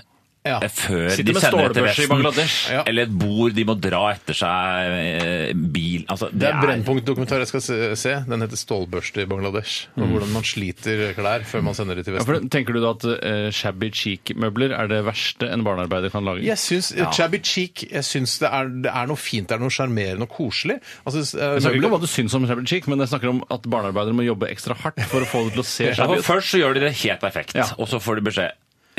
Ja. 0.44 0.56
Ja. 0.58 0.60
eh, 0.66 0.72
før 0.74 1.10
Sitter 1.14 1.36
de 1.36 1.42
sender 1.44 1.74
til 1.76 1.84
Vesten. 1.86 2.10
Bangladesh. 2.10 2.56
Ja. 2.74 2.80
Eller 2.90 3.04
et 3.06 3.12
bord 3.14 3.54
de 3.54 3.64
må 3.70 3.76
dra 3.78 4.00
etter 4.16 4.34
seg 4.34 4.96
eh, 4.98 5.52
bil 5.54 6.06
altså, 6.10 6.32
Det 6.34 6.48
er 6.50 6.58
Brennpunkt-dokumentar 6.64 7.44
jeg 7.44 7.50
skal 7.52 7.62
se- 7.62 7.96
se. 7.96 8.14
Den 8.28 8.42
heter 8.42 8.58
'Stålbørste 8.58 9.22
i 9.22 9.26
Bangladesh'. 9.30 9.86
Mm. 9.96 10.08
hvordan 10.10 10.32
man 10.34 10.44
sliter 10.44 11.14
klær 11.14 11.46
før 11.46 11.62
man 11.62 11.74
sender 11.78 11.96
det 11.96 12.06
til 12.06 12.16
Ja, 12.18 12.24
for 12.26 12.40
Tenker 12.50 12.74
du 12.74 12.82
da 12.82 12.90
at 12.96 13.06
uh, 13.06 13.52
shabby 13.54 13.92
cheek-møbler 13.94 14.74
er 14.74 14.88
det 14.90 15.04
verste 15.06 15.46
en 15.54 15.64
barnearbeider 15.64 16.10
kan 16.10 16.26
lage? 16.26 16.42
Jeg 16.44 16.58
syns 16.58 16.90
shabby-cheek, 17.14 17.86
jeg 17.92 18.04
syns 18.04 18.40
det, 18.42 18.50
er, 18.52 18.66
det 18.82 18.92
er 18.92 19.06
noe 19.08 19.18
fint, 19.22 19.48
det 19.48 19.56
er 19.56 19.62
noe 19.62 19.70
sjarmerende 19.70 20.26
og 20.26 20.30
koselig. 20.34 20.80
Altså, 21.06 21.22
uh, 21.38 21.54
Jeg 21.54 21.62
snakker 21.62 21.78
ikke 21.78 21.86
om 21.92 21.96
hva 22.00 22.02
du 22.02 22.08
syns 22.10 22.34
om 22.34 22.48
shabby 22.50 22.66
cheek, 22.66 22.88
men 22.88 23.00
jeg 23.00 23.14
snakker 23.14 23.30
om 23.30 23.44
at 23.52 23.62
barnearbeidere 23.70 24.18
må 24.18 24.26
jobbe 24.26 24.50
ekstra 24.50 24.74
hardt 24.74 25.00
for 25.12 25.22
å 25.22 25.30
få 25.30 25.46
det 25.46 25.54
til 25.54 25.62
å 25.62 25.70
se 25.70 25.94
shabby 25.94 26.18
ut. 26.18 26.26
Først 26.26 26.50
så 26.56 26.58
gjør 26.66 26.74
de 26.82 26.88
det 26.88 26.94
helt 27.06 27.22
perfekt, 27.22 27.54
Ja. 27.56 27.70
og 27.78 27.88
så 27.88 28.02
får 28.02 28.16
de 28.22 28.22
beskjed 28.32 28.52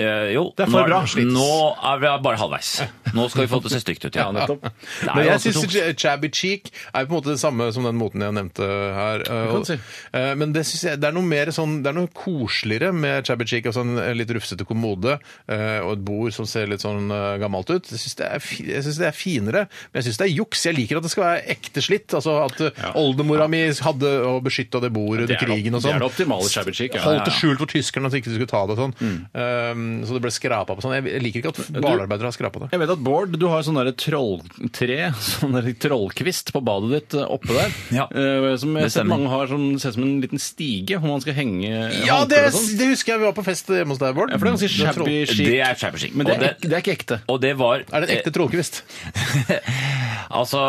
eh, 0.03 0.33
jo, 0.35 0.45
Det 0.57 0.67
er 0.67 0.71
for 0.73 0.83
nå, 0.83 0.89
bra. 0.91 1.01
nå 1.39 1.49
er 1.93 2.03
vi 2.03 2.11
bare 2.27 2.39
halvveis. 2.41 2.71
Nå 3.15 3.27
skal 3.31 3.45
vi 3.45 3.49
få 3.53 3.61
det 3.63 3.69
til 3.69 3.71
å 3.71 3.75
se 3.77 3.81
stygt 3.85 4.05
ut. 4.09 4.17
Ja, 4.19 4.29
nettopp. 4.35 4.63
Det 5.03 5.09
er 5.09 5.15
Men 5.17 5.27
jeg 5.31 5.41
syns. 5.47 5.77
Chabby 6.01 6.29
Cheek 6.33 6.71
er 6.95 7.07
på 7.07 7.13
en 7.13 7.17
måte 7.21 7.33
det 7.35 7.41
samme 7.43 7.67
som 7.75 7.85
den 7.87 7.99
moten 8.01 8.23
jeg 8.25 8.35
nevnte 8.37 8.69
her. 8.97 9.25
eh, 9.29 9.53
og- 9.55 9.67
si. 9.69 9.77
eh, 10.13 10.35
Men 10.35 10.53
det, 10.53 10.65
synes 10.67 10.83
jeg, 10.91 11.01
det 11.01 11.09
er 11.11 11.17
noe 11.17 11.27
mer 11.27 11.47
sånn, 11.55 11.83
det 11.83 11.91
er 11.93 11.99
noe 11.99 12.09
koseligere 12.17 12.93
med 12.95 13.27
Chabby 13.27 13.45
Cheek. 13.47 13.67
Altså 13.71 13.83
en 13.85 14.17
litt 14.17 14.31
rufsete 14.35 14.65
kommode 14.69 15.19
eh, 15.49 15.79
og 15.83 15.93
et 15.99 16.05
bord 16.05 16.33
som 16.33 16.47
ser 16.47 16.67
litt 16.71 16.81
sånn 16.85 17.11
eh, 17.13 17.39
gammelt 17.43 17.71
ut. 17.71 17.91
Jeg 17.93 18.01
syns 18.03 18.17
det, 18.19 18.99
det 19.03 19.09
er 19.09 19.17
finere, 19.17 19.67
men 19.93 20.01
jeg 20.03 20.09
syns 20.11 20.19
det 20.23 20.27
er 20.31 20.35
juks. 20.37 20.65
Jeg 20.67 20.77
liker 20.79 20.97
at 21.01 21.07
det 21.07 21.13
skal 21.13 21.25
være 21.29 21.45
ekte 21.57 21.83
slitt. 21.85 22.17
Altså 22.19 22.39
at 22.47 22.61
eh, 22.69 22.91
oldemora 22.99 23.49
mi 23.53 23.63
hadde 23.73 24.11
og 24.27 24.43
beskytta 24.47 24.81
det 24.83 24.93
bordet 24.95 25.27
Det 25.29 25.37
under 25.37 25.39
er 25.39 25.47
krigen 25.47 25.75
og 25.77 25.83
sånn. 25.85 25.93
det 25.93 25.97
er 25.97 25.99
sånn. 25.99 26.05
det 26.07 26.11
optimale 26.11 26.49
chabby 26.53 26.73
cheek. 26.77 26.95
ja. 26.97 27.05
Holdt 27.05 27.25
det 27.27 27.33
Ja, 27.33 27.35
ja. 27.35 27.39
skjult 27.41 27.59
for 27.63 27.71
tyskerne 27.71 28.07
at 28.09 28.13
de 28.17 28.21
ikke 28.23 28.33
skulle 28.35 28.51
ta 28.51 28.63
det 28.67 28.77
og 28.79 28.81
sånn. 28.83 28.95
Eh, 29.35 29.83
så 30.07 30.17
det 30.17 30.23
ble 30.25 30.33
skrapa 30.35 30.75
på 30.77 30.83
sånn. 30.85 30.95
Jeg 30.99 31.21
liker 31.23 31.43
ikke 31.43 31.53
at 31.55 31.61
barnearbeidere 31.77 32.29
har 32.31 32.37
skrapa 32.37 32.63
det. 32.65 32.69
Jeg 32.75 32.83
vet 32.83 32.93
at 32.95 33.03
Bård, 33.05 33.37
du 33.39 33.47
har 33.53 33.63
sånn 33.67 33.79
der 33.81 33.91
trolltre, 33.99 34.99
sånn 35.29 35.57
derre 35.59 35.75
trollkvist 35.85 36.53
på 36.57 36.63
badet 36.65 36.91
ditt 36.97 37.17
eh, 37.21 37.27
oppe 37.37 37.57
der. 37.59 37.77
Ja, 37.99 38.07
Eh, 38.13 38.57
som 38.61 38.73
jeg 38.77 38.83
har 38.85 38.89
det 38.89 38.95
sett 38.95 39.09
mange 39.09 39.29
har 39.33 39.47
som 39.51 39.63
ser 39.81 39.93
ut 39.93 39.97
som 39.99 40.05
en 40.07 40.19
liten 40.25 40.41
stige 40.43 40.99
hvor 41.01 41.13
man 41.13 41.23
skal 41.25 41.37
henge 41.37 41.71
Ja, 42.07 42.23
det, 42.29 42.43
sånn. 42.55 42.73
det 42.81 42.89
husker 42.93 43.15
jeg 43.15 43.23
vi 43.23 43.29
var 43.29 43.37
på 43.37 43.45
fest 43.47 43.71
hjemme 43.73 43.95
hos 43.95 44.01
deg, 44.03 44.15
Bård. 44.17 44.33
Ja, 44.33 44.39
for 44.41 44.49
det 44.49 44.53
er 44.53 44.57
ganske 44.59 44.71
er 44.71 44.93
shabby 44.93 45.17
chic. 45.31 45.47
Det 45.49 45.61
er 45.69 45.79
shabby 45.81 46.03
chic. 46.03 46.15
Men 46.17 46.29
det 46.29 46.35
er, 46.37 46.43
det- 46.47 46.69
det 46.69 46.77
er 46.79 46.85
ikke 46.85 46.97
ekte. 46.99 47.21
Og 47.33 47.41
det 47.45 47.53
var 47.61 47.85
Er 47.89 48.05
det 48.05 48.09
en 48.11 48.17
ekte 48.19 48.35
trollkvist? 48.37 48.83
Altså 50.33 50.61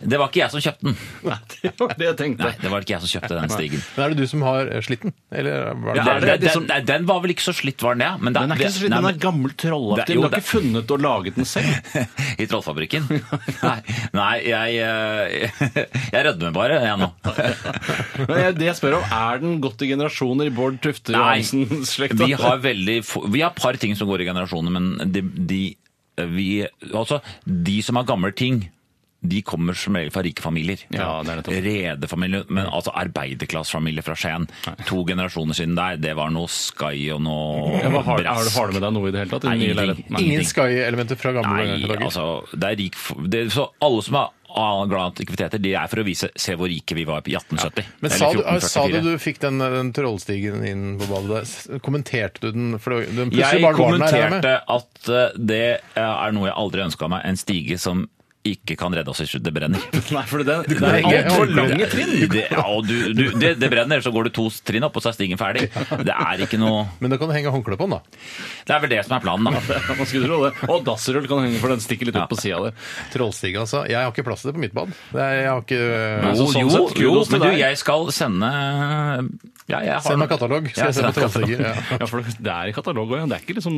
Det 0.00 0.16
var 0.20 0.30
ikke 0.30 0.40
jeg 0.40 0.52
som 0.54 0.62
kjøpte 0.64 0.86
den. 0.86 0.94
Nei, 1.28 1.36
det 1.60 1.70
var 1.76 1.90
det 1.98 2.06
jeg 2.06 2.16
tenkte. 2.16 2.46
Nei, 2.46 2.52
det 2.62 2.70
var 2.72 2.84
ikke 2.84 2.94
jeg 2.94 3.02
som 3.04 3.10
kjøpte 3.12 3.36
den 3.36 3.50
stigen. 3.52 3.82
Men 3.96 4.04
er 4.04 4.14
det 4.14 4.18
du 4.24 4.30
som 4.30 4.44
har 4.46 4.70
eh, 4.72 4.80
slitt 4.86 5.02
den? 5.04 5.12
Eller 5.30 5.74
var 5.76 5.90
det 5.92 6.00
Ja, 6.00 6.04
det, 6.06 6.14
det, 6.14 6.30
det 6.30 6.40
den, 6.46 6.54
som- 6.54 6.66
den, 6.70 6.86
den 6.88 7.06
var 7.10 7.20
vel 7.24 7.34
ikke 7.34 7.44
så 7.44 7.54
slitt, 7.56 7.84
var 7.84 7.98
den 7.98 8.04
det? 8.06 8.10
Men 8.24 8.36
Den 8.38 8.54
er 8.54 8.60
ikke 8.62 8.70
så 8.72 8.80
slitt, 8.80 8.94
nei, 8.94 9.00
den 9.04 9.10
er 9.10 9.20
gammel 9.26 9.54
trollaktig. 9.60 10.16
Du 10.16 10.22
har 10.24 10.32
det- 10.32 10.40
ikke 10.40 10.50
funnet 10.54 10.94
og 10.96 11.04
laget 11.04 11.36
den 11.36 11.48
selv. 11.50 11.92
I 12.42 12.48
Trollfabrikken? 12.50 13.10
Nei, 13.60 13.76
nei 14.16 14.32
jeg, 14.48 14.80
eh, 14.88 15.68
jeg 16.14 16.24
rødmer 16.30 16.56
bare, 16.56 16.80
jeg 16.86 16.96
nå. 17.04 17.10
Men 18.30 18.42
jeg, 18.44 18.56
det 18.60 18.70
jeg 18.70 18.78
spør 18.80 18.98
om, 19.02 19.06
er 19.20 19.44
den 19.44 19.60
gått 19.64 19.84
i 19.84 19.90
generasjoner 19.92 20.48
i 20.48 20.54
Bård 20.54 20.80
Tufte 20.84 21.12
Johansens 21.16 21.94
slekt? 21.98 22.16
vi 22.20 22.32
har 22.40 22.58
veldig 22.62 22.98
Vi 23.32 23.40
har 23.44 23.52
et 23.52 23.60
par 23.60 23.76
ting 23.80 23.92
som 23.98 24.08
går 24.10 24.24
i 24.24 24.30
generasjoner, 24.32 24.72
men 24.72 25.12
de, 25.12 25.22
de, 25.22 25.62
vi, 26.32 26.50
altså, 26.90 27.20
de 27.44 27.80
som 27.84 27.96
har 28.00 28.08
gamle 28.08 28.32
ting, 28.36 28.62
de 29.20 29.42
kommer 29.44 29.76
som 29.76 29.96
regel 29.98 30.10
fra 30.14 30.22
rike 30.24 30.40
familier. 30.40 30.80
Ja, 30.94 31.20
det 31.26 31.34
er. 31.36 31.60
Redefamilier, 31.66 32.46
men 32.48 32.66
altså 32.72 32.92
arbeiderklassefamilie 32.96 34.02
fra 34.06 34.14
Skien. 34.16 34.46
To 34.88 35.02
generasjoner 35.04 35.56
siden 35.58 35.76
der, 35.76 35.98
det 36.00 36.14
var 36.16 36.32
noe 36.32 36.48
Sky 36.50 37.10
og 37.14 37.20
noe 37.26 37.76
Ja, 37.82 37.90
har, 37.90 38.02
har, 38.06 38.22
brask. 38.24 38.48
du, 38.48 38.58
har 38.58 38.66
du 38.70 38.76
med 38.78 38.82
deg 38.86 38.92
noe 38.96 39.08
i 39.08 39.14
det 39.14 39.22
hele 39.24 39.34
tatt? 39.36 39.48
Nei? 39.50 39.94
Nei. 40.08 40.24
Ingen 40.24 40.44
Sky-elementer 40.48 41.20
fra 41.20 41.34
gamle 41.36 41.64
Nei, 41.66 41.80
dager. 41.84 42.04
altså, 42.08 42.26
det 42.56 42.70
er 42.72 42.78
rik 42.80 42.96
det, 43.28 43.42
Så 43.52 43.68
alle 43.84 44.02
som 44.06 44.16
er 44.20 44.36
glad 44.90 45.20
i 45.20 45.22
aktiviteter, 45.22 45.60
de 45.62 45.74
er 45.78 45.86
for 45.92 46.00
å 46.02 46.04
vise 46.08 46.30
se 46.34 46.54
hvor 46.58 46.66
rike 46.72 46.96
vi 46.98 47.04
var 47.06 47.20
i 47.28 47.36
1870. 47.38 47.90
Men 48.02 48.10
sa 48.10 48.30
du, 48.32 48.40
1444. 48.40 48.70
sa 48.72 48.86
du 48.90 48.96
du 49.04 49.18
fikk 49.22 49.38
den, 49.44 49.60
den 49.62 49.92
trollstigen 49.94 50.64
inn 50.66 50.86
på 50.98 51.06
badet 51.12 51.44
der? 51.68 51.78
Kommenterte 51.84 52.40
du 52.48 52.56
den? 52.56 52.72
For 52.82 52.96
det- 52.98 53.12
den 53.14 53.30
Jeg 53.36 53.60
kommenterte 53.76 54.56
at 54.66 55.08
eh, 55.12 55.36
det 55.38 55.62
er 55.94 56.32
noe 56.34 56.48
jeg 56.48 56.56
aldri 56.56 56.82
ønska 56.88 57.08
meg, 57.12 57.22
en 57.28 57.38
stige 57.38 57.78
som 57.78 58.08
ikke 58.46 58.72
kan 58.80 58.94
redde 58.96 59.12
oss 59.12 59.20
hvis 59.20 59.34
det 59.44 59.52
brenner. 59.52 59.82
Nei, 60.16 60.22
for 60.28 60.40
det, 60.40 60.54
det 60.70 60.78
det 60.80 60.88
er 60.88 61.26
altfor 61.28 61.50
lange 61.52 61.88
trinn. 61.92 62.12
Det, 62.32 62.46
ja, 62.48 62.64
og 62.72 62.86
du, 62.88 62.94
du, 63.12 63.24
det, 63.36 63.52
det 63.60 63.68
brenner, 63.72 64.00
så 64.04 64.12
går 64.14 64.30
du 64.30 64.32
to 64.38 64.46
trinn 64.64 64.86
opp, 64.86 64.96
og 64.96 65.04
så 65.04 65.10
er 65.12 65.18
stigen 65.18 65.40
ferdig. 65.40 65.66
Det 66.06 66.14
er 66.14 66.44
ikke 66.46 66.60
noe 66.60 66.86
Men 67.02 67.12
da 67.12 67.18
kan 67.20 67.28
du 67.28 67.36
henge 67.36 67.52
håndkle 67.52 67.76
på 67.80 67.88
den, 67.88 67.98
da. 67.98 68.22
Det 68.64 68.76
er 68.76 68.84
vel 68.84 68.94
det 68.94 69.02
som 69.04 69.16
er 69.18 69.24
planen, 69.26 69.50
da. 69.50 69.80
Man 70.00 70.08
skulle 70.08 70.30
tro 70.30 70.40
det. 70.46 70.54
Og 70.70 70.86
dassrull 70.88 71.28
kan 71.28 71.44
henge, 71.44 71.60
for 71.60 71.74
den 71.74 71.84
stikker 71.84 72.08
litt 72.08 72.16
ut 72.16 72.32
på 72.32 72.40
sida 72.40 72.62
der. 72.68 72.88
Trollstige, 73.12 73.60
altså. 73.60 73.84
Jeg 73.90 74.00
har 74.00 74.14
ikke 74.14 74.24
plass 74.30 74.44
til 74.44 74.52
det 74.52 74.56
på 74.56 74.64
mitt 74.64 74.76
bad. 74.76 74.96
Jeg 75.20 75.46
har 75.50 75.60
ikke 75.60 75.80
Jo, 75.80 76.32
altså, 76.32 76.46
Jo, 76.46 76.50
sånn 76.50 76.62
jo, 76.62 76.72
sett, 76.74 77.04
jo, 77.04 77.14
men 77.34 77.44
du, 77.44 77.50
jeg 77.60 77.80
skal 77.80 78.08
sende 78.16 78.50
ja, 79.70 79.80
jeg 79.86 79.94
har 79.94 80.02
Send 80.04 80.18
meg 80.22 80.28
katalog, 80.32 80.68
skal 80.70 80.80
Ja, 80.80 80.86
jeg 80.90 80.94
se 80.94 81.02
på 81.06 81.14
trollstiger. 81.20 81.60
Ja. 81.64 81.74
Ja, 82.00 82.06
for 82.10 82.22
det 82.26 82.52
er 82.54 82.70
i 82.70 82.72
katalog 82.76 83.08
òg, 83.14 83.18
ja. 83.20 83.26
Det 83.30 83.36
er 83.38 83.44
ikke 83.46 83.56
liksom 83.60 83.76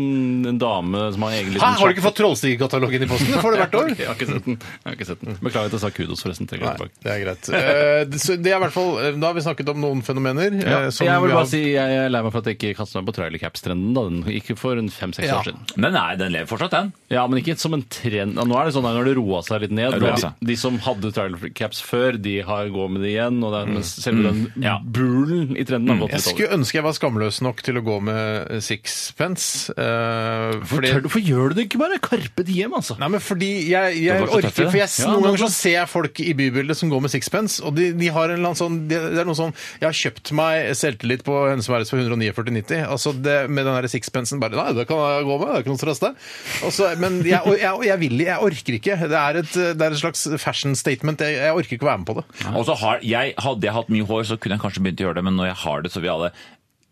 en 0.48 0.58
dame 0.62 1.02
som 1.14 1.22
har 1.26 1.36
egen 1.36 1.52
Hæ, 1.52 1.54
liten 1.58 1.78
har 1.78 1.88
du 1.88 1.94
ikke 1.94 2.06
fått 2.08 2.18
trollstigekatalogen 2.20 3.02
i 3.06 3.08
posten? 3.10 3.32
Det 3.32 3.42
får 3.44 3.52
du 3.56 3.58
hvert 3.62 3.76
år. 3.82 3.92
Jeg 3.98 4.08
har 4.08 4.16
ikke 4.16 4.30
sett 4.32 4.44
den. 4.48 4.56
Jeg 4.62 4.88
har 4.88 4.96
ikke 4.98 5.08
sett 5.12 5.20
den. 5.26 5.36
Beklager 5.42 5.66
at 5.70 5.76
jeg 5.76 5.82
sa 5.84 5.90
kudos, 5.90 6.22
forresten. 6.24 6.48
til 6.50 6.60
Nei, 6.62 6.74
det 7.02 7.12
er 7.12 7.20
greit. 7.26 7.48
Eh, 7.52 8.04
det- 8.08 8.52
er 8.52 8.56
i 8.56 8.62
hvert 8.64 8.72
fall, 8.74 8.90
eh, 8.98 9.12
Da 9.20 9.26
har 9.30 9.34
vi 9.36 9.44
snakket 9.44 9.68
om 9.74 9.80
noen 9.82 10.02
fenomener. 10.02 10.50
eh, 10.62 10.70
Ja, 10.72 10.90
som 10.90 11.06
jeg 11.06 11.20
vil 11.20 11.30
bare 11.30 11.38
har- 11.38 11.46
si 11.52 11.62
jeg 11.74 11.98
er 12.06 12.08
lei 12.10 12.22
meg 12.22 12.32
for 12.32 12.38
at 12.38 12.44
jeg 12.46 12.58
ikke 12.58 12.76
kastet 12.80 13.02
meg 13.02 13.06
på 13.12 13.16
trailercaps-trenden. 13.18 13.94
da. 13.94 14.02
Den 14.08 14.22
gikk 14.24 14.56
for 14.58 14.76
en 14.78 14.88
fem-seks 14.88 15.26
Ja. 15.28 15.38
år 15.40 15.44
siden. 15.50 15.60
Men 15.76 15.92
nei, 15.92 16.16
den 16.16 16.32
lever 16.32 16.46
fortsatt, 16.48 16.70
den. 16.70 16.92
Ja, 17.10 17.26
men 17.26 17.38
ikke 17.42 17.58
som 17.58 17.74
en 17.74 17.82
trend. 17.82 18.34
Nå 18.34 18.56
er 18.56 18.64
det 18.66 18.74
sånn 18.74 18.84
at 18.88 18.94
når 18.96 19.04
det 19.04 19.16
roa 19.16 19.42
seg 19.42 19.60
litt 19.62 19.70
ned 19.70 20.00
de, 20.00 20.32
de 20.42 20.56
som 20.56 20.78
hadde 20.78 21.12
trailercaps 21.12 21.80
før, 21.82 22.20
de 22.20 22.40
har 22.40 22.68
går 22.68 22.88
med 22.90 23.02
det 23.02 23.10
igjen. 23.16 23.42
Og 23.44 23.52
det 23.52 23.60
er, 23.68 23.72
mens 23.72 23.90
selve 24.02 24.22
den 24.22 24.52
Ja. 24.62 24.78
bulen 24.78 25.56
i 25.56 25.64
trenden 25.64 25.81
har 25.88 25.98
gått 25.98 26.10
Jeg 26.10 26.18
litt 26.18 26.26
over. 26.26 26.36
skulle 26.36 26.58
ønske 26.58 26.74
jeg 26.78 26.84
var 26.86 26.92
skamløs 26.92 27.40
nok 27.42 27.62
til 27.62 27.74
å 27.74 27.82
gå 27.82 27.96
med 28.02 28.62
sixpence. 28.62 29.70
eh, 29.76 29.82
Hvorfor, 29.82 30.66
fordi- 30.66 30.88
tør 30.92 31.00
du- 31.02 31.08
hvorfor 31.08 31.24
gjør 31.26 31.48
du 31.48 31.54
det 31.54 31.64
ikke 31.70 31.78
bare? 31.78 31.98
Karpe 31.98 32.44
diem, 32.44 32.72
altså. 32.72 32.98
Nei, 32.98 33.08
men 33.08 33.20
fordi 33.20 33.68
jeg, 33.68 33.96
jeg 34.02 34.12
Det 34.12 34.20
var 34.20 34.28
så 34.28 34.40
tøft, 34.42 34.58
orker 34.58 34.70
For 34.70 34.78
jeg, 34.78 34.88
Ja, 34.98 35.06
Noen 35.06 35.22
det 35.22 35.28
ganger 35.32 35.38
så 35.46 35.50
ser 35.50 35.70
jeg 35.72 35.88
folk 35.88 36.20
i 36.20 36.32
bybildet 36.34 36.76
som 36.76 36.90
går 36.90 37.00
med 37.02 37.10
sixpence, 37.10 37.60
og 37.64 37.74
de, 37.74 37.92
de 37.92 38.06
har 38.08 38.24
en 38.30 38.38
eller 38.38 38.48
annen 38.52 38.56
sånn 38.56 38.88
Det 38.88 38.98
det 39.12 39.18
er 39.18 39.24
noe 39.24 39.34
sånn 39.34 39.54
Jeg 39.80 39.86
har 39.88 39.92
kjøpt 39.92 40.32
meg 40.32 40.70
selvtillit 40.76 41.22
på 41.24 41.48
Hennes 41.50 41.68
Maurits 41.68 41.90
for 41.90 41.98
149,90. 41.98 42.86
Altså 42.88 43.12
det, 43.20 43.48
med 43.50 43.64
den 43.66 43.74
der 43.74 43.88
sixpencen 43.88 44.40
bare 44.40 44.52
Nei, 44.52 44.72
det 44.72 44.86
kan 44.88 44.96
jeg 44.96 45.24
gå 45.26 45.38
med, 45.38 45.48
det 45.48 45.56
er 45.56 45.62
ikke 45.62 45.72
noe 45.72 45.82
stress, 45.82 45.98
det. 46.00 46.14
Og 46.64 46.72
så- 46.72 46.96
men 46.98 47.22
jeg, 47.22 47.40
og 47.44 47.58
jeg, 47.58 47.72
og 47.72 47.84
jeg 47.84 47.98
vil 47.98 48.18
Jeg 48.22 48.38
orker 48.38 48.72
ikke. 48.78 48.98
Det 49.08 49.18
er 49.18 49.36
et, 49.38 49.52
det 49.52 49.80
er 49.82 49.90
et 49.90 49.98
slags 49.98 50.28
fashion 50.40 50.74
statement. 50.74 51.18
Jeg, 51.20 51.34
jeg 51.36 51.52
orker 51.54 51.76
ikke 51.76 51.82
å 51.86 51.90
være 51.90 51.98
med 51.98 52.06
på 52.06 52.14
det. 52.16 52.24
Og 52.56 52.66
så 52.66 52.76
har, 52.76 52.98
jeg, 53.02 53.34
Hadde 53.38 53.62
jeg 53.62 53.72
hatt 53.72 53.88
mye 53.88 54.04
hår, 54.06 54.22
så 54.24 54.36
kunne 54.38 54.58
jeg 54.58 54.60
kanskje 54.60 54.82
begynt 54.84 55.00
å 55.00 55.04
gjøre 55.08 55.14
det, 55.16 55.24
men 55.24 55.36
når 55.36 55.46
jeg 55.48 55.56
har 55.72 55.84
det, 55.84 55.92
så 55.94 56.04
vil 56.04 56.14
alle 56.16 56.32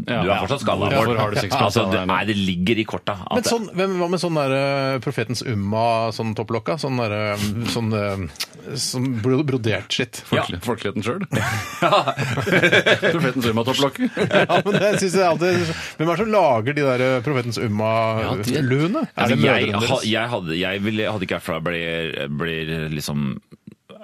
Ja, 0.01 0.23
Du 0.25 0.31
er 0.33 0.39
fortsatt 0.41 0.63
skalla. 0.65 0.89
Ja, 0.95 1.03
har? 1.05 1.35
Altså, 1.61 1.83
det, 1.93 2.05
nei, 2.09 2.21
det 2.25 2.37
ligger 2.39 2.79
i 2.81 2.87
korta. 2.89 3.19
Men 3.29 3.45
sånn, 3.45 3.67
hvem, 3.77 3.99
hva 4.01 4.09
med 4.09 4.23
sånn 4.23 4.39
der 4.39 4.55
uh, 4.57 5.01
Profetens 5.05 5.43
Umma, 5.45 5.83
sånn 6.17 6.33
topplokka? 6.39 6.79
Sånn 6.81 6.97
der 7.03 7.37
um, 7.37 7.67
sånn, 7.69 7.93
uh, 7.93 8.73
sånn 8.81 9.11
bro- 9.21 9.43
brodert 9.45 9.93
shit. 9.93 10.23
Ja. 10.33 10.47
Folkeligheten 10.65 11.05
sjøl. 11.05 11.27
profetens 13.13 13.51
Umma-topplokke? 13.53 14.09
Ja, 14.17 14.61
men 14.65 14.81
det 14.81 14.95
synes 15.03 15.19
jeg 15.19 15.27
alltid 15.27 15.69
Hvem 15.69 16.09
er 16.09 16.11
det 16.11 16.19
som 16.25 16.33
lager 16.33 16.77
de 16.81 16.89
der 16.89 17.07
Profetens 17.27 17.61
Umma-luene? 17.61 19.05
Altså, 19.15 19.37
jeg, 19.45 19.71
jeg, 20.09 20.27
hadde, 20.35 20.59
jeg, 20.65 20.85
ville, 20.89 21.13
hadde 21.13 21.29
ikke 21.29 21.41
herfra 21.43 21.61
blir, 21.69 22.17
blir 22.41 22.75
liksom 22.97 23.35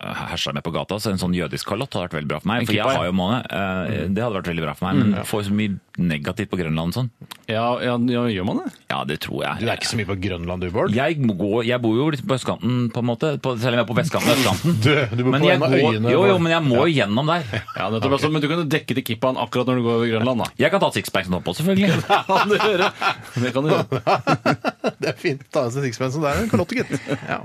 hersa 0.02 0.52
med 0.52 0.62
på 0.66 0.72
gata, 0.74 0.98
så 1.00 1.10
en 1.10 1.18
sånn 1.20 1.32
jødisk 1.34 1.66
kalott 1.70 1.92
hadde 1.96 2.08
vært 2.08 2.16
veldig 2.18 2.28
bra 2.28 2.38
for 2.42 2.48
meg. 2.52 2.66
For 2.68 2.76
jeg 2.76 2.84
har 2.84 3.06
jo 3.08 3.12
måne. 3.16 3.38
eh, 3.48 4.06
Det 4.12 4.22
hadde 4.22 4.36
vært 4.42 4.50
veldig 4.52 4.64
bra 4.66 4.74
for 4.76 4.86
meg, 4.92 5.00
men 5.02 5.24
får 5.24 5.44
så 5.48 5.52
mye 5.56 5.78
negativt 5.96 6.50
på 6.52 6.58
Grønland 6.60 6.92
og 6.92 6.96
sånn. 6.98 7.10
Ja, 7.48 7.78
ja, 7.80 7.94
ja, 7.96 8.22
gjør 8.28 8.44
man 8.44 8.58
det? 8.60 8.72
Ja, 8.90 8.98
det 9.08 9.16
tror 9.24 9.40
jeg. 9.46 9.60
Du 9.62 9.70
er 9.70 9.76
ikke 9.78 9.88
så 9.88 9.96
mye 9.96 10.08
på 10.10 10.16
Grønland, 10.20 10.60
du, 10.60 10.70
Bård? 10.70 10.92
Jeg, 10.92 11.16
må 11.24 11.32
gå, 11.38 11.64
jeg 11.64 11.80
bor 11.80 11.96
jo 11.96 12.10
litt 12.12 12.20
på 12.28 12.36
østkanten, 12.36 12.90
på 12.92 13.00
en 13.00 13.08
måte. 13.08 13.30
På, 13.40 13.54
selv 13.56 13.72
om 13.72 13.78
jeg 13.80 13.86
er 13.86 13.88
på 13.88 13.96
vestkanten 13.96 14.28
og 14.28 14.36
østkanten. 14.36 14.76
Du- 14.86 15.16
du 15.16 15.22
bor 15.24 15.38
på 15.40 15.46
jeg 15.48 15.56
en 15.56 15.62
av 15.62 15.70
går, 15.72 15.94
øyene, 15.96 16.10
Jo, 16.12 16.26
jo, 16.28 16.36
men 16.38 16.52
jeg 16.52 16.62
må 16.68 16.76
jo 16.84 16.92
gjennom 16.92 17.26
der. 17.32 17.42
Ja, 17.80 17.88
nettopp. 17.90 18.12
Altså, 18.18 18.30
men 18.32 18.42
du 18.44 18.48
kan 18.52 18.58
jo 18.60 18.68
dekke 18.76 18.94
til 19.00 19.04
kippaen 19.08 19.40
akkurat 19.40 19.66
når 19.72 19.80
du 19.80 19.82
går 19.88 19.96
over 19.96 20.10
Grønland, 20.12 20.44
da. 20.44 20.50
Jeg 20.60 20.70
kan 20.74 20.80
ta 20.84 20.90
sixpacken 20.92 21.38
oppå, 21.40 21.56
selvfølgelig. 21.56 21.96
Ja, 22.12 22.22
kan 22.28 22.48
du 22.52 22.56
gjøre. 22.60 22.92
Det 23.40 23.52
kan 23.56 23.64
du 23.64 23.72
gjøre. 23.72 24.75
Det 25.02 25.10
er 25.12 25.18
fint. 25.20 25.44
Ta 25.52 25.66
av 25.66 25.74
seg 25.74 25.86
sixpence. 25.88 26.20
Det 26.22 26.30
er 26.30 26.42
en 26.44 26.50
kalotte, 26.52 26.78
gitt. 26.78 26.94
Ja. 27.32 27.42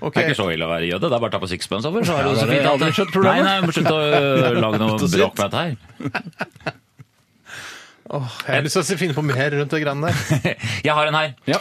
Okay. 0.00 0.20
Det 0.20 0.24
er 0.24 0.30
ikke 0.32 0.40
så 0.42 0.48
ille 0.54 0.68
å 0.68 0.70
være 0.72 0.88
jøde. 0.90 1.08
Det 1.08 1.16
er 1.16 1.24
bare 1.24 1.32
å 1.32 1.34
ta 1.34 1.42
på 1.42 1.50
sixpence 1.50 1.90
over. 1.90 2.06
Så 2.06 2.16
har 2.16 2.26
du 2.26 2.32
Ja, 2.32 2.38
så 2.40 2.48
fint 2.50 2.70
aldri 2.70 2.92
skjønt 2.96 3.12
problemet. 3.14 3.44
Nei, 3.46 3.58
nei, 3.58 3.66
må 3.66 3.74
slutte 3.76 3.94
å 3.94 4.54
lage 4.64 4.80
noe 4.82 5.12
bråk 5.16 5.38
med 5.40 5.44
dette 5.44 5.62
her. 5.64 6.72
Oh, 8.14 8.34
jeg 8.44 8.52
har 8.52 8.64
lyst 8.66 8.76
til 8.76 8.94
å 8.94 9.00
finne 9.00 9.16
på 9.16 9.22
mer 9.24 9.54
rundt 9.56 9.72
det 9.72 9.80
greiene 9.80 10.10
der. 10.10 10.56
Jeg 10.84 10.94
har 10.94 11.08
en 11.08 11.16
her. 11.16 11.30
Ja. 11.48 11.60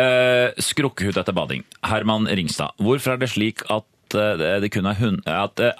Eh, 0.00 0.62
skrukkehud 0.64 1.18
etter 1.20 1.36
bading. 1.36 1.66
Herman 1.84 2.26
Ringstad. 2.26 2.72
Hvorfor 2.82 3.14
er 3.14 3.20
det 3.20 3.28
slik 3.34 3.62
at 3.68 4.16
uh, 4.16 4.60
det 4.64 4.72
kun 4.74 4.88
er 4.88 4.96
hund... 4.98 5.20
At, 5.28 5.60
eh, 5.60 5.76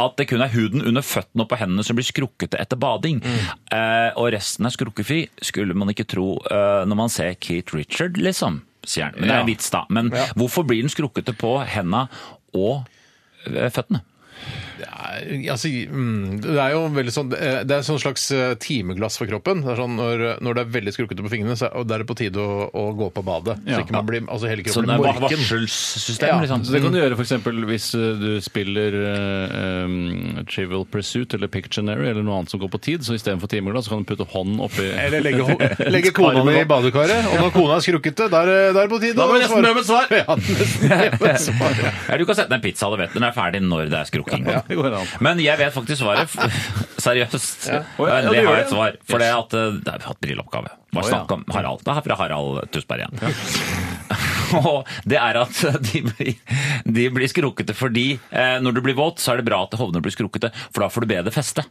at 0.00 0.16
det 0.20 0.28
kun 0.30 0.42
er 0.44 0.52
huden 0.52 0.84
under 0.86 1.02
føttene 1.02 1.42
og 1.42 1.48
på 1.50 1.58
hendene 1.58 1.82
som 1.86 1.96
blir 1.98 2.06
skrukkete 2.06 2.58
etter 2.62 2.78
bading. 2.78 3.18
Eh, 3.74 4.10
og 4.16 4.28
resten 4.34 4.66
er 4.68 4.74
skrukkefri, 4.74 5.24
skulle 5.42 5.74
man 5.74 5.90
ikke 5.90 6.06
tro 6.08 6.36
eh, 6.50 6.84
når 6.86 7.00
man 7.00 7.10
ser 7.12 7.34
Keith 7.34 7.74
Richard, 7.74 8.16
liksom. 8.22 8.60
Sier 8.86 9.08
han. 9.10 9.18
Men 9.18 9.28
det 9.28 9.34
er 9.34 9.42
en 9.42 9.50
vits, 9.50 9.70
da. 9.74 9.84
Men 9.90 10.12
Ja. 10.14 10.26
hvorfor 10.38 10.64
blir 10.64 10.80
den 10.86 10.92
skrukkete 10.92 11.34
på 11.36 11.56
henda 11.66 12.06
og 12.54 12.86
eh, 13.46 13.68
føttene? 13.74 14.04
Ja, 14.78 15.18
altså, 15.52 15.68
mm, 15.68 16.38
det 16.44 16.54
er 16.62 16.70
jo 16.76 16.84
veldig 16.94 17.10
sånn 17.10 17.30
Det 17.32 17.38
er 17.42 17.80
et 17.80 17.86
sånn 17.86 17.98
slags 17.98 18.28
eh, 18.30 18.52
timeglass 18.62 19.18
for 19.18 19.26
kroppen. 19.30 19.64
Det 19.64 19.72
er 19.72 19.80
sånn 19.80 19.96
Når, 19.98 20.22
når 20.44 20.58
det 20.58 20.62
er 20.62 20.70
veldig 20.76 20.94
skrukkete 20.94 21.24
på 21.24 21.32
fingrene, 21.32 21.56
så 21.58 21.66
er, 21.66 21.82
da 21.88 21.96
er 21.96 22.04
det 22.04 22.08
på 22.10 22.16
tide 22.18 22.38
å, 22.42 22.68
å 22.70 22.84
gå 22.98 23.08
på 23.14 23.24
badet. 23.26 23.58
Ja. 23.66 23.78
Så 23.80 23.86
ikke 23.86 23.96
man 23.96 24.06
blir, 24.06 24.22
altså 24.30 24.50
hele 24.50 24.62
Så 24.62 24.78
kroppen 24.78 24.92
det 24.92 24.94
er 24.94 25.02
blir 25.02 25.18
morken. 25.18 25.42
varselsystem, 25.42 26.28
Ja, 26.30 26.38
liksom. 26.44 26.64
Så 26.68 26.76
det 26.76 26.82
kan 26.84 26.94
du 26.94 27.00
gjøre 27.00 27.18
eksempel 27.18 27.64
hvis 27.68 27.88
eh, 27.98 28.06
du 28.22 28.28
spiller 28.44 28.96
um, 29.84 30.44
Trivial 30.48 30.86
Pursuit 30.88 31.34
eller 31.34 31.50
Pictionary 31.52 32.08
eller 32.12 32.22
noe 32.26 32.38
annet 32.40 32.52
som 32.54 32.62
går 32.62 32.70
på 32.72 32.80
tid, 32.86 33.04
så 33.06 33.16
istedenfor 33.18 33.50
timeglass 33.50 33.88
så 33.88 33.94
kan 33.96 34.04
du 34.04 34.08
putte 34.12 34.26
hånden 34.30 34.62
oppi 34.64 34.86
Eller 34.92 35.24
legge, 35.24 35.58
legge 35.94 36.12
kona 36.16 36.44
di 36.46 36.54
i 36.60 36.64
badekaret, 36.68 37.28
og 37.32 37.42
når 37.42 37.52
kona 37.56 37.78
er 37.78 37.84
skrukkete, 37.86 38.28
da 38.32 38.44
er 38.44 38.72
det 38.76 38.84
er 38.84 38.92
på 38.92 39.00
tide 39.02 39.18
Da 39.18 39.26
må 39.28 39.36
vi 39.38 39.42
nesten 39.44 39.64
be 39.64 39.74
om 39.74 39.82
et 39.82 39.88
svar! 39.90 40.06
Ja, 40.18 40.34
nesten 40.34 41.54
svar. 41.58 41.82
ja. 42.08 42.16
Du 42.18 42.24
kan 42.26 42.36
sette 42.38 42.50
deg 42.50 42.58
en 42.58 42.64
pizza, 42.64 42.88
du 42.90 42.96
vet 43.00 43.14
den 43.14 43.26
er 43.26 43.34
ferdig 43.36 43.60
når 43.64 43.90
det 43.92 43.98
er 44.00 44.08
skrukking. 44.08 44.27
Det 44.28 44.78
Ja. 44.78 45.02
Men 45.24 45.40
jeg 45.42 45.58
vet 45.60 45.74
faktisk 45.74 46.02
svaret. 46.02 46.32
Seriøst. 47.06 47.68
Ja, 47.70 47.82
Og 47.98 48.08
ja, 48.08 48.18
Endelig 48.22 48.44
har 48.46 48.58
jeg 48.58 48.66
et 48.66 48.74
svar. 48.74 48.98
For 49.08 49.22
det 49.22 49.30
at 49.34 49.56
eh, 49.58 49.80
det 49.84 49.94
har 49.94 50.02
vi 50.02 50.08
hatt 50.10 50.20
brilleoppgave. 50.24 50.72
Bare 50.88 51.04
oh, 51.04 51.10
snakk 51.10 51.34
om 51.36 51.44
Harald. 51.52 51.82
Det 51.84 51.92
er 51.92 52.06
fra 52.06 52.18
Harald 52.22 52.70
Tusberg 52.72 53.04
igjen. 53.04 53.88
Og 54.62 54.88
det 55.08 55.18
er 55.20 55.40
at 55.42 55.58
de 55.90 56.02
blir, 56.06 56.38
de 56.88 57.08
blir 57.12 57.30
skrukkete 57.30 57.76
fordi 57.76 58.06
eh, 58.30 58.56
når 58.64 58.78
du 58.78 58.84
blir 58.84 58.96
våt, 58.98 59.20
så 59.20 59.34
er 59.34 59.42
det 59.42 59.48
bra 59.50 59.60
at 59.66 59.76
hovene 59.78 60.00
blir 60.04 60.14
skrukkete, 60.14 60.52
for 60.72 60.84
da 60.84 60.92
får 60.92 61.04
du 61.04 61.12
bedre 61.12 61.34
feste. 61.34 61.66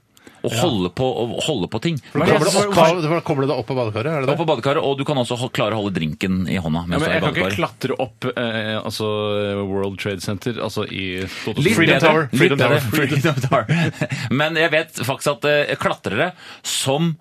Og 0.47 0.55
holde 0.61 0.91
på, 0.95 1.07
og 1.23 1.35
holde 1.45 1.69
på 1.73 1.81
ting. 1.83 1.99
Hva 2.15 2.39
Kobler 2.73 3.21
kobler 3.27 3.49
det 3.51 3.57
opp 3.57 3.67
på 3.69 3.75
badekaret? 3.77 4.09
Er 4.11 4.23
det 4.23 4.29
det? 4.29 4.33
Opp 4.35 4.41
på 4.43 4.47
badekaret, 4.49 4.81
og 4.83 4.97
du 4.99 5.03
kan 5.07 5.19
også 5.21 5.37
klare 5.53 5.75
å 5.77 5.81
holde 5.83 5.93
drinken 5.99 6.43
i 6.49 6.57
hånda. 6.61 6.85
Ja, 6.87 6.97
men 6.97 6.99
du 6.99 7.05
er 7.05 7.09
i 7.09 7.13
jeg 7.17 7.21
kan 7.21 7.31
ikke 7.33 7.45
badekaret. 7.45 7.59
klatre 7.59 7.99
opp 8.07 8.27
eh, 8.33 8.73
altså 8.81 9.11
World 9.67 9.99
Trade 10.01 10.23
Center 10.23 10.59
altså 10.63 10.87
i 10.87 11.05
Litt 11.27 11.77
Freedom 11.77 11.97
bedre. 11.97 12.01
Tower. 12.07 12.27
Litt 12.31 12.41
Freedom 12.41 12.63
bedre. 12.63 12.81
Tower. 12.81 12.97
Freedom 12.97 13.39
Tower. 13.47 14.33
Men 14.43 14.59
jeg 14.63 14.73
vet 14.73 15.03
faktisk 15.07 15.33
at 15.37 15.49
eh, 15.51 15.75
klatrere 15.81 16.31
som 16.65 17.15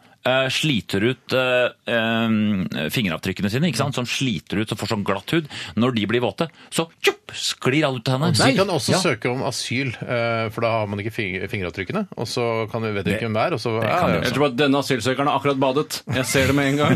sliter 0.53 1.05
ut 1.13 1.35
eh, 1.37 1.69
eh, 1.93 2.89
fingeravtrykkene 2.93 3.51
sine, 3.53 3.71
ikke 3.71 3.81
sant? 3.83 3.97
som 3.99 4.09
sliter 4.09 4.61
ut 4.63 4.73
og 4.75 4.81
får 4.81 4.93
sånn 4.95 5.05
glatt 5.07 5.31
hud, 5.37 5.49
når 5.79 5.95
de 5.97 6.07
blir 6.11 6.25
våte, 6.25 6.49
så 6.75 6.87
tjupp, 7.05 7.35
sklir 7.37 7.87
alt 7.89 8.03
ut 8.05 8.11
av 8.13 8.21
henne. 8.21 8.37
Så 8.39 8.47
de 8.51 8.59
kan 8.59 8.71
også 8.71 8.93
Ja. 8.97 9.01
søke 9.03 9.31
om 9.33 9.43
asyl, 9.49 9.89
eh, 10.03 10.49
for 10.55 10.63
da 10.67 10.71
har 10.81 10.87
man 10.91 11.01
ikke 11.03 11.15
fingeravtrykkene. 11.51 12.07
Og 12.17 12.27
så 12.31 12.47
kan 12.71 12.83
vi, 12.85 12.93
vet 12.97 13.07
ikke 13.11 13.27
hvem 13.27 13.35
det 13.39 13.45
er. 13.49 13.57
Og 13.57 13.61
så, 13.63 13.75
det 13.81 13.89
ja, 13.91 14.09
ja, 14.09 14.21
Jeg 14.27 14.35
tror 14.37 14.47
at 14.51 14.57
denne 14.61 14.79
asylsøkeren 14.83 15.27
har 15.31 15.39
akkurat 15.41 15.59
badet. 15.63 16.01
Jeg 16.15 16.27
ser 16.27 16.47
det 16.53 16.57
med 16.57 16.73
en 16.73 16.77
gang. 16.83 16.95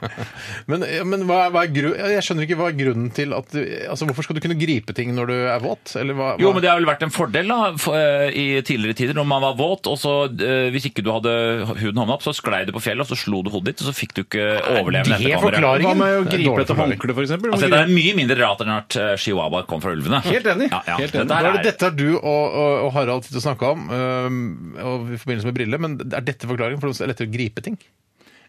Men, 0.70 0.84
ja, 0.86 1.04
men 1.06 1.24
hva, 1.28 1.48
hva 1.52 1.64
er 1.66 1.72
gru, 1.72 1.90
jeg 1.96 2.22
skjønner 2.24 2.46
ikke 2.46 2.56
hva 2.58 2.68
er 2.70 2.76
grunnen 2.78 3.10
til 3.14 3.32
at 3.36 3.50
du, 3.54 3.60
altså 3.90 4.06
Hvorfor 4.08 4.26
skal 4.26 4.36
du 4.38 4.42
kunne 4.44 4.58
gripe 4.58 4.94
ting 4.96 5.12
når 5.16 5.30
du 5.30 5.34
er 5.36 5.60
våt? 5.62 5.94
Eller 6.00 6.16
hva, 6.16 6.32
hva? 6.34 6.42
Jo, 6.42 6.50
men 6.54 6.62
det 6.64 6.70
har 6.70 6.80
vel 6.80 6.88
vært 6.88 7.04
en 7.06 7.12
fordel 7.14 7.50
da, 7.50 7.58
for, 7.80 7.96
eh, 7.96 8.30
i 8.34 8.46
tidligere 8.66 8.96
tider 8.98 9.18
når 9.18 9.28
man 9.30 9.44
var 9.44 9.54
våt, 9.58 9.86
og 9.90 9.98
så 10.00 10.14
eh, 10.28 10.68
hvis 10.74 10.88
ikke 10.90 11.04
du 11.06 11.10
hadde 11.14 11.32
huden 11.80 12.00
hånda 12.02 12.16
opp, 12.16 12.24
så 12.26 12.34
sklei 12.36 12.49
du 12.68 12.72
på 12.76 12.82
fjellet, 12.82 13.00
og 13.04 13.08
så 13.10 13.18
slo 13.18 13.42
du 13.46 13.50
hodet 13.50 13.72
ditt, 13.74 13.82
og 13.84 13.88
så 13.90 13.94
fikk 13.96 14.12
du 14.16 14.20
ikke 14.24 14.46
overleve 14.80 15.04
det 15.06 15.16
etterkommere. 15.16 15.40
forklaringen? 15.44 15.86
Hva 15.86 15.94
med 16.00 16.16
å 16.16 16.24
er 16.24 16.30
gripe 16.36 16.64
etter 16.64 16.80
håndkle, 16.80 17.14
for 17.14 17.22
eksempel? 17.26 17.52
Altså, 17.54 17.70
det 17.70 17.80
er 17.84 17.92
mye 17.94 18.14
mindre 18.18 18.38
rart 18.42 18.60
enn 18.66 18.72
at 18.74 18.96
eh, 19.00 19.12
chihuahua 19.16 19.62
kom 19.70 19.80
fra 19.84 19.94
ulvene. 19.94 20.20
Helt 20.26 20.46
enig. 20.54 20.68
Ja, 20.72 20.82
ja. 20.86 20.96
Helt 21.00 21.14
enig. 21.14 21.28
Dette 21.30 21.52
er 21.54 21.62
dette 21.70 21.86
er- 21.92 21.96
du 22.00 22.08
og, 22.18 22.24
og, 22.26 22.74
og 22.88 22.92
Harald 22.98 23.24
til 23.30 23.38
å 23.38 23.44
snakke 23.46 23.70
om 23.74 23.86
og 23.90 25.10
i 25.14 25.18
forbindelse 25.20 25.46
med 25.48 25.54
briller, 25.56 25.78
men 25.82 25.96
er 26.10 26.20
dette 26.26 26.46
forklaringen? 26.50 26.80
For 26.82 26.90
det 26.92 27.00
er 27.06 27.12
lettere 27.14 27.30
å 27.30 27.34
gripe 27.38 27.62
ting? 27.64 27.78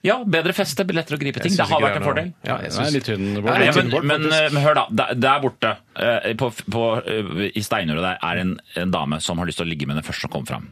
Ja, 0.01 0.15
bedre 0.25 0.49
feste, 0.57 0.81
lettere 0.89 1.13
å 1.13 1.21
gripe 1.21 1.37
ting. 1.43 1.53
Det 1.53 1.65
har 1.69 1.81
vært 1.83 1.99
en 1.99 2.05
fordel. 2.07 2.29
Ja, 2.41 2.55
jeg 2.65 2.71
Nei, 2.73 2.85
synes- 2.89 2.93
litt 2.95 3.05
tynn. 3.05 3.25
Nei, 3.37 3.57
litt 3.61 3.75
Ja, 3.75 3.83
men, 3.85 4.07
men, 4.09 4.23
men 4.55 4.63
hør, 4.63 4.79
da. 4.79 4.85
Der, 5.13 5.43
borte, 5.43 5.75
på, 5.93 6.47
på, 6.71 6.83
eh, 7.03 7.51
i 7.57 7.61
steinordet 7.65 8.03
der, 8.05 8.19
er 8.23 8.39
en, 8.41 8.53
en 8.79 8.91
dame 8.93 9.19
som 9.21 9.37
har 9.41 9.49
lyst 9.49 9.59
til 9.59 9.67
å 9.67 9.69
ligge 9.69 9.87
med 9.89 9.97
den 9.99 10.05
første 10.07 10.23
som 10.25 10.31
kommer 10.31 10.47
fram. 10.47 10.69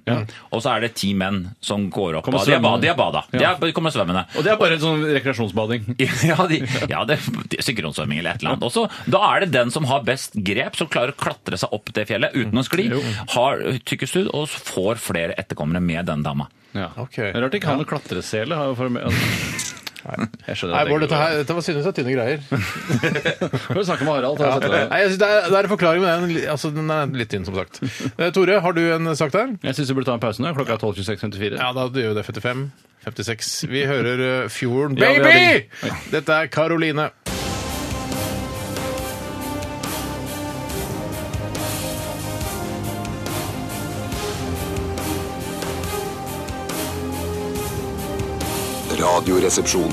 Og 0.55 0.61
så 0.63 0.72
er 0.76 0.86
det 0.86 0.93
ti 0.99 1.11
menn 1.17 1.41
som 1.65 1.89
går 1.91 2.20
opp. 2.20 2.26
Kommer 2.30 2.39
og 2.39 2.47
De 2.47 2.55
har 2.55 2.63
bada. 2.63 2.82
de 2.86 2.93
bada. 2.97 3.24
De 3.34 3.41
Ja. 3.43 3.51
er, 3.57 3.74
kommer 3.76 3.91
svømmende. 3.91 4.26
Og 4.38 4.45
det 4.45 4.53
er 4.53 4.59
bare 4.61 4.78
en 4.78 4.84
sånn 4.86 5.03
rekreasjonsbading. 5.17 5.89
Ja, 6.30 6.45
de, 6.47 6.59
ja 6.89 7.03
det, 7.09 7.17
er 7.17 7.63
synkronsvømming 7.65 8.20
eller 8.22 8.38
et 8.38 8.43
eller 8.43 8.55
annet. 8.55 8.65
Og 8.67 8.72
så, 8.76 8.86
da 9.09 9.22
er 9.34 9.43
det 9.45 9.51
den 9.55 9.72
som 9.74 9.88
har 9.89 10.03
best 10.07 10.36
grep, 10.45 10.76
som 10.80 10.88
klarer 10.91 11.11
å 11.15 11.20
klatre 11.20 11.57
seg 11.59 11.74
opp 11.76 11.91
det 11.95 12.05
fjellet 12.09 12.36
uten 12.38 12.59
å 12.59 12.63
skli, 12.67 12.88
har 13.36 13.63
tykkest 13.89 14.20
hud 14.20 14.32
og 14.36 14.47
får 14.51 15.01
flere 15.03 15.36
etterkommere 15.39 15.82
med 15.84 16.05
den 16.09 16.24
dama. 16.26 16.47
Ja. 16.78 16.91
Ok. 17.01 17.15
Det 17.17 17.34
er 17.34 17.41
Rart 17.41 17.55
ikke 17.57 17.72
han 17.72 17.82
med 17.82 17.89
klatresele 17.89 18.55
har 18.61 18.76
for 18.78 18.93
Jeg 20.00 20.56
skjønner 20.56 20.76
Nei, 20.76 20.84
Bård, 20.89 21.04
dette, 21.04 21.20
her, 21.20 21.38
dette 21.41 21.56
var 21.58 21.66
synes 21.66 21.88
jeg 21.89 21.97
tynne 21.97 22.14
greier. 22.16 22.43
Kan 23.68 23.80
du 23.80 23.84
snakke 23.88 24.08
med 24.08 24.14
Harald? 24.14 24.39
det. 24.64 24.84
Nei, 24.91 25.00
jeg 25.04 25.12
synes 25.12 25.22
det, 25.24 25.30
er, 25.30 25.47
det 25.50 25.58
er 25.60 25.68
en 25.70 25.74
forklaring, 25.74 26.06
men 26.06 26.28
den 26.28 26.50
altså, 26.54 26.72
den 26.76 26.93
er 26.95 27.16
litt 27.22 27.32
tynn, 27.34 27.47
som 27.47 27.58
sagt. 27.60 27.82
Eh, 28.16 28.30
Tore, 28.36 28.60
har 28.64 28.78
du 28.78 28.84
en 28.86 29.14
sak 29.20 29.34
der? 29.36 29.56
Jeg 29.66 29.80
syns 29.80 29.91
vi 29.91 30.00
burde 30.00 30.12
ta 30.12 30.20
en 30.20 30.24
pause 30.24 30.43
nå. 30.45 30.54
Klokka 30.58 30.78
er 30.78 30.86
12.26,54. 30.86 31.60
Ja, 31.60 31.74
da 31.76 31.89
gjør 31.89 32.16
vi 32.16 32.22
det 32.22 32.28
55. 32.30 32.70
56. 33.10 33.52
Vi 33.72 33.86
hører 33.88 34.24
uh, 34.43 34.50
Fjorden 34.52 34.97
Ja, 35.00 35.14
Baby! 35.16 35.68
det. 35.84 35.93
Dette 36.12 36.41
er 36.43 36.52
Karoline. 36.52 37.10
Radioresepsjon. 49.30 49.91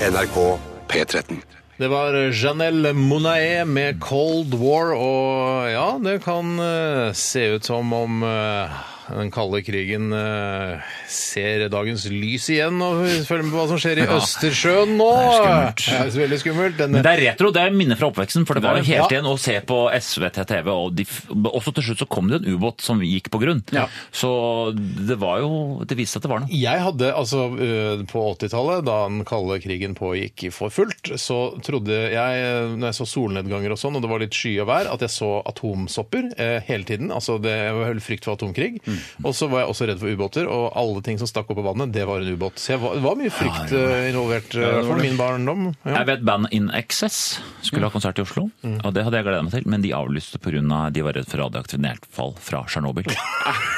NRK 0.00 0.58
P13. 0.88 1.34
Det 1.76 1.88
var 1.88 2.14
Janelle 2.30 2.92
Monae 2.92 3.64
med 3.64 3.98
Cold 4.00 4.54
War, 4.54 4.92
og 4.94 5.66
ja, 5.72 5.88
det 5.98 6.20
kan 6.22 6.52
eh, 6.62 7.10
se 7.10 7.42
ut 7.56 7.66
som 7.66 7.90
om 7.92 8.22
eh, 8.22 8.76
den 9.06 9.30
kalde 9.30 9.60
krigen 9.62 10.08
eh, 10.16 10.80
ser 11.10 11.66
dagens 11.72 12.06
lys 12.10 12.48
igjen, 12.50 12.80
og 12.82 13.04
følger 13.28 13.44
med 13.46 13.52
på 13.54 13.60
hva 13.60 13.66
som 13.70 13.78
skjer 13.80 14.00
i 14.02 14.06
Østersjøen 14.16 14.94
nå. 14.98 15.08
Det 15.14 15.26
er 15.26 15.36
skummelt. 15.36 15.84
Det 15.86 15.96
er 16.16 16.22
veldig 16.24 16.38
skummelt. 16.42 16.76
Denne, 16.80 16.96
Men 16.98 17.04
det 17.06 17.12
er 17.12 17.22
retro, 17.30 17.50
det 17.54 17.62
er 17.62 17.76
minner 17.76 18.00
fra 18.00 18.08
oppveksten, 18.10 18.46
for 18.48 18.58
det 18.58 18.64
var 18.66 18.80
jo 18.80 18.84
Ja. 18.86 19.00
helt 19.02 19.14
igjen 19.14 19.28
å 19.30 19.36
se 19.38 19.54
på 19.68 19.78
SVT-TV, 19.94 20.70
og 20.72 20.94
de, 20.98 21.04
f- 21.06 21.28
også 21.30 21.74
til 21.76 21.86
slutt 21.90 22.02
så 22.02 22.08
kom 22.10 22.28
det 22.32 22.40
en 22.42 22.56
ubåt 22.56 22.82
som 22.84 23.00
gikk 23.04 23.30
på 23.30 23.40
grunn. 23.42 23.62
Ja. 23.74 23.86
Så 24.10 24.30
det 24.74 25.18
var 25.22 25.40
jo, 25.44 25.52
det 25.86 25.96
viste 25.98 26.16
seg 26.18 26.24
at 26.24 26.26
det 26.26 26.32
var 26.34 26.44
noe. 26.44 26.50
Jeg 26.66 26.82
hadde, 26.86 27.12
altså 27.14 27.46
øh, 27.54 28.02
På 28.10 28.24
80-tallet, 28.34 28.84
da 28.86 28.98
den 29.08 29.22
kalde 29.28 29.60
krigen 29.62 29.94
pågikk 29.98 30.48
for 30.54 30.70
fullt, 30.74 31.12
så 31.20 31.38
trodde 31.62 31.92
jeg, 32.12 32.44
når 32.76 32.90
jeg 32.90 32.98
så 33.00 33.06
solnedganger 33.10 33.72
og 33.74 33.78
sånn, 33.80 33.96
og 33.98 34.02
det 34.04 34.10
var 34.10 34.22
litt 34.22 34.34
sky 34.36 34.56
og 34.62 34.68
vær, 34.70 34.90
at 34.92 35.00
jeg 35.06 35.14
så 35.14 35.30
atomsopper 35.46 36.30
eh, 36.38 36.58
hele 36.68 36.84
tiden. 36.88 37.10
Altså 37.14 37.38
det 37.42 37.54
var 37.76 37.90
veldig 37.92 38.04
frykt 38.04 38.26
for 38.28 38.36
atomkrig. 38.38 38.80
Og 39.24 39.34
så 39.36 39.48
var 39.50 39.62
jeg 39.64 39.72
også 39.72 39.88
redd 39.90 40.00
for 40.02 40.12
ubåter, 40.12 40.48
og 40.50 40.68
alle 40.78 41.02
ting 41.06 41.20
som 41.20 41.28
stakk 41.30 41.50
opp 41.52 41.60
av 41.62 41.68
vannet, 41.72 41.92
det 41.94 42.04
var 42.08 42.22
en 42.24 42.32
ubåt. 42.36 42.60
Så 42.62 42.74
jeg 42.74 42.82
var, 42.82 42.96
det 42.98 43.04
var 43.04 43.18
mye 43.20 43.32
frykt 43.34 43.74
eh, 43.76 44.08
involvert, 44.10 44.54
eh, 44.56 44.62
i 44.66 44.72
hvert 44.76 44.90
fall 44.90 45.02
min 45.04 45.18
barndom. 45.20 45.64
Ja. 45.84 45.94
Jeg 46.00 46.10
vet 46.12 46.26
bandet 46.28 46.54
In 46.56 46.70
Excess 46.76 47.20
skulle 47.66 47.88
ha 47.88 47.94
konsert 47.94 48.20
i 48.20 48.24
Oslo, 48.26 48.48
og 48.66 48.90
det 48.96 49.06
hadde 49.06 49.20
jeg 49.20 49.26
gleda 49.28 49.46
meg 49.46 49.54
til, 49.56 49.66
men 49.70 49.84
de 49.84 49.94
avlyste 49.96 50.40
pga. 50.42 50.62
de 50.94 51.02
var 51.06 51.16
redd 51.18 51.28
for 51.30 51.42
radioaktivt 51.44 51.82
nedfall 51.84 52.36
fra 52.40 52.64
Tsjernobyl. 52.68 53.10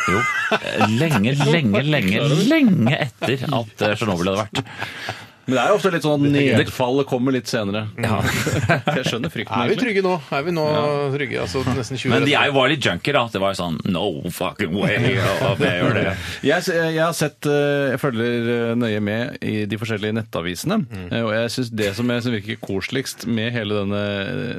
Jo. 0.08 0.20
Lenge, 0.96 1.34
lenge, 1.44 1.82
lenge, 1.84 2.22
lenge 2.48 2.94
etter 2.96 3.42
at 3.44 3.82
eh, 3.84 3.92
Tsjernobyl 3.98 4.30
hadde 4.30 4.46
vært. 4.46 4.62
Men 5.48 5.56
det 5.56 5.60
er 5.62 5.70
jo 5.72 5.76
ofte 5.78 5.90
litt 5.94 6.04
sånn 6.04 6.26
at 6.28 6.34
nedfallet 6.34 7.08
kommer 7.08 7.32
litt 7.32 7.48
senere. 7.48 7.86
Ja. 7.96 8.18
Jeg 8.98 9.04
skjønner 9.08 9.32
frykten. 9.32 9.54
Er 9.56 9.70
vi 9.70 9.74
egentlig. 9.74 9.86
trygge 9.86 10.02
nå? 10.04 10.12
Er 10.36 10.42
vi 10.44 10.52
nå 10.52 10.64
trygge? 11.14 11.38
Altså 11.46 11.62
nesten 11.72 11.96
20 11.96 12.12
Men 12.12 12.26
de 12.28 12.34
er 12.36 12.50
jo 12.50 12.56
var 12.58 12.68
litt 12.72 12.84
junkier, 12.84 13.16
da. 13.16 13.22
Det 13.32 13.40
var 13.40 13.54
jo 13.54 13.58
sånn 13.62 13.78
No 13.88 14.04
fucking 14.34 14.74
way! 14.76 15.14
Og 15.48 15.62
jeg 15.64 15.80
gjør 15.80 15.96
det. 15.96 16.04
Jeg, 16.44 16.66
jeg 16.76 17.00
har 17.00 17.16
sett, 17.16 17.48
eh, 17.48 17.94
jeg 17.94 18.00
følger 18.02 18.50
eh, 18.54 18.74
nøye 18.78 19.00
med 19.08 19.38
i 19.48 19.54
de 19.70 19.78
forskjellige 19.80 20.16
nettavisene. 20.18 20.80
Mm. 20.84 21.08
Og 21.24 21.32
jeg 21.32 21.54
syns 21.56 21.72
det 21.80 21.90
som, 21.96 22.12
jeg, 22.12 22.24
som 22.26 22.36
virker 22.36 22.60
koseligst 22.68 23.24
med 23.30 23.50
hele 23.56 23.80
denne, 23.80 24.02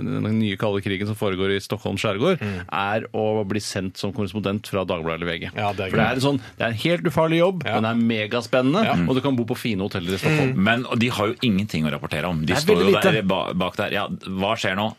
denne 0.01 0.33
nye 0.39 0.57
kalde 0.59 0.81
krigen 0.85 1.09
som 1.09 1.17
foregår 1.19 1.53
i 1.55 1.61
Stockholm 1.63 1.99
skjærgård, 2.01 2.41
er 2.41 3.05
å 3.13 3.27
bli 3.49 3.61
sendt 3.63 4.01
som 4.01 4.13
korrespondent 4.15 4.67
fra 4.71 4.83
Dagbladet 4.89 5.21
eller 5.21 5.29
VG. 5.35 5.47
Ja, 5.53 5.69
det 5.77 5.91
For 5.91 5.99
det 6.01 6.07
er, 6.07 6.17
en 6.19 6.25
sånn, 6.25 6.41
det 6.57 6.65
er 6.65 6.73
en 6.73 6.81
helt 6.85 7.07
ufarlig 7.13 7.39
jobb, 7.43 7.63
Ja. 7.67 7.77
den 7.77 7.89
er 7.91 8.01
megaspennende, 8.09 8.83
og 9.05 9.15
du 9.17 9.21
kan 9.25 9.37
bo 9.37 9.45
på 9.49 9.57
fine 9.59 9.85
hoteller 9.85 10.15
i 10.17 10.21
Stockholm. 10.21 10.55
Men 10.65 10.78
og 10.85 10.99
de 10.99 11.09
har 11.09 11.27
jo 11.27 11.35
ingenting 11.41 11.85
å 11.85 11.91
rapportere 11.91 12.25
om. 12.29 12.45
De 12.45 12.53
står 12.55 12.83
jo 12.83 12.91
der 13.01 13.21
ba- 13.23 13.53
bak 13.53 13.75
der. 13.75 13.91
Ja, 13.91 14.07
hva 14.07 14.55
skjer 14.55 14.75
nå? 14.75 14.95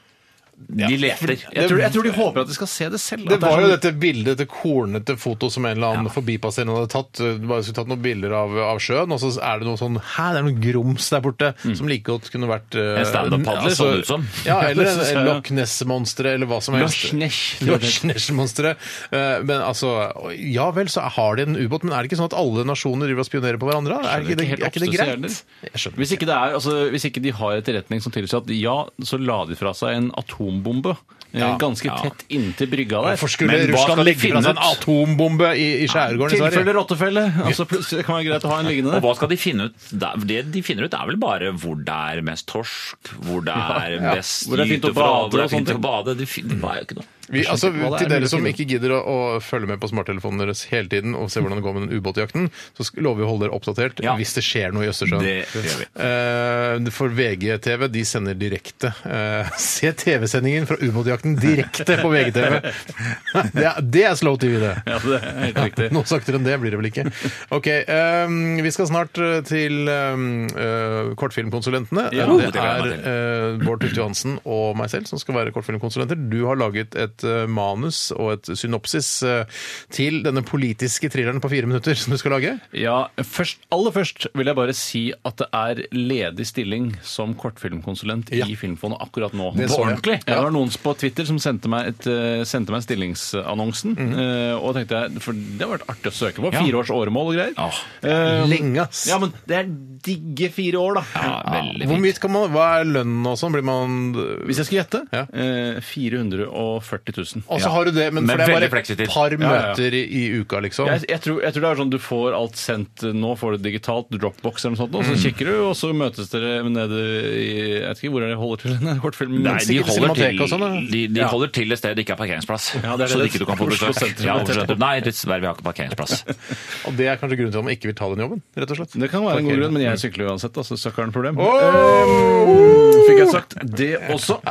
De 0.69 0.97
leter. 1.01 1.33
Jeg 1.55 1.69
tror, 1.71 1.81
jeg 1.81 1.93
tror 1.95 2.05
de 2.07 2.11
håper 2.15 2.43
at 2.45 2.51
de 2.51 2.55
skal 2.55 2.69
se 2.71 2.89
det 2.93 3.01
selv. 3.01 3.25
Det 3.27 3.39
at 3.39 3.43
var 3.43 3.61
jo 3.63 3.67
sånn- 3.69 3.73
dette 3.81 3.93
bildet, 3.99 4.37
dette 4.37 4.47
kornete 4.51 5.17
foto 5.19 5.49
som 5.51 5.65
en 5.67 5.77
eller 5.77 5.97
annen 5.97 6.13
forbipasserende 6.13 6.77
hadde 6.77 6.91
tatt. 6.93 7.13
Du 7.41 7.47
bare 7.49 7.65
skulle 7.65 7.79
tatt 7.81 7.89
noen 7.91 8.03
bilder 8.05 8.35
av, 8.37 8.53
av 8.75 8.79
sjøen, 8.83 9.11
og 9.11 9.19
så 9.23 9.31
er 9.41 9.59
det 9.63 9.67
noe 9.71 9.81
sånn 9.81 9.97
Hæ, 10.01 10.27
det 10.35 10.39
er 10.43 10.47
noe 10.47 10.61
grums 10.63 11.09
der 11.11 11.21
borte 11.25 11.51
som 11.65 11.89
like 11.91 12.05
godt 12.07 12.31
kunne 12.31 12.49
vært 12.51 12.77
uh, 12.79 13.01
En 13.01 13.09
stand-up-padler, 13.09 13.75
så 13.75 13.89
det 13.91 14.03
ut 14.05 14.11
som. 14.13 14.27
Ja, 14.47 14.61
eller 14.69 14.91
en, 14.93 15.01
en. 15.17 15.25
Loch 15.31 15.51
Ness-monsteret, 15.51 16.35
eller 16.39 16.47
hva 16.51 16.61
som 16.63 16.75
helst. 16.79 17.09
Loch 17.09 17.19
Ness. 17.19 17.41
Loch 17.69 17.89
Ness-monsteret. 18.11 18.77
Uh, 19.13 19.41
Men 19.47 19.65
altså 19.65 19.91
Ja 20.39 20.71
vel, 20.77 20.89
så 20.93 21.01
har 21.17 21.37
de 21.41 21.49
en 21.49 21.57
ubåt, 21.57 21.83
men 21.85 21.93
er 21.97 22.03
det 22.05 22.11
ikke 22.13 22.21
sånn 22.21 22.31
at 22.31 22.39
alle 22.39 22.65
nasjoner 22.69 23.09
driver 23.11 23.25
og 23.25 23.31
spionerer 23.31 23.59
på 23.61 23.69
hverandre? 23.71 23.99
Er 24.07 24.23
ikke 24.27 24.39
det, 24.39 24.49
er 24.55 24.67
ikke 24.71 24.85
det 24.85 24.93
greit? 24.95 25.41
Jeg 25.67 25.83
skjønner 25.83 25.99
Hvis 26.05 26.13
ikke, 26.17 26.27
det 26.31 26.37
er, 26.37 26.55
altså, 26.61 26.77
hvis 26.93 27.05
ikke 27.11 27.23
de 27.25 27.33
har 27.41 27.57
etterretning 27.59 28.01
som 28.05 28.13
tilsier 28.15 28.41
at 28.43 28.51
ja, 28.55 28.77
så 29.07 29.19
la 29.21 29.41
de 29.49 29.57
fra 29.59 29.73
seg 29.77 29.97
en 29.97 30.11
atombombe 30.51 30.91
eh, 31.33 31.39
Ja. 31.41 31.57
ganske 31.59 31.87
Ja. 31.87 31.97
tett 32.03 32.25
inntil 32.29 32.67
brygga 32.67 33.03
der. 33.03 33.17
Hvorfor 33.17 33.31
skulle 33.31 33.59
Russland 33.71 34.01
de 34.01 34.05
legge 34.05 34.19
fra 34.33 34.43
seg 34.43 34.51
en 34.51 34.63
atombombe 34.67 35.51
i, 35.57 35.85
i 35.85 35.87
skjærgården 35.87 36.35
i 36.35 36.41
Tilfelle 36.41 36.75
rottefelle. 36.75 37.23
Altså, 37.45 37.67
det 37.71 38.05
kan 38.05 38.17
være 38.17 38.27
greit 38.27 38.45
å 38.45 38.51
ha 38.51 38.59
en 38.61 38.67
liggende 38.67 38.91
Og 38.91 38.97
der. 38.99 39.05
hva 39.07 39.15
skal 39.17 39.29
de 39.31 39.37
finne 39.37 39.69
ut? 39.71 39.75
Det 39.93 40.11
det 40.27 40.41
de 40.53 40.63
finner 40.63 40.85
ut, 40.85 40.95
er 40.95 41.07
vel 41.07 41.17
bare 41.23 41.53
hvor 41.53 41.77
det 41.79 41.95
er 41.95 42.23
mest 42.27 42.47
torsk, 42.51 43.13
hvor 43.29 43.45
det 43.47 43.55
er 43.55 43.99
best 44.17 44.49
Hvor 44.49 44.57
det 44.59 44.67
er 44.67 44.73
fint 44.75 44.85
å 44.91 44.95
bade 44.95 45.31
hvor 45.31 45.39
det 45.39 45.47
er 45.47 45.55
fint 45.57 45.71
å 45.71 45.81
bade. 45.81 46.17
De 46.19 46.27
finner, 46.27 46.55
Det 46.57 46.63
var 46.63 46.75
jo 46.81 46.83
ikke 46.89 46.99
noe. 46.99 47.07
Vi, 47.31 47.45
altså, 47.47 47.71
er 47.71 47.97
til 48.01 48.11
dere 48.11 48.29
som 48.31 48.47
ikke 48.49 48.67
gidder 48.69 48.95
å, 48.97 49.01
å 49.01 49.17
følge 49.45 49.69
med 49.71 49.79
på 49.83 49.89
smarttelefonene 49.93 50.45
deres 50.49 50.65
hele 50.71 50.91
tiden 50.91 51.15
og 51.15 51.29
se 51.31 51.41
hvordan 51.43 51.61
det 51.61 51.65
går 51.67 51.77
med 51.77 51.85
den 51.89 52.01
ubåtjakten, 52.01 52.49
så 52.77 52.87
sk- 52.89 52.99
lover 53.05 53.23
vi 53.23 53.27
å 53.27 53.31
holde 53.31 53.47
dere 53.47 53.57
oppdatert 53.57 54.03
Ja. 54.05 54.17
hvis 54.19 54.35
det 54.37 54.43
skjer 54.47 54.75
noe 54.75 54.87
i 54.87 54.91
Østersjøen. 54.91 55.23
Det 55.23 55.37
gjør 55.55 55.79
vi. 55.83 55.89
Eh, 56.09 56.91
for 56.97 57.13
VGTV 57.15 57.87
de 57.95 58.03
sender 58.09 58.35
direkte. 58.41 58.91
Eh, 59.07 59.51
se 59.63 59.93
TV-sendingen 60.05 60.67
fra 60.69 60.79
ubåtjakten 60.83 61.37
direkte 61.41 61.99
på 62.03 62.11
VGTV! 62.13 62.59
det, 63.55 63.65
er, 63.67 63.81
det 63.83 64.05
er 64.11 64.19
slow 64.19 64.37
TV, 64.41 64.59
det. 64.65 64.75
Ja, 64.91 64.99
det 65.05 65.21
er 65.21 65.39
helt 65.47 65.63
riktig. 65.69 65.89
Noe 65.97 66.09
saktere 66.11 66.41
enn 66.41 66.47
det 66.49 66.59
blir 66.63 66.75
det 66.75 66.81
vel 66.83 66.91
ikke. 66.91 67.07
Ok, 67.55 67.69
ehm, 67.85 68.59
Vi 68.67 68.73
skal 68.75 68.91
snart 68.91 69.21
eh, 69.23 69.39
til 69.47 69.87
ehm, 69.91 70.27
eh, 70.51 71.13
kortfilmkonsulentene. 71.21 72.09
Ja, 72.17 72.27
det 72.27 72.51
det 72.51 72.51
gleder 72.51 72.91
jeg 72.91 72.99
er 72.99 73.13
eh, 73.15 73.63
Bård 73.65 73.83
Tufte 73.85 74.01
Johansen 74.03 74.39
og 74.45 74.75
meg 74.81 74.91
selv 74.93 75.07
som 75.11 75.21
skal 75.23 75.37
være 75.39 75.55
kortfilmkonsulenter. 75.55 76.19
Du 76.31 76.41
har 76.49 76.59
laget 76.61 76.97
et 76.99 77.20
eh, 77.25 77.47
manus 77.51 78.11
og 78.17 78.33
et 78.39 78.51
synopsis 78.59 79.23
eh, 79.27 79.45
til 79.93 80.23
denne 80.25 80.43
politiske 80.47 81.11
thrilleren 81.13 81.41
på 81.43 81.51
fire 81.53 81.67
minutter 81.71 81.95
som 81.99 82.13
du 82.15 82.19
skal 82.21 82.33
lage. 82.37 82.55
Ja, 82.77 83.09
først, 83.25 83.59
Aller 83.73 83.95
først 83.95 84.27
vil 84.35 84.47
jeg 84.51 84.57
bare 84.59 84.75
si 84.77 85.03
at 85.25 85.37
det 85.41 85.49
er 85.53 85.83
ledig 85.95 86.47
stilling 86.47 86.91
som 87.07 87.35
kortfilmkonsulent 87.35 88.31
Ja. 88.35 88.47
i 88.47 88.57
Filmfondet 88.57 89.01
akkurat 89.01 89.33
nå. 89.37 89.53
Det 89.57 89.69
så 89.71 89.85
jeg. 89.89 90.21
Ja. 90.27 90.37
Det 90.37 90.43
var 90.45 90.51
noen 90.55 90.71
på 90.83 90.95
Twitter 90.99 91.25
som 91.29 91.39
sendte 91.39 91.69
meg, 91.69 91.89
et, 91.95 92.07
eh, 92.07 92.45
sendte 92.45 92.71
meg 92.73 92.83
stillingsannonsen. 92.83 93.97
mm 93.97 94.13
-hmm. 94.15 94.61
og 94.63 94.75
tenkte 94.75 94.95
jeg, 95.01 95.23
for 95.23 95.33
Det 95.33 95.61
har 95.61 95.79
vært 95.79 95.89
artig 95.89 96.11
å 96.13 96.15
søke 96.15 96.41
på. 96.41 96.51
Fire 96.53 96.77
års 96.79 96.91
åremål 96.91 97.27
og 97.29 97.35
greier. 97.35 97.55
Ja. 97.57 97.71
Eh, 98.03 98.47
Lenge, 98.49 98.81
ass. 98.83 99.07
Ja, 99.09 99.19
men 99.19 99.33
det 99.47 99.57
er 99.57 99.67
digge 100.03 100.51
fire 100.51 100.79
år, 100.79 100.95
da. 100.95 101.05
Ja, 101.15 101.87
Hvor 101.87 101.99
mye 102.01 102.13
kan 102.21 102.31
man, 102.33 102.51
Hva 102.51 102.81
er 102.81 102.85
lønnen 102.85 103.27
og 103.27 103.37
sånn? 103.39 103.53
Blir 103.53 103.63
man 103.63 104.13
Hvis 104.47 104.57
jeg 104.59 104.67
skulle 104.67 104.85
gjette 104.85 105.07
Ja. 105.13 105.27
eh, 105.33 105.81
440 105.81 107.10
40 107.11 107.35
000. 107.37 107.45
Og 107.51 107.61
så 107.61 107.71
har 107.75 107.85
du 107.85 107.91
det, 107.91 108.07
men 108.15 108.25
Men 108.25 108.37
for 108.37 108.41
det 108.41 108.49
er 108.49 108.61
bare 108.61 108.71
fleksitid. 108.73 109.01
et 109.07 109.13
par 109.15 109.31
Ja, 109.31 109.39
ja, 109.39 109.51
ja. 109.51 109.69
møter 109.75 109.95
i, 109.95 110.03
i 110.21 110.23
uka, 110.41 110.61
liksom. 110.65 110.87
Jeg, 110.87 111.05
jeg, 111.11 111.21
tror, 111.21 111.41
jeg 111.43 111.53
tror 111.55 111.61
det 111.67 111.71
er 111.71 111.81
sånn 111.83 111.91
du 111.91 111.99
får 111.99 112.37
alt 112.39 112.57
sendt 112.57 113.03
Nå 113.15 113.35
får 113.39 113.57
det 113.59 113.63
digitalt, 113.69 114.09
Dropbox 114.11 114.65
eller 114.65 114.77
noe 114.77 114.83
sånt, 114.85 114.95
og 114.95 115.03
Mm. 115.05 115.11
så 115.11 115.17
kikker 115.25 115.45
du, 115.51 115.55
og 115.69 115.75
så 115.77 115.91
møtes 115.97 116.29
dere 116.31 116.63
nede 116.71 117.01
i 117.35 117.49
Jeg 117.81 117.89
vet 117.89 117.99
ikke 118.05 118.11
hvor 118.15 118.23
er 118.23 118.29
det 118.31 118.39
holder 118.41 118.57
til 118.63 118.77
den 118.81 119.01
kortfilmen? 119.01 119.43
Nei, 119.43 119.57
de 119.59 119.65
sikkert 119.67 119.87
holder, 119.91 120.15
Cinemateket 120.15 120.37
til, 120.37 120.43
og 120.43 120.49
sånn, 120.55 120.61
da. 120.61 120.71
de, 120.95 121.01
de 121.09 121.21
Ja. 121.21 121.29
holder 121.33 121.49
til 121.59 121.73
et 121.73 121.79
sted 121.81 121.97
det 121.97 122.05
ikke 122.07 122.15
er 122.15 122.21
parkeringsplass. 122.23 122.65
Ja, 122.83 122.97
det 122.97 123.05
er 123.09 123.13
så 123.15 123.19
det. 123.19 123.27
ikke 123.31 123.41
du 123.43 123.47
kan 123.51 123.57
få 123.61 123.67
Oslo 123.71 123.89
besøk. 123.91 124.01
sentrum 124.05 124.27
Ja, 124.27 124.35
er 124.37 124.43
Oslo 124.45 124.55
sentrum. 124.61 124.79
Nei, 124.79 125.01
dessverre, 125.01 125.41
vi 125.41 125.47
har 125.51 125.55
ikke 125.59 125.67
parkeringsplass. 125.71 126.13
Og 126.87 126.97
det 126.97 127.07
er 127.11 127.17
kanskje 127.21 127.37
grunnen 127.41 127.53
til 127.55 127.61
at 127.61 127.67
man 127.67 127.75
ikke 127.75 127.91
vil 127.91 127.97
ta 127.99 128.09
den 128.15 128.23
jobben, 128.25 128.43
rett 128.57 128.71
og 128.71 128.77
slett. 128.81 128.95
Det 129.01 129.11
kan 129.11 129.25
være 129.27 129.39
en 129.43 129.49
god 129.51 129.59
grunn, 129.61 129.73
men 129.77 129.83
jeg 129.89 129.99
sykler 130.05 130.31
uansett, 130.31 130.55
altså, 130.61 130.77
så 130.79 130.91
søkkeren 130.91 131.13
problem. 131.15 131.39
Åh! 131.41 132.11
Eh, 132.11 133.01
fikk 133.09 133.19
jeg 133.25 133.31
sagt 133.35 133.57
det 133.77 133.91
også. 134.15 134.41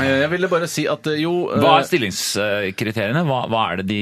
Eh, 0.00 0.20
Jeg 0.22 0.30
ville 0.32 0.48
bare 0.48 0.66
si 0.70 0.84
at 0.88 1.04
eh, 1.10 1.18
jo 1.20 1.32
eh, 1.52 1.58
Hva 1.60 1.72
er 1.80 1.86
stillingskriteriene? 2.08 3.24
Hva, 3.28 3.44
hva 3.50 3.64
er 3.72 3.80
det 3.80 3.88
de 3.90 4.00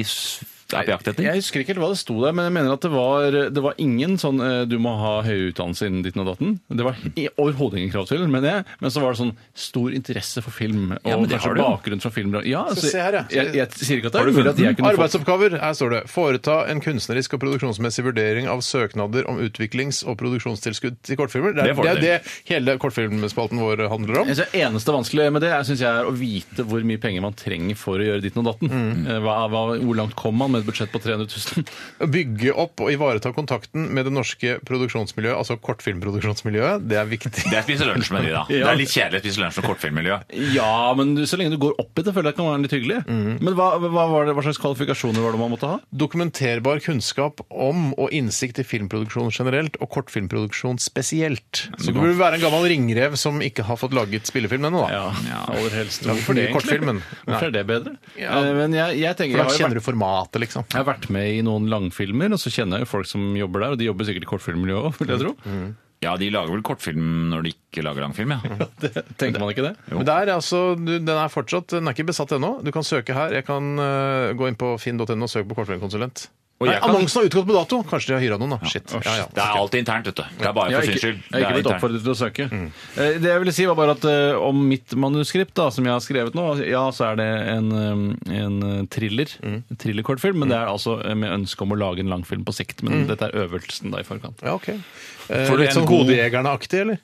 er 0.77 0.85
på 0.85 0.93
jakt 0.93 1.09
etter? 1.09 1.25
Jeg 1.25 1.41
husker 1.41 1.61
ikke 1.62 1.73
helt 1.73 1.81
hva 1.81 1.89
det 1.95 1.99
sto 2.03 2.16
der, 2.21 2.33
men 2.37 2.45
jeg 2.45 2.53
mener 2.53 2.73
at 2.77 2.81
det 2.85 2.91
var, 2.93 3.31
det 3.55 3.62
var 3.64 3.75
ingen 3.79 4.19
sånn 4.21 4.41
eh, 4.45 4.64
du 4.69 4.77
må 4.79 4.93
ha 5.01 5.23
høy 5.25 5.49
utdannelse 5.53 5.87
innen 5.89 6.03
ditten 6.05 6.21
og 6.21 6.29
datten. 6.35 6.59
Det 6.69 6.85
var 6.85 6.97
i- 7.16 7.29
overhodet 7.39 7.79
ingen 7.81 7.93
krav 7.95 8.07
til 8.09 8.27
men 8.29 8.43
det, 8.43 8.64
men 8.81 8.91
så 8.91 9.01
var 9.01 9.12
det 9.14 9.21
sånn 9.23 9.33
stor 9.55 9.91
interesse 9.97 10.43
for 10.45 10.51
film, 10.51 10.93
og 10.93 10.99
Ja, 11.09 11.16
men 11.16 11.29
det 11.29 11.39
kanskje 11.39 11.49
har 11.49 11.55
du 11.55 11.61
jo. 11.62 11.69
bakgrunn 11.73 12.01
fra 12.03 12.11
film. 12.11 12.35
Ja, 12.45 12.64
Så 12.69 12.75
altså, 12.77 12.91
se 12.91 12.99
her, 13.01 13.12
ja. 13.12 13.25
jeg, 13.31 13.55
jeg 13.55 13.69
sier 13.79 13.97
ikke 14.03 14.07
at 14.07 14.12
det 14.12 14.21
er 14.21 14.33
mulig 14.33 14.51
at 14.53 14.59
jeg 14.59 14.77
kunne 14.77 14.91
fått 14.91 14.99
Arbeidsoppgaver. 14.99 15.59
Her 15.61 15.73
står 15.73 15.91
det 15.91 16.03
'Foreta 16.11 16.57
en 16.69 16.81
kunstnerisk 16.81 17.35
og 17.35 17.41
produksjonsmessig 17.41 18.05
vurdering 18.05 18.49
av 18.49 18.61
søknader 18.61 19.25
om 19.29 19.39
utviklings- 19.39 20.05
og 20.07 20.19
produksjonstilskudd 20.19 20.97
til 21.03 21.16
kortfilmer'. 21.16 21.55
Det 21.55 21.62
er 21.64 21.66
Det 21.69 21.77
får 21.77 21.85
det, 21.85 21.95
du 21.95 22.07
er 22.07 22.19
det 22.19 22.23
hele 22.49 22.79
kortfilmspalten 22.79 23.59
vår 23.59 23.89
handler 23.89 24.21
om. 24.21 24.27
Jeg 24.29 24.37
synes 24.37 24.51
Det 24.53 24.61
eneste 24.61 24.93
vanskelige 24.93 25.33
med 25.33 25.41
det 25.43 25.51
er, 25.53 25.62
synes 25.62 25.81
jeg, 25.81 25.89
er 25.89 26.05
å 26.05 26.12
vite 26.12 26.64
hvor 26.64 26.83
mye 26.85 26.99
penger 27.01 27.21
man 27.23 27.33
trenger 27.35 27.77
for 27.77 27.99
å 27.99 28.05
gjøre 28.05 28.23
ditten 28.23 28.45
og 28.45 28.53
datten. 28.53 28.69
Mm. 28.69 29.07
Eh, 29.07 29.19
Hva, 29.21 29.49
hva, 29.49 29.79
hvor 29.81 29.97
langt 29.97 30.14
kom 30.16 30.37
man 30.37 30.51
med 30.53 30.57
et 30.61 30.66
budsjett 30.68 30.92
på 30.92 31.00
300 31.02 31.28
000? 31.28 32.11
Bygge 32.14 32.54
opp 32.59 32.82
og 32.84 32.92
ivareta 32.92 33.32
kontakten 33.36 33.88
med 33.94 34.09
det 34.09 34.12
norske 34.14 34.59
produksjonsmiljøet, 34.68 35.36
altså 35.38 35.59
kortfilmproduksjonsmiljøet. 35.62 36.86
Det 36.88 36.98
er 37.00 37.09
viktig. 37.09 37.32
Det 37.48 37.56
er 37.59 37.66
spise 37.66 37.88
lunsj 37.88 38.12
med 38.14 38.26
de, 38.26 38.34
da. 38.36 38.44
Det 38.48 38.62
er 38.62 38.78
litt 38.78 38.92
kjedelig 38.92 39.20
å 39.20 39.24
spise 39.24 39.42
lunsj 39.42 39.61
med 39.61 39.68
kortfilmmiljø. 39.70 40.18
Ja, 40.54 40.72
men 40.98 41.14
så 41.28 41.38
lenge 41.40 41.54
du 41.54 41.61
går 41.62 41.76
opp 41.82 41.92
i 41.98 42.04
det, 42.06 42.14
føler 42.16 42.30
jeg 42.30 42.36
det 42.36 42.40
kan 42.40 42.48
være 42.50 42.62
litt 42.64 42.76
hyggelig. 42.76 43.00
Mm. 43.09 43.38
Men 43.44 43.59
hva, 43.59 43.68
hva, 43.82 44.06
var 44.12 44.28
det, 44.28 44.34
hva 44.36 44.44
slags 44.46 44.61
kvalifikasjoner 44.62 45.24
var 45.24 45.34
det 45.34 45.42
man 45.42 45.52
måtte 45.54 45.70
ha? 45.70 45.78
Dokumenterbar 46.04 46.82
kunnskap 46.84 47.42
om 47.48 47.92
og 47.98 48.12
innsikt 48.14 48.61
i 48.62 48.66
filmproduksjon 48.66 49.32
generelt, 49.34 49.78
og 49.82 49.90
kortfilmproduksjon 49.94 50.80
spesielt. 50.82 51.64
Så 51.78 51.92
du 51.92 51.98
burde 52.00 52.16
være 52.18 52.38
en 52.38 52.44
gammel 52.46 52.68
ringrev 52.72 53.16
som 53.20 53.40
ikke 53.44 53.66
har 53.68 53.78
fått 53.80 53.96
laget 53.96 54.28
spillefilm 54.28 54.68
ennå, 54.68 54.84
da. 54.86 55.02
Ja, 55.28 55.42
aller 55.54 55.78
helst. 55.80 56.04
Hvorfor 56.06 56.36
det, 56.36 56.48
egentlig? 56.48 56.59
kortfilmen. 56.59 57.02
Hvorfor 57.24 57.48
er 57.48 57.54
det 57.54 57.64
bedre? 57.68 57.94
Ja. 58.18 58.38
Eh, 58.40 58.52
Men 58.59 58.74
jeg, 58.76 58.98
jeg 59.02 59.18
tenker 59.18 59.38
For 59.38 59.42
da 59.42 59.46
jeg 59.46 59.52
har, 59.52 59.62
kjenner 59.62 59.80
du 59.80 59.84
formatet, 59.84 60.40
liksom. 60.44 60.47
Jeg 60.55 60.78
har 60.78 60.88
vært 60.88 61.11
med 61.14 61.34
i 61.36 61.42
noen 61.46 61.68
langfilmer, 61.70 62.32
og 62.34 62.40
så 62.40 62.53
kjenner 62.55 62.80
jeg 62.80 62.88
jo 62.88 62.92
folk 62.96 63.11
som 63.11 63.28
jobber 63.38 63.64
der, 63.64 63.76
og 63.76 63.80
de 63.80 63.88
jobber 63.88 64.09
sikkert 64.09 64.26
i 64.26 64.30
kortfilmmiljøet 64.32 64.88
òg, 64.88 64.99
vil 65.03 65.14
jeg 65.14 65.22
tro. 65.24 65.34
Ja, 65.99 66.12
de 66.14 66.28
lager 66.30 66.55
vel 66.55 66.62
kortfilm 66.62 67.07
når 67.32 67.42
de 67.42 67.53
ikke 67.57 67.82
lager 67.82 68.05
langfilm, 68.05 68.36
ja. 68.36 68.57
Det, 68.82 68.92
tenker 69.18 69.42
man 69.42 69.51
ikke 69.51 69.66
det? 69.66 69.74
Men 69.90 70.07
det 70.07 70.14
er 70.14 70.30
altså, 70.36 70.61
du, 70.78 70.92
den 71.03 71.14
er 71.16 71.32
fortsatt, 71.32 71.72
den 71.74 71.90
er 71.90 71.96
ikke 71.96 72.11
besatt 72.12 72.34
ennå. 72.36 72.53
Du 72.62 72.70
kan 72.74 72.86
søke 72.86 73.16
her. 73.16 73.34
Jeg 73.34 73.46
kan 73.49 73.72
eh, 73.82 74.34
gå 74.38 74.46
inn 74.46 74.59
på 74.59 74.76
finn.no 74.78 75.09
og 75.11 75.32
søke 75.32 75.49
på 75.51 75.59
kortfilmkonsulent. 75.59 76.28
Og 76.61 76.66
Nei, 76.66 76.72
jeg 76.74 76.82
kan- 76.82 76.90
Annonsen 76.90 77.20
har 77.22 77.26
utgått 77.28 77.46
på 77.46 77.54
dato! 77.54 77.76
Kanskje 77.86 78.06
de 78.09 78.14
har 78.14 78.22
hyra 78.24 78.36
noen, 78.40 78.50
da. 78.59 78.66
Shit. 78.66 78.90
Ja, 78.90 79.12
ja. 79.14 79.26
Det 79.30 79.38
er 79.44 79.59
alltid 79.61 79.78
internt, 79.84 80.06
vet 80.11 80.16
du. 80.18 80.22
Det 80.40 80.46
er 80.48 80.52
bare 80.56 80.70
Jeg 80.72 80.74
for 80.74 80.80
har 80.80 80.82
syns 80.82 80.96
ikke, 80.96 81.04
skyld. 81.06 81.20
jeg 81.22 81.30
har 81.30 81.38
ikke 81.38 81.46
er 81.46 81.54
blitt 81.54 81.66
internt. 81.66 81.76
oppfordret 81.78 82.02
til 82.02 82.11
å 82.11 82.18
søke. 82.18 82.46
Eh, 82.98 83.18
Det 83.22 83.28
jeg 83.30 83.38
ville 83.44 83.52
si 83.54 83.66
var 83.66 83.74
bare 83.78 83.90
at 83.94 84.04
eh, 84.04 84.34
om 84.48 84.68
mitt 84.68 84.90
manuskript, 84.98 85.54
da, 85.54 85.68
som 85.70 85.84
jeg 85.86 85.92
har 85.94 86.00
skrevet 86.02 86.34
nå, 86.34 86.46
ja, 86.66 86.82
så 86.90 87.12
er 87.12 87.16
det 87.16 87.28
en, 87.54 87.70
eh, 87.70 88.42
en 88.42 88.62
eh, 88.72 88.82
thriller. 88.90 89.28
En 89.44 89.62
Thrillerkortfilm. 89.78 90.34
Men 90.42 90.48
det 90.48 90.59
er 90.59 90.66
altså 90.66 90.98
eh, 91.06 91.14
med 91.14 91.30
ønske 91.30 91.62
om 91.62 91.70
å 91.70 91.78
lage 91.78 92.00
en 92.02 92.11
langfilm 92.11 92.42
på 92.44 92.52
sikt. 92.59 92.82
Men 92.82 93.06
dette 93.06 93.22
er 93.30 93.38
øvelsen 93.46 93.92
da 93.94 93.98
i 94.02 94.02
forkant. 94.02 94.42
Ja, 94.42 94.54
ok. 94.59 94.68
Eh, 95.30 95.46
Får 95.46 95.54
du 95.54 95.62
litt 95.62 95.70
en 95.70 95.82
sånn 95.82 95.86
god- 95.86 96.09
Hodejegerne-aktig, 96.11 96.80
eller? 96.80 96.98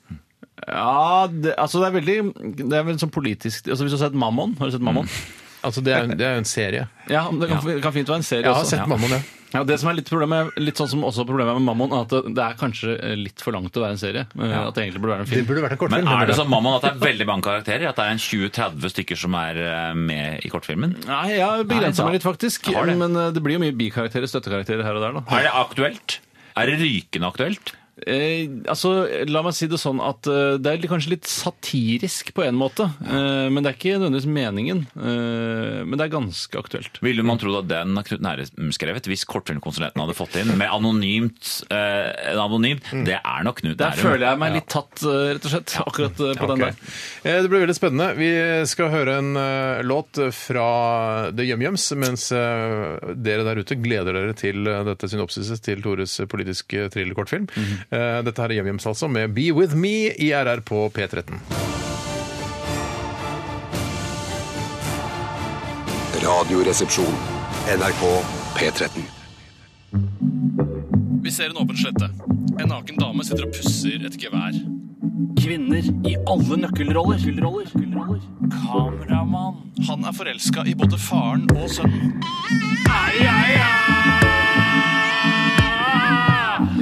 Ja, 0.67 1.27
det, 1.31 1.55
altså 1.59 1.79
det 1.79 1.87
er 1.89 1.95
veldig 2.01 2.67
Det 2.69 2.73
er 2.77 2.83
vel 2.87 2.95
sånn 2.97 3.11
politisk 3.11 3.67
altså 3.67 3.83
Hvis 3.83 3.91
du 3.91 3.97
har 3.97 4.05
sett 4.09 4.15
Mammon, 4.15 4.55
har 4.57 4.67
du 4.67 4.71
sett 4.71 4.81
Mammon? 4.81 5.07
Altså, 5.65 5.81
det 5.83 5.93
er, 5.93 6.07
det 6.15 6.21
er 6.21 6.33
jo 6.35 6.41
en 6.43 6.45
serie. 6.45 6.87
Ja, 7.09 7.23
det 7.31 7.49
kan, 7.49 7.81
kan 7.81 7.91
fint 7.91 8.07
være 8.07 8.21
en 8.21 8.23
serie 8.23 8.43
Jeg 8.45 8.53
har 8.53 8.61
også. 8.63 8.77
sett 8.77 8.87
Mammon, 8.87 9.09
ja. 9.09 9.19
Ja, 9.55 9.63
det 9.67 9.77
som 9.81 9.89
er 9.91 9.97
litt 9.99 10.09
problemet, 10.11 10.55
litt 10.59 10.79
sånn 10.79 10.89
som 10.91 11.05
også 11.07 11.25
problemet 11.27 11.55
med 11.57 11.65
Mammon, 11.65 11.93
er 11.95 12.03
at 12.05 12.27
det, 12.27 12.43
er 12.43 12.57
kanskje 12.59 12.95
eh, 12.97 13.15
litt 13.19 13.43
for 13.43 13.55
langt 13.55 13.71
til 13.73 13.81
å 13.81 13.85
være 13.85 13.95
en 13.95 14.01
serie. 14.01 14.25
Ja. 14.35 14.65
At 14.65 14.75
det 14.75 14.85
egentlig 14.85 15.03
burde 15.03 15.15
være 15.15 15.25
en 15.25 15.31
film. 15.31 15.45
Det 15.45 15.49
burde 15.51 15.63
vært 15.65 15.77
en 15.77 15.81
kortfilm. 15.85 16.09
Men 16.09 16.19
er 16.19 16.29
det 16.29 16.35
som 16.35 16.43
sånn 16.43 16.51
Mammon 16.53 16.77
at 16.77 16.85
det 16.85 16.91
er 16.91 17.01
veldig 17.05 17.29
mange 17.29 17.47
karakterer? 17.47 17.87
At 17.91 18.01
det 18.01 18.07
er 18.07 18.17
en 18.17 18.21
20-30 18.25 18.93
stykker 18.95 19.21
som 19.23 19.39
er 19.39 19.61
eh, 19.63 19.87
med 20.11 20.45
i 20.45 20.51
kortfilmen? 20.51 20.97
Nei, 21.07 21.23
jeg 21.37 21.45
har 21.45 21.65
begrensa 21.71 22.07
meg 22.07 22.19
litt, 22.19 22.27
faktisk. 22.27 22.69
Det. 22.75 22.99
Men 22.99 23.15
eh, 23.21 23.31
det 23.35 23.43
blir 23.45 23.57
jo 23.57 23.63
mye 23.63 23.77
bikarakterer, 23.79 24.29
støttekarakterer 24.31 24.85
her 24.87 24.99
og 24.99 25.07
der, 25.07 25.17
da. 25.19 25.25
Er 25.39 25.47
det 25.47 25.55
aktuelt? 25.63 26.19
Er 26.55 26.71
det 26.71 26.79
rykende 26.83 27.31
aktuelt? 27.31 27.75
Eh, 28.03 28.49
altså, 28.67 29.05
La 29.31 29.39
meg 29.45 29.55
si 29.55 29.69
det 29.71 29.79
sånn 29.79 30.01
at 30.03 30.27
eh, 30.27 30.57
det 30.59 30.71
er 30.73 30.87
kanskje 30.91 31.13
litt 31.13 31.29
satirisk 31.29 32.33
på 32.35 32.43
en 32.43 32.57
måte. 32.59 32.89
Eh, 33.07 33.47
men 33.47 33.63
det 33.63 33.71
er 33.71 33.77
ikke 33.77 33.93
nødvendigvis 33.95 34.27
meningen. 34.35 34.81
Eh, 34.99 35.79
men 35.87 35.95
det 35.95 36.07
er 36.07 36.15
ganske 36.17 36.59
aktuelt. 36.59 36.99
Ville 37.05 37.23
man 37.25 37.39
trodd 37.39 37.61
at 37.61 37.69
den 37.71 37.95
er 37.95 38.07
Knut 38.07 38.25
Nære 38.25 38.47
skrevet 38.75 39.07
hvis 39.07 39.23
kortfilmkonsulenten 39.29 40.03
hadde 40.03 40.17
fått 40.17 40.35
inn 40.41 40.51
med 40.59 40.67
anonymt 40.67 41.53
eh, 41.71 42.11
en 42.33 42.41
anonym? 42.43 42.83
Det 43.07 43.15
er 43.21 43.47
nok 43.47 43.61
Knut 43.63 43.79
Der 43.79 43.95
føler 43.99 44.27
jeg 44.27 44.41
meg 44.43 44.57
litt 44.57 44.69
tatt, 44.75 44.99
eh, 45.05 45.31
rett 45.37 45.47
og 45.47 45.55
slett. 45.55 45.77
Akkurat 45.85 46.19
på 46.19 46.33
på 46.35 46.51
den 46.51 46.65
der. 46.65 46.75
Eh, 47.23 47.41
Det 47.45 47.49
blir 47.51 47.63
veldig 47.63 47.77
spennende. 47.77 48.09
Vi 48.19 48.29
skal 48.69 48.91
høre 48.91 49.17
en 49.21 49.31
uh, 49.39 49.81
låt 49.85 50.19
fra 50.35 50.67
The 51.31 51.47
YumYums, 51.47 51.87
mens 51.99 52.27
uh, 52.35 52.99
dere 53.15 53.45
der 53.47 53.63
ute 53.63 53.79
gleder 53.79 54.17
dere 54.17 54.35
til 54.37 54.67
uh, 54.67 54.83
dette 54.87 55.09
synopsiset 55.11 55.63
til 55.63 55.83
Tores 55.85 56.17
politiske 56.31 56.89
thrillerkortfilm. 56.93 57.47
Eh, 57.89 58.21
Dette 58.25 58.41
her 58.41 58.51
er 58.51 58.61
Yum-Yums 58.61 58.87
altså, 58.89 59.07
med 59.11 59.33
Be 59.35 59.51
With 59.53 59.75
Me 59.77 60.09
i 60.17 60.31
RR 60.33 60.61
på 60.65 60.87
P13. 60.95 61.37
Radioresepsjon. 66.25 67.17
NRK 67.77 68.03
P13. 68.55 69.01
Vi 71.23 71.31
ser 71.31 71.49
en 71.49 71.57
åpen 71.57 71.77
slette. 71.77 72.09
En 72.61 72.69
naken 72.69 72.97
dame 72.97 73.25
sitter 73.25 73.45
og 73.47 73.53
pusser 73.53 74.05
et 74.05 74.17
gevær. 74.21 74.57
Kvinner 75.39 75.85
i 76.07 76.15
alle 76.29 76.57
nøkkelroller. 76.63 77.21
Kameramann. 78.55 79.61
Han 79.89 80.05
er 80.05 80.17
forelska 80.17 80.65
i 80.65 80.73
både 80.77 80.97
faren 80.97 81.45
og 81.57 81.69
sønnen. 81.69 82.17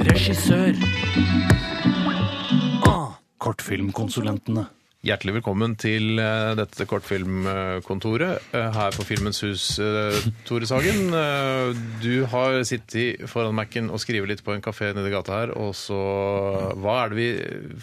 Regissør. 0.04 0.76
Kortfilmkonsulentene. 3.40 4.66
Hjertelig 5.04 5.34
velkommen 5.38 5.74
til 5.80 6.20
eh, 6.20 6.52
dette 6.56 6.86
kortfilmkontoret 6.88 8.54
eh, 8.56 8.68
her 8.72 8.96
på 8.96 9.04
Filmens 9.08 9.40
hus, 9.44 9.66
eh, 9.80 10.16
Tore 10.48 10.68
Sagen. 10.68 11.12
Du 12.04 12.24
har 12.32 12.60
sittet 12.68 13.24
foran 13.28 13.56
Mac-en 13.56 13.88
og 13.92 14.00
skrevet 14.00 14.32
litt 14.32 14.44
på 14.44 14.56
en 14.56 14.64
kafé 14.64 14.92
nede 14.92 15.08
i 15.08 15.14
gata 15.14 15.40
her, 15.42 15.54
og 15.56 15.72
så 15.76 16.00
Hva 16.80 16.98
er 17.02 17.12
det 17.12 17.20
vi 17.20 17.30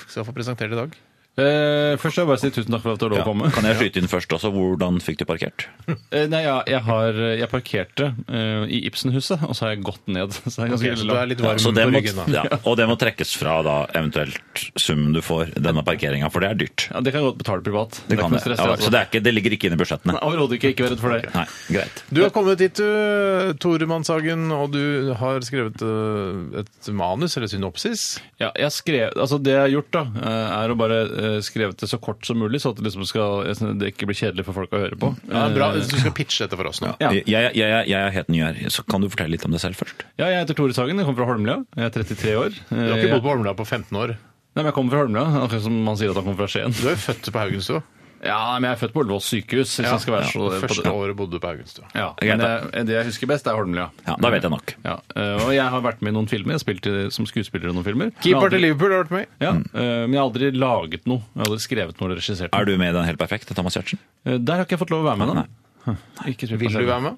skal 0.08 0.26
få 0.26 0.38
presentert 0.38 0.74
i 0.74 0.82
dag? 0.82 0.98
Eh, 1.40 1.96
først 1.96 2.18
vil 2.18 2.26
jeg 2.26 2.28
bare 2.28 2.40
si 2.42 2.50
tusen 2.52 2.74
takk 2.76 2.82
for 2.84 2.98
at 2.98 3.04
du 3.08 3.14
å 3.16 3.24
komme. 3.24 3.48
Kan 3.56 3.64
jeg 3.64 3.78
skyte 3.80 4.02
inn 4.02 4.10
først 4.12 4.34
også? 4.36 4.50
Hvordan 4.52 4.98
fikk 5.00 5.22
du 5.22 5.26
parkert? 5.30 5.64
Eh, 5.88 6.26
nei, 6.28 6.42
ja, 6.44 6.58
jeg, 6.68 6.82
har, 6.84 7.16
jeg 7.40 7.48
parkerte 7.52 8.10
eh, 8.28 8.66
i 8.68 8.82
Ibsenhuset, 8.90 9.46
og 9.48 9.56
så 9.56 9.70
har 9.70 9.78
jeg 9.78 9.86
gått 9.88 10.12
ned. 10.12 10.36
Så 10.52 10.68
det 10.68 10.76
er 10.76 11.00
så 11.00 11.08
du 11.08 11.14
er 11.16 11.30
litt 11.30 11.40
varm 11.44 11.56
ja, 11.56 11.64
på 11.64 11.72
på 11.72 11.86
må, 11.88 12.00
ryggen, 12.02 12.18
da. 12.20 12.26
ja, 12.36 12.58
og 12.68 12.76
det 12.80 12.86
må 12.90 12.98
trekkes 13.00 13.32
fra 13.40 13.54
da 13.64 13.76
eventuelt 13.96 14.64
summen 14.80 15.16
du 15.16 15.22
får 15.24 15.54
denne 15.64 15.84
parkeringa, 15.88 16.28
for 16.34 16.44
det 16.44 16.50
er 16.52 16.60
dyrt. 16.60 16.86
Ja, 16.92 17.00
det 17.04 17.14
kan 17.14 17.22
jeg 17.24 17.30
godt 17.30 17.40
betale 17.40 17.64
privat. 17.66 17.96
Det, 18.02 18.10
det, 18.12 18.18
kan 18.20 18.36
det. 18.36 18.42
stress, 18.44 18.60
Ja, 18.60 18.68
altså. 18.76 18.90
så 18.90 18.94
det, 18.94 19.00
er 19.00 19.10
ikke, 19.10 19.24
det 19.24 19.34
ligger 19.34 19.56
ikke 19.56 19.70
inne 19.70 19.80
i 19.80 19.82
budsjettene. 19.82 20.18
Overhodet 20.28 20.60
ikke. 20.60 20.74
Ikke 20.76 20.86
vær 20.88 20.94
redd 20.96 21.04
for 21.04 21.16
det. 21.16 21.32
Nei, 21.38 21.46
greit. 21.78 22.04
Du 22.12 22.22
har 22.26 22.34
kommet 22.36 22.66
hit, 22.66 22.82
du, 22.82 23.56
Tore 23.64 23.88
Mannshagen, 23.90 24.46
og 24.56 24.76
du 24.76 25.14
har 25.22 25.48
skrevet 25.48 25.86
eh, 25.88 26.62
et 26.66 26.92
manus, 26.98 27.38
eller 27.40 27.52
synopsis. 27.52 28.06
Ja, 28.42 28.52
jeg 28.60 28.76
skrev, 28.76 29.16
altså 29.16 29.40
Det 29.42 29.56
jeg 29.56 29.64
har 29.64 29.74
gjort, 29.78 29.92
da, 29.96 30.06
eh, 30.20 30.56
er 30.60 30.76
å 30.76 30.80
bare 30.80 31.02
eh, 31.22 31.38
skrevet 31.46 31.78
det 31.82 31.88
så 31.92 32.00
kort 32.02 32.26
som 32.28 32.40
mulig, 32.42 32.60
så 32.64 32.72
at 32.74 32.80
det, 32.82 32.88
liksom 32.90 33.06
skal, 33.10 33.46
det 33.80 33.92
ikke 33.94 34.10
blir 34.10 34.18
kjedelig 34.18 34.46
for 34.48 34.58
folk 34.58 34.74
å 34.76 34.82
høre 34.82 34.98
på. 35.00 35.12
Ja, 35.30 35.46
bra. 35.54 35.70
Eh, 35.78 35.86
Du 35.88 35.96
skal 36.02 36.16
pitche 36.18 36.46
dette 36.48 36.58
for 36.60 36.70
oss 36.72 36.82
nå. 36.84 36.96
Ja. 37.04 37.12
Jeg, 37.16 37.26
jeg, 37.32 37.54
jeg, 37.60 37.86
jeg 37.94 38.00
er 38.02 38.16
helt 38.18 38.34
ny 38.34 38.42
her, 38.44 38.60
så 38.74 38.84
kan 38.90 39.06
du 39.06 39.10
fortelle 39.14 39.36
litt 39.38 39.46
om 39.48 39.54
deg 39.56 39.64
selv 39.64 39.80
først? 39.80 40.04
Ja, 40.20 40.28
jeg 40.34 40.42
heter 40.44 40.58
Tore 40.60 40.76
Sagen, 40.78 41.00
jeg 41.00 41.08
kommer 41.08 41.24
fra 41.24 41.30
Holmlia. 41.32 41.58
Jeg 41.78 41.88
er 41.92 41.96
33 42.02 42.36
år. 42.42 42.60
Du 42.74 42.76
har 42.82 42.98
ikke 43.00 43.16
bodd 43.16 43.26
på 43.30 43.34
Holmlia 43.36 43.56
på 43.62 43.68
15 43.70 44.02
år. 44.04 44.18
Nei, 44.52 44.60
men 44.66 44.68
jeg 44.68 44.76
kommer 44.76 44.92
fra 44.98 45.06
Holmlia, 45.06 45.26
akkurat 45.46 45.64
som 45.64 45.76
man 45.88 45.96
sier 46.00 46.12
at 46.12 46.18
han 46.20 46.26
kommer 46.28 46.42
fra 46.44 46.52
Skien. 46.52 46.74
Du 46.76 46.84
er 46.90 46.98
jo 46.98 47.02
født 47.06 47.30
på 47.32 47.40
Haugenstua. 47.40 47.84
Ja, 48.24 48.60
men 48.60 48.68
jeg 48.70 48.76
er 48.76 48.80
født 48.84 48.92
på 48.94 49.02
Ullevål 49.02 49.22
sykehus, 49.26 49.72
hvis 49.80 49.88
jeg 49.90 50.02
skal 50.04 50.14
være 50.14 50.28
så... 50.30 50.42
på 50.46 50.60
Første 50.62 50.84
det. 50.86 50.92
året 50.94 51.16
bodde 51.18 51.32
du 51.34 51.40
på 51.42 51.50
Haugenstua. 51.50 51.88
Ja, 51.98 52.10
men 52.22 52.38
det, 52.44 52.86
det 52.86 52.94
jeg 53.00 53.08
husker 53.08 53.30
best, 53.32 53.48
er 53.50 53.56
Holmlia. 53.58 53.88
Ja, 54.06 54.14
da 54.22 54.30
vet 54.30 54.44
jeg 54.46 54.52
nok. 54.54 54.74
Ja, 54.86 54.94
eh, 55.16 55.42
og 55.48 55.50
jeg 55.56 55.66
har 55.74 55.82
vært 55.82 56.04
med 56.06 56.14
i 56.14 56.16
noen 56.20 56.30
filmer. 56.30 56.54
Jeg 56.54 56.60
har 56.60 56.64
spilt 56.66 56.86
i- 56.92 57.10
som 57.16 57.26
skuespiller 57.26 57.72
i 57.72 57.74
noen 57.74 57.88
filmer. 57.88 58.12
Keeper 58.22 58.42
Men 58.46 58.50
til 58.54 58.60
aldri- 58.60 58.62
Liverpool 58.68 58.94
har 58.94 59.04
vært 59.08 59.16
med. 59.18 59.26
Ja, 59.42 59.52
eh, 59.58 60.06
men 60.06 60.14
jeg 60.14 60.22
har 60.22 60.28
aldri 60.30 60.52
laget 60.54 61.08
noe. 61.10 61.24
Jeg 61.34 61.42
har 61.42 61.50
aldri 61.50 61.66
skrevet 61.66 61.98
noe 62.00 62.10
eller 62.12 62.22
regissert 62.22 62.52
noe. 62.54 62.62
Er 62.62 62.66
du 62.70 62.78
med 62.78 62.94
i 62.94 62.98
Den 63.00 63.10
helt 63.10 63.18
perfekte, 63.26 63.58
Thomas 63.58 63.74
Giertsen? 63.80 63.98
Eh, 64.26 64.38
Der 64.38 64.54
har 64.62 64.66
ikke 64.70 64.78
jeg 64.78 64.84
fått 64.86 64.94
lov 64.94 65.02
å 65.02 65.10
være 65.10 65.18
med, 65.18 65.28
da. 65.34 65.46
Nei. 65.90 65.98
Ikke 66.36 66.46
Vil 66.62 66.70
du 66.78 66.86
være 66.86 67.02
med? 67.10 67.18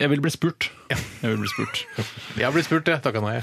Jeg 0.00 0.08
vil 0.08 0.20
bli 0.24 0.30
spurt. 0.32 0.70
Jeg 0.88 1.28
vil 1.28 1.40
bli 1.42 1.50
spurt. 1.50 1.82
Jeg 2.38 2.46
har 2.46 2.54
blitt 2.54 2.66
spurt, 2.66 2.88
jeg. 2.88 3.02
Takka 3.04 3.20
nei. 3.20 3.34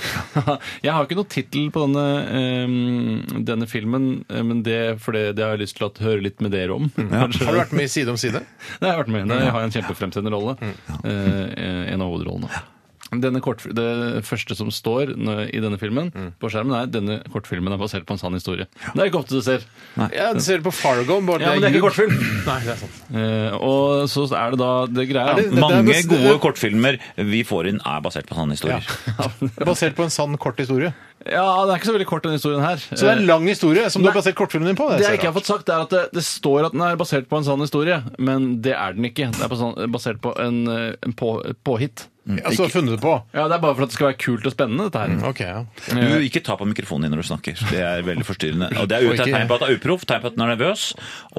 Jeg 0.82 0.94
har 0.96 1.06
ikke 1.06 1.18
noe 1.20 1.30
tittel 1.30 1.68
på 1.74 1.84
denne, 1.86 2.06
eh, 2.40 3.44
denne 3.46 3.68
filmen, 3.70 4.08
eh, 4.26 4.42
men 4.48 4.64
det, 4.66 4.80
for 5.04 5.14
det, 5.14 5.36
det 5.38 5.46
har 5.46 5.54
jeg 5.54 5.66
lyst 5.68 5.78
til 5.78 5.86
å 5.88 5.92
høre 6.02 6.24
litt 6.26 6.42
med 6.42 6.56
dere 6.56 6.74
om. 6.74 6.90
Har 7.14 7.30
du 7.30 7.38
vært 7.46 7.76
med 7.78 7.86
i 7.86 7.92
Side 7.92 8.10
om 8.12 8.18
side? 8.18 8.42
Har 8.82 8.90
jeg 8.90 9.04
vært 9.04 9.14
med. 9.14 9.36
Jeg 9.38 9.54
har 9.54 9.68
en 9.68 9.76
kjempefremtredende 9.76 10.34
rolle. 10.34 10.58
Eh, 11.06 11.94
en 11.94 12.02
av 12.04 12.10
hovedrollene. 12.10 12.66
Denne 13.08 13.40
kort, 13.40 13.62
det 13.72 14.24
første 14.28 14.56
som 14.58 14.68
står 14.74 15.14
i 15.16 15.60
denne 15.64 15.78
filmen 15.80 16.10
på 16.42 16.50
skjermen, 16.52 16.74
er 16.76 16.90
denne 16.92 17.22
kortfilmen 17.32 17.72
er 17.72 17.80
basert 17.80 18.04
på 18.06 18.18
en 18.18 18.20
sann 18.20 18.34
historie. 18.36 18.66
Det 18.94 19.00
er 19.00 19.08
ikke 19.08 19.22
ofte 19.22 19.38
du 19.38 19.42
ser. 19.46 19.64
Ja, 20.12 20.34
Du 20.36 20.42
ser 20.44 20.58
det 20.60 20.66
på 20.66 20.74
Fargo. 20.76 21.22
Bare 21.24 21.40
Ja, 21.40 21.54
men 21.56 21.62
det 21.64 21.70
er 21.70 21.78
ikke 21.78 21.86
kortfilm. 21.88 22.12
Nei, 22.50 22.58
det 22.66 22.74
er 22.74 22.82
sant. 22.82 22.98
Eh, 23.16 23.56
og 23.64 24.10
så 24.12 24.26
er 24.36 24.52
det 24.52 24.60
da 24.60 24.72
det 24.92 25.08
greia 25.14 25.32
Er 25.32 25.36
det- 25.40 25.52
det- 25.54 25.62
Mange 25.64 25.94
det- 25.94 26.08
gode 26.12 26.36
kortfilmer 26.44 27.00
vi 27.16 27.44
får 27.48 27.70
inn, 27.72 27.80
er 27.86 28.02
basert 28.04 28.28
på 28.28 28.36
sanne 28.36 28.58
historier. 28.58 28.84
Er 29.62 29.66
basert 29.66 29.96
på 29.96 30.04
en 30.04 30.12
sann, 30.12 30.36
kort 30.38 30.60
historie. 30.60 30.92
Ja, 31.28 31.46
det 31.66 31.72
er 31.74 31.80
ikke 31.80 31.88
så 31.90 31.96
veldig 31.96 32.06
kort, 32.12 32.24
den 32.28 32.36
historien 32.38 32.62
her. 32.64 32.78
Så 32.78 33.00
det 33.02 33.10
er 33.10 33.18
en 33.22 33.26
lang 33.28 33.48
historie 33.48 33.88
som 33.90 34.04
du 34.04 34.08
har 34.12 34.16
basert 34.20 34.36
kortfilmen 34.38 34.68
din 34.70 34.78
på? 34.78 34.86
Det 34.92 35.00
det 35.02 35.08
jeg 35.10 35.20
ikke 35.20 35.32
har 35.32 35.36
fått 35.40 35.50
sagt, 35.50 35.70
er 35.72 35.82
at 35.88 35.90
det, 35.96 36.04
det 36.14 36.24
står 36.24 36.68
at 36.68 36.76
den 36.76 36.84
er 36.86 36.96
basert 37.00 37.28
på 37.32 37.40
en 37.40 37.44
sann 37.48 37.60
historie, 37.64 37.98
men 38.20 38.62
det 38.62 38.76
er 38.76 38.94
den 38.94 39.08
ikke. 39.10 39.32
Den 39.34 39.48
er 39.48 39.56
sånn, 39.60 39.76
basert 39.92 40.20
på 40.24 40.36
en, 40.44 40.62
eh, 40.68 40.94
en 41.04 41.14
på, 41.18 41.34
et 41.48 41.58
påhitt. 41.68 42.06
Altså, 42.28 42.68
funnet 42.72 42.96
det 42.98 43.02
på? 43.02 43.14
Ja, 43.34 43.48
Det 43.48 43.56
er 43.56 43.62
bare 43.64 43.76
for 43.78 43.86
at 43.86 43.92
det 43.92 43.96
skal 43.96 44.08
være 44.10 44.18
kult 44.20 44.46
og 44.50 44.52
spennende, 44.52 44.88
dette 44.90 45.00
her. 45.00 45.14
Ok, 45.30 45.40
ja. 45.46 45.62
Du, 45.88 46.18
ikke 46.28 46.42
ta 46.44 46.58
på 46.60 46.68
mikrofonen 46.68 47.08
din 47.08 47.14
når 47.16 47.24
du 47.24 47.28
snakker. 47.30 47.62
Det 47.72 47.80
er 47.80 48.04
veldig 48.04 48.26
forstyrrende. 48.28 48.68
Og 48.82 48.90
Det 48.92 48.98
er 48.98 49.06
jo 49.06 49.14
et 49.16 49.22
tegn 49.24 49.48
på 49.48 49.56
at 49.58 49.64
du 49.64 49.68
er 49.70 49.78
uproff, 49.78 50.04
tegn 50.10 50.24
på 50.26 50.32
at 50.32 50.36
du 50.36 50.44
er 50.44 50.52
nervøs, 50.52 50.84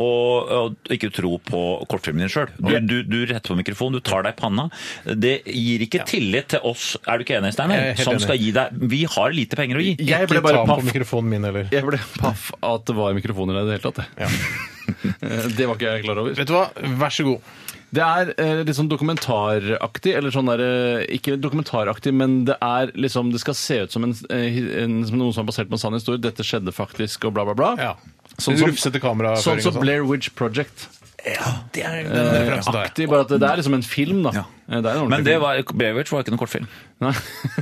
og, 0.00 0.52
og 0.58 0.94
ikke 0.96 1.10
tro 1.14 1.34
på 1.44 1.62
kortfilmen 1.90 2.24
din 2.24 2.32
sjøl. 2.32 2.48
Du, 2.56 2.72
du, 2.88 2.96
du 3.04 3.18
retter 3.28 3.52
på 3.52 3.58
mikrofonen, 3.58 3.98
du 3.98 4.04
tar 4.08 4.24
deg 4.24 4.36
i 4.36 4.40
panna. 4.40 4.68
Det 5.04 5.34
gir 5.44 5.84
ikke 5.84 6.06
tillit 6.08 6.48
til 6.54 6.64
oss, 6.68 6.94
er 7.04 7.18
du 7.20 7.26
ikke 7.26 7.36
enig, 7.42 7.52
Steinar? 7.56 7.92
Som 8.00 8.16
enig. 8.16 8.24
skal 8.24 8.40
gi 8.40 8.50
deg 8.56 8.80
Vi 8.94 9.02
har 9.12 9.34
lite 9.36 9.58
penger 9.60 9.80
å 9.80 9.84
gi. 9.84 9.94
Jeg 10.08 10.30
ble 10.32 10.40
bare 10.44 10.64
paff. 10.68 10.82
min. 11.28 11.44
Jeg 11.72 11.84
ble 11.84 12.00
paff 12.18 12.48
at 12.72 12.88
det 12.88 12.96
var 12.96 13.12
mikrofoner 13.18 13.60
der 13.60 13.68
i 13.68 13.70
det 13.72 13.78
hele 13.80 13.92
tatt. 13.92 14.04
jeg. 14.18 14.32
Eh, 14.88 15.44
Det 15.52 15.66
var 15.68 15.76
ikke 15.76 15.90
jeg 15.98 16.04
klar 16.06 16.16
over. 16.22 16.32
Vet 16.32 16.48
du 16.48 16.54
hva? 16.54 16.62
Vær 16.96 17.12
så 17.12 17.24
god. 17.26 17.42
Det 17.90 18.02
er 18.04 18.34
eh, 18.36 18.58
litt 18.68 18.76
sånn 18.76 18.88
dokumentaraktig, 18.90 20.12
eller 20.18 20.30
sånn 20.34 20.50
der, 20.50 20.60
eh, 20.60 21.06
ikke 21.16 21.38
dokumentaraktig, 21.40 22.12
men 22.12 22.44
det 22.44 22.58
er 22.60 22.92
liksom, 23.00 23.30
det 23.32 23.40
skal 23.40 23.54
se 23.56 23.78
ut 23.86 23.94
som, 23.94 24.04
en, 24.04 24.12
eh, 24.28 24.58
en, 24.84 24.98
som 25.08 25.16
noe 25.18 25.32
som 25.32 25.46
er 25.46 25.48
basert 25.52 25.70
på 25.70 25.78
en 25.78 25.84
sann 25.86 25.96
historie. 25.96 26.20
Dette 26.20 26.44
skjedde 26.44 26.74
faktisk, 26.76 27.24
og 27.30 27.32
bla, 27.38 27.46
bla, 27.48 27.54
bla. 27.56 27.70
Ja. 27.80 27.94
Sånn 28.36 28.58
som- 28.60 28.68
Rufsete 28.68 29.00
kameraføring 29.00 29.42
Sånn 29.42 29.62
som 29.64 29.72
sånn. 29.78 29.80
Blair 29.86 30.04
Witch 30.04 30.28
Project. 30.36 30.88
Ja, 31.26 31.64
Det 31.72 31.82
er 31.82 32.04
den 32.04 32.12
Eh, 32.12 32.44
referansen 32.46 32.72
der. 32.72 32.84
aktig, 32.86 33.08
bare 33.10 33.20
at 33.24 33.28
det, 33.28 33.40
det 33.40 33.48
er 33.50 33.56
liksom 33.56 33.74
en 33.74 33.82
film, 33.82 34.22
da. 34.22 34.30
Ja. 34.36 34.44
Eh, 34.70 34.80
Det 34.80 34.86
er 34.86 34.94
en 34.94 35.00
ordentlig 35.02 35.10
Men 35.10 35.24
det 35.24 35.32
film. 35.32 35.42
var, 35.42 35.62
Breivik 35.80 36.12
var 36.12 36.22
ikke 36.22 36.30
noen 36.30 36.38
kortfilm. 36.44 36.68
Nei. 37.00 37.12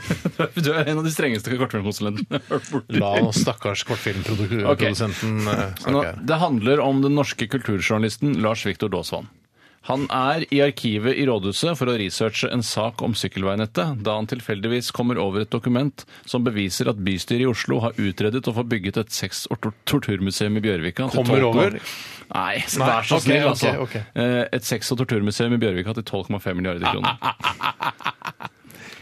Du 0.66 0.72
er 0.74 0.84
en 0.90 0.98
av 0.98 1.04
de 1.04 1.10
strengeste 1.14 1.56
kortfilmkonsulentene 1.56 2.26
jeg 2.30 2.42
har 2.50 2.58
hørt 2.58 2.70
borti. 2.74 2.98
La 3.00 3.14
oss 3.22 3.38
stakkars 3.46 3.84
kortfilmprodusenten 3.88 5.48
eh, 5.48 5.72
Nå, 5.86 6.02
snakke 6.02 6.04
her. 6.04 6.20
det 6.26 6.38
handler 6.42 6.80
om 6.84 7.00
den 7.02 7.14
norske 7.16 7.48
kulturjournalisten 7.48 8.36
Lars 8.42 8.64
Viktor 8.66 8.88
Daasvann. 8.92 9.28
Han 9.86 10.08
er 10.10 10.42
i 10.50 10.58
arkivet 10.64 11.14
i 11.14 11.24
rådhuset 11.28 11.76
for 11.78 11.86
å 11.86 11.94
researche 12.00 12.48
en 12.50 12.62
sak 12.66 13.02
om 13.06 13.12
sykkelveinettet, 13.14 14.00
da 14.02 14.16
han 14.18 14.26
tilfeldigvis 14.26 14.88
kommer 14.96 15.20
over 15.22 15.44
et 15.44 15.52
dokument 15.54 16.02
som 16.26 16.42
beviser 16.46 16.90
at 16.90 16.98
bystyret 17.06 17.44
i 17.44 17.46
Oslo 17.50 17.78
har 17.84 17.94
utredet 18.02 18.42
å 18.50 18.54
få 18.56 18.64
bygget 18.66 18.98
et 19.04 19.14
sex- 19.14 19.44
og 19.54 19.62
torturmuseum 19.86 20.58
i 20.58 20.64
Bjørvika. 20.64 21.06
til 21.10 21.22
Kommer 21.22 21.38
12,- 21.38 21.46
over? 21.52 21.78
Nei, 22.34 22.58
så 22.66 22.80
Nei, 22.82 22.88
vær 22.90 23.06
så 23.06 23.20
ok, 23.20 23.22
snill, 23.28 23.44
ok, 23.44 23.50
altså. 23.54 23.74
ok. 23.86 23.96
Eh, 24.16 24.44
Et 24.58 24.64
sex- 24.64 24.90
og 24.90 24.98
torturmuseum 24.98 25.54
i 25.54 25.62
Bjørvika 25.62 25.94
til 25.94 26.02
12,5 26.02 26.54
milliarder 26.58 26.90
kroner. 26.90 28.50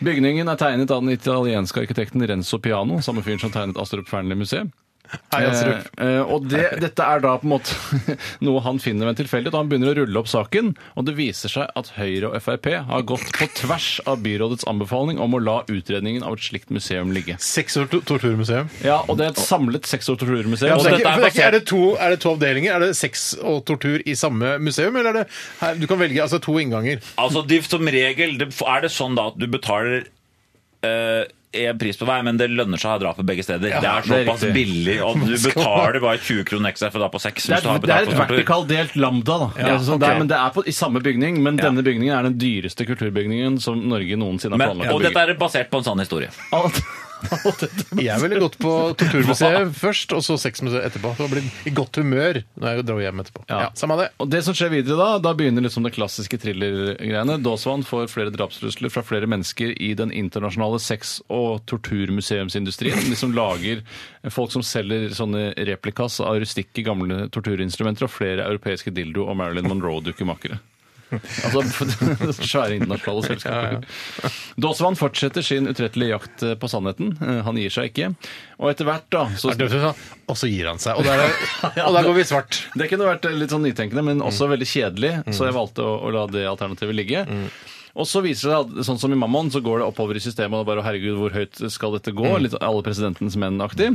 Bygningen 0.04 0.48
er 0.52 0.56
tegnet 0.60 0.90
av 0.92 1.00
den 1.00 1.14
italienske 1.16 1.80
arkitekten 1.80 2.20
Renzo 2.28 2.58
Piano, 2.60 2.98
samme 3.00 3.22
fyren 3.24 3.40
som 3.40 3.50
tegnet 3.54 3.78
Astrup 3.80 4.08
Fearnley-museet. 4.10 4.68
Hei, 5.34 5.42
Astrup. 5.46 5.88
Eh, 6.00 6.06
eh, 6.16 6.30
og 6.32 6.46
det, 6.48 6.62
dette 6.80 7.04
er 7.04 7.20
da 7.22 7.34
på 7.38 7.46
en 7.46 7.52
måte 7.52 7.74
noe 8.46 8.62
han 8.64 8.78
finner 8.82 9.06
ved 9.06 9.12
en 9.14 9.18
tilfeldighet. 9.20 9.54
og 9.54 9.60
Han 9.62 9.68
begynner 9.70 9.92
å 9.92 9.96
rulle 10.00 10.22
opp 10.22 10.30
saken, 10.30 10.72
og 10.96 11.06
det 11.06 11.14
viser 11.18 11.52
seg 11.52 11.70
at 11.78 11.90
Høyre 11.98 12.30
og 12.30 12.38
Frp 12.42 12.70
har 12.88 13.04
gått 13.06 13.28
på 13.36 13.48
tvers 13.60 13.88
av 14.10 14.22
byrådets 14.24 14.66
anbefaling 14.70 15.20
om 15.22 15.36
å 15.36 15.42
la 15.44 15.58
utredningen 15.70 16.24
av 16.26 16.38
et 16.38 16.46
slikt 16.48 16.72
museum 16.74 17.12
ligge. 17.14 17.36
Sex- 17.44 17.76
og 17.82 17.90
to- 17.92 18.02
torturmuseum. 18.08 18.72
Ja, 18.86 19.02
og 19.04 19.20
det 19.20 19.28
er 19.28 19.36
et 19.36 19.44
samlet 19.44 19.86
sex- 19.90 20.08
og 20.10 20.18
torturmuseum. 20.22 20.72
Ja, 20.72 20.80
og 20.80 20.86
så 20.86 20.94
det 20.94 21.02
er, 21.02 21.04
dette 21.04 21.04
ikke, 21.04 21.12
er 21.12 21.20
for 21.20 21.26
det 21.26 21.30
er, 21.30 21.36
ikke, 21.36 21.46
er, 21.46 21.58
det 21.58 21.68
to, 21.70 21.82
er 22.00 22.16
det 22.16 22.20
to 22.24 22.34
avdelinger? 22.34 22.74
Er 22.78 22.86
det 22.88 22.98
sex 22.98 23.28
og 23.44 23.62
tortur 23.68 24.02
i 24.08 24.16
samme 24.18 24.56
museum, 24.64 24.96
eller 24.96 25.12
er 25.12 25.20
det 25.22 25.28
her, 25.60 25.78
Du 25.84 25.86
kan 25.90 26.00
velge 26.00 26.24
altså, 26.24 26.40
to 26.42 26.56
innganger. 26.62 27.04
Altså, 27.20 27.44
de, 27.46 27.60
Som 27.68 27.86
regel 27.92 28.38
det, 28.40 28.50
er 28.64 28.84
det 28.88 28.92
sånn 28.94 29.16
da 29.18 29.28
at 29.30 29.38
du 29.40 29.46
betaler 29.50 30.08
eh, 30.84 31.24
en 31.54 31.78
pris 31.78 31.98
på 32.00 32.08
hver, 32.08 32.24
men 32.26 32.38
det 32.40 32.48
lønner 32.52 32.80
seg 32.80 32.90
å 32.90 32.94
ha 32.94 33.02
dra 33.02 33.12
på 33.16 33.24
begge 33.26 33.44
steder. 33.46 33.62
det 33.68 33.76
er 33.78 33.84
det 33.84 34.18
er 34.18 34.26
såpass 34.26 34.44
billig, 34.56 34.96
og 35.04 35.22
du 35.22 35.34
betaler 35.46 36.00
bare 36.02 36.20
20 36.20 36.48
kroner 36.50 36.74
ekstra 36.74 36.90
for 36.90 37.00
å 37.00 37.04
dra 37.06 37.10
på 37.14 37.22
seks. 37.22 37.48
Det 37.50 37.60
er, 37.60 37.80
det 37.84 37.94
er 37.94 38.08
et 38.08 38.18
vertikalt 38.24 38.68
delt 38.70 38.98
lambda. 38.98 39.38
da. 39.44 39.50
Ja, 39.60 39.70
altså, 39.76 39.96
okay. 39.96 40.04
det 40.04 40.10
er, 40.10 40.20
men 40.24 40.32
det 40.32 40.40
er 40.40 40.54
på, 40.58 40.66
i 40.66 40.76
samme 40.76 41.04
bygning, 41.04 41.40
men 41.44 41.60
denne 41.60 41.86
bygningen 41.86 42.16
er 42.16 42.28
den 42.30 42.38
dyreste 42.40 42.88
kulturbygningen 42.88 43.60
som 43.62 43.80
Norge 43.90 44.18
noensinne 44.20 44.58
har 44.58 44.64
Men, 44.64 44.74
planlagt 44.74 44.94
å 44.94 44.98
og 44.98 45.08
dette 45.08 45.26
er 45.26 45.34
basert 45.40 45.72
på 45.72 45.82
en 45.82 45.88
sann 45.92 46.02
historie. 46.02 46.32
Alt. 46.54 46.82
Jeg 48.08 48.20
ville 48.22 48.40
gått 48.42 48.58
på 48.60 48.72
Torturmuseet 49.00 49.72
først, 49.78 50.12
og 50.16 50.24
så 50.26 50.36
Sexmuseet 50.40 50.88
etterpå. 50.88 51.14
For 51.18 51.26
å 51.26 51.32
bli 51.32 51.42
i 51.68 51.72
godt 51.74 52.00
humør 52.00 52.42
når 52.60 52.68
jeg 52.80 52.86
drar 52.88 53.02
hjem 53.04 53.22
etterpå. 53.24 53.44
Ja, 53.48 53.60
Ja. 53.64 53.70
Samme 53.78 53.96
det. 54.00 54.08
Og 54.20 54.28
det 54.32 54.42
som 54.46 54.56
skjer 54.56 54.72
videre 54.72 54.98
da, 54.98 55.08
da 55.22 55.32
begynner 55.36 55.64
liksom 55.64 55.86
det 55.86 55.94
klassiske 55.96 56.38
thriller-greiene. 56.42 57.38
Får 57.84 58.10
flere 58.12 58.32
drapstrusler 58.34 58.92
fra 58.92 59.02
flere 59.06 59.28
mennesker 59.30 59.72
i 59.82 59.92
den 59.98 60.12
internasjonale 60.14 60.80
sex- 60.82 61.18
og 61.32 61.64
torturmuseumsindustrien. 61.70 63.00
De 63.08 63.16
som 63.18 63.32
lager 63.34 63.82
folk 64.32 64.52
som 64.54 64.64
selger 64.64 65.10
sånne 65.16 65.52
replikas 65.68 66.20
av 66.24 66.38
rustikke 66.42 66.84
gamle 66.86 67.28
torturinstrumenter 67.34 68.06
og 68.08 68.14
flere 68.14 68.46
europeiske 68.48 68.92
dildo- 68.94 69.28
og 69.28 69.36
Marilyn 69.40 69.68
Monroe-dukkemakere. 69.70 70.60
Altså 71.48 72.36
svære 72.52 72.78
internasjonale 72.78 73.26
selskaper. 73.28 73.86
Dåsvann 74.60 74.98
fortsetter 74.98 75.44
sin 75.46 75.68
utrettelige 75.70 76.14
jakt 76.14 76.44
eh, 76.46 76.54
på 76.60 76.70
sannheten. 76.70 77.14
Eh, 77.20 77.42
Han 77.46 77.58
gir 77.60 77.74
seg 77.74 77.90
ikke. 77.92 78.10
Og 78.60 78.70
etter 78.70 78.88
hvert, 78.88 79.06
da 79.12 79.26
så, 79.40 79.52
Er 79.54 79.60
det 79.64 79.70
sånn? 79.74 80.02
Og 80.30 80.38
så 80.40 80.48
gir 80.50 80.70
han 80.70 80.80
seg. 80.82 80.98
Og 81.00 81.06
der, 81.06 81.24
og 81.86 81.94
der 81.98 82.08
går 82.08 82.18
vi 82.20 82.26
svart. 82.28 82.62
Det 82.78 82.88
kunne 82.92 83.10
vært 83.10 83.28
litt 83.34 83.52
sånn 83.54 83.64
nytenkende, 83.66 84.04
men 84.06 84.24
også 84.24 84.48
veldig 84.52 84.68
kjedelig, 84.70 85.14
så 85.34 85.48
jeg 85.50 85.56
valgte 85.58 85.84
å, 85.84 85.96
å 86.06 86.12
la 86.14 86.26
det 86.30 86.46
alternativet 86.48 86.96
ligge. 86.96 87.24
Og 87.94 88.08
så 88.10 88.18
viser 88.24 88.50
det 88.50 88.56
at 88.58 88.86
sånn 88.88 88.98
som 88.98 89.12
i 89.14 89.18
Mammon, 89.18 89.52
så 89.54 89.60
går 89.62 89.78
det 89.78 89.86
oppover 89.86 90.18
i 90.18 90.22
systemet, 90.22 90.56
og 90.58 90.66
bare 90.66 90.82
herregud, 90.82 91.14
hvor 91.20 91.30
høyt 91.36 91.60
skal 91.70 91.92
dette 91.94 92.10
gå? 92.16 92.26
Litt 92.42 92.56
alle 92.58 92.82
presidentens 92.82 93.36
menn-aktig. 93.38 93.92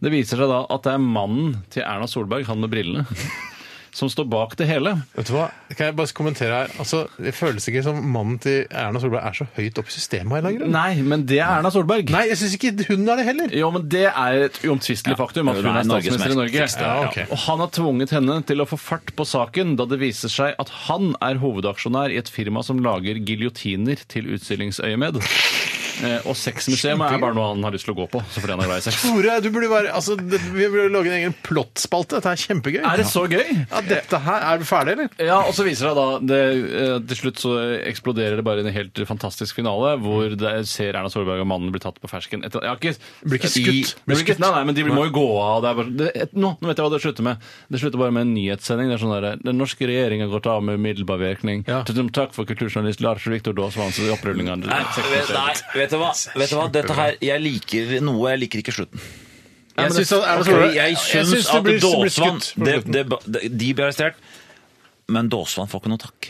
Det 0.00 0.12
viser 0.14 0.40
seg 0.40 0.48
da 0.48 0.62
at 0.72 0.86
det 0.86 0.94
er 0.94 1.02
mannen 1.04 1.58
til 1.74 1.84
Erna 1.84 2.08
Solberg, 2.08 2.46
han 2.48 2.62
med 2.64 2.72
brillene, 2.72 3.04
som 3.92 4.08
står 4.08 4.24
bak 4.32 4.54
det 4.56 4.66
hele. 4.68 4.94
Vet 5.16 5.28
du 5.28 5.34
hva? 5.36 5.48
Kan 5.76 5.90
jeg 5.90 5.96
bare 5.98 6.12
kommentere 6.16 6.62
her? 6.62 6.72
Altså, 6.80 7.04
Det 7.20 7.34
føles 7.36 7.66
ikke 7.68 7.82
som 7.84 7.98
mannen 8.12 8.38
til 8.42 8.64
Erna 8.70 9.00
Solberg 9.02 9.26
er 9.28 9.36
så 9.36 9.46
høyt 9.56 9.78
oppe 9.80 9.92
i 9.92 9.96
systemet. 9.96 10.38
eller 10.38 10.56
grunn. 10.58 10.72
Nei, 10.72 11.02
men 11.02 11.26
det 11.28 11.38
er 11.40 11.58
Erna 11.58 11.70
Solberg. 11.74 12.10
Nei, 12.12 12.24
jeg 12.30 12.40
syns 12.40 12.56
ikke 12.56 12.88
hun 12.88 13.04
er 13.08 13.20
det 13.20 13.26
heller. 13.28 13.52
Jo, 13.62 13.70
men 13.74 13.86
det 13.92 14.06
er 14.08 14.46
et 14.48 14.60
uomtvistelig 14.64 15.16
faktum 15.20 15.52
at 15.52 15.60
hun 15.60 15.70
er 15.76 15.84
statsminister 15.88 16.32
i 16.34 16.40
Norge. 16.40 16.66
ja, 16.72 16.92
okay. 17.06 17.26
Og 17.30 17.38
han 17.46 17.64
har 17.64 17.72
tvunget 17.76 18.14
henne 18.16 18.38
til 18.48 18.64
å 18.64 18.68
få 18.68 18.80
fart 18.80 19.12
på 19.16 19.26
saken, 19.28 19.76
da 19.76 19.86
det 19.88 20.00
viser 20.02 20.32
seg 20.32 20.56
at 20.62 20.72
han 20.88 21.12
er 21.20 21.40
hovedaksjonær 21.42 22.12
i 22.14 22.20
et 22.22 22.32
firma 22.32 22.64
som 22.64 22.80
lager 22.82 23.20
giljotiner 23.20 24.00
til 24.08 24.32
utstillingsøyemed. 24.36 25.20
Eh, 26.00 26.26
og 26.28 26.36
sexmuseet 26.38 26.94
er 26.94 27.20
bare 27.20 27.34
noe 27.36 27.50
han 27.52 27.64
har 27.66 27.74
lyst 27.74 27.86
til 27.86 27.94
å 27.94 27.98
gå 28.00 28.06
på, 28.12 28.22
så 28.32 28.42
fordi 28.42 28.54
han 28.54 28.62
er 28.64 28.70
glad 28.70 28.82
i 28.82 28.84
sex. 28.86 29.02
Tore, 29.04 29.36
du 29.44 29.48
burde 29.54 29.68
være, 29.70 29.92
altså, 29.94 30.16
det, 30.16 30.40
vi 30.54 30.68
burde 30.72 30.88
lage 30.94 31.12
en 31.12 31.18
egen 31.18 31.34
plottspalte. 31.44 32.18
Dette 32.18 32.32
er 32.32 32.42
kjempegøy. 32.42 32.80
Er 32.80 33.02
det 33.02 33.06
så 33.10 33.24
gøy? 33.28 33.50
Ja, 33.60 33.82
dette 33.86 34.20
her, 34.24 34.46
Er 34.52 34.62
du 34.62 34.66
ferdig, 34.68 34.96
eller? 34.96 35.10
Ja, 35.20 35.40
og 35.46 35.54
så 35.56 35.66
viser 35.66 35.90
det 35.90 35.94
da 35.98 36.06
det, 36.32 36.40
eh, 36.82 36.94
Til 37.12 37.20
slutt 37.20 37.42
så 37.42 37.54
eksploderer 37.82 38.40
det 38.40 38.46
bare 38.46 38.62
i 38.62 38.66
en 38.66 38.74
helt 38.74 39.02
fantastisk 39.08 39.58
finale, 39.60 39.94
hvor 40.02 40.36
det 40.38 40.54
ser 40.70 40.96
Erna 40.96 41.12
Solberg 41.12 41.44
og 41.44 41.50
mannen 41.50 41.74
bli 41.74 41.82
tatt 41.82 42.00
på 42.02 42.10
fersken. 42.10 42.44
Etter, 42.46 42.64
ja, 42.66 42.74
ikke, 42.78 42.94
Blir 43.26 43.40
ikke 43.40 43.52
skutt. 43.52 43.92
I, 43.92 44.06
blir 44.08 44.24
ikke, 44.24 44.38
nei, 44.42 44.52
nei, 44.56 44.64
men 44.68 44.78
de 44.78 44.86
må 44.88 45.06
jo 45.08 45.14
gå 45.18 45.26
av. 45.42 45.62
Det 45.64 45.70
er 45.72 45.80
bare, 45.80 45.96
det, 46.00 46.10
et, 46.26 46.36
nå, 46.36 46.54
nå 46.58 46.70
vet 46.70 46.80
jeg 46.80 46.88
hva 46.88 46.94
det 46.94 47.02
slutter 47.04 47.28
med. 47.28 47.50
Det 47.72 47.82
slutter 47.82 48.02
bare 48.02 48.16
med 48.16 48.26
en 48.28 48.34
nyhetssending. 48.36 48.90
Det 48.90 48.98
er 48.98 49.04
sånn 49.04 49.14
der, 49.16 49.28
Den 49.42 49.60
norske 49.60 49.88
regjeringen 49.88 50.28
har 50.28 50.34
gått 50.36 50.48
av 50.50 50.64
med 50.64 50.80
umiddelbar 50.80 51.20
virkning. 51.22 51.64
Ja. 51.68 51.82
Tusen 51.88 52.10
takk 52.14 52.34
for 52.36 52.48
kulturjournalist 52.48 53.02
Lars 53.04 53.26
Viktor 53.28 53.56
Daasvanns 53.56 54.00
opprulling 54.12 54.50
av 54.52 54.62
Nei, 54.62 54.82
vet, 55.82 55.90
du 55.92 55.98
hva? 56.00 56.10
Vet 56.38 56.50
du 56.52 56.56
hva? 56.58 56.68
Dette 56.72 56.96
her, 56.98 57.16
Jeg 57.22 57.42
liker 57.44 57.96
noe, 58.04 58.30
jeg 58.32 58.42
liker 58.46 58.62
ikke 58.64 58.74
slutten. 58.76 59.00
Jeg 59.78 59.90
syns 59.96 60.12
at 60.18 60.40
Ok, 60.42 60.74
jeg 60.76 60.96
syns 61.00 61.48
at 61.48 61.62
blir- 61.64 61.78
blir 61.78 61.80
Dåsvann 61.80 62.40
skutt 62.40 62.58
på 62.60 62.64
det, 62.68 62.74
det, 62.92 63.04
det, 63.32 63.42
De 63.56 63.72
blir 63.74 63.86
arrestert, 63.86 64.14
men 65.08 65.28
Dåsvann 65.32 65.68
får 65.72 65.80
ikke 65.82 65.92
noe 65.94 66.02
takk. 66.02 66.28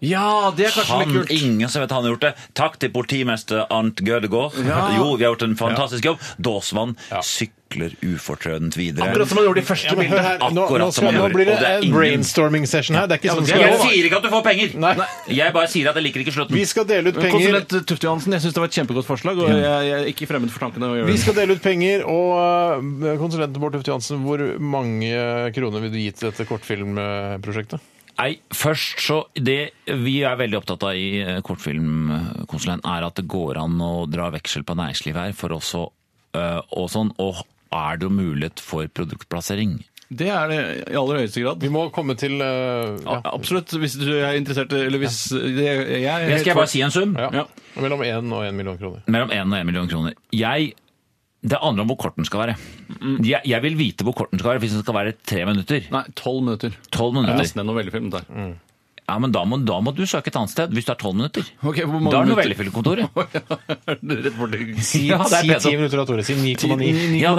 Ja, 0.00 0.50
det 0.56 0.64
er 0.70 0.70
kanskje 0.72 0.96
Han, 0.96 1.08
litt 1.12 1.28
kult. 1.28 1.42
ingen 1.44 1.68
som 1.68 1.82
vet 1.82 1.90
han 1.92 2.02
har 2.06 2.14
gjort 2.14 2.22
det. 2.24 2.34
Takk 2.56 2.78
til 2.80 2.88
politimester 2.94 3.66
Arnt 3.70 4.00
Gødegård. 4.00 4.56
Ja. 4.64 4.96
Jo, 4.96 5.10
vi 5.16 5.24
har 5.26 5.34
gjort 5.34 5.42
en 5.44 5.56
fantastisk 5.60 6.04
jobb. 6.08 6.18
Dåsmann 6.40 6.96
sykler 7.70 7.92
ufortrødent 8.02 8.76
videre. 8.76 9.06
Akkurat 9.10 9.28
som 9.30 9.38
han 9.38 9.46
gjorde 9.46 9.60
de 9.60 9.66
første 9.66 9.86
Ja, 9.86 9.94
men 9.94 10.06
bildene. 10.10 10.22
her, 10.26 10.38
nå, 10.50 10.64
nå, 10.78 10.90
skal, 10.92 11.12
nå 11.14 11.28
blir 11.32 11.46
det 11.46 11.58
det 11.60 11.66
er 11.68 11.76
en 11.78 11.82
ingen- 11.84 11.94
brainstorming-session 11.96 12.96
her. 12.96 13.06
Det 13.06 13.14
er 13.14 13.18
ikke 13.20 13.30
sånn 13.36 13.44
det 13.44 13.48
skal 13.54 13.60
Jeg 13.60 13.76
gå. 13.78 13.82
sier 13.86 14.04
ikke 14.08 14.16
at 14.16 14.22
du 14.22 14.28
får 14.30 14.42
penger! 14.44 14.74
Nei. 14.80 15.06
Jeg 15.28 15.52
bare 15.52 15.68
sier 15.68 15.88
at 15.90 15.94
jeg 15.94 16.04
liker 16.04 16.20
ikke 16.24 16.32
slutten. 16.34 16.54
Vi 16.56 16.64
skal 16.64 16.84
dele 16.84 17.08
ut 17.08 17.14
penger. 17.14 17.30
Konsulent 17.30 17.86
Tufte 17.86 18.04
Johansen, 18.06 18.32
jeg 18.32 18.40
syns 18.42 18.54
det 18.54 18.60
var 18.60 18.66
et 18.70 18.78
kjempegodt 18.78 19.06
forslag, 19.06 19.38
og 19.38 19.48
jeg, 19.50 19.62
jeg 19.62 20.00
er 20.00 20.06
ikke 20.10 20.26
fremmed 20.26 20.50
for 20.50 20.58
tankene 20.66 20.90
å 20.90 20.96
gjøre 20.98 21.06
Vi 21.06 21.16
skal 21.22 21.34
dele 21.34 21.52
ut 21.54 21.62
penger, 21.62 22.04
og 22.06 22.82
øh, 23.06 23.18
konsulent 23.18 23.52
Bård 23.60 23.72
Tufte 23.78 23.88
Johansen, 23.94 24.24
hvor 24.26 24.42
mange 24.58 25.52
kroner 25.54 25.80
vil 25.80 25.90
du 25.94 25.98
gi 25.98 26.10
til 26.10 26.30
dette 26.30 26.46
kortfilmprosjektet? 26.48 27.80
Nei, 28.20 28.34
først 28.52 28.98
så 29.00 29.22
Det 29.34 29.70
vi 29.86 30.18
er 30.26 30.34
veldig 30.36 30.58
opptatt 30.58 30.82
av 30.84 30.92
i 30.98 31.22
eh, 31.22 31.40
Kortfilmkonsulent, 31.40 32.82
er 32.84 33.06
at 33.06 33.14
det 33.16 33.28
går 33.30 33.56
an 33.62 33.78
å 33.80 34.04
dra 34.10 34.28
veksel 34.34 34.64
på 34.66 34.74
næringslivet 34.76 35.16
her 35.30 35.32
for 35.32 35.54
også 35.56 35.86
øh, 36.34 36.60
og 36.76 36.90
sånn. 36.92 37.14
Og 37.22 37.40
er 37.72 38.00
det 38.00 38.08
jo 38.08 38.12
mulighet 38.14 38.60
for 38.64 38.90
produktplassering? 38.94 39.78
Det 40.10 40.26
er 40.34 40.48
det 40.50 40.58
i 40.90 40.96
aller 40.98 41.20
høyeste 41.22 41.42
grad. 41.44 41.60
Vi 41.62 41.70
må 41.70 41.84
komme 41.94 42.16
til 42.18 42.40
uh, 42.42 42.96
Ja, 43.04 43.20
absolutt, 43.30 43.70
hvis 43.78 43.94
du 43.94 44.08
er 44.10 44.34
interessert 44.34 44.72
Eller 44.74 44.98
hvis 44.98 45.20
det, 45.30 45.68
jeg, 45.68 46.02
jeg, 46.02 46.40
skal 46.40 46.50
jeg 46.50 46.58
bare 46.58 46.70
si 46.72 46.82
en 46.82 46.94
sum. 46.94 47.12
ja. 47.14 47.28
Ja. 47.30 47.44
mellom 47.78 48.02
1 48.02 48.32
og 48.34 48.42
1 48.48 48.56
million 48.58 48.78
kroner. 48.80 49.04
Mellom 49.06 49.30
1 49.30 49.44
og 49.46 49.58
1 49.60 49.68
million 49.70 49.90
kroner. 49.92 50.16
Jeg 50.34 50.72
det 51.40 51.56
handler 51.56 51.86
om 51.86 51.88
hvor 51.88 51.96
kort 51.96 52.16
den 52.18 52.26
skal 52.28 52.42
være. 52.42 52.54
Jeg, 53.24 53.40
jeg 53.48 53.62
vil 53.64 53.78
vite 53.78 54.04
hvor 54.04 54.12
kort 54.12 54.32
den 54.32 54.42
skal 54.42 54.50
være 54.50 54.60
hvis 54.60 54.74
den 54.76 54.82
skal 54.82 54.96
være 54.98 55.14
tre 55.24 55.46
minutter. 55.48 55.86
Nei, 55.94 56.02
tolv 56.18 56.42
minutter. 56.44 56.74
12 56.92 57.14
Det 57.14 57.30
er 57.32 57.38
nesten 57.38 57.62
en 57.62 57.70
novellefilm. 57.70 58.10
Der. 58.12 58.26
Ja, 59.10 59.16
men 59.18 59.32
da 59.34 59.42
må, 59.48 59.58
da 59.66 59.80
må 59.82 59.90
du 59.96 60.04
søke 60.06 60.30
et 60.30 60.36
annet 60.38 60.52
sted 60.52 60.70
hvis 60.76 60.86
det 60.86 60.92
er 60.94 61.00
12 61.02 61.16
minutter. 61.18 61.48
Okay, 61.66 61.82
hvor 61.82 61.98
mange 61.98 62.12
Da 62.14 62.20
er 62.20 62.28
det 62.28 62.30
minutter? 62.30 62.54
novellefilmkontoret. 62.54 63.10
Rett 64.24 64.36
borti 64.38 64.84
Si, 64.86 65.02
Ja, 65.08 65.18
er 65.18 65.32
si 65.34 65.48
pedo. 65.50 65.60
10 65.66 65.76
minutter 65.80 66.02
av 66.04 66.06
Tore. 66.12 66.22
Si 66.26 66.36
9,9. 66.38 67.18
Ja. 67.18 67.34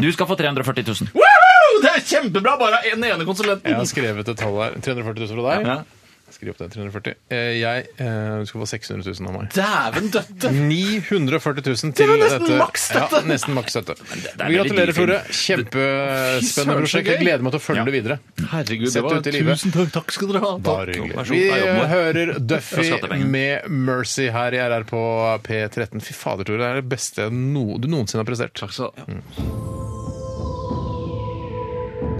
Du 0.00 0.08
skal 0.16 0.30
få 0.30 0.38
340 0.40 0.88
000. 0.88 1.12
Woohoo! 1.12 1.82
Det 1.84 1.90
er 1.92 2.04
kjempebra! 2.08 2.56
Bare 2.60 2.80
en 2.92 3.04
ene 3.10 3.26
konsulenten. 3.28 3.68
Jeg 3.74 3.76
har 3.82 3.90
skrevet 3.90 4.32
et 4.32 4.40
tall 4.40 4.56
her. 4.62 4.78
340 4.80 5.28
000 5.28 5.36
fra 5.36 5.58
deg. 5.58 5.68
Ja. 5.68 6.01
Skriv 6.42 6.50
opp 6.56 6.58
det. 6.58 6.66
340. 6.74 7.12
Eh, 7.30 7.52
Jeg 7.62 7.84
eh, 8.02 8.40
du 8.42 8.48
skal 8.50 8.62
få 8.64 8.66
600 8.66 9.04
000 9.14 9.28
av 9.30 9.34
meg. 9.36 9.52
Dæven 9.54 10.08
døtte! 10.10 10.50
940 10.72 11.62
000 11.70 11.92
til 11.94 12.08
var 12.10 12.18
nesten 12.18 12.42
dette. 12.48 12.56
maks 12.58 12.86
støtte. 12.90 13.20
Ja, 13.22 13.28
nesten 13.30 13.54
maks 13.54 13.76
støtte. 13.76 13.94
det 14.10 14.32
er 14.32 14.40
veldig 14.42 14.56
gratulerer, 14.58 14.90
dyr 14.90 14.96
film. 14.96 15.12
Tore. 15.12 15.20
Kjempespennende 15.38 16.42
Fy 16.42 16.48
søren, 16.50 16.72
så 16.72 16.78
prosjekt. 16.80 17.10
Jeg 17.12 17.20
gøy. 17.20 17.22
gleder 17.28 17.46
meg 17.46 17.54
til 17.54 17.60
å 17.60 17.64
følge 17.68 17.84
det 17.86 17.94
videre. 17.94 18.18
Herregud, 18.56 18.88
Sett 18.90 18.98
det 18.98 19.04
var 19.06 19.22
ut 19.22 19.30
i 19.30 19.34
livet. 19.36 19.54
Tusen 19.62 19.76
takk, 19.78 19.92
takk 20.00 20.16
skal 20.18 20.32
dere 20.32 20.42
ha. 20.42 20.52
Bare 20.66 20.96
hyggelig. 20.98 21.14
Vær 21.20 21.30
så 21.30 21.36
Vi. 21.38 21.42
Det 21.46 21.70
vår. 21.78 21.86
hører 21.94 22.34
Duffy 22.52 22.88
med 23.36 23.70
Mercy 23.86 24.26
her 24.34 24.58
i 24.58 24.62
RR 24.66 24.88
på 24.90 25.02
P13. 25.46 26.02
Fy 26.02 26.18
fader, 26.18 26.50
Tore. 26.50 26.58
Det 26.58 26.70
er 26.72 26.82
det 26.82 26.88
beste 26.90 27.30
no 27.30 27.78
du 27.78 27.86
noensinne 27.86 28.26
har 28.26 28.28
prestert. 28.32 28.58
Takk 28.58 28.74
skal 28.74 28.90
du 28.90 29.06
ha. 29.06 29.20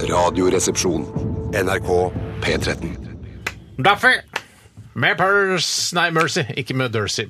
Radioresepsjon. 0.03 1.05
NRK 1.53 2.13
P13. 2.43 3.12
Duffy 3.79 4.17
med 4.93 5.17
Purse 5.17 5.97
Nei, 5.97 6.11
Mercy, 6.13 6.43
ikke 6.61 6.75
med 6.77 6.93
Dercy. 6.93 7.25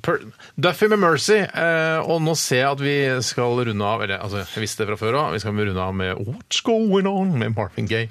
Duffy 0.58 0.88
med 0.90 0.98
Mercy. 0.98 1.38
Eh, 1.46 1.98
og 2.02 2.22
nå 2.24 2.34
ser 2.38 2.64
jeg 2.64 2.70
at 2.72 2.82
vi 2.82 2.94
skal 3.22 3.62
runde 3.68 3.86
av 3.86 4.02
Eller 4.02 4.18
altså, 4.18 4.42
jeg 4.42 4.64
visste 4.64 4.82
det 4.82 4.90
fra 4.90 4.98
før 4.98 5.18
av. 5.20 5.36
Vi 5.36 5.42
skal 5.42 5.54
runde 5.54 5.84
av 5.84 5.94
med 5.94 6.24
What's 6.26 6.62
Going 6.66 7.06
On 7.10 7.36
med 7.38 7.54
Marvin 7.54 7.86
Gaye. 7.90 8.10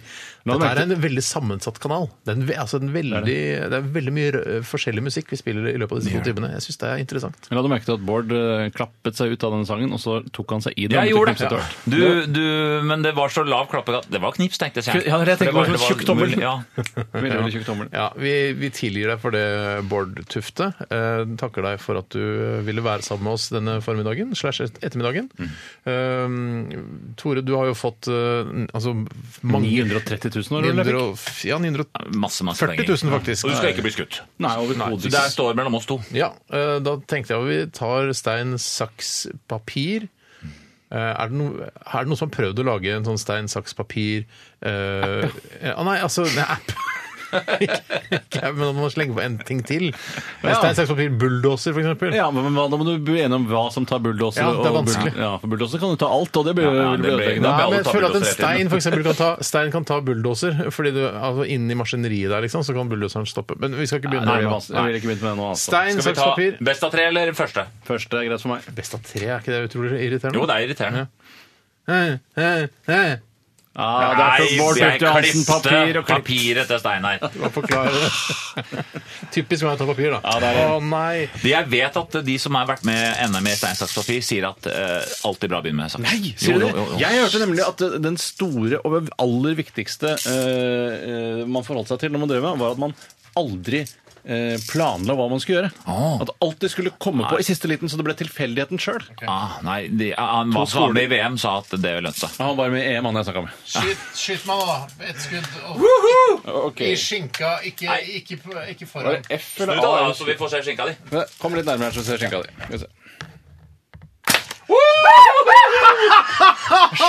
La 0.49 0.55
Dette 0.57 0.84
er 0.85 0.95
en 0.95 1.01
veldig 1.03 1.22
sammensatt 1.22 1.77
kanal. 1.81 2.07
Det 2.26 2.34
er, 2.34 2.39
en, 2.39 2.47
altså, 2.63 2.80
en 2.81 2.89
veldig, 2.93 3.26
det 3.27 3.77
er 3.77 3.89
veldig 3.93 4.13
mye 4.15 4.55
forskjellig 4.65 5.03
musikk 5.05 5.30
vi 5.34 5.38
spiller 5.38 5.68
i 5.69 5.76
løpet 5.77 5.97
av 5.97 6.01
disse 6.01 6.18
to 6.18 6.23
timene. 6.26 6.49
Jeg 6.55 6.65
syns 6.65 6.81
det 6.81 6.89
er 6.89 7.01
interessant. 7.03 7.49
Jeg 7.49 7.57
la 7.59 7.72
merke 7.72 7.85
til 7.85 7.95
at 7.97 8.05
Bård 8.07 8.34
eh, 8.34 8.63
klappet 8.73 9.19
seg 9.19 9.35
ut 9.35 9.45
av 9.45 9.53
denne 9.55 9.69
sangen, 9.69 9.93
og 9.93 10.01
så 10.01 10.18
tok 10.34 10.55
han 10.55 10.65
seg 10.65 10.77
i 10.81 10.88
den. 10.89 10.97
Jeg 10.97 11.13
gjorde 11.13 11.35
det. 11.38 11.49
Ja. 11.51 11.61
Du, 11.93 12.01
du, 12.34 12.41
men 12.89 13.05
det 13.05 13.13
var 13.18 13.34
så 13.34 13.45
lav 13.45 13.68
klappegatt. 13.72 14.09
Det 14.09 14.22
var 14.23 14.34
knips, 14.38 14.57
tenkte 14.61 14.81
jeg. 14.81 15.05
Ja, 15.05 15.22
jeg 15.22 15.41
tenkte 15.43 15.65
det 15.68 15.76
var 15.76 15.85
tjukk 15.85 16.05
tommel. 16.09 16.38
Ja. 16.41 16.57
Ja, 17.91 18.07
vi, 18.18 18.31
vi 18.57 18.69
tilgir 18.73 19.11
deg 19.11 19.19
for 19.22 19.34
det, 19.35 19.43
Bård 19.91 20.18
Tufte. 20.31 20.72
Eh, 20.89 21.23
takker 21.39 21.65
deg 21.65 21.81
for 21.84 21.99
at 21.99 22.09
du 22.13 22.61
ville 22.65 22.84
være 22.85 23.05
sammen 23.05 23.27
med 23.27 23.38
oss 23.38 23.49
denne 23.53 23.77
formiddagen, 23.84 24.34
slash 24.38 24.63
ettermiddagen. 24.63 25.30
ettermiddagen. 25.31 25.51
Eh, 25.85 27.13
Tore, 27.19 27.43
du 27.45 27.53
har 27.57 27.69
jo 27.69 27.76
fått 27.77 28.09
eh, 28.11 28.68
altså 28.72 28.95
mange 29.43 29.72
930 29.72 30.31
000 30.36 30.58
år, 30.60 30.68
eller? 30.72 30.88
900, 30.88 31.44
ja, 31.49 31.58
940 31.62 32.16
Masse, 32.22 32.44
masse 32.48 32.66
000 32.66 32.78
penger. 32.78 33.12
faktisk. 33.18 33.45
Og 33.45 33.52
du 33.52 33.58
skal 33.60 33.74
ikke 33.74 33.86
bli 33.86 33.94
skutt. 33.95 34.22
Nei, 34.41 34.53
overhodet 34.62 35.06
Så 35.06 35.12
det 35.14 35.26
står 35.36 35.56
mellom 35.60 35.76
oss 35.80 35.86
to. 35.90 35.99
Ja, 36.16 36.32
eh, 36.53 36.80
da 36.84 36.95
tenkte 37.08 37.34
jeg 37.36 37.41
at 37.41 37.49
vi 37.52 37.60
tar 37.78 38.12
stein, 38.18 38.56
saks, 38.62 39.28
papir. 39.52 40.08
Eh, 40.91 40.98
Er 40.99 41.30
det, 41.32 41.38
noe, 41.40 41.70
er 41.72 42.03
det 42.03 42.10
noen 42.12 42.20
som 42.20 42.28
har 42.30 42.36
prøvd 42.36 42.60
å 42.60 42.68
lage 42.68 42.91
en 42.98 43.06
sånn 43.08 43.20
stein, 43.22 43.48
saks, 43.48 43.74
papir 43.78 44.26
eh, 44.62 45.28
ja, 45.64 45.76
Nei, 45.88 45.99
altså 46.03 46.26
nei, 46.36 46.44
app. 46.44 46.74
Ikke, 47.32 48.41
men 48.53 48.60
man 48.62 48.76
må 48.82 48.90
slenge 48.91 49.16
på 49.16 49.22
en 49.24 49.38
ting 49.48 49.62
til. 49.68 49.90
Ja. 50.44 50.56
Stein, 50.58 50.76
saks, 50.78 50.90
papir, 50.91 51.12
bulldoser, 51.22 51.74
for 51.76 51.82
eksempel. 51.84 52.14
Ja, 52.16 52.28
men 52.34 52.49
hva- 52.56 52.68
Da 52.72 52.78
må 52.80 52.86
du 52.88 52.94
bli 53.03 53.20
enig 53.24 53.36
om 53.38 53.45
hva 53.49 53.64
som 53.74 53.86
tar 53.88 53.99
bulldoser. 54.03 54.41
Ja, 54.44 54.52
det 54.52 54.60
er 54.60 54.60
og 54.60 54.66
bull- 54.66 54.80
vanskelig. 54.82 55.14
Ja, 55.20 55.32
for 55.41 55.52
bulldoser 55.52 55.80
kan 55.82 55.94
jo 55.94 55.99
ta 56.02 56.10
alt, 56.12 56.38
og 56.41 56.45
det 56.48 56.56
blir 56.58 56.68
Ja, 56.68 56.74
ja, 56.74 56.91
det 56.95 57.02
blir- 57.02 57.14
ødeleggende. 57.16 57.44
da 57.44 57.52
Nei, 57.52 57.62
alle 57.64 57.70
men 57.72 57.78
jeg 57.80 57.86
tar 57.86 57.94
føler 57.95 58.08
at 58.08 58.16
en 58.16 58.22
bulldoser 58.22 58.36
hele 58.36 58.58
stein 58.58 58.70
for 58.72 58.78
eksempel, 58.82 59.03
kan 59.03 59.18
ta, 59.22 59.30
stein 59.52 59.72
kan 59.72 59.84
ta 59.91 59.99
bulldoser, 60.02 60.53
fordi 60.72 60.91
du, 60.95 61.02
altså 61.12 61.44
inni 61.48 61.74
maskineriet 61.76 62.30
der, 62.36 62.41
liksom, 62.48 62.62
så 62.68 62.74
kan 62.76 62.90
bulldoseren 62.91 63.28
stoppe. 63.28 63.58
Men 63.60 63.76
vi 63.80 63.86
skal 63.88 63.99
ikke 64.02 64.10
Nei, 64.12 64.18
begynne 64.20 64.28
det 64.28 64.38
blir 64.41 64.48
det 64.48 64.53
vanskelig. 64.56 64.76
Jeg 64.76 64.86
vil 64.91 64.99
ikke 65.02 65.10
begynne 65.12 65.24
med 65.24 65.32
det 65.32 65.40
nå. 65.41 65.49
Altså. 65.52 65.68
Stein, 65.72 65.91
Skal 65.91 66.03
vi 66.03 66.10
saks, 66.12 66.20
ta 66.24 66.30
papir. 66.36 66.52
best 66.72 66.84
av 66.84 66.91
tre 66.91 67.03
eller 67.08 67.32
første? 67.34 67.66
Første 67.88 68.14
er 68.22 68.30
greit 68.30 68.41
for 68.41 68.49
meg. 68.56 68.62
Best 68.76 68.94
av 68.94 69.02
tre, 69.03 69.26
er 69.28 69.40
ikke 69.40 69.52
det 69.56 69.62
utrolig 69.72 69.98
irriterende? 70.02 70.36
Jo, 70.40 70.45
det 70.45 70.56
er 70.56 70.64
irriterende. 70.68 71.08
Eh, 71.88 72.18
eh, 72.38 72.68
eh. 72.88 73.16
Ja, 73.72 74.11
det 74.18 74.23
er 74.23 74.34
for 74.35 74.57
Bård 74.60 74.80
jeg 74.81 74.99
Tufte 74.99 76.02
papir 76.03 76.57
til 76.68 76.80
Stein 76.81 77.06
her. 77.07 77.22
Typisk 79.31 79.64
meg 79.64 79.77
å 79.77 79.80
ta 79.80 79.88
papir, 79.88 80.11
da. 80.11 80.19
Ja, 80.26 80.34
det 80.43 80.49
er 80.49 80.57
det. 80.57 80.65
Å 80.73 80.81
nei! 80.84 81.30
Jeg 81.48 81.69
vet 81.72 81.99
at 82.02 82.18
de 82.27 82.35
som 82.43 82.57
har 82.60 82.68
vært 82.68 82.84
med 82.88 83.22
NM 83.31 83.48
i 83.48 83.56
stein, 83.56 83.77
saks, 83.80 83.95
papir, 83.95 84.19
sier 84.27 84.49
at 84.49 84.68
uh, 84.68 84.99
alltid 85.30 85.53
bra 85.53 85.61
å 85.61 85.64
begynne 85.64 85.85
med 85.85 85.93
saks. 85.93 86.03
Nei, 86.03 86.34
sier 86.35 86.60
du 86.60 86.68
det? 86.68 86.85
Jeg 86.99 87.23
hørte 87.23 87.43
nemlig 87.45 87.64
at 87.64 87.85
den 88.03 88.19
store 88.19 88.81
og 88.84 89.07
aller 89.23 89.56
viktigste 89.61 90.18
eh, 90.19 90.91
eh, 90.99 91.41
man 91.48 91.64
forholdt 91.64 91.93
seg 91.93 92.03
til 92.03 92.11
når 92.11 92.26
man 92.26 92.31
drev 92.34 92.43
med, 92.49 92.60
var 92.60 92.76
at 92.76 92.81
man 92.81 92.95
aldri 93.39 93.85
eh, 94.26 94.57
planla 94.69 95.15
hva 95.18 95.27
man 95.31 95.41
skulle 95.43 95.61
gjøre. 95.61 95.72
Ah. 95.85 96.22
At 96.22 96.30
det 96.31 96.35
alltid 96.48 96.73
skulle 96.73 96.93
komme 97.02 97.27
på 97.30 97.39
i 97.41 97.45
siste 97.48 97.69
liten, 97.72 97.89
så 97.91 97.99
det 97.99 98.06
ble 98.07 98.15
tilfeldigheten 98.19 98.81
sjøl. 98.81 99.02
Ah, 99.27 99.60
nei, 99.65 99.85
de, 99.88 100.11
han 100.18 100.53
var 100.56 100.69
var 100.72 100.93
med 100.95 101.07
i 101.07 101.11
VM, 101.15 101.38
sa 101.41 101.57
at 101.61 101.73
det 101.81 101.93
lønte 102.03 102.19
seg. 102.23 102.38
Han 102.41 102.57
var 102.60 102.72
med 102.73 102.84
i 102.85 102.93
EM, 102.95 103.10
han 103.10 103.19
jeg 103.22 103.30
snakka 103.30 103.45
med. 103.48 103.60
Skyt, 103.73 104.07
skyt 104.23 104.48
meg 104.49 104.61
nå, 104.61 104.69
da. 104.69 105.10
Ett 105.10 105.22
skudd. 105.26 105.52
Ok. 106.52 106.81
I 106.85 106.95
skinka, 106.99 107.52
ikke, 107.68 107.99
ikke, 108.22 108.39
ikke 108.73 108.89
foran. 108.89 109.22
F 109.30 109.53
Snu 109.56 109.68
eller 109.68 109.84
da, 109.84 110.14
så 110.18 110.27
vi 110.27 110.38
får 110.39 110.56
se 110.56 110.64
skinka 110.69 110.89
di. 110.89 110.98
Kom 111.41 111.57
litt 111.57 111.69
nærmere 111.69 111.93
så 111.95 112.06
ser 112.06 112.22
skinka 112.22 112.43
di. 112.45 112.57
Skal 112.64 112.76
vi 112.77 112.84
se. 112.85 112.91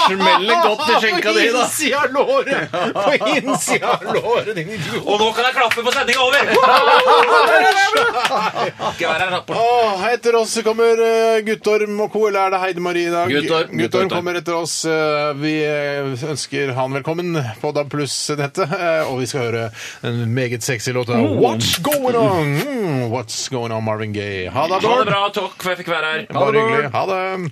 Smeller 0.07 0.63
godt 0.67 0.89
i 0.89 0.95
skjenka 1.03 1.33
di, 1.33 1.45
da. 1.53 1.63
På 1.63 1.69
innsida 1.73 1.99
av 2.03 2.13
låret! 2.15 2.73
På 2.95 3.13
innsida 3.37 3.89
av 3.93 4.03
låret, 4.15 4.55
din 4.57 4.69
idiot! 4.75 5.03
Og 5.07 5.21
nå 5.21 5.29
kan 5.37 5.45
jeg 5.49 5.55
klappe 5.57 5.85
på 5.87 5.93
sendinga 5.95 6.23
over! 6.27 6.43
Åh, 9.49 10.07
etter 10.13 10.35
oss 10.39 10.55
kommer 10.65 11.03
eh, 11.07 11.41
Guttorm 11.47 12.01
og 12.05 12.13
co. 12.15 12.25
Eller 12.29 12.47
er 12.47 12.55
det 12.57 12.61
Heide 12.63 12.81
Marie 12.85 13.09
i 13.09 13.13
dag? 13.13 13.31
Guttorm. 13.33 13.77
Guttorm 13.83 14.11
kommer 14.13 14.39
etter 14.41 14.57
oss. 14.59 14.77
Eh, 14.89 15.33
Vi 15.43 15.55
eh, 15.67 16.25
ønsker 16.33 16.73
han 16.77 16.93
velkommen 16.99 17.37
på 17.63 17.73
DAB 17.77 17.91
Pluss-nettet. 17.93 18.73
eh, 18.79 19.11
Og 19.11 19.21
vi 19.23 19.27
skal 19.31 19.47
høre 19.49 19.65
den 20.03 20.23
meget 20.35 20.63
sexy 20.67 20.93
låta 20.97 21.13
What's 21.23 21.77
Going 21.83 22.17
On? 22.19 22.55
Mm, 22.63 23.03
What's 23.13 23.49
Going 23.53 23.73
On, 23.73 23.85
Marvin 23.85 24.13
Gaye. 24.17 24.49
Ha 24.51 24.67
det, 24.69 24.75
Ha 24.75 24.81
det 24.81 24.89
Bård. 24.89 25.07
bra, 25.07 25.23
takk 25.35 25.59
for 25.63 25.71
jeg 25.75 25.83
fikk 25.83 25.93
være 25.95 26.13
her. 26.13 26.27
Bare 26.33 26.53
hyggelig. 26.59 26.91
Ha 26.97 27.07
det. 27.13 27.52